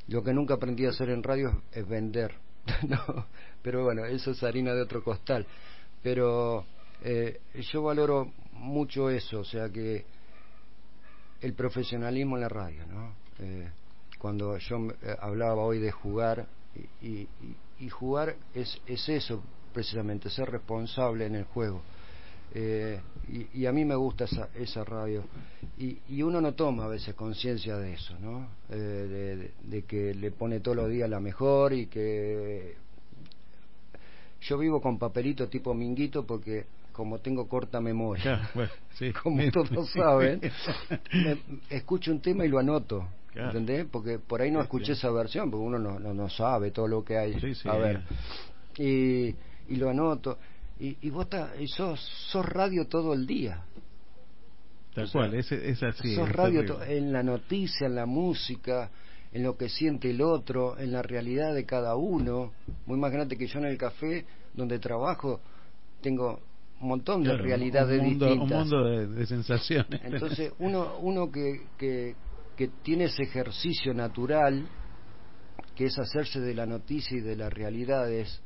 lo 0.08 0.22
que 0.24 0.34
nunca 0.34 0.56
aprendí 0.56 0.86
a 0.86 0.90
hacer 0.90 1.10
en 1.10 1.24
radio 1.24 1.62
es 1.72 1.88
vender 1.88 2.34
no 2.88 3.28
pero 3.62 3.84
bueno 3.84 4.06
eso 4.06 4.32
es 4.32 4.44
harina 4.44 4.74
de 4.74 4.82
otro 4.82 5.04
costal. 5.04 5.46
Pero 6.02 6.66
eh, 7.02 7.40
yo 7.72 7.84
valoro 7.84 8.32
mucho 8.52 9.10
eso 9.10 9.40
o 9.40 9.44
sea 9.46 9.70
que 9.70 10.06
el 11.42 11.54
profesionalismo 11.54 12.36
en 12.38 12.42
la 12.42 12.50
radio 12.50 12.86
no 12.88 13.16
Eh, 13.40 13.70
cuando 14.20 14.58
yo 14.60 14.78
eh, 15.02 15.18
hablaba 15.20 15.64
hoy 15.64 15.80
de 15.80 15.92
jugar 15.92 16.48
y, 17.02 17.22
y- 17.42 17.58
y 17.80 17.90
jugar 17.90 18.36
es, 18.54 18.80
es 18.86 19.10
eso 19.10 19.44
precisamente 19.74 20.30
ser 20.30 20.50
responsable 20.52 21.26
en 21.26 21.36
el 21.36 21.46
juego 21.46 21.82
eh, 22.54 23.00
y, 23.30 23.62
y 23.62 23.66
a 23.66 23.72
mí 23.72 23.84
me 23.86 23.96
gusta 23.96 24.26
esa, 24.26 24.50
esa 24.56 24.84
radio. 24.84 25.24
Y, 25.78 25.98
y 26.10 26.22
uno 26.22 26.40
no 26.42 26.54
toma 26.54 26.86
a 26.86 26.88
veces 26.88 27.16
conciencia 27.16 27.78
de 27.78 27.94
eso, 27.94 28.18
¿no? 28.20 28.48
Eh, 28.70 29.52
de, 29.64 29.82
que 29.84 30.14
le 30.14 30.32
pone 30.32 30.60
todos 30.60 30.78
los 30.78 30.90
días 30.90 31.10
la 31.10 31.20
mejor 31.20 31.74
y 31.74 31.88
que. 31.88 32.76
Yo 34.42 34.58
vivo 34.58 34.82
con 34.82 35.00
papelito 35.00 35.48
tipo 35.48 35.74
minguito 35.74 36.26
porque, 36.26 36.66
como 36.92 37.20
tengo 37.20 37.48
corta 37.48 37.80
memoria, 37.80 38.24
Claro, 38.24 38.48
bueno, 38.54 38.72
sí. 38.96 39.12
como 39.24 39.52
todos 39.52 39.90
saben, 39.92 40.42
me- 41.14 41.38
escucho 41.70 42.12
un 42.12 42.20
tema 42.20 42.46
y 42.46 42.50
lo 42.50 42.60
anoto. 42.60 43.08
Claro. 43.32 43.48
¿Entendés? 43.58 43.88
Porque 43.90 44.20
por 44.20 44.42
ahí 44.42 44.52
no 44.52 44.62
escuché 44.62 44.92
esa 44.92 45.10
versión, 45.10 45.50
porque 45.50 45.66
uno 45.66 45.80
no, 45.80 45.98
no, 46.00 46.14
no 46.14 46.30
sabe 46.30 46.70
todo 46.72 46.88
lo 46.88 47.04
que 47.04 47.18
hay. 47.18 47.40
Sí, 47.40 47.56
sí, 47.56 47.68
a 47.68 47.78
ver. 47.78 48.02
Y, 48.78 49.34
y 49.70 49.76
lo 49.78 49.90
anoto. 49.90 50.38
Y, 50.84 50.98
y 51.02 51.10
vos 51.12 51.30
ta- 51.30 51.54
y 51.58 51.66
sos, 51.68 51.98
sos 52.30 52.46
radio 52.46 52.86
todo 52.88 53.14
el 53.14 53.26
día. 53.26 53.64
Tal 54.94 55.06
O 55.06 55.08
sea, 55.08 55.22
cual, 55.22 55.34
es, 55.36 55.50
es 55.50 55.82
así. 55.82 56.14
sos 56.14 56.28
es 56.28 56.36
radio 56.36 56.66
to- 56.66 56.84
en 56.84 57.14
la 57.14 57.24
noticia, 57.24 57.88
en 57.88 57.96
la 57.96 58.06
música, 58.06 58.92
en 59.32 59.44
lo 59.44 59.56
que 59.56 59.70
siente 59.70 60.10
el 60.10 60.22
otro, 60.22 60.78
en 60.78 60.92
la 60.92 61.02
realidad 61.02 61.54
de 61.56 61.66
cada 61.66 61.96
uno. 61.96 62.52
Muy 62.86 62.98
más 63.00 63.14
grande 63.14 63.38
que 63.38 63.48
yo 63.48 63.60
en 63.60 63.66
el 63.68 63.78
café 63.78 64.26
donde 64.54 64.78
trabajo, 64.80 65.40
tengo 66.02 66.42
un 66.82 66.88
montón 66.90 67.24
de 67.24 67.30
Claro, 67.30 67.44
realidades 67.46 68.02
un 68.02 68.08
mundo, 68.10 68.26
distintas. 68.26 68.52
Un 68.52 68.70
mundo 68.70 68.84
de, 68.90 69.08
de 69.08 69.26
sensaciones. 69.26 70.02
Entonces, 70.04 70.52
uno, 70.60 70.98
uno 71.00 71.32
que, 71.32 71.62
que, 71.78 72.14
que 72.58 72.68
tiene 72.84 73.06
ese 73.06 73.24
ejercicio 73.24 73.94
natural, 73.94 74.68
que 75.78 75.86
es 75.86 75.98
hacerse 75.98 76.42
de 76.42 76.54
la 76.54 76.66
noticia 76.66 77.18
y 77.18 77.22
de 77.22 77.38
las 77.38 77.54
realidades 77.54 78.42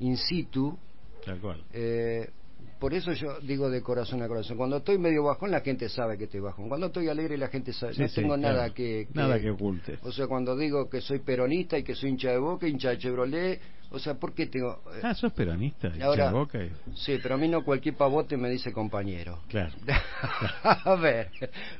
in 0.00 0.16
situ, 0.16 0.78
Tal 1.26 1.38
cual. 1.40 1.62
eh, 1.74 2.30
por 2.78 2.92
eso 2.92 3.12
yo 3.12 3.40
digo 3.40 3.70
de 3.70 3.80
corazón 3.82 4.22
a 4.22 4.28
corazón. 4.28 4.56
Cuando 4.58 4.76
estoy 4.78 4.98
medio 4.98 5.22
bajón, 5.24 5.50
la 5.50 5.60
gente 5.60 5.88
sabe 5.88 6.18
que 6.18 6.24
estoy 6.24 6.40
bajón. 6.40 6.68
Cuando 6.68 6.88
estoy 6.88 7.08
alegre, 7.08 7.38
la 7.38 7.48
gente 7.48 7.72
sabe. 7.72 7.94
Sí, 7.94 8.02
no 8.02 8.08
sí, 8.08 8.14
tengo 8.16 8.36
nada 8.36 8.68
que, 8.74 9.08
Nada 9.14 9.40
que 9.40 9.50
ocultes. 9.50 9.98
O 10.02 10.12
sea, 10.12 10.26
cuando 10.26 10.54
digo 10.56 10.88
que 10.90 11.00
soy 11.00 11.20
peronista 11.20 11.78
y 11.78 11.82
que 11.82 11.94
soy 11.94 12.10
hincha 12.10 12.30
de 12.32 12.38
boca, 12.38 12.68
hincha 12.68 12.90
de 12.90 12.98
Chevrolet, 12.98 13.60
o 13.90 13.98
sea, 13.98 14.14
¿por 14.14 14.34
qué 14.34 14.46
tengo.? 14.48 14.82
eh, 14.94 15.00
Ah, 15.02 15.14
sos 15.14 15.32
peronista. 15.32 15.88
hincha 15.88 16.04
Ahora- 16.04 16.26
de 16.26 16.32
boca 16.34 16.62
y- 16.62 16.70
Sí, 16.94 17.18
pero 17.22 17.36
a 17.36 17.38
mí 17.38 17.48
no 17.48 17.64
cualquier 17.64 17.94
pavote 17.96 18.36
me 18.36 18.50
dice 18.50 18.70
compañero. 18.72 19.40
Claro. 19.48 19.72
a 20.62 20.94
ver, 20.96 21.30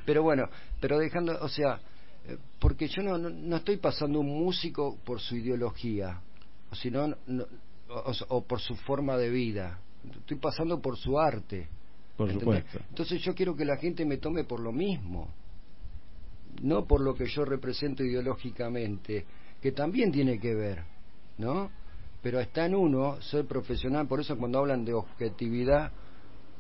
pero 0.07 0.23
bueno, 0.23 0.49
pero 0.81 0.99
dejando, 0.99 1.37
o 1.43 1.49
sea, 1.49 1.79
eh, 2.27 2.39
porque 2.59 2.89
yo 2.89 3.03
no, 3.03 3.19
no, 3.19 3.29
no 3.29 3.57
estoy 3.57 3.77
pasando 3.77 4.21
un 4.21 4.29
músico 4.29 4.97
por 5.05 5.21
su 5.21 5.37
ideología, 5.37 6.21
o 6.71 6.75
sino, 6.75 7.09
no- 7.27 7.47
o, 7.89 8.13
o 8.29 8.45
por 8.45 8.61
su 8.61 8.75
forma 8.77 9.17
de 9.17 9.31
vida, 9.31 9.79
estoy 10.21 10.39
pasando 10.39 10.81
por 10.81 10.97
su 10.97 11.19
arte. 11.19 11.69
Por 12.17 12.31
¿entendés? 12.31 12.63
supuesto. 12.65 12.89
Entonces 12.89 13.23
yo 13.23 13.35
quiero 13.35 13.55
que 13.55 13.65
la 13.65 13.77
gente 13.77 14.05
me 14.05 14.17
tome 14.17 14.45
por 14.45 14.61
lo 14.61 14.73
mismo, 14.73 15.29
no 16.63 16.87
por 16.87 17.01
lo 17.01 17.15
que 17.15 17.27
yo 17.27 17.45
represento 17.45 18.03
ideológicamente, 18.03 19.25
que 19.61 19.73
también 19.73 20.13
tiene 20.13 20.39
que 20.39 20.55
ver, 20.55 20.83
¿no? 21.39 21.71
Pero 22.23 22.41
está 22.41 22.67
en 22.67 22.75
uno 22.75 23.21
ser 23.21 23.45
profesional, 23.45 24.07
por 24.09 24.21
eso 24.21 24.37
cuando 24.37 24.59
hablan 24.59 24.85
de 24.85 24.95
objetividad, 24.95 25.93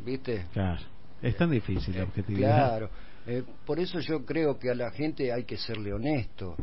¿viste? 0.04 0.46
Claro. 0.52 0.82
Es 1.22 1.36
tan 1.36 1.50
difícil 1.50 1.96
la 1.96 2.04
objetividad. 2.04 2.68
Claro, 2.68 2.90
eh, 3.26 3.42
por 3.64 3.80
eso 3.80 3.98
yo 4.00 4.24
creo 4.24 4.58
que 4.58 4.70
a 4.70 4.74
la 4.74 4.90
gente 4.90 5.32
hay 5.32 5.44
que 5.44 5.56
serle 5.56 5.92
honesto. 5.92 6.54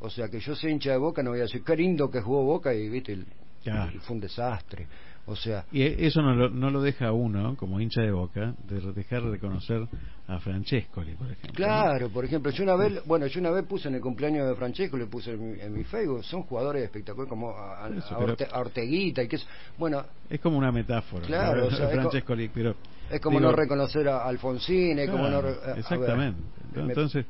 O 0.00 0.08
sea, 0.08 0.28
que 0.28 0.40
yo 0.40 0.54
soy 0.54 0.72
hincha 0.72 0.92
de 0.92 0.96
Boca, 0.96 1.22
no 1.22 1.30
voy 1.30 1.40
a 1.40 1.42
decir, 1.42 1.62
qué 1.62 1.76
lindo 1.76 2.10
que 2.10 2.20
jugó 2.20 2.42
Boca 2.44 2.72
y, 2.72 2.88
¿viste? 2.88 3.18
Claro. 3.62 3.92
y 3.94 3.98
fue 3.98 4.14
un 4.16 4.20
desastre. 4.20 4.86
O 5.26 5.36
sea, 5.36 5.66
Y 5.70 5.82
e- 5.82 6.06
eso 6.06 6.22
no 6.22 6.34
lo, 6.34 6.48
no 6.48 6.70
lo 6.70 6.80
deja 6.80 7.12
uno, 7.12 7.54
como 7.56 7.78
hincha 7.80 8.00
de 8.00 8.10
boca, 8.12 8.54
de 8.66 8.80
dejar 8.92 9.22
de 9.24 9.32
reconocer 9.32 9.86
a 10.26 10.40
Francescoli, 10.40 11.12
por 11.16 11.26
ejemplo. 11.30 11.52
Claro, 11.54 12.08
por 12.08 12.24
ejemplo, 12.24 12.50
yo 12.50 12.62
una 12.64 12.76
vez, 12.76 13.04
bueno, 13.04 13.26
yo 13.26 13.38
una 13.40 13.50
vez 13.50 13.66
puse 13.66 13.88
en 13.88 13.96
el 13.96 14.00
cumpleaños 14.00 14.48
de 14.48 14.54
Francesco, 14.54 14.96
le 14.96 15.04
puse 15.06 15.32
en 15.32 15.52
mi, 15.52 15.60
en 15.60 15.72
mi 15.74 15.84
Facebook, 15.84 16.24
son 16.24 16.44
jugadores 16.44 16.82
espectaculares 16.82 17.28
como 17.28 17.50
a, 17.50 17.84
a- 17.84 17.88
Por 17.88 17.96
eso, 17.98 18.14
a 18.14 18.18
pero- 18.20 18.32
Orte- 18.36 18.48
a 18.50 18.58
Orteguita 18.58 19.22
y 19.22 19.28
que 19.28 19.36
es, 19.36 19.46
bueno, 19.76 20.02
Es 20.30 20.40
como 20.40 20.56
una 20.56 20.72
metáfora. 20.72 21.26
Claro, 21.26 21.60
¿no? 21.60 21.66
o 21.66 21.70
sea, 21.72 21.88
Francescoli, 21.88 22.48
pero. 22.48 22.74
es 23.10 23.20
como 23.20 23.38
digo, 23.38 23.50
no 23.50 23.56
reconocer 23.56 24.08
a 24.08 24.24
Alfonsín, 24.26 24.98
es 24.98 25.10
como 25.10 25.28
no... 25.28 25.42
ver, 25.42 25.56
exactamente. 25.76 26.40
me- 26.74 26.82
Entonces, 26.84 27.26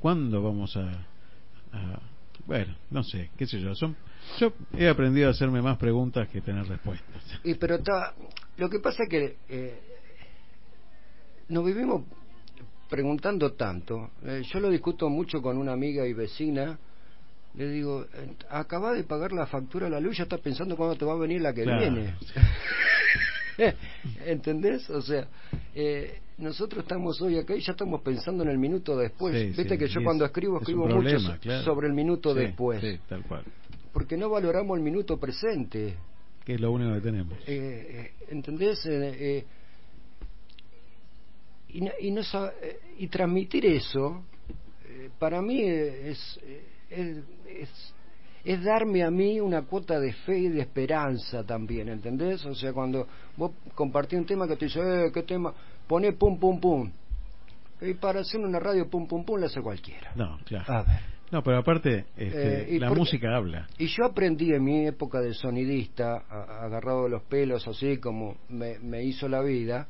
¿cuándo 0.00 0.42
vamos 0.42 0.76
a, 0.76 0.82
a- 1.72 2.00
Bueno, 2.46 2.74
no 2.90 3.02
sé, 3.04 3.30
qué 3.38 3.46
sé 3.46 3.58
yo. 3.60 3.74
Son, 3.74 3.96
yo 4.38 4.52
he 4.76 4.88
aprendido 4.88 5.28
a 5.28 5.30
hacerme 5.30 5.60
más 5.62 5.76
preguntas 5.78 6.28
que 6.28 6.40
tener 6.40 6.66
respuestas. 6.66 7.22
Y 7.44 7.54
pero 7.54 7.76
está, 7.76 8.14
lo 8.56 8.68
que 8.68 8.78
pasa 8.80 9.04
es 9.04 9.08
que 9.08 9.36
eh, 9.48 9.80
nos 11.48 11.64
vivimos 11.64 12.02
preguntando 12.90 13.52
tanto. 13.52 14.10
Eh, 14.24 14.42
yo 14.52 14.60
lo 14.60 14.70
discuto 14.70 15.08
mucho 15.08 15.40
con 15.42 15.56
una 15.58 15.72
amiga 15.72 16.06
y 16.06 16.12
vecina. 16.12 16.78
Le 17.54 17.68
digo, 17.70 18.04
eh, 18.14 18.34
acaba 18.50 18.92
de 18.92 19.04
pagar 19.04 19.32
la 19.32 19.46
factura 19.46 19.86
de 19.86 19.90
la 19.92 20.00
luz, 20.00 20.16
ya 20.18 20.24
estás 20.24 20.40
pensando 20.40 20.76
cuándo 20.76 20.96
te 20.96 21.04
va 21.04 21.14
a 21.14 21.16
venir 21.16 21.40
la 21.40 21.52
que 21.52 21.62
Claro. 21.64 21.80
viene. 21.80 22.14
¿Entendés? 24.24 24.88
O 24.90 25.02
sea, 25.02 25.26
eh, 25.74 26.20
nosotros 26.38 26.84
estamos 26.84 27.20
hoy 27.20 27.38
acá 27.38 27.56
y 27.56 27.60
ya 27.60 27.72
estamos 27.72 28.00
pensando 28.02 28.44
en 28.44 28.50
el 28.50 28.58
minuto 28.58 28.96
después. 28.96 29.34
Sí, 29.34 29.46
Viste 29.48 29.70
sí, 29.70 29.78
que 29.78 29.88
yo 29.88 30.02
cuando 30.04 30.24
es- 30.24 30.30
escribo, 30.30 30.56
es 30.56 30.62
escribo 30.62 30.82
mucho 30.84 30.94
problema, 30.98 31.34
so- 31.34 31.40
claro. 31.40 31.64
sobre 31.64 31.88
el 31.88 31.94
minuto 31.94 32.32
Sí, 32.34 32.38
después. 32.40 32.80
Sí, 32.80 33.00
tal 33.08 33.22
cual. 33.24 33.42
Porque 33.98 34.16
no 34.16 34.30
valoramos 34.30 34.78
el 34.78 34.84
minuto 34.84 35.16
presente. 35.18 35.96
Que 36.44 36.54
es 36.54 36.60
lo 36.60 36.70
único 36.70 36.94
que 36.94 37.00
tenemos. 37.00 37.36
Eh, 37.48 37.48
eh, 37.48 38.12
¿Entendés? 38.28 38.86
Eh, 38.86 39.16
eh, 39.18 39.44
y, 41.70 41.80
no- 41.80 41.90
y, 42.00 42.10
no 42.12 42.22
sa- 42.22 42.52
eh, 42.62 42.78
y 43.00 43.08
transmitir 43.08 43.66
eso, 43.66 44.22
eh, 44.86 45.10
para 45.18 45.42
mí 45.42 45.62
eh, 45.62 46.10
es, 46.10 46.40
eh, 46.44 46.62
es, 46.90 47.16
es, 47.62 47.94
es 48.44 48.62
darme 48.62 49.02
a 49.02 49.10
mí 49.10 49.40
una 49.40 49.62
cuota 49.62 49.98
de 49.98 50.12
fe 50.12 50.38
y 50.38 50.48
de 50.48 50.60
esperanza 50.60 51.42
también, 51.44 51.88
¿entendés? 51.88 52.46
O 52.46 52.54
sea, 52.54 52.72
cuando 52.72 53.08
vos 53.36 53.50
compartís 53.74 54.16
un 54.20 54.26
tema 54.26 54.46
que 54.46 54.54
te 54.54 54.66
dice, 54.66 54.78
eh, 55.06 55.10
¿qué 55.12 55.24
tema? 55.24 55.52
Poné 55.88 56.12
pum, 56.12 56.38
pum, 56.38 56.60
pum. 56.60 56.88
Y 57.80 57.94
para 57.94 58.20
hacer 58.20 58.38
una 58.38 58.60
radio 58.60 58.88
pum, 58.88 59.08
pum, 59.08 59.24
pum, 59.24 59.40
la 59.40 59.46
hace 59.46 59.60
cualquiera. 59.60 60.12
No, 60.14 60.38
claro. 60.44 60.72
A 60.72 60.82
ver. 60.84 61.17
No, 61.30 61.42
pero 61.42 61.58
aparte, 61.58 62.06
este, 62.16 62.76
Eh, 62.76 62.80
la 62.80 62.88
porque- 62.88 63.00
música 63.00 63.36
habla. 63.36 63.66
Y 63.78 63.86
yo 63.88 64.04
aprendí 64.06 64.52
en 64.52 64.64
mi 64.64 64.86
época 64.86 65.20
de 65.20 65.34
sonidista, 65.34 66.24
a- 66.28 66.64
agarrado 66.64 67.04
de 67.04 67.10
los 67.10 67.22
pelos, 67.24 67.66
así 67.68 67.98
como 67.98 68.36
me, 68.48 68.78
me 68.78 69.04
hizo 69.04 69.28
la 69.28 69.42
vida, 69.42 69.88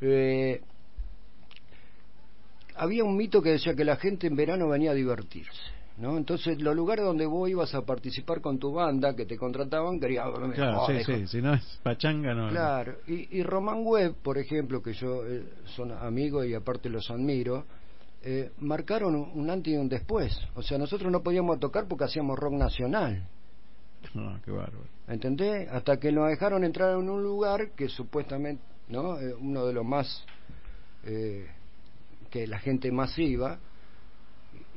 eh, 0.00 0.60
había 2.76 3.04
un 3.04 3.16
mito 3.16 3.42
que 3.42 3.50
decía 3.50 3.74
que 3.74 3.84
la 3.84 3.96
gente 3.96 4.26
en 4.26 4.36
verano 4.36 4.68
venía 4.68 4.92
a 4.92 4.94
divertirse. 4.94 5.50
¿No? 5.98 6.16
Entonces, 6.16 6.60
los 6.62 6.74
lugares 6.74 7.04
donde 7.04 7.26
vos 7.26 7.50
ibas 7.50 7.74
a 7.74 7.82
participar 7.82 8.40
con 8.40 8.58
tu 8.58 8.72
banda, 8.72 9.14
que 9.14 9.26
te 9.26 9.36
contrataban, 9.36 10.00
quería... 10.00 10.24
Claro, 10.54 10.80
oh, 10.84 10.86
sí, 10.86 11.04
sí. 11.04 11.26
Si 11.26 11.42
no 11.42 11.52
es 11.52 11.80
pachanga, 11.82 12.34
no. 12.34 12.48
Claro, 12.48 12.96
y, 13.06 13.36
y 13.38 13.42
Román 13.42 13.82
Webb, 13.84 14.14
por 14.22 14.38
ejemplo, 14.38 14.82
que 14.82 14.94
yo 14.94 15.26
eh, 15.26 15.44
son 15.76 15.92
amigos 15.92 16.46
y 16.46 16.54
aparte 16.54 16.88
los 16.88 17.10
admiro, 17.10 17.66
eh, 18.24 18.52
marcaron 18.58 19.14
un, 19.14 19.50
antes 19.50 19.72
y 19.72 19.76
un 19.76 19.88
después. 19.88 20.36
O 20.54 20.62
sea, 20.62 20.78
nosotros 20.78 21.10
no 21.10 21.22
podíamos 21.22 21.58
tocar 21.60 21.86
porque 21.88 22.04
hacíamos 22.04 22.38
rock 22.38 22.54
nacional. 22.54 23.26
No, 24.14 24.40
qué 24.44 24.50
bárbaro. 24.50 24.84
¿Entendés? 25.08 25.68
Hasta 25.70 25.98
que 25.98 26.10
nos 26.12 26.28
dejaron 26.28 26.64
entrar 26.64 26.92
en 26.98 27.08
un 27.08 27.22
lugar 27.22 27.70
que 27.72 27.88
supuestamente, 27.88 28.62
¿no? 28.88 29.18
Eh, 29.18 29.34
uno 29.34 29.66
de 29.66 29.72
los 29.72 29.84
más. 29.84 30.24
eh, 31.04 31.46
que 32.30 32.46
la 32.46 32.58
gente 32.58 32.90
más 32.90 33.18
iba, 33.18 33.58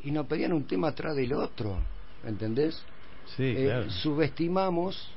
y 0.04 0.12
nos 0.12 0.28
pedían 0.28 0.52
un 0.52 0.66
tema 0.68 0.90
atrás 0.90 1.16
del 1.16 1.32
otro, 1.34 1.78
¿entendés? 2.26 2.84
Sí, 3.38 3.44
Eh, 3.44 3.64
claro. 3.66 3.90
subestimamos 3.90 5.10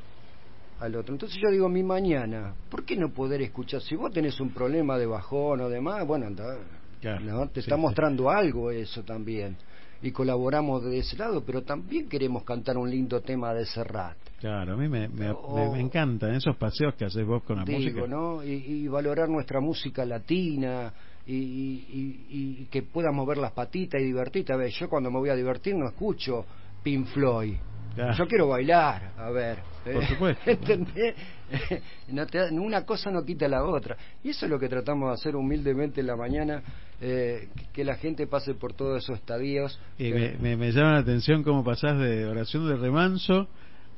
al 0.78 0.94
otro. 0.94 1.14
Entonces 1.14 1.36
yo 1.42 1.50
digo, 1.50 1.68
mi 1.68 1.82
mañana, 1.82 2.54
¿por 2.70 2.84
qué 2.84 2.96
no 2.96 3.10
poder 3.10 3.42
escuchar? 3.42 3.82
Si 3.82 3.96
vos 3.96 4.12
tenés 4.12 4.38
un 4.40 4.50
problema 4.50 4.96
de 4.96 5.06
bajón 5.06 5.60
o 5.62 5.68
demás, 5.68 6.06
bueno, 6.06 6.26
anda, 6.26 6.58
¿no? 7.02 7.48
te 7.48 7.54
sí, 7.54 7.60
está 7.60 7.76
sí. 7.76 7.80
mostrando 7.80 8.30
algo 8.30 8.70
eso 8.70 9.02
también. 9.02 9.56
Y 10.00 10.12
colaboramos 10.12 10.84
de 10.84 10.98
ese 10.98 11.16
lado, 11.16 11.42
pero 11.44 11.62
también 11.62 12.08
queremos 12.08 12.44
cantar 12.44 12.76
un 12.78 12.88
lindo 12.88 13.20
tema 13.20 13.52
de 13.52 13.66
Serrat. 13.66 14.16
Claro, 14.40 14.74
a 14.74 14.76
mí 14.76 14.88
me, 14.88 15.08
me, 15.08 15.30
O- 15.32 15.54
me- 15.56 15.68
me 15.70 15.80
encantan 15.80 16.34
esos 16.34 16.56
paseos 16.56 16.94
que 16.94 17.04
haces 17.04 17.26
vos 17.26 17.42
con 17.42 17.56
la 17.56 17.64
digo, 17.64 17.78
música. 17.80 18.06
¿no? 18.06 18.44
Y, 18.44 18.50
y 18.52 18.88
valorar 18.88 19.28
nuestra 19.28 19.60
música 19.60 20.04
latina 20.04 20.92
y, 21.26 21.34
y- 21.34 22.26
y- 22.30 22.62
y 22.62 22.64
que 22.66 22.82
puedas 22.82 23.12
mover 23.12 23.38
las 23.38 23.50
patitas 23.52 24.00
y 24.00 24.04
divertirte. 24.04 24.52
A 24.52 24.56
ver, 24.56 24.70
yo 24.70 24.88
cuando 24.88 25.10
me 25.10 25.18
voy 25.18 25.30
a 25.30 25.34
divertir 25.34 25.74
no 25.74 25.88
escucho 25.88 26.46
Pink 26.82 27.06
Floyd. 27.08 27.56
Claro. 27.98 28.16
Yo 28.16 28.26
quiero 28.28 28.46
bailar, 28.48 29.10
a 29.18 29.30
ver. 29.30 29.58
Por 29.82 30.02
¿eh? 30.02 30.06
supuesto. 30.08 30.42
¿Entendés? 30.50 31.14
No 32.08 32.26
te 32.26 32.44
una 32.52 32.84
cosa 32.84 33.10
no 33.10 33.24
quita 33.24 33.48
la 33.48 33.64
otra. 33.64 33.96
Y 34.22 34.28
eso 34.30 34.44
es 34.46 34.50
lo 34.50 34.58
que 34.58 34.68
tratamos 34.68 35.08
de 35.08 35.14
hacer 35.14 35.34
humildemente 35.34 36.00
en 36.02 36.06
la 36.06 36.14
mañana, 36.14 36.62
eh, 37.00 37.48
que, 37.72 37.84
la 37.84 37.96
gente 37.96 38.26
pase 38.26 38.54
por 38.54 38.74
todos 38.74 39.02
esos 39.02 39.16
estadios. 39.18 39.80
Y 39.98 40.08
Eh, 40.12 40.36
me, 40.40 40.50
me, 40.50 40.56
me 40.56 40.72
llama 40.72 40.92
la 40.92 40.98
atención 40.98 41.42
cómo 41.42 41.64
pasás 41.64 41.98
de 41.98 42.26
oración 42.26 42.68
de 42.68 42.76
remanso 42.76 43.48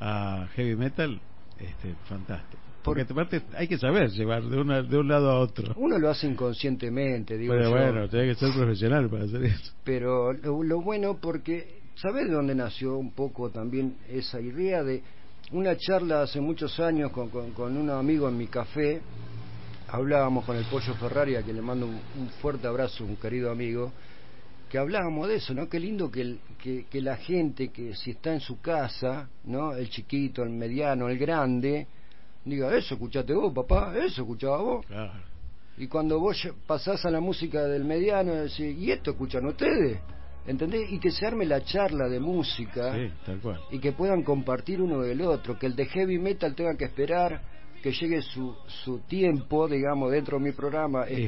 a 0.00 0.46
heavy 0.54 0.76
metal. 0.76 1.20
Este, 1.58 1.94
fantástico. 2.08 2.62
Porque 2.82 3.02
aparte 3.02 3.42
hay 3.56 3.68
que 3.68 3.76
saber 3.76 4.08
llevar 4.10 4.42
de, 4.44 4.58
una, 4.58 4.82
de 4.82 4.96
un 4.96 5.08
lado 5.08 5.30
a 5.30 5.38
otro. 5.40 5.74
Uno 5.76 5.98
lo 5.98 6.08
hace 6.08 6.26
inconscientemente, 6.26 7.36
digo 7.36 7.52
Pero 7.52 7.64
yo. 7.64 7.70
bueno, 7.72 8.08
tenés 8.08 8.38
que 8.38 8.46
ser 8.46 8.54
profesional 8.56 9.10
para 9.10 9.24
hacer 9.24 9.44
eso. 9.44 9.72
pero 9.84 10.32
lo, 10.32 10.62
lo 10.62 10.80
bueno 10.80 11.18
porque 11.20 11.79
¿sabés 12.00 12.28
de 12.28 12.34
dónde 12.34 12.54
nació 12.54 12.96
un 12.96 13.12
poco 13.12 13.50
también 13.50 13.96
esa 14.08 14.40
idea 14.40 14.82
de 14.82 15.02
una 15.52 15.76
charla 15.76 16.22
hace 16.22 16.40
muchos 16.40 16.78
años 16.80 17.10
con, 17.12 17.28
con, 17.28 17.52
con 17.52 17.76
un 17.76 17.90
amigo 17.90 18.28
en 18.28 18.36
mi 18.38 18.46
café 18.46 19.00
hablábamos 19.88 20.44
con 20.44 20.56
el 20.56 20.64
pollo 20.64 20.94
Ferrari 20.94 21.36
a 21.36 21.42
quien 21.42 21.56
le 21.56 21.62
mando 21.62 21.86
un, 21.86 22.00
un 22.18 22.28
fuerte 22.40 22.66
abrazo 22.66 23.04
un 23.04 23.16
querido 23.16 23.50
amigo 23.50 23.92
que 24.68 24.78
hablábamos 24.78 25.26
de 25.26 25.34
eso, 25.34 25.52
¿no? 25.52 25.68
Qué 25.68 25.80
lindo 25.80 26.12
que, 26.12 26.20
el- 26.20 26.38
que, 26.62 26.86
que 26.88 27.00
la 27.02 27.16
gente 27.16 27.70
que 27.70 27.92
si 27.96 28.12
está 28.12 28.32
en 28.32 28.38
su 28.38 28.60
casa, 28.60 29.28
¿no? 29.42 29.72
El 29.74 29.90
chiquito, 29.90 30.44
el 30.44 30.50
mediano, 30.50 31.08
el 31.08 31.18
grande, 31.18 31.88
diga, 32.44 32.72
eso 32.76 32.94
escuchaste 32.94 33.34
vos, 33.34 33.52
papá, 33.52 33.92
eso 33.98 34.22
escuchaba 34.22 34.58
vos. 34.58 34.86
Y 35.76 35.88
cuando 35.88 36.20
vos 36.20 36.36
pasás 36.68 37.04
a 37.04 37.10
la 37.10 37.18
música 37.18 37.64
del 37.64 37.84
mediano, 37.84 38.32
decís, 38.32 38.78
¿y 38.78 38.92
esto 38.92 39.10
escuchan 39.10 39.44
ustedes? 39.46 39.98
¿Entendés? 40.46 40.90
Y 40.90 40.98
que 40.98 41.10
se 41.10 41.26
arme 41.26 41.44
la 41.44 41.62
charla 41.62 42.08
de 42.08 42.18
música 42.18 42.94
Sí, 42.94 43.10
tal 43.26 43.40
cual. 43.40 43.60
y 43.70 43.78
que 43.78 43.92
puedan 43.92 44.22
compartir 44.22 44.80
uno 44.80 45.00
del 45.02 45.20
otro, 45.22 45.58
que 45.58 45.66
el 45.66 45.76
de 45.76 45.86
heavy 45.86 46.18
metal 46.18 46.54
tenga 46.54 46.76
que 46.76 46.84
esperar 46.86 47.40
que 47.82 47.92
llegue 47.92 48.20
su, 48.22 48.54
su 48.84 48.98
tiempo, 49.00 49.66
digamos, 49.66 50.10
dentro 50.10 50.38
de 50.38 50.44
mi 50.44 50.52
programa, 50.52 51.04
escuchando 51.04 51.24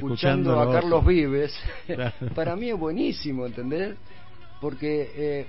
escuchando 0.52 0.60
a 0.60 0.64
lo 0.66 0.72
Carlos 0.72 0.98
otro. 1.00 1.08
Vives, 1.08 1.54
Claro. 1.86 2.12
para 2.34 2.56
mí 2.56 2.68
es 2.70 2.78
buenísimo, 2.78 3.46
¿entendés? 3.46 3.94
Porque 4.60 5.10
eh, 5.14 5.46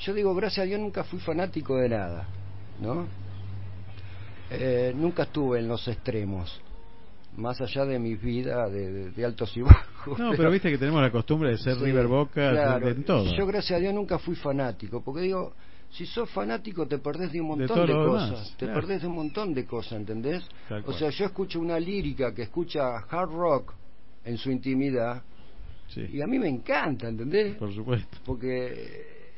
yo 0.00 0.12
digo, 0.14 0.34
gracias 0.34 0.64
a 0.64 0.66
Dios 0.66 0.80
nunca 0.80 1.04
fui 1.04 1.18
fanático 1.20 1.76
de 1.76 1.88
nada, 1.88 2.26
¿no? 2.80 3.06
Eh, 4.50 4.92
nunca 4.94 5.24
estuve 5.24 5.58
en 5.58 5.68
los 5.68 5.86
extremos, 5.88 6.60
más 7.36 7.60
allá 7.60 7.84
de 7.84 7.98
mi 7.98 8.14
vida 8.14 8.68
de, 8.68 8.90
de- 8.92 9.10
de 9.10 9.24
altos 9.24 9.56
y 9.56 9.62
bajos. 9.62 10.18
No, 10.18 10.30
pero 10.36 10.50
viste 10.50 10.70
que 10.70 10.78
tenemos 10.78 11.00
la 11.02 11.10
costumbre 11.10 11.50
de 11.50 11.58
ser 11.58 11.76
Sí, 11.76 11.84
River 11.84 12.06
Boca 12.06 12.50
claro. 12.50 12.86
de 12.86 12.94
todo. 13.02 13.34
Yo, 13.36 13.46
gracias 13.46 13.76
a 13.78 13.80
Dios, 13.80 13.94
nunca 13.94 14.18
fui 14.18 14.34
fanático, 14.36 15.02
porque 15.02 15.22
digo, 15.22 15.54
si 15.90 16.04
sos 16.06 16.28
fanático 16.30 16.86
te 16.86 16.98
perdés 16.98 17.32
de 17.32 17.40
un 17.40 17.48
montón 17.48 17.86
de, 17.86 17.92
cosas, 17.92 18.30
demás, 18.30 18.54
te 18.56 18.66
claro. 18.66 18.80
perdés 18.80 19.02
de 19.02 19.08
un 19.08 19.14
montón 19.14 19.54
de 19.54 19.64
cosas, 19.66 19.92
¿entendés? 19.92 20.42
Tal 20.68 20.80
O 20.80 20.84
cual. 20.86 20.98
sea, 20.98 21.10
yo 21.10 21.24
escucho 21.26 21.60
una 21.60 21.78
lírica 21.78 22.34
que 22.34 22.42
escucha 22.42 22.96
hard 23.08 23.30
rock 23.30 23.72
en 24.24 24.36
su 24.38 24.50
intimidad 24.50 25.22
y 25.94 26.20
a 26.20 26.26
mí 26.26 26.38
me 26.38 26.48
encanta, 26.48 27.08
¿entendés? 27.08 27.56
Por 27.56 27.72
supuesto. 27.72 28.18
Porque 28.26 29.32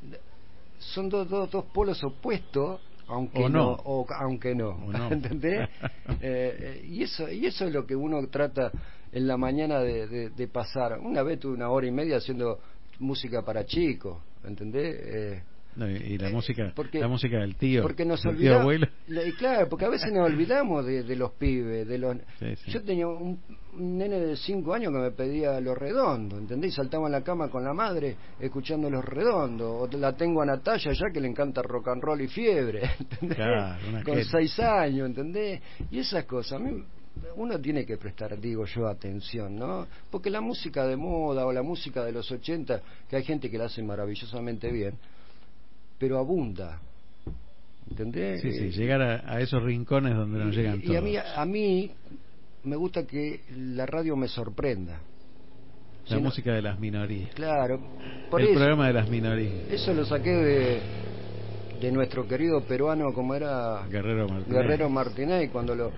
son 0.79 1.09
dos, 1.09 1.29
dos, 1.29 1.51
dos 1.51 1.65
polos 1.66 2.03
opuestos, 2.03 2.81
aunque 3.09 3.43
O 3.44 3.48
no. 3.48 3.72
o, 3.85 4.06
aunque 4.14 4.55
no. 4.55 4.76
¿entendés? 5.10 5.68
Eh, 6.20 6.80
eh, 6.82 6.86
y 6.89 7.02
eso 7.02 7.30
y 7.30 7.47
eso 7.47 7.66
es 7.66 7.72
lo 7.72 7.86
que 7.86 7.94
uno 7.94 8.26
trata 8.28 8.72
en 9.12 9.28
la 9.28 9.36
mañana 9.36 9.80
de, 9.80 10.06
de- 10.09 10.30
de 10.30 10.48
pasar. 10.48 10.98
Una 10.98 11.22
vez 11.22 11.39
tuve 11.39 11.52
una 11.55 11.68
hora 11.70 11.86
y 11.86 11.90
media 11.90 12.16
haciendo 12.16 12.59
música 12.98 13.43
para 13.43 13.64
chicos, 13.66 14.16
¿entendés? 14.43 14.97
Eh, 15.01 15.43
No, 15.78 15.88
y, 15.88 15.94
y 15.94 16.18
la 16.18 16.28
música 16.30 16.72
porque- 16.74 16.98
la 16.98 17.06
música 17.09 17.38
del 17.38 17.55
tío, 17.55 17.82
porque 17.82 18.05
nos 18.05 18.24
olvidamos 18.26 18.62
abuelo. 18.62 18.88
claro 19.38 19.68
porque 19.68 19.84
a 19.84 19.88
veces 19.88 20.12
nos 20.12 20.26
olvidamos 20.26 20.84
de, 20.84 21.05
de 21.05 21.14
los 21.16 21.30
pibes 21.32 21.86
de 21.86 21.98
los 21.98 22.16
Sí, 22.40 22.56
sí. 22.56 22.70
yo 22.72 22.82
tenía 22.82 23.06
un, 23.06 23.40
un 23.74 23.96
nene 23.98 24.18
de 24.18 24.36
5 24.36 24.74
años 24.74 24.92
que 24.92 24.98
me 24.98 25.10
pedía 25.12 25.60
los 25.60 25.78
redondos 25.78 26.40
¿entendés? 26.40 26.72
y 26.72 26.76
saltaba 26.76 27.06
en 27.06 27.12
la 27.12 27.22
cama 27.22 27.48
con 27.48 27.62
la 27.62 27.72
madre 27.72 28.16
escuchando 28.40 28.90
los 28.90 29.05
redondos 29.05 29.88
o 29.94 29.96
la 29.96 30.16
tengo 30.16 30.42
a 30.42 30.46
Natalia 30.46 30.92
ya 30.92 31.06
que 31.12 31.20
le 31.20 31.28
encanta 31.28 31.62
rock 31.62 31.88
and 31.88 32.02
roll 32.02 32.20
y 32.20 32.26
fiebre 32.26 32.82
¿entendés? 33.00 33.36
Claro, 33.36 33.76
una 33.88 34.02
con 34.02 34.14
genia. 34.16 34.30
6 34.32 34.59
años 34.60 35.06
¿entendés? 35.06 35.60
y 35.92 36.00
esas 36.00 36.24
cosas 36.24 36.55
a 36.55 36.59
mí 36.59 36.82
uno 37.36 37.60
tiene 37.60 37.84
que 37.84 37.96
prestar, 37.96 38.38
digo 38.40 38.64
yo, 38.64 38.86
atención, 38.86 39.56
¿no? 39.56 39.88
Porque 40.09 40.30
la 40.30 40.40
música 40.40 40.86
de 40.86 40.96
moda 40.96 41.46
o 41.46 41.52
la 41.52 41.62
música 41.62 42.05
de 42.05 42.12
los 42.12 42.30
80, 42.30 42.80
que 43.10 43.16
hay 43.16 43.24
gente 43.24 43.50
que 43.50 43.59
la 43.59 43.64
hace 43.64 43.82
maravillosamente 43.82 44.70
bien, 44.70 44.94
pero 45.99 46.19
abunda. 46.19 46.81
¿Entendés? 47.91 48.41
Sí, 48.43 48.53
sí, 48.53 48.65
Eh, 48.66 48.70
llegar 48.70 49.01
a, 49.03 49.33
a 49.35 49.41
esos 49.41 49.62
rincones 49.62 50.15
donde 50.15 50.39
no 50.45 50.51
llegan 50.51 50.77
y 50.79 50.83
todos. 50.83 50.97
a 50.99 51.01
mí, 51.01 51.16
a 51.16 51.45
mí 51.47 51.91
me 52.65 52.77
gusta 52.77 53.07
que 53.07 53.41
la 53.57 53.87
radio 53.87 54.15
me 54.16 54.29
sorprenda. 54.29 55.01
la 56.05 56.09
Si 56.09 56.15
no- 56.15 56.20
música 56.20 56.53
de 56.53 56.62
las 56.62 56.79
minorías. 56.79 57.31
Claro, 57.35 57.81
por 58.31 58.41
el 58.41 58.49
eso, 58.49 58.59
programa 58.59 58.87
de 58.89 58.93
las 58.93 59.09
minorías. 59.09 59.70
eso 59.70 59.93
lo 59.95 60.05
saqué 60.05 60.31
de, 60.31 60.81
de 61.81 61.93
nuestro 61.93 62.27
querido 62.29 62.62
peruano, 62.62 63.12
como 63.15 63.35
era 63.35 63.87
Guerrero 63.91 64.29
Martínez. 64.29 64.49
Guerrero 64.62 64.89
Martínez, 64.91 65.51
cuando 65.51 65.75
lo, 65.75 65.93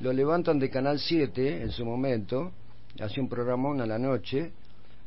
lo 0.00 0.12
levantan 0.12 0.58
de 0.58 0.68
Canal 0.70 0.98
7 0.98 1.62
en 1.62 1.70
su 1.70 1.84
momento, 1.86 2.52
hacía 3.00 3.22
un 3.22 3.28
programón 3.28 3.80
a 3.80 3.86
la 3.86 3.98
noche, 3.98 4.52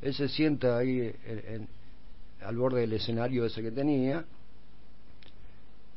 él 0.01 0.13
se 0.13 0.27
sienta 0.27 0.77
ahí 0.77 1.11
en- 1.27 1.67
al 2.45 2.55
borde 2.57 2.81
del 2.81 2.93
escenario 2.93 3.45
ese 3.45 3.61
que 3.61 3.71
tenía 3.71 4.25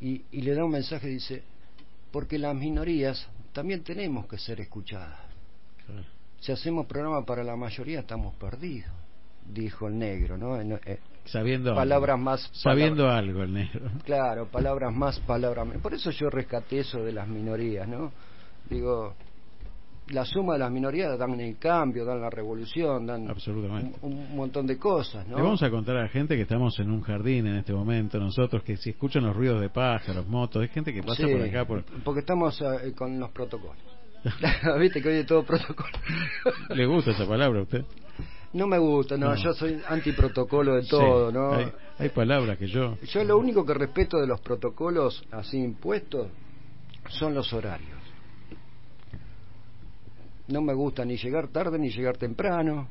y, 0.00 0.22
y 0.30 0.42
le 0.42 0.54
da 0.54 0.64
un 0.64 0.70
mensaje, 0.70 1.08
dice, 1.08 1.42
porque 2.12 2.38
las 2.38 2.54
minorías 2.54 3.26
también 3.52 3.82
tenemos 3.82 4.26
que 4.26 4.38
ser 4.38 4.60
escuchadas. 4.60 5.18
Si 6.40 6.52
hacemos 6.52 6.86
programa 6.86 7.24
para 7.24 7.42
la 7.42 7.56
mayoría 7.56 8.00
estamos 8.00 8.34
perdidos, 8.36 8.90
dijo 9.52 9.88
el 9.88 9.98
negro, 9.98 10.38
¿no? 10.38 10.60
En- 10.60 10.78
eh, 10.84 10.98
Sabiendo 11.24 11.74
palabras 11.74 12.14
algo. 12.14 12.24
más 12.24 12.50
Sabiendo 12.54 13.10
algo 13.10 13.42
el 13.42 13.52
negro. 13.52 13.90
Claro, 14.04 14.46
palabras 14.46 14.94
más, 14.94 15.18
palabras 15.20 15.66
menos. 15.66 15.82
Por 15.82 15.92
eso 15.94 16.10
yo 16.12 16.30
rescaté 16.30 16.78
eso 16.80 17.02
de 17.04 17.12
las 17.12 17.26
minorías, 17.28 17.86
¿no? 17.88 18.12
Digo, 18.70 19.14
la 20.10 20.24
suma 20.24 20.54
de 20.54 20.60
las 20.60 20.70
minorías 20.70 21.18
dan 21.18 21.38
el 21.40 21.58
cambio, 21.58 22.04
dan 22.04 22.20
la 22.20 22.30
revolución, 22.30 23.06
dan 23.06 23.28
Absolutamente. 23.28 23.98
Un, 24.02 24.14
un 24.14 24.36
montón 24.36 24.66
de 24.66 24.78
cosas, 24.78 25.26
¿no? 25.26 25.36
Le 25.36 25.42
vamos 25.42 25.62
a 25.62 25.70
contar 25.70 25.96
a 25.96 26.02
la 26.02 26.08
gente 26.08 26.36
que 26.36 26.42
estamos 26.42 26.78
en 26.80 26.90
un 26.90 27.00
jardín 27.02 27.46
en 27.46 27.56
este 27.56 27.72
momento, 27.72 28.18
nosotros, 28.18 28.62
que 28.62 28.76
si 28.76 28.90
escuchan 28.90 29.24
los 29.24 29.36
ruidos 29.36 29.60
de 29.60 29.68
pájaros, 29.70 30.26
motos, 30.26 30.62
hay 30.62 30.68
gente 30.68 30.92
que 30.92 31.02
pasa 31.02 31.26
Sí, 31.26 31.32
por 31.32 31.42
acá. 31.42 31.64
Por... 31.66 31.84
Porque 32.04 32.20
estamos 32.20 32.60
eh, 32.60 32.92
con 32.96 33.18
los 33.18 33.30
protocolos. 33.30 33.76
Viste 34.80 35.00
que 35.00 35.08
hoy 35.08 35.14
es 35.16 35.26
todo 35.26 35.44
protocolo. 35.44 35.90
¿Le 36.74 36.86
gusta 36.86 37.12
esa 37.12 37.26
palabra 37.26 37.60
a 37.60 37.62
usted? 37.62 37.84
No 38.52 38.66
me 38.66 38.78
gusta, 38.78 39.16
no, 39.16 39.28
No. 39.28 39.34
yo 39.36 39.52
soy 39.52 39.78
antiprotocolo 39.88 40.74
de 40.76 40.86
todo, 40.86 41.28
Sí, 41.28 41.34
¿no? 41.34 41.52
Hay, 41.52 41.72
hay 41.98 42.08
palabras 42.08 42.56
que 42.58 42.66
yo... 42.66 42.96
Yo 43.02 43.22
lo 43.24 43.36
único 43.38 43.64
que 43.64 43.74
respeto 43.74 44.18
de 44.18 44.26
los 44.26 44.40
protocolos 44.40 45.22
así 45.30 45.58
impuestos 45.58 46.28
son 47.10 47.34
los 47.34 47.52
horarios. 47.52 47.97
No 50.48 50.62
me 50.62 50.74
gusta 50.74 51.04
ni 51.04 51.16
llegar 51.16 51.48
tarde 51.48 51.78
ni 51.78 51.90
llegar 51.90 52.16
temprano, 52.16 52.88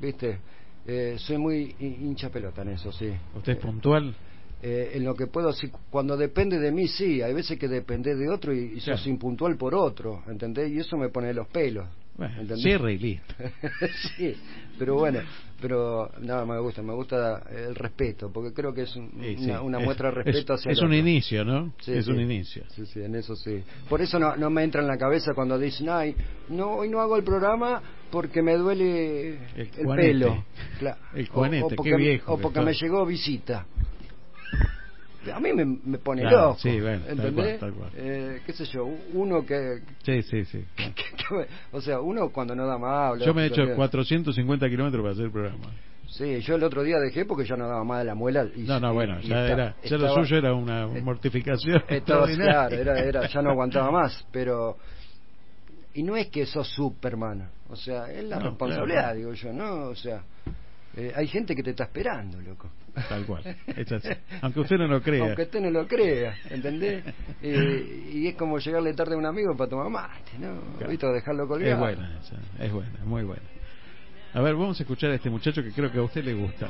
¿viste? 0.00 0.38
Eh, 0.86 1.16
soy 1.18 1.36
muy 1.38 1.74
hin- 1.80 1.96
hincha 2.02 2.30
pelota 2.30 2.62
en 2.62 2.68
eso, 2.70 2.92
sí. 2.92 3.10
¿Usted 3.34 3.52
es 3.52 3.58
puntual? 3.58 4.14
Eh, 4.62 4.92
en 4.94 5.04
lo 5.04 5.14
que 5.14 5.26
puedo, 5.26 5.52
sí, 5.52 5.70
cuando 5.90 6.16
depende 6.16 6.58
de 6.58 6.72
mí, 6.72 6.88
sí. 6.88 7.20
Hay 7.22 7.32
veces 7.34 7.58
que 7.58 7.68
depende 7.68 8.14
de 8.16 8.28
otro 8.28 8.54
y, 8.54 8.58
y 8.76 8.80
sos 8.80 8.84
Claro. 9.02 9.10
impuntual 9.10 9.56
por 9.56 9.74
otro, 9.74 10.22
¿entendés? 10.28 10.70
Y 10.72 10.78
eso 10.78 10.96
me 10.96 11.08
pone 11.10 11.32
los 11.34 11.48
pelos. 11.48 11.86
Bueno, 12.16 12.56
cierre 12.56 12.94
y 12.94 12.98
listo. 12.98 13.34
sí, 14.16 14.34
pero 14.78 14.96
bueno, 14.96 15.20
pero 15.60 16.10
no, 16.20 16.46
me 16.46 16.58
gusta, 16.60 16.82
me 16.82 16.92
gusta 16.94 17.42
el 17.50 17.74
respeto, 17.74 18.30
porque 18.32 18.52
creo 18.52 18.72
que 18.72 18.82
es 18.82 18.94
un- 18.96 19.10
Sí, 19.20 19.36
sí. 19.38 19.44
una, 19.46 19.60
una 19.62 19.78
Es- 19.78 19.84
muestra 19.84 20.08
de 20.10 20.14
respeto 20.22 20.54
es- 20.54 20.60
hacia 20.60 20.72
es 20.72 20.78
el 20.78 20.84
un 20.84 20.90
otro. 20.92 20.98
inicio, 20.98 21.44
¿no? 21.44 21.72
Sí, 21.80 21.92
Es 21.94 22.06
un 22.06 22.20
inicio. 22.20 22.62
Sí, 22.68 22.86
sí, 22.86 23.02
en 23.02 23.14
eso 23.16 23.34
sí. 23.34 23.62
Por 23.88 24.00
eso 24.00 24.18
no, 24.18 24.36
no 24.36 24.50
me 24.50 24.62
entra 24.62 24.80
en 24.82 24.86
la 24.88 24.96
cabeza 24.96 25.32
cuando 25.34 25.58
dicen, 25.58 25.88
ay, 25.90 26.14
no, 26.48 26.74
hoy 26.76 26.88
no 26.88 27.00
hago 27.00 27.16
el 27.16 27.24
programa 27.24 27.82
porque 28.10 28.40
me 28.42 28.56
duele 28.56 29.38
El 29.56 29.86
pelo. 29.96 30.44
El 31.14 31.28
o- 31.30 31.66
o, 31.66 31.68
qué 31.82 31.96
viejo 31.96 32.32
o 32.32 32.36
que 32.36 32.42
porque 32.42 32.60
me 32.60 32.72
llegó 32.74 33.04
visita. 33.04 33.66
A 35.32 35.40
mí 35.40 35.52
me, 35.52 35.64
me 35.64 35.98
pone 35.98 36.22
Claro, 36.22 36.36
loco. 36.48 36.58
sí, 36.58 36.80
bueno, 36.80 37.04
tal 37.04 37.18
¿entendés? 37.18 37.58
cual, 37.58 37.72
tal 37.72 37.72
cual. 37.78 37.90
Eh, 37.96 38.40
qué 38.44 38.52
sé 38.52 38.64
yo, 38.66 38.84
uno 38.86 39.44
que, 39.44 39.80
Sí, 40.04 40.22
sí, 40.22 40.44
sí. 40.44 40.64
o 41.72 41.80
sea, 41.80 42.00
uno 42.00 42.30
cuando 42.30 42.54
no 42.54 42.66
da 42.66 42.78
más 42.78 43.10
habla. 43.12 43.26
Yo 43.26 43.34
me 43.34 43.42
he 43.44 43.46
hecho 43.46 43.62
habla- 43.62 43.76
450 43.76 44.68
kilómetros 44.68 45.02
para 45.02 45.12
hacer 45.12 45.24
el 45.26 45.32
programa. 45.32 45.70
Sí, 46.08 46.40
yo 46.40 46.54
el 46.54 46.62
otro 46.64 46.82
día 46.82 46.98
dejé 46.98 47.26
porque 47.26 47.44
ya 47.44 47.56
no 47.56 47.68
daba 47.68 47.84
más 47.84 47.98
de 47.98 48.04
la 48.06 48.14
muela. 48.14 48.46
Y, 48.56 48.62
No, 48.62 48.80
no, 48.80 48.94
bueno, 48.94 49.18
y 49.20 49.28
ya, 49.28 49.46
era, 49.46 49.76
ya 49.84 49.98
lo 49.98 50.14
suyo 50.14 50.38
era 50.38 50.54
una 50.54 50.86
mortificación. 51.02 51.82
estaba- 51.88 52.26
claro, 52.26 52.74
era, 52.74 52.98
era, 53.00 53.28
ya 53.28 53.42
no 53.42 53.50
aguantaba 53.50 53.90
más, 53.90 54.26
pero... 54.32 54.78
Y 55.94 56.02
no 56.02 56.16
es 56.16 56.28
que 56.28 56.46
sos 56.46 56.68
Superman, 56.68 57.50
o 57.68 57.74
sea, 57.76 58.10
es 58.12 58.22
la 58.24 58.38
No, 58.38 58.50
responsabilidad, 58.50 59.00
claro. 59.02 59.16
digo 59.16 59.32
yo, 59.32 59.52
¿no? 59.52 59.88
O 59.88 59.94
sea, 59.96 60.22
eh, 60.98 61.12
hay 61.14 61.28
gente 61.28 61.54
que 61.54 61.62
te 61.62 61.70
está 61.70 61.84
esperando, 61.84 62.40
loco. 62.40 62.68
Tal 63.08 63.24
cual, 63.24 63.44
es 63.68 63.92
así. 63.92 64.08
Aunque 64.42 64.58
usted 64.58 64.78
no 64.78 64.88
lo 64.88 65.00
crea. 65.00 65.26
Aunque 65.26 65.42
usted 65.42 65.60
no 65.60 65.70
lo 65.70 65.86
crea, 65.86 66.34
¿entendés? 66.50 67.04
Eh, 67.40 68.10
y 68.14 68.26
es 68.26 68.34
como 68.34 68.58
llegarle 68.58 68.92
tarde 68.94 69.14
a 69.14 69.18
un 69.18 69.26
amigo 69.26 69.56
para 69.56 69.70
tomar 69.70 69.88
mate, 69.88 70.32
¿no? 70.40 70.60
Claro. 70.76 70.90
¿Viste? 70.90 71.06
O 71.06 71.12
dejarlo 71.12 71.46
colgado. 71.46 71.72
Es 71.72 71.78
buena 71.78 72.18
esa, 72.18 72.64
es 72.64 72.72
buena, 72.72 72.98
muy 73.04 73.22
buena. 73.22 73.42
A 74.34 74.40
ver, 74.40 74.54
vamos 74.56 74.80
a 74.80 74.82
escuchar 74.82 75.12
a 75.12 75.14
este 75.14 75.30
muchacho 75.30 75.62
que 75.62 75.70
creo 75.70 75.92
que 75.92 75.98
a 75.98 76.02
usted 76.02 76.24
le 76.24 76.34
gusta. 76.34 76.68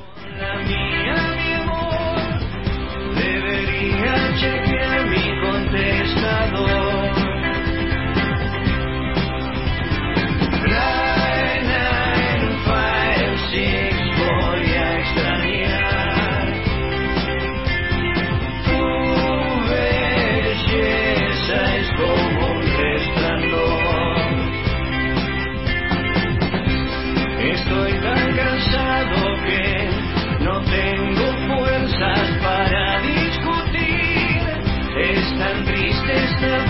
Debería 3.14 4.34
chequear 4.38 5.09
mi 5.09 5.40
contestador. 5.40 7.09
Triste 36.40 36.68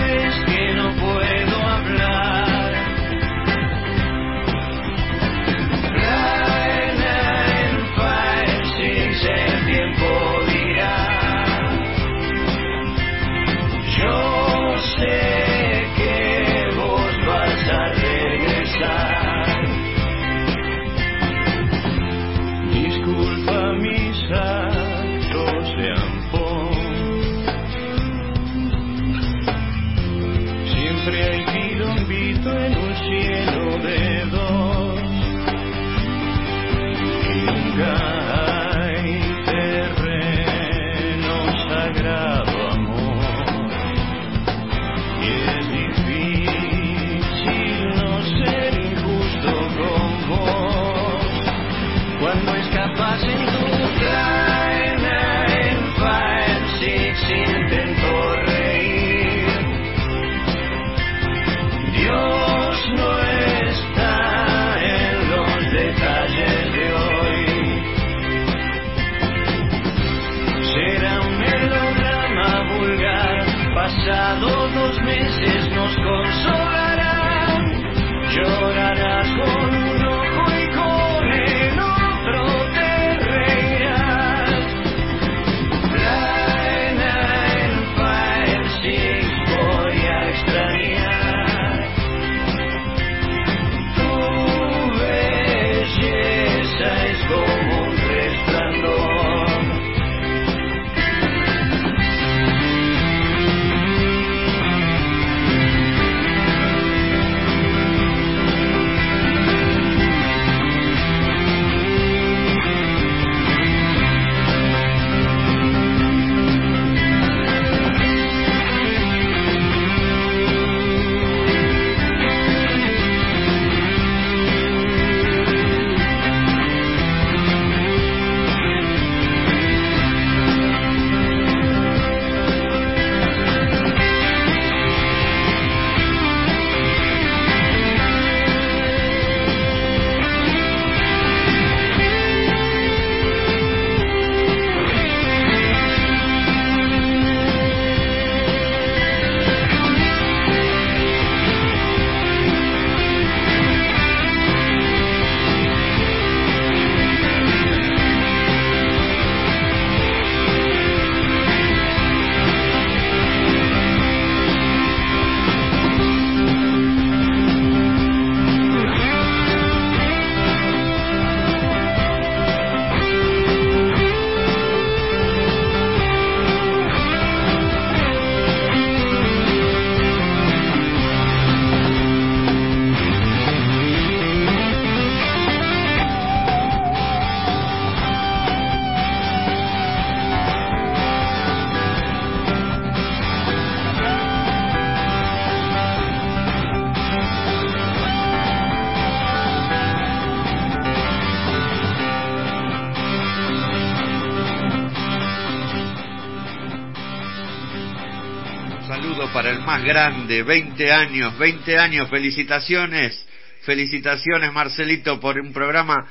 grande, 209.89 210.43
20 210.43 210.91
años, 210.91 211.37
20 211.39 211.79
años, 211.79 212.09
felicitaciones, 212.09 213.25
felicitaciones 213.63 214.53
Marcelito 214.53 215.19
por 215.19 215.39
un 215.39 215.51
programa 215.51 216.07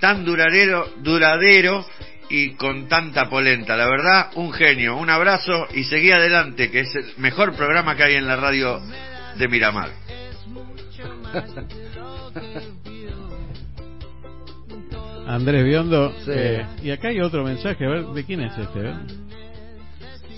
tan 0.00 0.24
duradero, 0.24 0.92
duradero 0.98 1.86
y 2.28 2.54
con 2.54 2.88
tanta 2.88 3.30
polenta. 3.30 3.76
La 3.76 3.86
verdad, 3.88 4.30
un 4.34 4.52
genio, 4.52 4.96
un 4.96 5.10
abrazo 5.10 5.68
y 5.72 5.84
seguí 5.84 6.10
adelante, 6.10 6.72
que 6.72 6.80
es 6.80 6.92
el 6.96 7.04
mejor 7.18 7.54
programa 7.54 7.94
que 7.94 8.02
hay 8.02 8.16
en 8.16 8.26
la 8.26 8.34
radio 8.34 8.80
de 9.36 9.48
Miramar. 9.48 9.90
Andrés 15.28 15.64
Biondo. 15.64 16.12
Sí. 16.24 16.32
eh, 16.34 16.66
y 16.82 16.90
acá 16.90 17.08
hay 17.08 17.20
otro 17.20 17.44
mensaje, 17.44 17.86
a 17.86 17.88
ver, 17.88 18.06
¿de 18.06 18.24
quién 18.24 18.40
es 18.40 18.58
este? 18.58 18.80
Ver. 18.80 18.94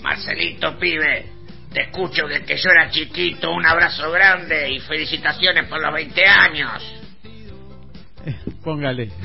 Marcelito, 0.03 0.77
pibe, 0.77 1.25
te 1.73 1.81
escucho 1.83 2.27
desde 2.27 2.45
que 2.45 2.55
yo 2.55 2.69
era 2.69 2.89
chiquito. 2.89 3.51
Un 3.51 3.65
abrazo 3.65 4.11
grande 4.11 4.71
y 4.71 4.79
felicitaciones 4.79 5.67
por 5.67 5.81
los 5.81 5.93
20 5.93 6.25
años. 6.25 7.03
Póngale. 8.63 9.09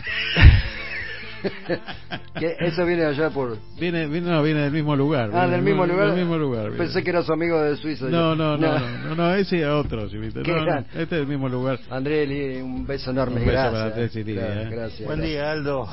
Que 2.39 2.57
Eso 2.59 2.85
viene 2.85 3.05
allá 3.05 3.31
por... 3.31 3.57
Viene, 3.79 4.09
viene, 4.09 4.29
no, 4.29 4.43
viene 4.43 4.63
del 4.63 4.73
mismo 4.73 4.97
lugar. 4.97 5.31
Ah, 5.33 5.47
del 5.47 5.63
mismo 5.63 5.87
lugar. 5.87 6.09
Del 6.09 6.17
mismo 6.17 6.37
lugar. 6.37 6.63
viene. 6.65 6.79
Pensé 6.79 7.03
que 7.05 7.11
era 7.11 7.23
su 7.23 7.33
amigo 7.33 7.61
de 7.63 7.77
Suiza. 7.77 8.07
No, 8.07 8.35
no, 8.35 8.57
no, 8.57 8.77
no, 8.79 8.99
no, 9.09 9.15
no, 9.15 9.35
ese 9.35 9.61
es 9.61 9.67
otro, 9.67 10.09
Chivito. 10.09 10.43
Qué 10.43 10.51
No, 10.53 10.79
este 10.79 11.03
es 11.03 11.11
del 11.11 11.27
mismo 11.29 11.49
lugar. 11.49 11.79
Andrés, 11.91 12.29
Li, 12.29 12.57
un 12.61 12.85
beso 12.85 13.13
enorme. 13.13 13.41
Un 13.41 13.47
beso 13.47 13.53
gracias. 13.71 13.93
para 13.93 14.25
Lidia, 14.25 14.47
Claro, 14.47 14.61
eh. 14.61 14.69
gracias. 14.71 15.07
Buen 15.07 15.21
día, 15.21 15.53
Aldo. 15.53 15.89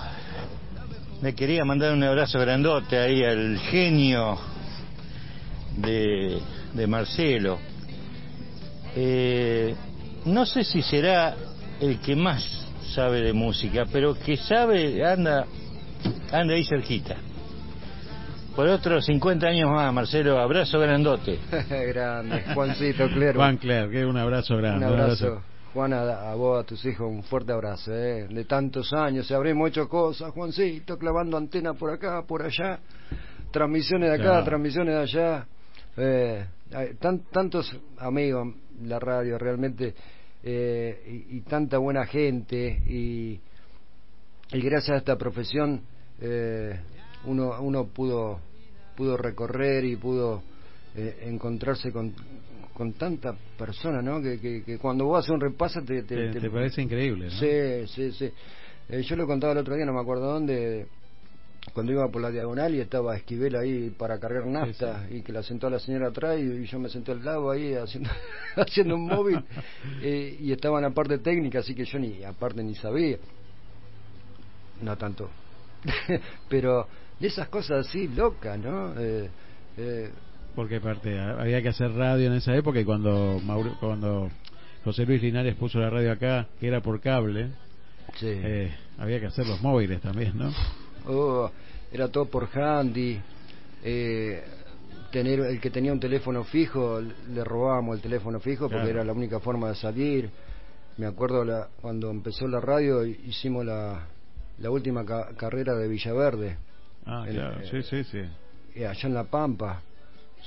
Le 1.22 1.36
quería 1.36 1.64
mandar 1.64 1.94
un 1.94 2.04
abrazo 2.04 2.40
grandote 2.40 2.98
ahí 2.98 3.24
al 3.24 3.60
genio 3.70 4.40
de, 5.78 6.40
de 6.74 6.88
Marcelo. 6.88 7.58
Eh, 8.96 9.76
no 10.26 10.46
sé 10.46 10.64
si 10.64 10.82
será 10.82 11.36
el 11.80 12.00
que 12.00 12.16
más 12.16 12.44
sabe 12.94 13.22
de 13.22 13.34
música, 13.34 13.86
pero 13.92 14.14
que 14.14 14.38
sabe, 14.38 15.06
anda, 15.06 15.46
anda 16.32 16.54
ahí 16.54 16.64
cerquita. 16.64 17.18
Por 18.56 18.68
otros 18.70 19.06
50 19.06 19.48
años 19.48 19.70
más, 19.70 19.94
Marcelo, 19.94 20.40
abrazo 20.40 20.80
grandote. 20.80 21.40
Grande, 21.70 22.44
Juancito 22.54 23.08
Clero. 23.10 23.38
Juan 23.40 23.58
Claire, 23.58 23.90
que 23.92 24.06
un 24.06 24.16
abrazo 24.18 24.54
Un 24.56 24.62
grande. 24.62 24.86
abrazo. 24.86 25.42
Juan, 25.74 25.92
a, 25.92 26.32
a 26.32 26.36
vos, 26.36 26.64
a 26.64 26.66
tus 26.66 26.86
hijos, 26.86 27.06
un 27.12 27.22
fuerte 27.22 27.52
abrazo. 27.52 27.94
¿eh? 27.94 28.28
De 28.30 28.46
tantos 28.46 28.94
años, 28.94 29.28
se 29.28 29.36
habremos 29.36 29.68
hecho 29.70 29.90
cosas, 29.90 30.32
Juancito, 30.32 30.98
clavando 30.98 31.36
antena 31.36 31.74
por 31.74 31.92
acá, 31.92 32.24
por 32.26 32.44
allá, 32.44 32.80
transmisiones 33.52 34.08
de 34.10 34.16
acá, 34.16 34.24
Claro. 34.24 34.46
transmisiones 34.46 34.96
de 34.96 35.02
allá. 35.02 35.46
Eh, 35.98 36.46
tan- 37.00 37.24
tantos 37.32 37.76
amigos, 37.98 38.54
la 38.84 39.00
radio 39.00 39.38
realmente, 39.38 39.94
eh, 40.44 41.26
y, 41.30 41.38
y 41.38 41.42
tanta 41.42 41.78
buena 41.78 42.06
gente, 42.06 42.82
y, 42.88 43.40
y 44.52 44.62
gracias 44.62 44.96
a 44.96 44.98
esta 44.98 45.18
profesión 45.18 45.82
eh, 46.22 46.80
uno, 47.26 47.60
uno 47.62 47.86
pudo, 47.88 48.40
pudo 48.96 49.18
recorrer 49.18 49.84
y 49.86 49.96
pudo 49.96 50.44
eh, 50.96 51.20
encontrarse 51.24 51.92
con, 51.92 52.14
con 52.74 52.94
tanta 52.94 53.34
persona, 53.58 54.02
¿no? 54.02 54.22
Que, 54.22 54.40
que, 54.40 54.64
que 54.64 54.78
cuando 54.78 55.06
vos 55.06 55.20
haces 55.20 55.32
un 55.32 55.42
repaso 55.42 55.82
te... 55.82 56.04
Te, 56.04 56.30
te 56.30 56.50
parece 56.50 56.82
increíble, 56.82 57.26
¿no? 57.26 57.32
Sí, 57.32 57.88
sí, 57.88 58.12
sí. 58.12 58.32
Eh, 58.90 59.02
yo 59.02 59.16
lo 59.16 59.26
contaba 59.26 59.54
el 59.54 59.60
otro 59.60 59.76
día, 59.76 59.86
no 59.86 59.94
me 59.94 60.02
acuerdo 60.02 60.32
dónde, 60.32 60.88
cuando 61.76 61.92
iba 61.92 62.08
por 62.08 62.22
la 62.22 62.32
diagonal 62.32 62.74
y 62.74 62.80
estaba 62.80 63.18
Esquivel 63.18 63.54
ahí 63.58 63.90
para 63.90 64.18
cargar 64.18 64.46
nafta 64.48 65.08
y 65.12 65.22
que 65.22 65.34
la 65.34 65.44
sentó 65.44 65.68
a 65.68 65.70
la 65.70 65.78
señora 65.80 66.08
atrás 66.08 66.40
y, 66.40 66.66
yo 66.66 66.80
me 66.80 66.88
senté 66.88 67.12
al 67.12 67.24
lado 67.24 67.52
ahí 67.52 67.74
haciendo, 67.74 68.10
haciendo 68.56 68.96
un 68.96 69.06
móvil 69.06 69.44
eh, 70.02 70.38
y 70.40 70.54
estaba 70.54 70.78
en 70.78 70.84
la 70.84 70.92
parte 70.92 71.18
técnica, 71.18 71.60
así 71.60 71.76
que 71.76 71.84
yo 71.84 72.00
ni 72.00 72.24
aparte 72.24 72.64
ni 72.64 72.76
sabía. 72.76 73.18
No 74.82 74.98
tanto. 74.98 75.30
Pero 76.50 76.88
de 77.20 77.28
esas 77.28 77.50
cosas 77.50 77.86
así 77.88 78.08
locas, 78.08 78.58
¿no? 78.58 78.94
Eh, 78.98 79.30
eh, 79.78 80.10
Porque 80.56 80.78
aparte 80.78 81.20
ha- 81.20 81.42
había 81.42 81.62
que 81.62 81.70
hacer 81.70 81.92
radio 81.92 82.28
en 82.28 82.34
esa 82.38 82.56
época 82.56 82.80
y 82.80 82.86
cuando 82.86 83.42
Mauro- 83.44 83.76
cuando 83.82 84.30
José 84.86 85.06
Luis 85.06 85.22
Linares 85.22 85.56
puso 85.56 85.80
la 85.80 85.90
radio 85.90 86.14
acá, 86.14 86.48
que 86.58 86.68
era 86.68 86.80
por 86.80 87.02
cable, 87.02 87.50
Sí. 88.16 88.28
eh, 88.30 88.74
había 88.98 89.20
que 89.20 89.26
hacer 89.26 89.46
los 89.46 89.62
móviles 89.62 90.00
también, 90.00 90.38
¿no? 90.38 90.54
Oh, 91.08 91.52
era 91.96 92.10
todo 92.10 92.26
por 92.26 92.50
handy. 92.58 93.20
Eh, 93.84 94.44
tener 95.12 95.40
el 95.40 95.62
que 95.62 95.70
tenía 95.70 95.94
un 95.94 96.00
teléfono 96.00 96.44
fijo 96.44 97.00
le 97.00 97.44
robábamos 97.44 97.96
el 97.96 98.02
teléfono 98.02 98.40
fijo 98.40 98.64
porque 98.68 98.76
Claro. 98.88 98.90
era 98.90 99.04
la 99.06 99.14
única 99.14 99.40
forma 99.40 99.70
de 99.70 99.76
salir. 99.76 100.30
Me 100.98 101.06
acuerdo 101.06 101.44
la, 101.46 101.70
cuando 101.82 102.10
empezó 102.12 102.48
la 102.48 102.60
radio 102.60 103.06
hicimos 103.06 103.66
la, 103.66 104.08
la 104.58 104.70
última 104.70 105.06
ca- 105.06 105.30
carrera 105.38 105.74
de 105.76 105.88
Villaverde. 105.88 106.58
Ah, 107.06 107.24
En- 107.28 107.34
claro, 107.36 107.62
eh, 107.62 107.68
sí, 107.72 107.82
sí, 107.84 108.04
sí. 108.04 108.22
eh, 108.76 108.88
allá 108.88 109.08
en 109.08 109.14
La 109.14 109.24
Pampa. 109.24 109.82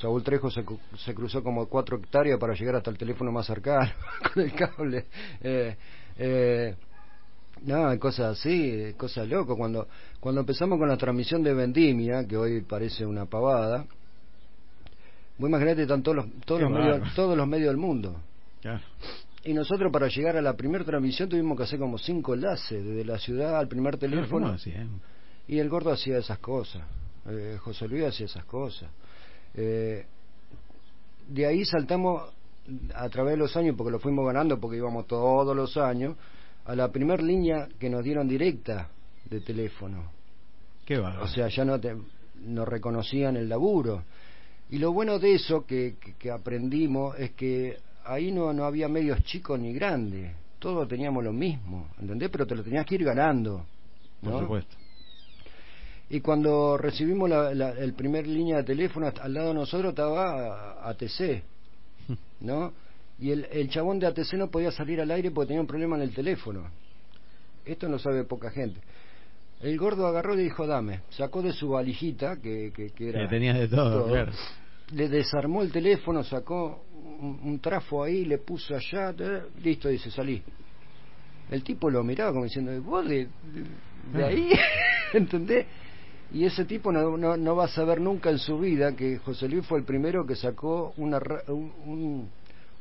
Saúl 0.01 0.23
Trejo 0.23 0.49
se 0.51 1.15
cruzó 1.15 1.43
como 1.43 1.67
cuatro 1.67 1.97
hectáreas 1.97 2.39
para 2.39 2.55
llegar 2.55 2.77
hasta 2.77 2.91
el 2.91 2.99
teléfono 2.99 3.33
más 3.33 3.47
cercano 3.47 3.91
con 4.35 4.43
el 4.45 4.53
cable. 4.53 5.07
Eh, 5.41 5.77
eh, 6.19 6.75
no, 7.65 7.99
cosas 7.99 8.39
así, 8.39 8.95
cosas 8.97 9.29
locas. 9.29 9.57
Cuando, 9.57 9.89
cuando 10.21 10.41
empezamos 10.41 10.79
con 10.79 10.89
la 10.89 10.97
transmisión 10.97 11.43
de 11.43 11.55
Vendimia, 11.55 12.27
que 12.27 12.37
hoy 12.37 12.63
parece 12.63 13.05
una 13.05 13.27
pavada, 13.27 13.87
muy 15.39 15.49
imagínate 15.49 15.83
están 15.83 16.03
todos 16.03 16.17
los, 16.17 16.27
todos, 16.45 16.61
Qué 16.61 16.65
los 16.65 16.73
medios, 16.73 17.15
todos 17.15 17.37
los 17.37 17.47
medios 17.47 17.69
del 17.69 17.77
mundo. 17.77 18.21
Claro. 18.61 18.81
Y 19.45 19.55
nosotros 19.55 19.93
para 19.93 20.09
llegar 20.09 20.37
a 20.37 20.43
la 20.43 20.55
primera 20.55 20.85
transmisión 20.85 21.29
tuvimos 21.29 21.57
que 21.57 21.63
hacer 21.63 21.79
como 21.79 21.97
cinco 21.97 22.35
enlaces, 22.35 22.85
desde 22.85 23.05
la 23.05 23.19
ciudad 23.19 23.57
al 23.57 23.69
primer 23.69 23.97
teléfono. 23.97 24.57
Y 25.47 25.59
el 25.59 25.69
gordo 25.69 25.93
hacía 25.93 26.19
esas 26.19 26.39
cosas. 26.39 26.83
Eh, 27.27 27.57
José 27.61 27.89
Luis 27.89 28.05
hacía 28.05 28.27
esas 28.27 28.45
cosas. 28.45 28.91
Eh, 29.55 30.05
de 31.29 31.47
ahí 31.47 31.65
saltamos 31.65 32.35
a 32.95 33.09
través 33.09 33.33
de 33.33 33.39
los 33.39 33.57
años, 33.57 33.75
porque 33.77 33.93
lo 33.93 33.99
fuimos 33.99 34.27
ganando, 34.27 34.59
porque 34.59 34.77
íbamos 34.77 35.07
todos 35.07 35.57
los 35.57 35.77
años, 35.77 36.17
a 36.69 36.77
la 36.77 36.93
primer 36.93 37.23
línea 37.23 37.69
que 37.79 37.89
nos 37.91 38.05
dieron 38.05 38.29
directa 38.29 38.89
de 39.29 39.41
teléfono. 39.41 40.11
Qué. 40.85 40.99
O 40.99 41.27
sea, 41.27 41.49
ya 41.49 41.65
no 41.65 41.81
te, 41.81 41.97
nos 42.45 42.69
reconocían 42.69 43.37
el 43.37 43.49
laburo. 43.49 44.05
Y 44.71 44.79
lo 44.79 44.93
bueno 44.93 45.19
de 45.19 45.35
eso 45.35 45.65
que, 45.67 45.97
que, 46.01 46.15
que 46.15 46.31
aprendimos 46.31 47.19
es 47.19 47.31
que 47.33 47.79
ahí 48.05 48.31
no, 48.31 48.53
no 48.53 48.65
había 48.65 48.89
medios 48.89 49.23
chicos 49.25 49.59
ni 49.59 49.73
grandes. 49.73 50.33
Todos 50.59 50.87
teníamos 50.89 51.25
lo 51.25 51.33
mismo, 51.33 51.89
¿entendés? 52.01 52.29
Pero 52.31 52.47
te 52.47 52.55
lo 52.55 52.63
tenías 52.63 52.85
que 52.87 52.97
ir 52.97 53.05
ganando. 53.05 53.65
Por 54.23 54.33
¿no? 54.33 54.41
supuesto. 54.41 54.77
Y 56.11 56.21
cuando 56.21 56.77
recibimos 56.79 57.29
la, 57.29 57.55
la- 57.55 57.71
el 57.73 57.93
primer 57.95 58.27
línea 58.27 58.59
de 58.59 58.65
teléfono, 58.65 59.11
al 59.21 59.33
lado 59.35 59.49
de 59.49 59.55
nosotros 59.55 59.91
estaba 59.91 60.87
ATC, 60.89 61.43
¿no? 62.41 62.73
Y 63.19 63.31
el, 63.33 63.47
el 63.51 63.69
chabón 63.69 63.99
de 63.99 64.07
ATC 64.07 64.35
no 64.35 64.49
podía 64.51 64.71
salir 64.71 65.01
al 65.01 65.11
aire 65.11 65.31
porque 65.31 65.49
tenía 65.49 65.61
un 65.61 65.67
problema 65.67 65.97
en 65.97 66.03
el 66.03 66.15
teléfono. 66.15 66.71
Esto 67.65 67.89
no 67.89 67.99
sabe 67.99 68.25
poca 68.25 68.51
gente. 68.51 68.81
El 69.61 69.77
gordo 69.77 70.07
agarró 70.07 70.39
y 70.39 70.45
dijo, 70.45 70.67
dame. 70.67 71.01
Sacó 71.11 71.43
de 71.43 71.53
su 71.53 71.71
valijita, 71.71 72.37
que, 72.41 72.73
que, 72.75 72.91
que 72.91 73.09
era... 73.09 73.23
Que 73.23 73.29
tenía 73.29 73.55
de 73.55 73.67
todo, 73.69 74.07
claro. 74.07 74.33
Le 74.93 75.09
desarmó 75.09 75.63
el 75.63 75.73
teléfono, 75.73 76.23
sacó 76.23 76.85
un, 77.21 77.41
un 77.43 77.59
trafo 77.59 78.05
ahí, 78.05 78.25
le 78.25 78.39
puso 78.39 78.75
allá, 78.77 79.13
eh, 79.19 79.43
listo, 79.63 79.89
dice, 79.89 80.11
salí. 80.11 80.41
El 81.51 81.63
tipo 81.65 81.91
lo 81.91 82.05
miraba 82.05 82.31
como 82.33 82.45
diciendo, 82.45 82.71
¿vos 82.83 83.07
de, 83.09 83.27
de- 83.27 84.17
de 84.19 84.25
ahí? 84.25 84.51
¿Entendés? 85.13 85.67
Y 86.33 86.45
ese 86.45 86.65
tipo 86.67 86.93
no, 86.93 87.17
no, 87.17 87.37
no 87.37 87.57
va 87.57 87.65
a 87.65 87.69
saber 87.69 88.01
nunca 88.01 88.31
en 88.31 88.39
su 88.39 88.59
vida 88.59 88.95
que 88.95 89.19
José 89.19 89.49
Luis 89.49 89.67
fue 89.67 89.79
el 89.79 89.85
primero 89.85 90.25
que 90.27 90.37
sacó 90.37 90.93
una, 90.99 91.19
un, 91.49 91.73
un, 91.87 92.31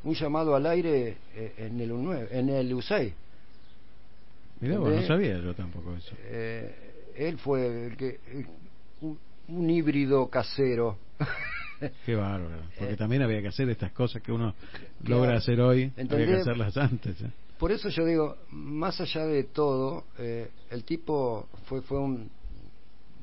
un 0.04 0.14
llamado 0.14 0.56
al 0.56 0.66
aire 0.68 1.18
eh, 1.36 1.54
en 1.58 1.80
el, 1.80 1.92
U9, 1.92 2.28
en 2.32 2.50
el 2.50 2.74
USAID. 2.74 3.12
Mirá, 4.60 4.80
vos, 4.80 4.90
no 4.90 4.96
¿Entendés? 4.96 5.08
sabía 5.08 5.38
yo 5.40 5.54
tampoco 5.54 5.96
eso. 5.96 6.16
Eh, 6.26 6.76
él 7.16 7.38
fue 7.38 7.88
el 7.88 7.98
que 7.98 8.20
un, 9.02 9.18
un 9.50 9.70
híbrido 9.70 10.28
casero. 10.30 10.98
Qué 12.06 12.16
bárbaro. 12.16 12.62
Porque 12.78 12.94
Eh, 12.94 12.98
también 12.98 13.22
había 13.22 13.42
que 13.42 13.50
hacer 13.50 13.70
estas 13.70 13.92
cosas 13.92 14.22
que 14.22 14.32
uno 14.32 14.54
Claro. 15.04 15.22
logra 15.22 15.38
hacer 15.38 15.60
hoy, 15.62 15.84
había 15.84 16.02
¿Entendés? 16.02 16.28
que 16.28 16.36
hacerlas 16.42 16.78
antes. 16.78 17.22
¿eh? 17.22 17.32
Por 17.60 17.72
eso 17.72 17.90
yo 17.90 18.06
digo, 18.06 18.38
más 18.52 19.00
allá 19.02 19.26
de 19.26 19.44
todo, 19.44 20.06
el 20.18 20.84
tipo 20.86 21.48
fue 21.66 21.82
fue 21.82 22.00
un, 22.00 22.30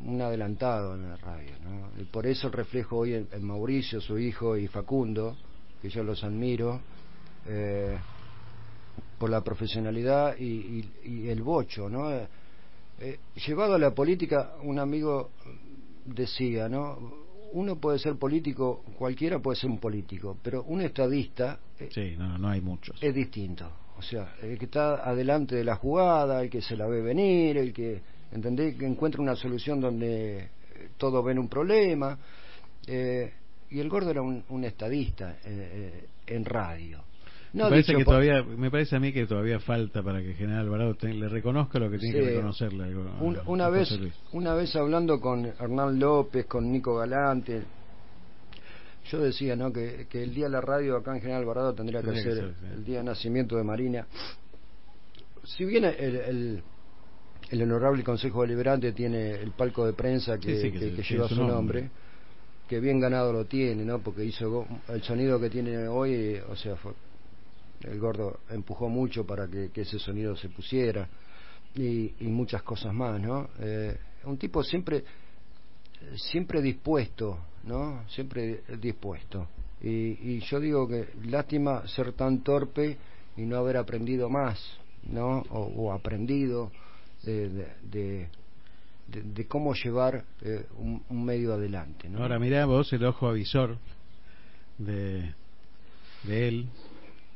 un 0.05 0.21
adelantado 0.23 0.95
en 0.95 1.09
la 1.09 1.17
radio, 1.17 1.51
¿no? 1.65 2.01
Y 2.01 2.05
por 2.05 2.27
eso 2.27 2.49
el 2.49 2.53
reflejo 2.53 2.97
hoy 2.99 3.15
en, 3.15 3.29
en 3.33 3.45
Mauricio, 3.45 4.01
su 4.01 4.19
hijo 4.19 4.57
y 4.57 4.67
Facundo, 4.69 5.37
que 5.85 5.91
yo 5.91 6.03
los 6.03 6.25
admiro, 6.25 6.81
eh, 7.47 7.99
por 9.19 9.29
la 9.29 9.43
profesionalidad 9.43 10.35
y, 10.39 10.45
y- 11.05 11.09
y 11.11 11.29
el 11.29 11.43
bocho, 11.43 11.91
¿no? 11.91 12.11
Eh, 12.11 12.27
eh, 13.01 13.19
llevado 13.47 13.75
a 13.75 13.79
la 13.79 13.91
política, 13.95 14.55
un 14.63 14.79
amigo 14.79 15.31
decía, 16.07 16.71
¿no? 16.71 17.23
uno 17.53 17.77
puede 17.77 17.99
ser 17.99 18.17
político, 18.17 18.83
cualquiera 18.97 19.39
puede 19.41 19.57
ser 19.61 19.69
un 19.71 19.79
político, 19.79 20.39
pero 20.43 20.63
un 20.65 20.81
estadista 20.81 21.59
eh, 21.79 21.91
Sí, 21.93 22.15
no, 22.17 22.39
no 22.39 22.49
hay 22.49 22.63
muchos. 22.63 22.97
es 23.03 23.15
distinto. 23.15 23.71
O 23.99 24.03
sea, 24.03 24.35
el 24.43 24.59
que 24.59 24.65
está 24.65 25.09
adelante 25.09 25.55
de 25.55 25.65
la 25.65 25.77
jugada, 25.77 26.43
el 26.43 26.49
que 26.49 26.63
se 26.63 26.77
la 26.79 26.87
ve 26.87 27.03
venir, 27.03 27.59
el 27.59 27.75
que, 27.75 28.01
¿entendés? 28.33 28.75
Que 28.77 28.87
encuentra 28.87 29.21
una 29.21 29.37
solución 29.37 29.81
donde 29.83 30.49
todos 30.97 31.23
ven 31.25 31.39
un 31.39 31.49
problema. 31.49 32.19
Eh, 32.87 33.33
y 33.71 33.81
el 33.81 33.89
gordo 33.89 34.11
era 34.11 34.23
un, 34.23 34.45
un 34.49 34.65
estadista 34.65 35.33
eh, 35.33 35.39
eh, 35.47 36.09
en 36.27 36.45
radio. 36.45 37.03
No 37.53 37.65
me, 37.65 37.71
parece 37.71 37.93
dicho 37.93 37.99
que 37.99 38.05
por- 38.05 38.15
todavía, 38.15 38.43
me 38.43 38.71
parece 38.71 38.97
a 38.97 39.01
mí 39.01 39.13
que 39.13 39.27
todavía 39.27 39.61
falta 39.61 40.03
para 40.03 40.21
que 40.21 40.35
General 40.35 40.61
Alvarado 40.63 40.95
te- 40.97 41.15
le 41.15 41.29
reconozca 41.29 41.79
lo 41.79 41.89
que 41.91 41.99
tiene 41.99 42.19
que 42.21 42.27
reconocerle. 42.35 42.97
Un- 42.97 43.39
una 43.47 43.69
vez 43.69 43.97
una 44.33 44.55
vez 44.55 44.75
hablando 44.75 45.21
con 45.21 45.45
Hernán 45.47 45.99
López 46.01 46.47
con 46.47 46.71
Nico 46.73 46.97
Galante 46.97 47.63
yo 49.11 49.19
decía 49.21 49.55
no 49.55 49.71
que, 49.73 50.07
que 50.09 50.23
el 50.23 50.35
día 50.35 50.47
de 50.47 50.51
la 50.53 50.61
radio 50.63 50.97
acá 50.97 51.15
en 51.15 51.21
General 51.21 51.43
Alvarado 51.43 51.75
tendría 51.75 52.01
que 52.01 52.07
Tendría 52.07 52.25
que 52.25 52.31
ser 52.35 52.45
ser, 52.45 52.55
sí. 52.59 52.67
el 52.75 52.85
día 52.85 52.99
de 52.99 53.05
nacimiento 53.05 53.57
de 53.57 53.63
Marina 53.65 54.07
si 55.45 55.65
bien 55.67 55.85
el, 55.85 55.95
el, 56.17 56.63
el 57.51 57.63
honorable 57.63 58.03
Consejo 58.03 58.43
Deliberante 58.43 58.93
tiene 58.93 59.33
el 59.33 59.51
palco 59.53 59.85
de 59.87 59.93
prensa 59.93 60.39
que, 60.39 60.59
Sí, 60.59 60.71
lleva 61.13 61.29
su 61.29 61.35
su 61.35 61.41
nombre. 61.45 61.83
nombre 61.83 61.91
que 62.69 62.81
bien 62.81 63.01
ganado 63.01 63.33
lo 63.33 63.45
tiene 63.47 63.85
no 63.85 64.01
porque 64.01 64.25
hizo 64.25 64.67
el 64.89 65.03
sonido 65.03 65.39
que 65.41 65.51
tiene 65.51 65.87
hoy 65.89 66.37
o 66.49 66.57
sea 66.57 66.77
fue 66.77 66.93
el 67.83 67.99
gordo 67.99 68.41
empujó 68.51 68.89
mucho 68.89 69.27
para 69.27 69.47
que, 69.49 69.71
ese 69.75 69.99
sonido 69.99 70.37
se 70.37 70.49
pusiera 70.49 71.09
y, 71.75 72.15
y 72.21 72.29
muchas 72.29 72.63
cosas 72.63 72.95
más, 72.95 73.21
¿no? 73.21 73.49
Eh, 73.59 73.99
un 74.25 74.39
tipo 74.39 74.63
siempre 74.63 75.05
siempre 76.17 76.63
dispuesto, 76.63 77.39
¿no? 77.65 78.05
Siempre 78.09 78.63
dispuesto. 78.81 79.49
Y, 79.81 80.35
y 80.35 80.41
yo 80.41 80.61
digo 80.61 80.89
que 80.89 81.09
lástima 81.25 81.87
ser 81.89 82.13
tan 82.13 82.43
torpe 82.43 82.97
y 83.37 83.43
no 83.43 83.57
haber 83.57 83.77
aprendido 83.77 84.29
más, 84.31 84.61
¿no? 85.05 85.43
O, 85.51 85.93
aprendido 85.93 86.71
de, 87.23 87.49
de- 87.83 88.29
de- 89.09 89.23
de 89.23 89.47
cómo 89.47 89.75
llevar 89.75 90.25
eh, 90.43 90.67
un, 90.79 91.03
un 91.09 91.25
medio 91.25 91.55
adelante, 91.55 92.09
¿no? 92.09 92.19
Ahora 92.21 92.39
mirá 92.39 92.65
vos 92.67 92.93
el 92.93 93.05
ojo 93.05 93.29
avisor 93.29 93.79
de, 94.79 95.33
de 96.25 96.49
él 96.49 96.67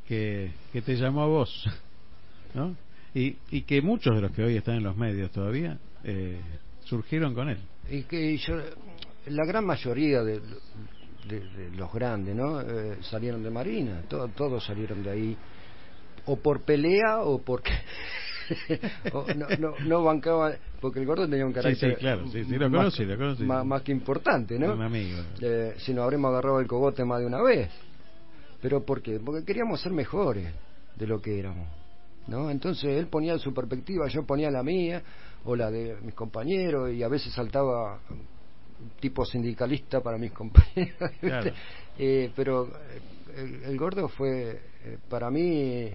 que, 0.07 0.53
que 0.73 0.83
te 0.83 0.97
llamó 0.97 1.23
a 1.23 1.27
vos, 1.27 1.65
¿no? 2.55 2.75
Y, 3.15 3.37
y 3.51 3.63
que 3.63 3.81
muchos 3.83 4.15
de 4.15 4.21
los 4.23 4.33
que 4.33 4.43
hoy 4.45 4.57
están 4.57 4.77
en 4.77 4.85
los 4.85 4.97
medios 4.97 5.31
todavía 5.31 5.79
eh, 6.05 6.41
surgieron 6.85 7.35
con 7.35 7.49
él. 7.49 7.59
y 7.91 8.03
que 8.03 8.37
yo 8.39 8.55
la 9.27 9.45
gran 9.45 9.65
mayoría 9.67 10.23
de, 10.23 10.41
de- 11.29 11.41
de 11.41 11.71
los 11.77 11.93
grandes 11.93 12.35
no 12.35 12.61
Eh, 12.61 12.99
salieron 13.03 13.43
de 13.43 13.51
Marina 13.51 14.03
to- 14.09 14.29
todos 14.29 14.65
salieron 14.65 15.03
de 15.03 15.11
ahí 15.11 15.37
o 16.27 16.37
por 16.37 16.63
pelea 16.63 17.21
o 17.23 17.39
porque 17.43 17.73
no, 19.37 19.47
no, 19.59 19.75
no 19.85 20.05
bancaban 20.05 20.55
porque 20.81 21.01
el 21.01 21.07
gordo 21.07 21.29
tenía 21.29 21.45
un 21.47 21.53
carácter 21.53 21.95
sí, 21.95 21.97
claro, 22.01 22.27
sí, 22.31 22.45
sí, 22.45 22.57
lo 22.57 22.71
más- 22.71 22.79
conocí, 22.79 23.05
lo 23.05 23.17
conocí. 23.17 23.45
más, 23.45 23.65
más 23.67 23.83
que 23.83 23.93
importante 23.93 24.59
no 24.59 24.75
Un 24.75 24.83
amigo. 24.83 25.19
Eh, 25.41 25.75
si 25.79 25.93
nos 25.95 26.05
habremos 26.05 26.29
agarrado 26.31 26.61
el 26.61 26.67
cogote 26.67 27.05
más 27.05 27.21
de 27.21 27.27
una 27.27 27.43
vez 27.43 27.69
pero 28.61 28.85
¿por 28.85 29.03
qué? 29.03 29.21
porque 29.21 29.45
queríamos 29.45 29.81
ser 29.81 29.93
mejores 29.93 30.53
de 30.97 31.07
lo 31.07 31.21
que 31.21 31.39
éramos 31.39 31.67
¿no? 32.27 32.51
Entonces 32.51 32.91
él 32.91 33.07
ponía 33.07 33.39
su 33.39 33.55
perspectiva, 33.55 34.07
yo 34.09 34.25
ponía 34.27 34.51
la 34.51 34.63
mía 34.63 35.03
o 35.45 35.57
la 35.57 35.71
de 35.71 35.97
mis 36.03 36.13
compañeros 36.15 36.93
y 36.93 37.03
a 37.03 37.09
veces 37.09 37.33
saltaba 37.33 38.01
tipo 39.01 39.25
sindicalista 39.25 40.01
para 40.03 40.19
mis 40.19 40.33
compañeros. 40.33 41.11
Eh, 41.99 42.31
pero 42.37 42.67
eh, 42.67 43.01
el, 43.39 43.65
el 43.65 43.79
gordo 43.79 44.09
fue 44.09 44.61
eh, 44.85 44.99
para 45.09 45.31
mí 45.31 45.89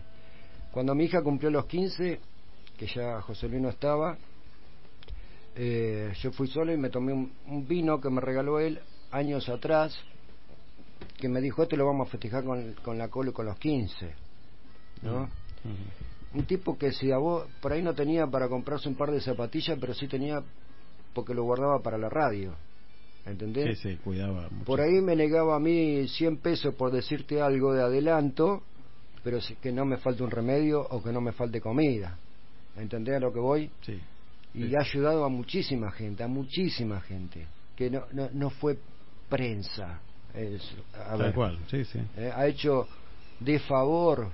cuando 0.72 0.96
mi 0.96 1.04
hija 1.06 1.22
cumplió 1.22 1.52
los 1.52 1.66
15, 1.68 2.20
que 2.84 2.94
ya 2.94 3.22
José 3.22 3.48
Luis 3.48 3.62
no 3.62 3.70
estaba, 3.70 4.18
eh, 5.56 6.12
yo 6.22 6.32
fui 6.32 6.48
solo 6.48 6.74
y 6.74 6.78
me 6.78 6.90
tomé 6.90 7.14
un, 7.14 7.32
un 7.48 7.66
vino 7.66 8.02
que 8.02 8.10
me 8.10 8.20
regaló 8.20 8.60
él 8.60 8.80
años 9.12 9.48
atrás, 9.48 9.98
que 11.18 11.30
me 11.30 11.40
dijo, 11.40 11.64
esto 11.64 11.78
lo 11.78 11.86
vamos 11.86 12.08
a 12.08 12.12
festejar 12.12 12.44
con, 12.44 12.74
con 12.84 12.98
la 12.98 13.08
colo 13.08 13.32
con 13.32 13.46
los 13.46 13.58
15, 13.58 14.14
¿no? 15.04 15.30
un 16.34 16.46
tipo 16.46 16.78
que 16.78 16.92
si 16.92 17.12
a 17.12 17.18
vos 17.18 17.48
por 17.62 17.72
ahí 17.72 17.82
no 17.82 17.94
tenía 17.94 18.26
para 18.28 18.50
comprarse 18.50 18.90
un 18.90 18.96
par 18.96 19.12
de 19.12 19.22
zapatillas, 19.22 19.78
pero 19.80 19.94
sí 19.94 20.08
tenía 20.08 20.42
porque 21.14 21.34
lo 21.34 21.44
guardaba 21.44 21.80
para 21.80 21.98
la 21.98 22.10
radio. 22.10 22.56
¿Entendés? 23.26 23.80
Sí, 23.80 23.90
sí, 23.90 23.98
cuidaba 24.04 24.50
mucho. 24.50 24.66
Por 24.66 24.82
ahí 24.82 25.00
me 25.00 25.16
negaba 25.16 25.56
a 25.56 25.60
mí 25.60 26.08
100 26.08 26.38
pesos 26.38 26.76
por 26.76 26.92
decirte 26.92 27.40
algo 27.40 27.72
de 27.72 27.84
adelanto, 27.84 28.64
pero 29.24 29.38
que 29.62 29.72
no 29.72 29.86
me 29.86 29.98
falte 29.98 30.24
un 30.24 30.32
remedio 30.32 30.82
o 30.82 31.02
que 31.02 31.14
no 31.14 31.22
me 31.22 31.32
falte 31.32 31.62
comida. 31.62 32.18
¿Entendés 32.78 33.16
a 33.16 33.20
lo 33.20 33.32
que 33.32 33.40
voy? 33.40 33.70
Sí. 33.82 34.00
Y 34.56 34.76
ha 34.76 34.80
ayudado 34.82 35.26
a 35.26 35.30
muchísima 35.30 35.92
gente, 35.92 36.24
a 36.24 36.28
muchísima 36.28 37.02
gente, 37.02 37.48
que 37.76 37.90
no, 37.90 38.04
no, 38.14 38.30
no 38.34 38.50
fue 38.50 38.78
prensa. 39.30 40.00
A 40.94 41.10
Tal 41.10 41.18
ver, 41.20 41.34
cual, 41.34 41.58
sí, 41.70 41.86
sí. 41.86 42.00
eh, 42.18 42.32
ha 42.34 42.48
hecho 42.48 42.88
de 43.40 43.60
favor 43.60 44.28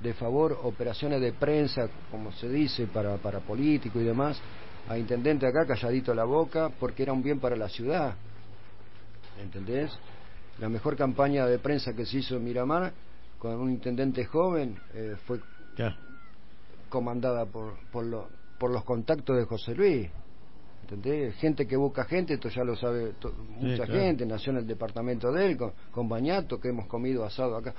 de 0.00 0.14
favor 0.14 0.58
operaciones 0.64 1.20
de 1.20 1.32
prensa 1.32 1.88
como 2.10 2.32
se 2.32 2.48
dice 2.48 2.88
para 2.88 3.16
para 3.18 3.38
político 3.38 4.00
y 4.00 4.04
demás 4.04 4.40
a 4.88 4.98
intendente 4.98 5.46
acá 5.46 5.64
calladito 5.64 6.12
la 6.12 6.24
boca 6.24 6.70
porque 6.80 7.04
era 7.04 7.12
un 7.12 7.22
bien 7.22 7.38
para 7.38 7.54
la 7.54 7.68
ciudad 7.68 8.14
¿entendés? 9.40 9.92
la 10.58 10.68
mejor 10.68 10.96
campaña 10.96 11.46
de 11.46 11.58
prensa 11.60 11.92
que 11.94 12.04
se 12.04 12.18
hizo 12.18 12.36
en 12.36 12.44
Miramar 12.44 12.92
con 13.38 13.54
un 13.60 13.70
intendente 13.70 14.24
joven 14.24 14.76
eh, 14.94 15.16
fue 15.26 15.38
Claro. 15.76 15.94
Comandada 16.92 17.46
por 17.46 17.74
por, 17.90 18.04
lo- 18.04 18.28
por 18.58 18.70
los 18.70 18.84
contactos 18.84 19.34
de 19.38 19.44
José 19.46 19.74
Luis 19.74 20.08
¿entendés? 20.82 21.34
gente 21.36 21.66
que 21.66 21.74
busca 21.76 22.04
gente 22.04 22.34
esto 22.34 22.50
ya 22.50 22.62
lo 22.64 22.76
sabe 22.76 23.14
to- 23.18 23.32
mucha 23.32 23.86
claro. 23.86 23.92
gente 24.02 24.26
nació 24.26 24.52
en 24.52 24.58
el 24.58 24.66
departamento 24.66 25.32
de 25.32 25.46
él 25.46 25.56
con, 25.56 25.72
con 25.90 26.06
Bañato 26.08 26.60
que 26.60 26.68
hemos 26.68 26.86
comido 26.86 27.24
asado 27.24 27.56
acá 27.56 27.74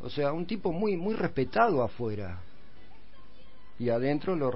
o 0.00 0.08
sea 0.08 0.32
un 0.32 0.46
tipo 0.46 0.70
muy 0.72 0.96
muy 0.96 1.14
respetado 1.14 1.82
afuera 1.82 2.40
y 3.80 3.88
adentro 3.90 4.36
lo 4.36 4.52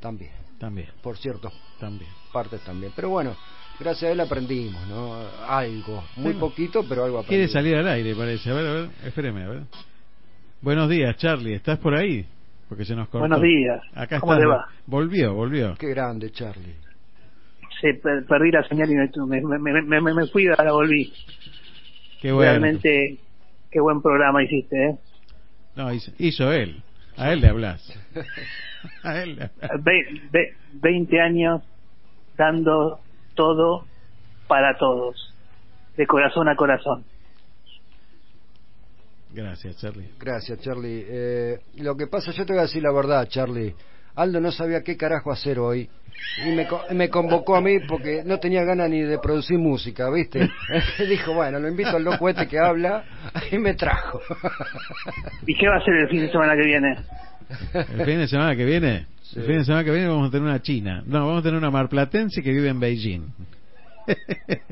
también 0.00 0.32
También. 0.58 0.88
por 1.02 1.18
cierto 1.18 1.52
También. 1.78 2.10
partes 2.32 2.62
también 2.62 2.92
pero 2.96 3.10
bueno 3.10 3.36
gracias 3.78 4.08
a 4.08 4.12
él 4.12 4.20
aprendimos 4.20 4.86
no 4.88 5.14
algo 5.46 6.02
muy 6.16 6.32
poquito 6.34 6.84
pero 6.88 7.04
algo 7.04 7.22
Quiere 7.24 7.44
aprendimos 7.44 7.52
salir 7.52 7.76
al 7.76 7.88
aire, 7.88 8.14
parece. 8.14 8.50
A 8.50 8.54
ver, 8.54 8.66
a 8.66 8.72
ver, 8.72 8.90
espéreme, 9.04 9.44
a 9.44 9.48
ver. 9.48 9.62
Buenos 10.64 10.88
días, 10.88 11.14
Charlie. 11.18 11.52
¿Estás 11.52 11.78
por 11.78 11.94
ahí? 11.94 12.24
Porque 12.70 12.86
se 12.86 12.96
nos 12.96 13.08
cortó. 13.08 13.18
Buenos 13.18 13.42
días. 13.42 13.82
Acá 13.94 14.18
¿Cómo 14.18 14.32
está. 14.32 14.42
le 14.42 14.50
va? 14.50 14.66
Volvió, 14.86 15.34
volvió. 15.34 15.74
qué 15.78 15.88
grande 15.90 16.32
Charlie 16.32 16.74
Sí, 17.82 17.92
per- 18.02 18.24
perdí 18.24 18.50
la 18.50 18.66
señal 18.66 18.90
y 18.90 18.94
me, 18.94 19.42
me, 19.42 19.58
me, 19.58 19.82
me, 19.82 20.00
me- 20.00 20.14
me 20.14 20.26
fui 20.28 20.44
y 20.44 20.48
ahora 20.48 20.72
volví. 20.72 21.12
Qué 22.22 22.32
bueno. 22.32 22.52
Realmente, 22.52 23.18
qué 23.70 23.78
buen 23.78 24.00
programa 24.00 24.42
hiciste, 24.42 24.86
¿eh? 24.86 24.96
No, 25.76 25.92
hizo, 25.92 26.12
hizo 26.18 26.50
él. 26.50 26.82
A 27.18 27.30
él 27.34 27.42
le 27.42 27.48
hablas. 27.48 27.86
a 29.02 29.18
él 29.20 29.36
le 29.36 29.42
hablas. 29.42 29.84
Ve- 29.84 30.20
ve- 30.32 30.54
20 30.80 31.20
años 31.20 31.62
dando 32.38 33.00
todo 33.34 33.86
para 34.48 34.78
todos, 34.78 35.34
de 35.98 36.06
corazón 36.06 36.48
a 36.48 36.56
corazón. 36.56 37.04
Gracias, 39.34 39.76
Charlie. 39.78 40.08
Gracias, 40.18 40.60
Charlie. 40.60 41.04
Eh, 41.08 41.58
lo 41.78 41.96
que 41.96 42.06
pasa, 42.06 42.30
yo 42.32 42.46
te 42.46 42.52
voy 42.52 42.60
a 42.60 42.62
decir 42.62 42.82
la 42.82 42.92
verdad, 42.92 43.26
Charlie. 43.28 43.74
Aldo 44.16 44.40
no 44.40 44.52
sabía 44.52 44.82
qué 44.82 44.96
carajo 44.96 45.32
hacer 45.32 45.58
hoy 45.58 45.90
y 46.46 46.52
me, 46.52 46.68
co- 46.68 46.84
me 46.92 47.08
convocó 47.10 47.56
a 47.56 47.60
mí 47.60 47.80
porque 47.88 48.22
no 48.24 48.38
tenía 48.38 48.62
ganas 48.62 48.88
ni 48.88 49.02
de 49.02 49.18
producir 49.18 49.58
música, 49.58 50.08
¿viste? 50.10 50.48
Dijo, 51.08 51.34
bueno, 51.34 51.58
lo 51.58 51.68
invito 51.68 51.96
al 51.96 52.04
loco 52.04 52.28
este 52.28 52.46
que 52.46 52.58
habla 52.60 53.02
y 53.50 53.58
me 53.58 53.74
trajo. 53.74 54.20
¿Y 55.46 55.56
qué 55.56 55.66
va 55.68 55.74
a 55.74 55.78
hacer 55.78 55.94
el 55.94 56.08
fin 56.08 56.20
de 56.20 56.30
semana 56.30 56.54
que 56.54 56.62
viene? 56.64 56.96
El 57.72 58.04
fin 58.06 58.18
de 58.18 58.28
semana 58.28 58.54
que 58.56 58.64
viene, 58.64 59.06
Sí. 59.22 59.40
el 59.40 59.46
fin 59.46 59.58
de 59.58 59.64
semana 59.64 59.82
que 59.84 59.90
viene 59.90 60.06
vamos 60.06 60.28
a 60.28 60.30
tener 60.30 60.46
una 60.46 60.62
china. 60.62 61.02
No, 61.06 61.26
vamos 61.26 61.40
a 61.40 61.42
tener 61.42 61.58
una 61.58 61.70
marplatense 61.70 62.40
que 62.42 62.52
vive 62.52 62.68
en 62.68 62.78
Beijing. 62.78 63.26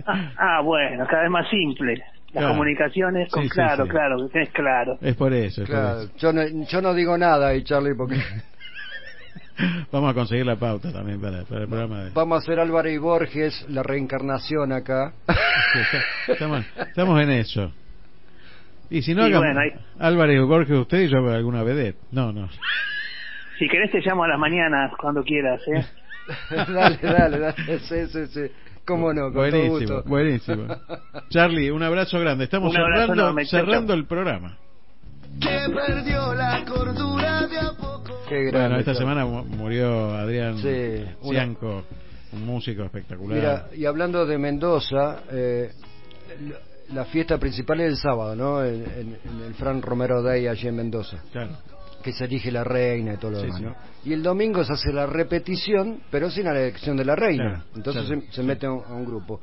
Ah, 0.07 0.33
ah, 0.37 0.61
bueno, 0.63 1.05
cada 1.09 1.23
vez 1.23 1.31
más 1.31 1.49
simple. 1.51 2.01
Las 2.33 2.43
Claro. 2.45 2.49
comunicaciones 2.55 3.31
con 3.31 3.43
Sí, 3.43 3.49
sí, 3.51 3.55
claro, 3.55 3.85
sí. 3.85 3.91
claro, 3.91 4.17
es 4.33 4.51
claro. 4.53 4.99
Es 5.03 5.15
por 5.17 5.33
eso, 5.35 5.63
es 5.63 5.69
por 5.69 5.79
Claro, 5.79 6.01
eso. 6.03 6.13
yo 6.17 6.33
no, 6.33 6.43
yo 6.67 6.81
no 6.83 6.95
digo 6.95 7.19
nada 7.19 7.49
ahí, 7.49 7.63
Charlie, 7.63 7.95
porque 7.95 8.17
Vamos 9.93 10.11
a 10.11 10.15
conseguir 10.15 10.47
la 10.47 10.57
pauta 10.57 10.91
también 10.93 11.21
para, 11.21 11.45
para 11.45 11.63
el 11.63 11.69
programa 11.69 12.05
de... 12.05 12.11
vamos 12.13 12.37
a 12.37 12.39
hacer 12.43 12.59
Álvaro 12.59 12.89
y 12.91 12.97
Borges, 12.97 13.67
la 13.69 13.83
reencarnación 13.83 14.73
acá. 14.73 15.13
Estamos, 16.27 16.65
estamos 16.79 17.21
en 17.23 17.31
eso. 17.31 17.73
Y 18.89 19.03
si 19.03 19.15
no, 19.15 19.23
Y 19.29 19.33
hagamos 19.33 19.47
bueno, 19.47 19.61
hay- 19.61 19.73
Álvarez 19.99 20.41
Borges 20.47 20.79
usted 20.79 21.01
y 21.03 21.09
yo 21.09 21.19
alguna 21.31 21.63
vedette. 21.63 21.99
No, 22.13 22.33
no. 22.33 22.49
Si 23.59 23.69
querés 23.69 23.91
te 23.91 24.01
llamo 24.01 24.25
a 24.25 24.29
las 24.29 24.39
mañanas 24.39 24.91
cuando 24.99 25.23
quieras, 25.23 25.61
¿eh? 25.69 25.85
dale, 26.73 26.99
dale, 27.03 27.39
dale. 27.39 27.79
Sí, 27.81 28.07
sí, 28.09 28.27
sí. 28.27 28.41
¿Cómo 28.87 29.13
no? 29.13 29.33
Con 29.33 29.33
todo 29.33 29.41
buenísimo, 29.43 29.95
gusto. 29.97 30.03
buenísimo. 30.09 30.67
Charlie, 31.31 31.71
un 31.71 31.83
abrazo 31.83 32.19
grande. 32.19 32.45
Estamos 32.45 32.75
abrazo 32.75 33.01
cerrando, 33.03 33.23
enorme, 33.23 33.45
cerrando 33.47 33.95
el 33.95 34.07
programa. 34.07 34.59
Que 35.41 35.73
perdió 35.73 36.35
la 36.35 36.65
cordura 36.65 37.47
de 37.47 37.59
a 37.59 37.73
poco. 37.73 38.23
Qué 38.29 38.43
grande, 38.45 38.59
Bueno, 38.59 38.77
esta 38.79 38.93
Charlie. 38.93 38.99
semana 39.09 39.25
mu- 39.27 39.45
murió 39.45 40.11
Adrián 40.15 40.59
Sí, 40.59 41.05
Cianco, 41.29 41.85
un 42.33 42.45
músico 42.47 42.83
espectacular. 42.85 43.37
Mira, 43.39 43.67
y 43.77 43.85
hablando 43.87 44.27
de 44.27 44.37
Mendoza, 44.39 45.21
eh, 45.31 45.71
la- 46.49 46.95
la 46.95 47.05
fiesta 47.07 47.39
principal 47.39 47.81
es 47.81 47.89
el 47.93 47.97
sábado, 47.97 48.35
¿no? 48.37 48.65
En, 48.65 48.75
en- 48.83 49.19
en 49.25 49.43
el 49.47 49.55
Fran 49.55 49.81
Romero 49.81 50.23
Day 50.23 50.47
allí 50.49 50.69
en 50.69 50.77
Mendoza. 50.77 51.23
Claro. 51.33 51.53
Que 52.03 52.13
se 52.13 52.25
elige 52.25 52.51
la 52.51 52.65
reina 52.65 53.15
y 53.15 53.17
todo 53.17 53.31
lo 53.33 53.37
Sí, 53.39 53.45
demás, 53.45 53.59
sí. 53.59 53.65
¿no? 53.65 53.75
Y 54.05 54.13
el 54.13 54.23
domingo 54.23 54.65
se 54.65 54.73
hace 54.73 54.93
la 54.93 55.07
repetición, 55.07 56.01
pero 56.11 56.31
sin 56.31 56.45
la 56.45 56.51
elección 56.53 56.97
de 56.97 57.05
la 57.05 57.15
reina. 57.15 57.45
Claro, 57.51 57.65
Entonces 57.77 58.05
claro, 58.07 58.21
se, 58.23 58.33
se 58.33 58.43
mete 58.43 58.67
a 58.67 58.73
un, 58.73 58.83
a 58.85 58.93
un 58.95 59.05
grupo. 59.05 59.41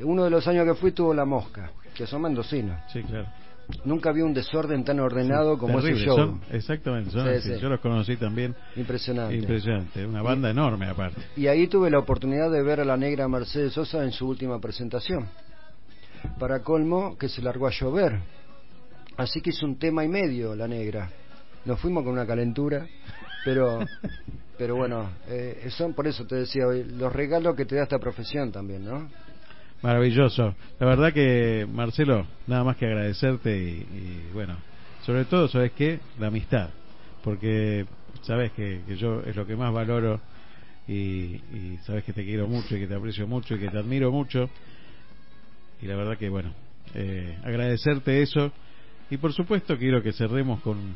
Uno 0.00 0.24
de 0.24 0.30
los 0.30 0.46
años 0.48 0.64
que 0.66 0.74
fui 0.74 0.92
tuvo 0.92 1.12
la 1.14 1.24
mosca, 1.24 1.70
que 1.94 2.06
son 2.06 2.22
mendocinos. 2.22 2.80
Sí, 2.92 3.02
claro. 3.02 3.26
Nunca 3.84 4.12
vi 4.12 4.20
un 4.20 4.34
desorden 4.34 4.84
tan 4.84 5.00
ordenado 5.00 5.56
como 5.56 5.80
Terrible, 5.80 5.96
ese 6.02 6.06
show. 6.06 6.16
son- 6.16 6.40
exactamente, 6.50 7.10
son 7.10 7.22
Sí, 7.22 7.28
así. 7.36 7.54
sí. 7.54 7.60
Yo 7.60 7.68
los 7.70 7.80
conocí 7.80 8.16
también. 8.16 8.54
Impresionante. 8.76 9.36
Impresionante, 9.36 10.04
una 10.04 10.20
banda 10.20 10.50
enorme 10.50 10.86
aparte. 10.86 11.20
Y 11.36 11.46
ahí 11.46 11.66
tuve 11.66 11.90
la 11.90 11.98
oportunidad 11.98 12.50
de 12.50 12.62
ver 12.62 12.80
a 12.80 12.84
la 12.84 12.96
negra 12.98 13.26
Mercedes 13.28 13.72
Sosa 13.72 14.04
en 14.04 14.12
su 14.12 14.28
última 14.28 14.58
presentación. 14.60 15.28
Para 16.38 16.60
colmo, 16.62 17.16
que 17.16 17.28
se 17.28 17.40
largó 17.40 17.66
a 17.66 17.70
llover. 17.70 18.18
Así 19.16 19.40
que 19.40 19.50
hizo 19.50 19.64
un 19.64 19.78
tema 19.78 20.04
y 20.04 20.08
medio 20.08 20.54
la 20.54 20.66
negra. 20.66 21.08
Nos 21.64 21.80
fuimos 21.80 22.04
con 22.04 22.12
una 22.12 22.26
calentura, 22.26 22.86
pero 23.44 23.80
pero 24.58 24.76
bueno, 24.76 25.10
eh, 25.28 25.68
son 25.70 25.94
por 25.94 26.06
eso 26.06 26.26
te 26.26 26.36
decía 26.36 26.66
hoy, 26.66 26.84
los 26.84 27.12
regalos 27.12 27.56
que 27.56 27.64
te 27.64 27.76
da 27.76 27.82
esta 27.82 27.98
profesión 27.98 28.52
también, 28.52 28.84
¿no? 28.84 29.08
Maravilloso. 29.82 30.54
La 30.78 30.86
verdad 30.86 31.12
que, 31.12 31.66
Marcelo, 31.70 32.26
nada 32.46 32.64
más 32.64 32.76
que 32.76 32.86
agradecerte 32.86 33.54
y, 33.58 34.30
bueno, 34.32 34.56
sobre 35.02 35.24
todo, 35.24 35.48
¿sabes 35.48 35.72
qué? 35.72 36.00
La 36.18 36.28
amistad. 36.28 36.70
Porque 37.22 37.84
sabes 38.22 38.52
que, 38.52 38.80
que 38.86 38.96
yo 38.96 39.20
es 39.20 39.36
lo 39.36 39.46
que 39.46 39.56
más 39.56 39.72
valoro 39.72 40.20
y, 40.88 40.94
y 40.94 41.78
sabes 41.84 42.04
que 42.04 42.12
te 42.12 42.24
quiero 42.24 42.46
mucho 42.46 42.76
y 42.76 42.80
que 42.80 42.86
te 42.86 42.94
aprecio 42.94 43.26
mucho 43.26 43.56
y 43.56 43.58
que 43.58 43.68
te 43.68 43.78
admiro 43.78 44.10
mucho. 44.10 44.48
Y 45.82 45.86
la 45.86 45.96
verdad 45.96 46.16
que, 46.16 46.28
bueno, 46.28 46.54
eh, 46.94 47.36
agradecerte 47.44 48.22
eso. 48.22 48.52
Y 49.10 49.18
por 49.18 49.32
supuesto 49.34 49.76
quiero 49.76 50.02
que 50.02 50.12
cerremos 50.12 50.60
con, 50.62 50.94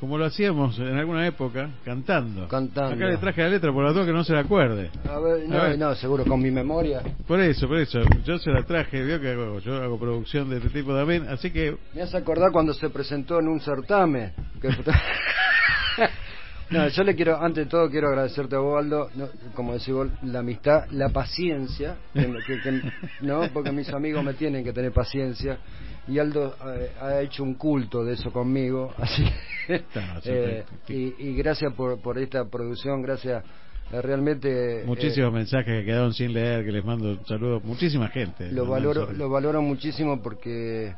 como 0.00 0.16
lo 0.16 0.24
hacíamos 0.26 0.78
en 0.78 0.96
alguna 0.96 1.26
época, 1.26 1.70
cantando. 1.84 2.46
Cantando. 2.48 2.94
Acá 2.94 3.06
le 3.06 3.16
traje 3.18 3.42
la 3.42 3.48
letra 3.48 3.72
por 3.72 3.84
la 3.84 3.92
duda 3.92 4.06
que 4.06 4.12
no 4.12 4.22
se 4.24 4.32
la 4.32 4.40
acuerde. 4.40 4.90
A 5.08 5.18
ver, 5.18 5.48
no, 5.48 5.58
A 5.58 5.62
ver. 5.64 5.78
no, 5.78 5.94
seguro 5.96 6.24
con 6.24 6.40
mi 6.40 6.50
memoria. 6.50 7.02
Por 7.26 7.40
eso, 7.40 7.66
por 7.66 7.78
eso. 7.78 8.00
Yo 8.24 8.38
se 8.38 8.50
la 8.50 8.62
traje, 8.62 9.02
vio 9.04 9.20
que 9.20 9.30
hago, 9.32 9.58
yo 9.58 9.82
hago 9.82 9.98
producción 9.98 10.48
de 10.50 10.58
este 10.58 10.68
tipo 10.70 10.94
también, 10.94 11.28
así 11.28 11.50
que 11.50 11.76
Me 11.94 12.02
hace 12.02 12.16
acordar 12.16 12.52
cuando 12.52 12.72
se 12.74 12.88
presentó 12.90 13.40
en 13.40 13.48
un 13.48 13.60
certamen. 13.60 14.32
que- 14.60 14.68
no, 16.70 16.88
yo 16.88 17.02
le 17.02 17.14
quiero, 17.14 17.40
ante 17.40 17.60
de 17.60 17.66
todo, 17.66 17.88
quiero 17.90 18.08
agradecerte 18.08 18.56
a 18.56 18.58
vos, 18.58 18.78
Aldo, 18.78 19.10
no, 19.14 19.28
como 19.54 19.72
decís 19.74 19.92
vos, 19.94 20.08
la 20.22 20.40
amistad, 20.40 20.84
la 20.90 21.08
paciencia, 21.10 21.96
que, 22.12 22.42
que- 22.46 22.60
que- 22.60 22.82
no, 23.20 23.48
porque 23.52 23.72
mis 23.72 23.88
amigos 23.92 24.22
me 24.24 24.34
tienen 24.34 24.64
que 24.64 24.72
tener 24.72 24.92
paciencia. 24.92 25.58
Y 26.06 26.18
Aldo 26.18 26.54
eh, 26.74 26.90
ha 27.00 27.20
hecho 27.20 27.42
un 27.42 27.54
culto 27.54 28.04
de 28.04 28.14
eso 28.14 28.30
conmigo, 28.32 28.92
así 28.98 29.24
que, 29.66 29.84
eh, 30.24 30.64
y, 30.88 31.28
y 31.28 31.34
gracias 31.36 31.72
por, 31.74 32.00
por 32.00 32.18
esta 32.18 32.44
producción, 32.46 33.02
gracias 33.02 33.44
eh, 33.92 34.00
realmente. 34.02 34.82
eh, 34.82 34.86
muchísimos 34.86 35.32
mensajes 35.32 35.66
que 35.80 35.84
quedaron 35.84 36.12
sin 36.14 36.32
leer, 36.32 36.64
que 36.64 36.72
les 36.72 36.84
mando 36.84 37.10
un 37.12 37.26
saludo, 37.26 37.60
muchísima 37.60 38.08
gente. 38.08 38.50
lo 38.52 38.66
valoro 38.66 39.12
lo 39.12 39.28
valoro 39.28 39.60
muchísimo 39.62 40.22
porque 40.22 40.94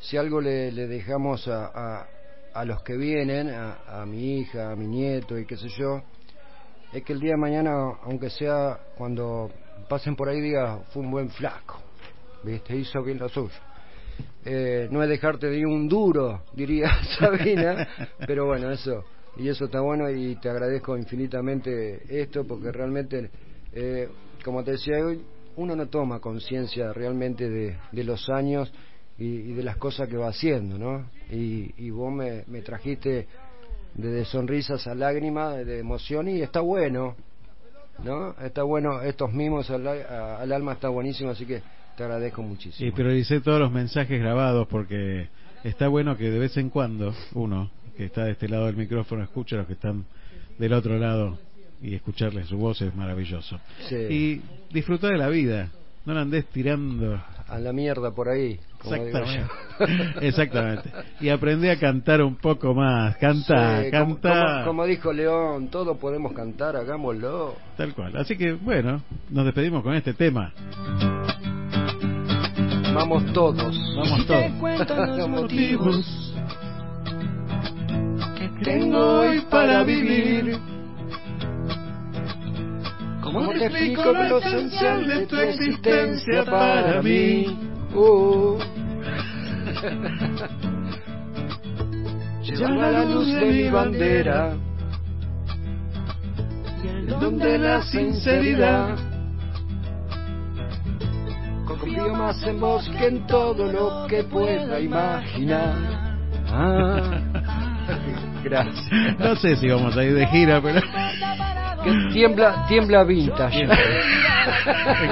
si 0.00 0.16
algo 0.16 0.40
le, 0.40 0.70
le 0.72 0.86
dejamos 0.86 1.46
a, 1.48 1.66
a, 1.66 2.06
a 2.58 2.64
los 2.64 2.82
que 2.82 2.96
vienen 2.96 3.50
a, 3.50 3.78
a 3.86 4.04
mi 4.04 4.40
hija 4.40 4.72
a 4.72 4.76
mi 4.76 4.86
nieto 4.88 5.38
y 5.38 5.46
qué 5.46 5.56
sé 5.56 5.68
yo 5.68 6.02
es 6.92 7.04
que 7.04 7.12
el 7.12 7.20
día 7.20 7.32
de 7.32 7.36
mañana 7.36 7.70
aunque 8.02 8.30
sea 8.30 8.80
cuando 8.96 9.48
pasen 9.86 10.16
por 10.16 10.28
ahí 10.28 10.40
diga 10.40 10.80
fue 10.90 11.02
un 11.02 11.10
buen 11.12 11.30
flaco 11.30 11.80
viste 12.42 12.76
hizo 12.76 13.02
bien 13.02 13.18
lo 13.18 13.28
suyo. 13.28 13.54
Eh, 14.44 14.88
no 14.90 15.02
es 15.02 15.08
dejarte 15.08 15.46
de 15.48 15.64
un 15.64 15.88
duro 15.88 16.42
diría 16.52 16.90
Sabina 17.18 17.86
pero 18.26 18.46
bueno 18.46 18.72
eso 18.72 19.04
y 19.36 19.48
eso 19.48 19.66
está 19.66 19.80
bueno 19.80 20.10
y 20.10 20.34
te 20.36 20.48
agradezco 20.48 20.96
infinitamente 20.96 22.02
esto 22.20 22.44
porque 22.44 22.72
realmente 22.72 23.30
eh, 23.72 24.08
como 24.44 24.64
te 24.64 24.72
decía 24.72 24.96
hoy 25.04 25.24
uno 25.54 25.76
no 25.76 25.88
toma 25.88 26.18
conciencia 26.18 26.92
realmente 26.92 27.48
de, 27.48 27.76
de 27.92 28.04
los 28.04 28.28
años 28.28 28.72
y, 29.18 29.24
y 29.24 29.52
de 29.52 29.62
las 29.62 29.76
cosas 29.76 30.08
que 30.08 30.16
va 30.16 30.28
haciendo, 30.28 30.78
¿no? 30.78 31.06
Y, 31.30 31.72
y 31.78 31.90
vos 31.90 32.12
me, 32.12 32.44
me 32.46 32.62
trajiste 32.62 33.26
desde 33.94 34.24
sonrisas 34.26 34.86
a 34.86 34.94
lágrimas, 34.94 35.56
de 35.66 35.80
emoción 35.80 36.28
y 36.28 36.40
está 36.40 36.60
bueno, 36.60 37.16
¿no? 38.04 38.34
Está 38.40 38.62
bueno, 38.62 39.00
estos 39.02 39.32
mimos 39.32 39.70
al, 39.70 39.86
a- 39.88 40.38
al 40.40 40.52
alma 40.52 40.72
está 40.74 40.88
buenísimo, 40.88 41.30
así 41.30 41.44
que 41.46 41.62
te 41.96 42.04
agradezco 42.04 42.42
muchísimo. 42.42 42.88
Y 42.88 42.92
prioricé 42.92 43.40
todos 43.40 43.58
los 43.58 43.72
mensajes 43.72 44.20
grabados 44.20 44.68
porque 44.68 45.28
está 45.64 45.88
bueno 45.88 46.16
que 46.16 46.30
de 46.30 46.38
vez 46.38 46.56
en 46.56 46.70
cuando 46.70 47.12
uno 47.34 47.70
que 47.96 48.04
está 48.04 48.24
de 48.24 48.32
este 48.32 48.48
lado 48.48 48.66
del 48.66 48.76
micrófono 48.76 49.24
escuche 49.24 49.56
a 49.56 49.58
los 49.58 49.66
que 49.66 49.72
están 49.72 50.04
del 50.58 50.72
otro 50.72 50.96
lado 50.98 51.36
y 51.82 51.94
escucharles 51.96 52.46
su 52.46 52.56
voz 52.56 52.80
es 52.82 52.94
maravilloso. 52.94 53.58
Sí. 53.88 53.96
Y 53.96 54.42
disfrutar 54.72 55.10
de 55.10 55.18
la 55.18 55.28
vida, 55.28 55.70
no 56.06 56.14
la 56.14 56.20
andes 56.20 56.46
tirando. 56.46 57.20
A 57.50 57.58
la 57.58 57.72
mierda 57.72 58.10
por 58.10 58.28
ahí, 58.28 58.60
como 58.82 58.94
digo 59.04 59.18
Exactamente. 59.18 59.50
yo. 59.78 60.20
Exactamente. 60.20 60.90
Y 61.20 61.30
aprendí 61.30 61.68
a 61.70 61.78
cantar 61.78 62.20
un 62.22 62.36
poco 62.36 62.74
más. 62.74 63.16
Canta, 63.16 63.84
Sí, 63.84 63.90
como- 63.90 64.14
canta. 64.20 64.50
Como, 64.52 64.64
como 64.66 64.86
dijo 64.86 65.12
León, 65.14 65.68
todos 65.68 65.96
podemos 65.96 66.32
cantar, 66.34 66.76
hagámoslo. 66.76 67.54
Tal 67.78 67.94
cual. 67.94 68.14
Así 68.18 68.36
que, 68.36 68.52
bueno, 68.52 69.00
nos 69.30 69.46
despedimos 69.46 69.82
con 69.82 69.94
este 69.94 70.12
tema. 70.12 70.52
Vamos 72.94 73.24
todos. 73.32 73.78
Vamos 73.96 74.26
Te 74.26 74.50
cuento 74.60 74.94
los 74.96 75.18
Vamos 75.18 75.42
motivos 75.42 76.34
que 78.38 78.64
tengo 78.64 79.20
hoy 79.20 79.40
para 79.50 79.84
vivir. 79.84 80.58
¿Cómo 83.32 83.52
te 83.52 83.66
explico 83.66 84.10
lo 84.12 84.38
esencial 84.38 85.06
de 85.06 85.26
tu 85.26 85.36
existencia 85.36 86.44
para 86.46 87.02
mí? 87.02 87.44
Lleva 92.42 92.90
la 92.90 93.04
luz 93.04 93.26
de 93.26 93.44
mi 93.44 93.68
bandera, 93.68 94.54
el 96.82 97.06
don 97.20 97.38
de 97.38 97.58
la 97.58 97.82
sinceridad. 97.82 98.96
Confío 101.66 102.14
más 102.14 102.42
en 102.44 102.58
vos 102.58 102.88
que 102.98 103.08
en 103.08 103.26
todo 103.26 103.70
lo 103.70 104.06
que 104.08 104.24
pueda 104.24 104.80
imaginar. 104.80 105.76
Ah. 106.50 107.20
Gracias. 108.48 109.18
No 109.18 109.36
sé 109.36 109.56
si 109.56 109.68
vamos 109.68 109.96
a 109.96 110.04
ir 110.04 110.14
de 110.14 110.26
gira, 110.26 110.60
pero 110.62 110.80
Que 111.84 111.92
tiembla, 112.12 112.64
tiembla 112.68 113.04
vintage. 113.04 113.62
en 113.62 113.68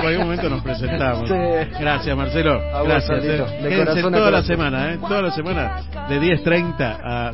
cualquier 0.00 0.18
momento 0.20 0.48
nos 0.50 0.62
presentamos. 0.62 1.28
Sí. 1.28 1.34
Gracias, 1.80 2.16
Marcelo. 2.16 2.60
A 2.74 2.78
vos, 2.80 2.88
Gracias. 2.88 3.24
Eh. 3.24 3.28
De 3.28 3.68
Quédense 3.68 3.76
corazón 4.02 4.14
a 4.14 4.18
toda 4.18 4.30
la 4.30 4.42
semana, 4.42 4.92
¿eh? 4.92 4.98
Toda 5.00 5.22
la 5.22 5.30
semana, 5.30 5.76
de 6.08 6.20
10.30 6.20 6.98
a 7.02 7.32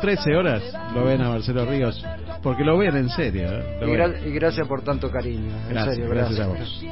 13 0.00 0.34
horas, 0.36 0.62
lo 0.94 1.04
ven 1.04 1.20
a 1.22 1.28
Marcelo 1.30 1.64
Ríos. 1.66 2.04
Porque 2.42 2.64
lo 2.64 2.78
ven 2.78 2.96
en 2.96 3.08
serio. 3.10 3.48
¿eh? 3.50 3.78
Lo 3.80 3.88
Y, 3.88 3.90
ven. 3.96 4.00
gra- 4.00 4.26
y 4.26 4.30
gracias 4.32 4.66
por 4.66 4.82
tanto 4.82 5.10
cariño. 5.10 5.50
En 5.68 5.74
Gracias, 5.74 5.96
serio, 5.96 6.10
gracias 6.10 6.40
a 6.40 6.46
vos. 6.46 6.84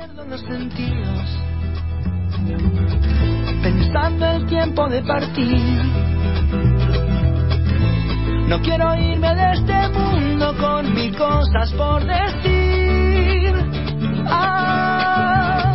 pensando 3.62 4.26
el 4.26 4.46
tiempo 4.46 4.88
de 4.88 5.02
partir 5.02 5.56
no 8.48 8.58
quiero 8.62 8.94
irme 8.94 9.34
de 9.34 9.52
este 9.52 9.88
mundo 9.90 10.56
con 10.58 10.94
mil 10.94 11.14
cosas 11.18 11.70
por 11.72 12.02
decir. 12.02 13.52
Ah, 14.26 15.74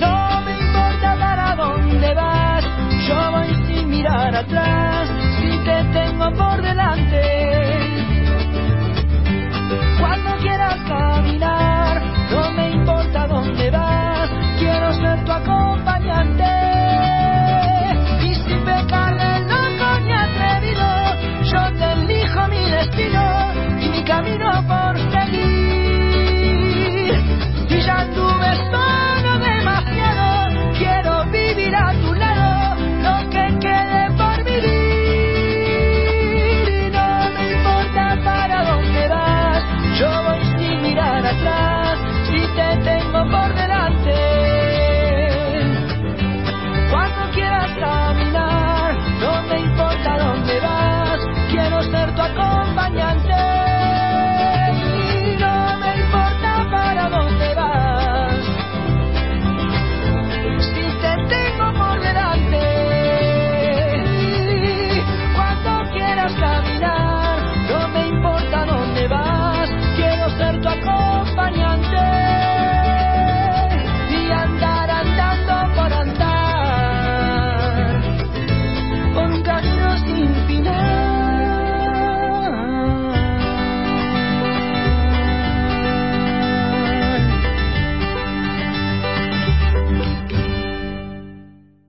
no 0.00 0.40
me 0.44 0.58
importa 0.58 1.16
para 1.20 1.54
dónde 1.54 2.14
vas, 2.14 2.64
yo 3.06 3.30
voy 3.30 3.54
sin 3.68 3.88
mirar 3.90 4.34
atrás, 4.34 5.08
si 5.38 5.48
te 5.64 5.84
tengo 5.92 6.32
por 6.32 6.60
delante. 6.60 7.22
Cuando 10.00 10.36
quieras 10.38 10.80
caminar, 10.88 12.02
no 12.32 12.50
me 12.50 12.70
importa 12.72 13.28
dónde 13.28 13.70
vas, 13.70 14.30
quiero 14.58 14.92
ser 14.94 15.24
tu 15.24 15.30
acompañante. 15.30 16.65
camino 24.16 24.66
por 24.66 24.85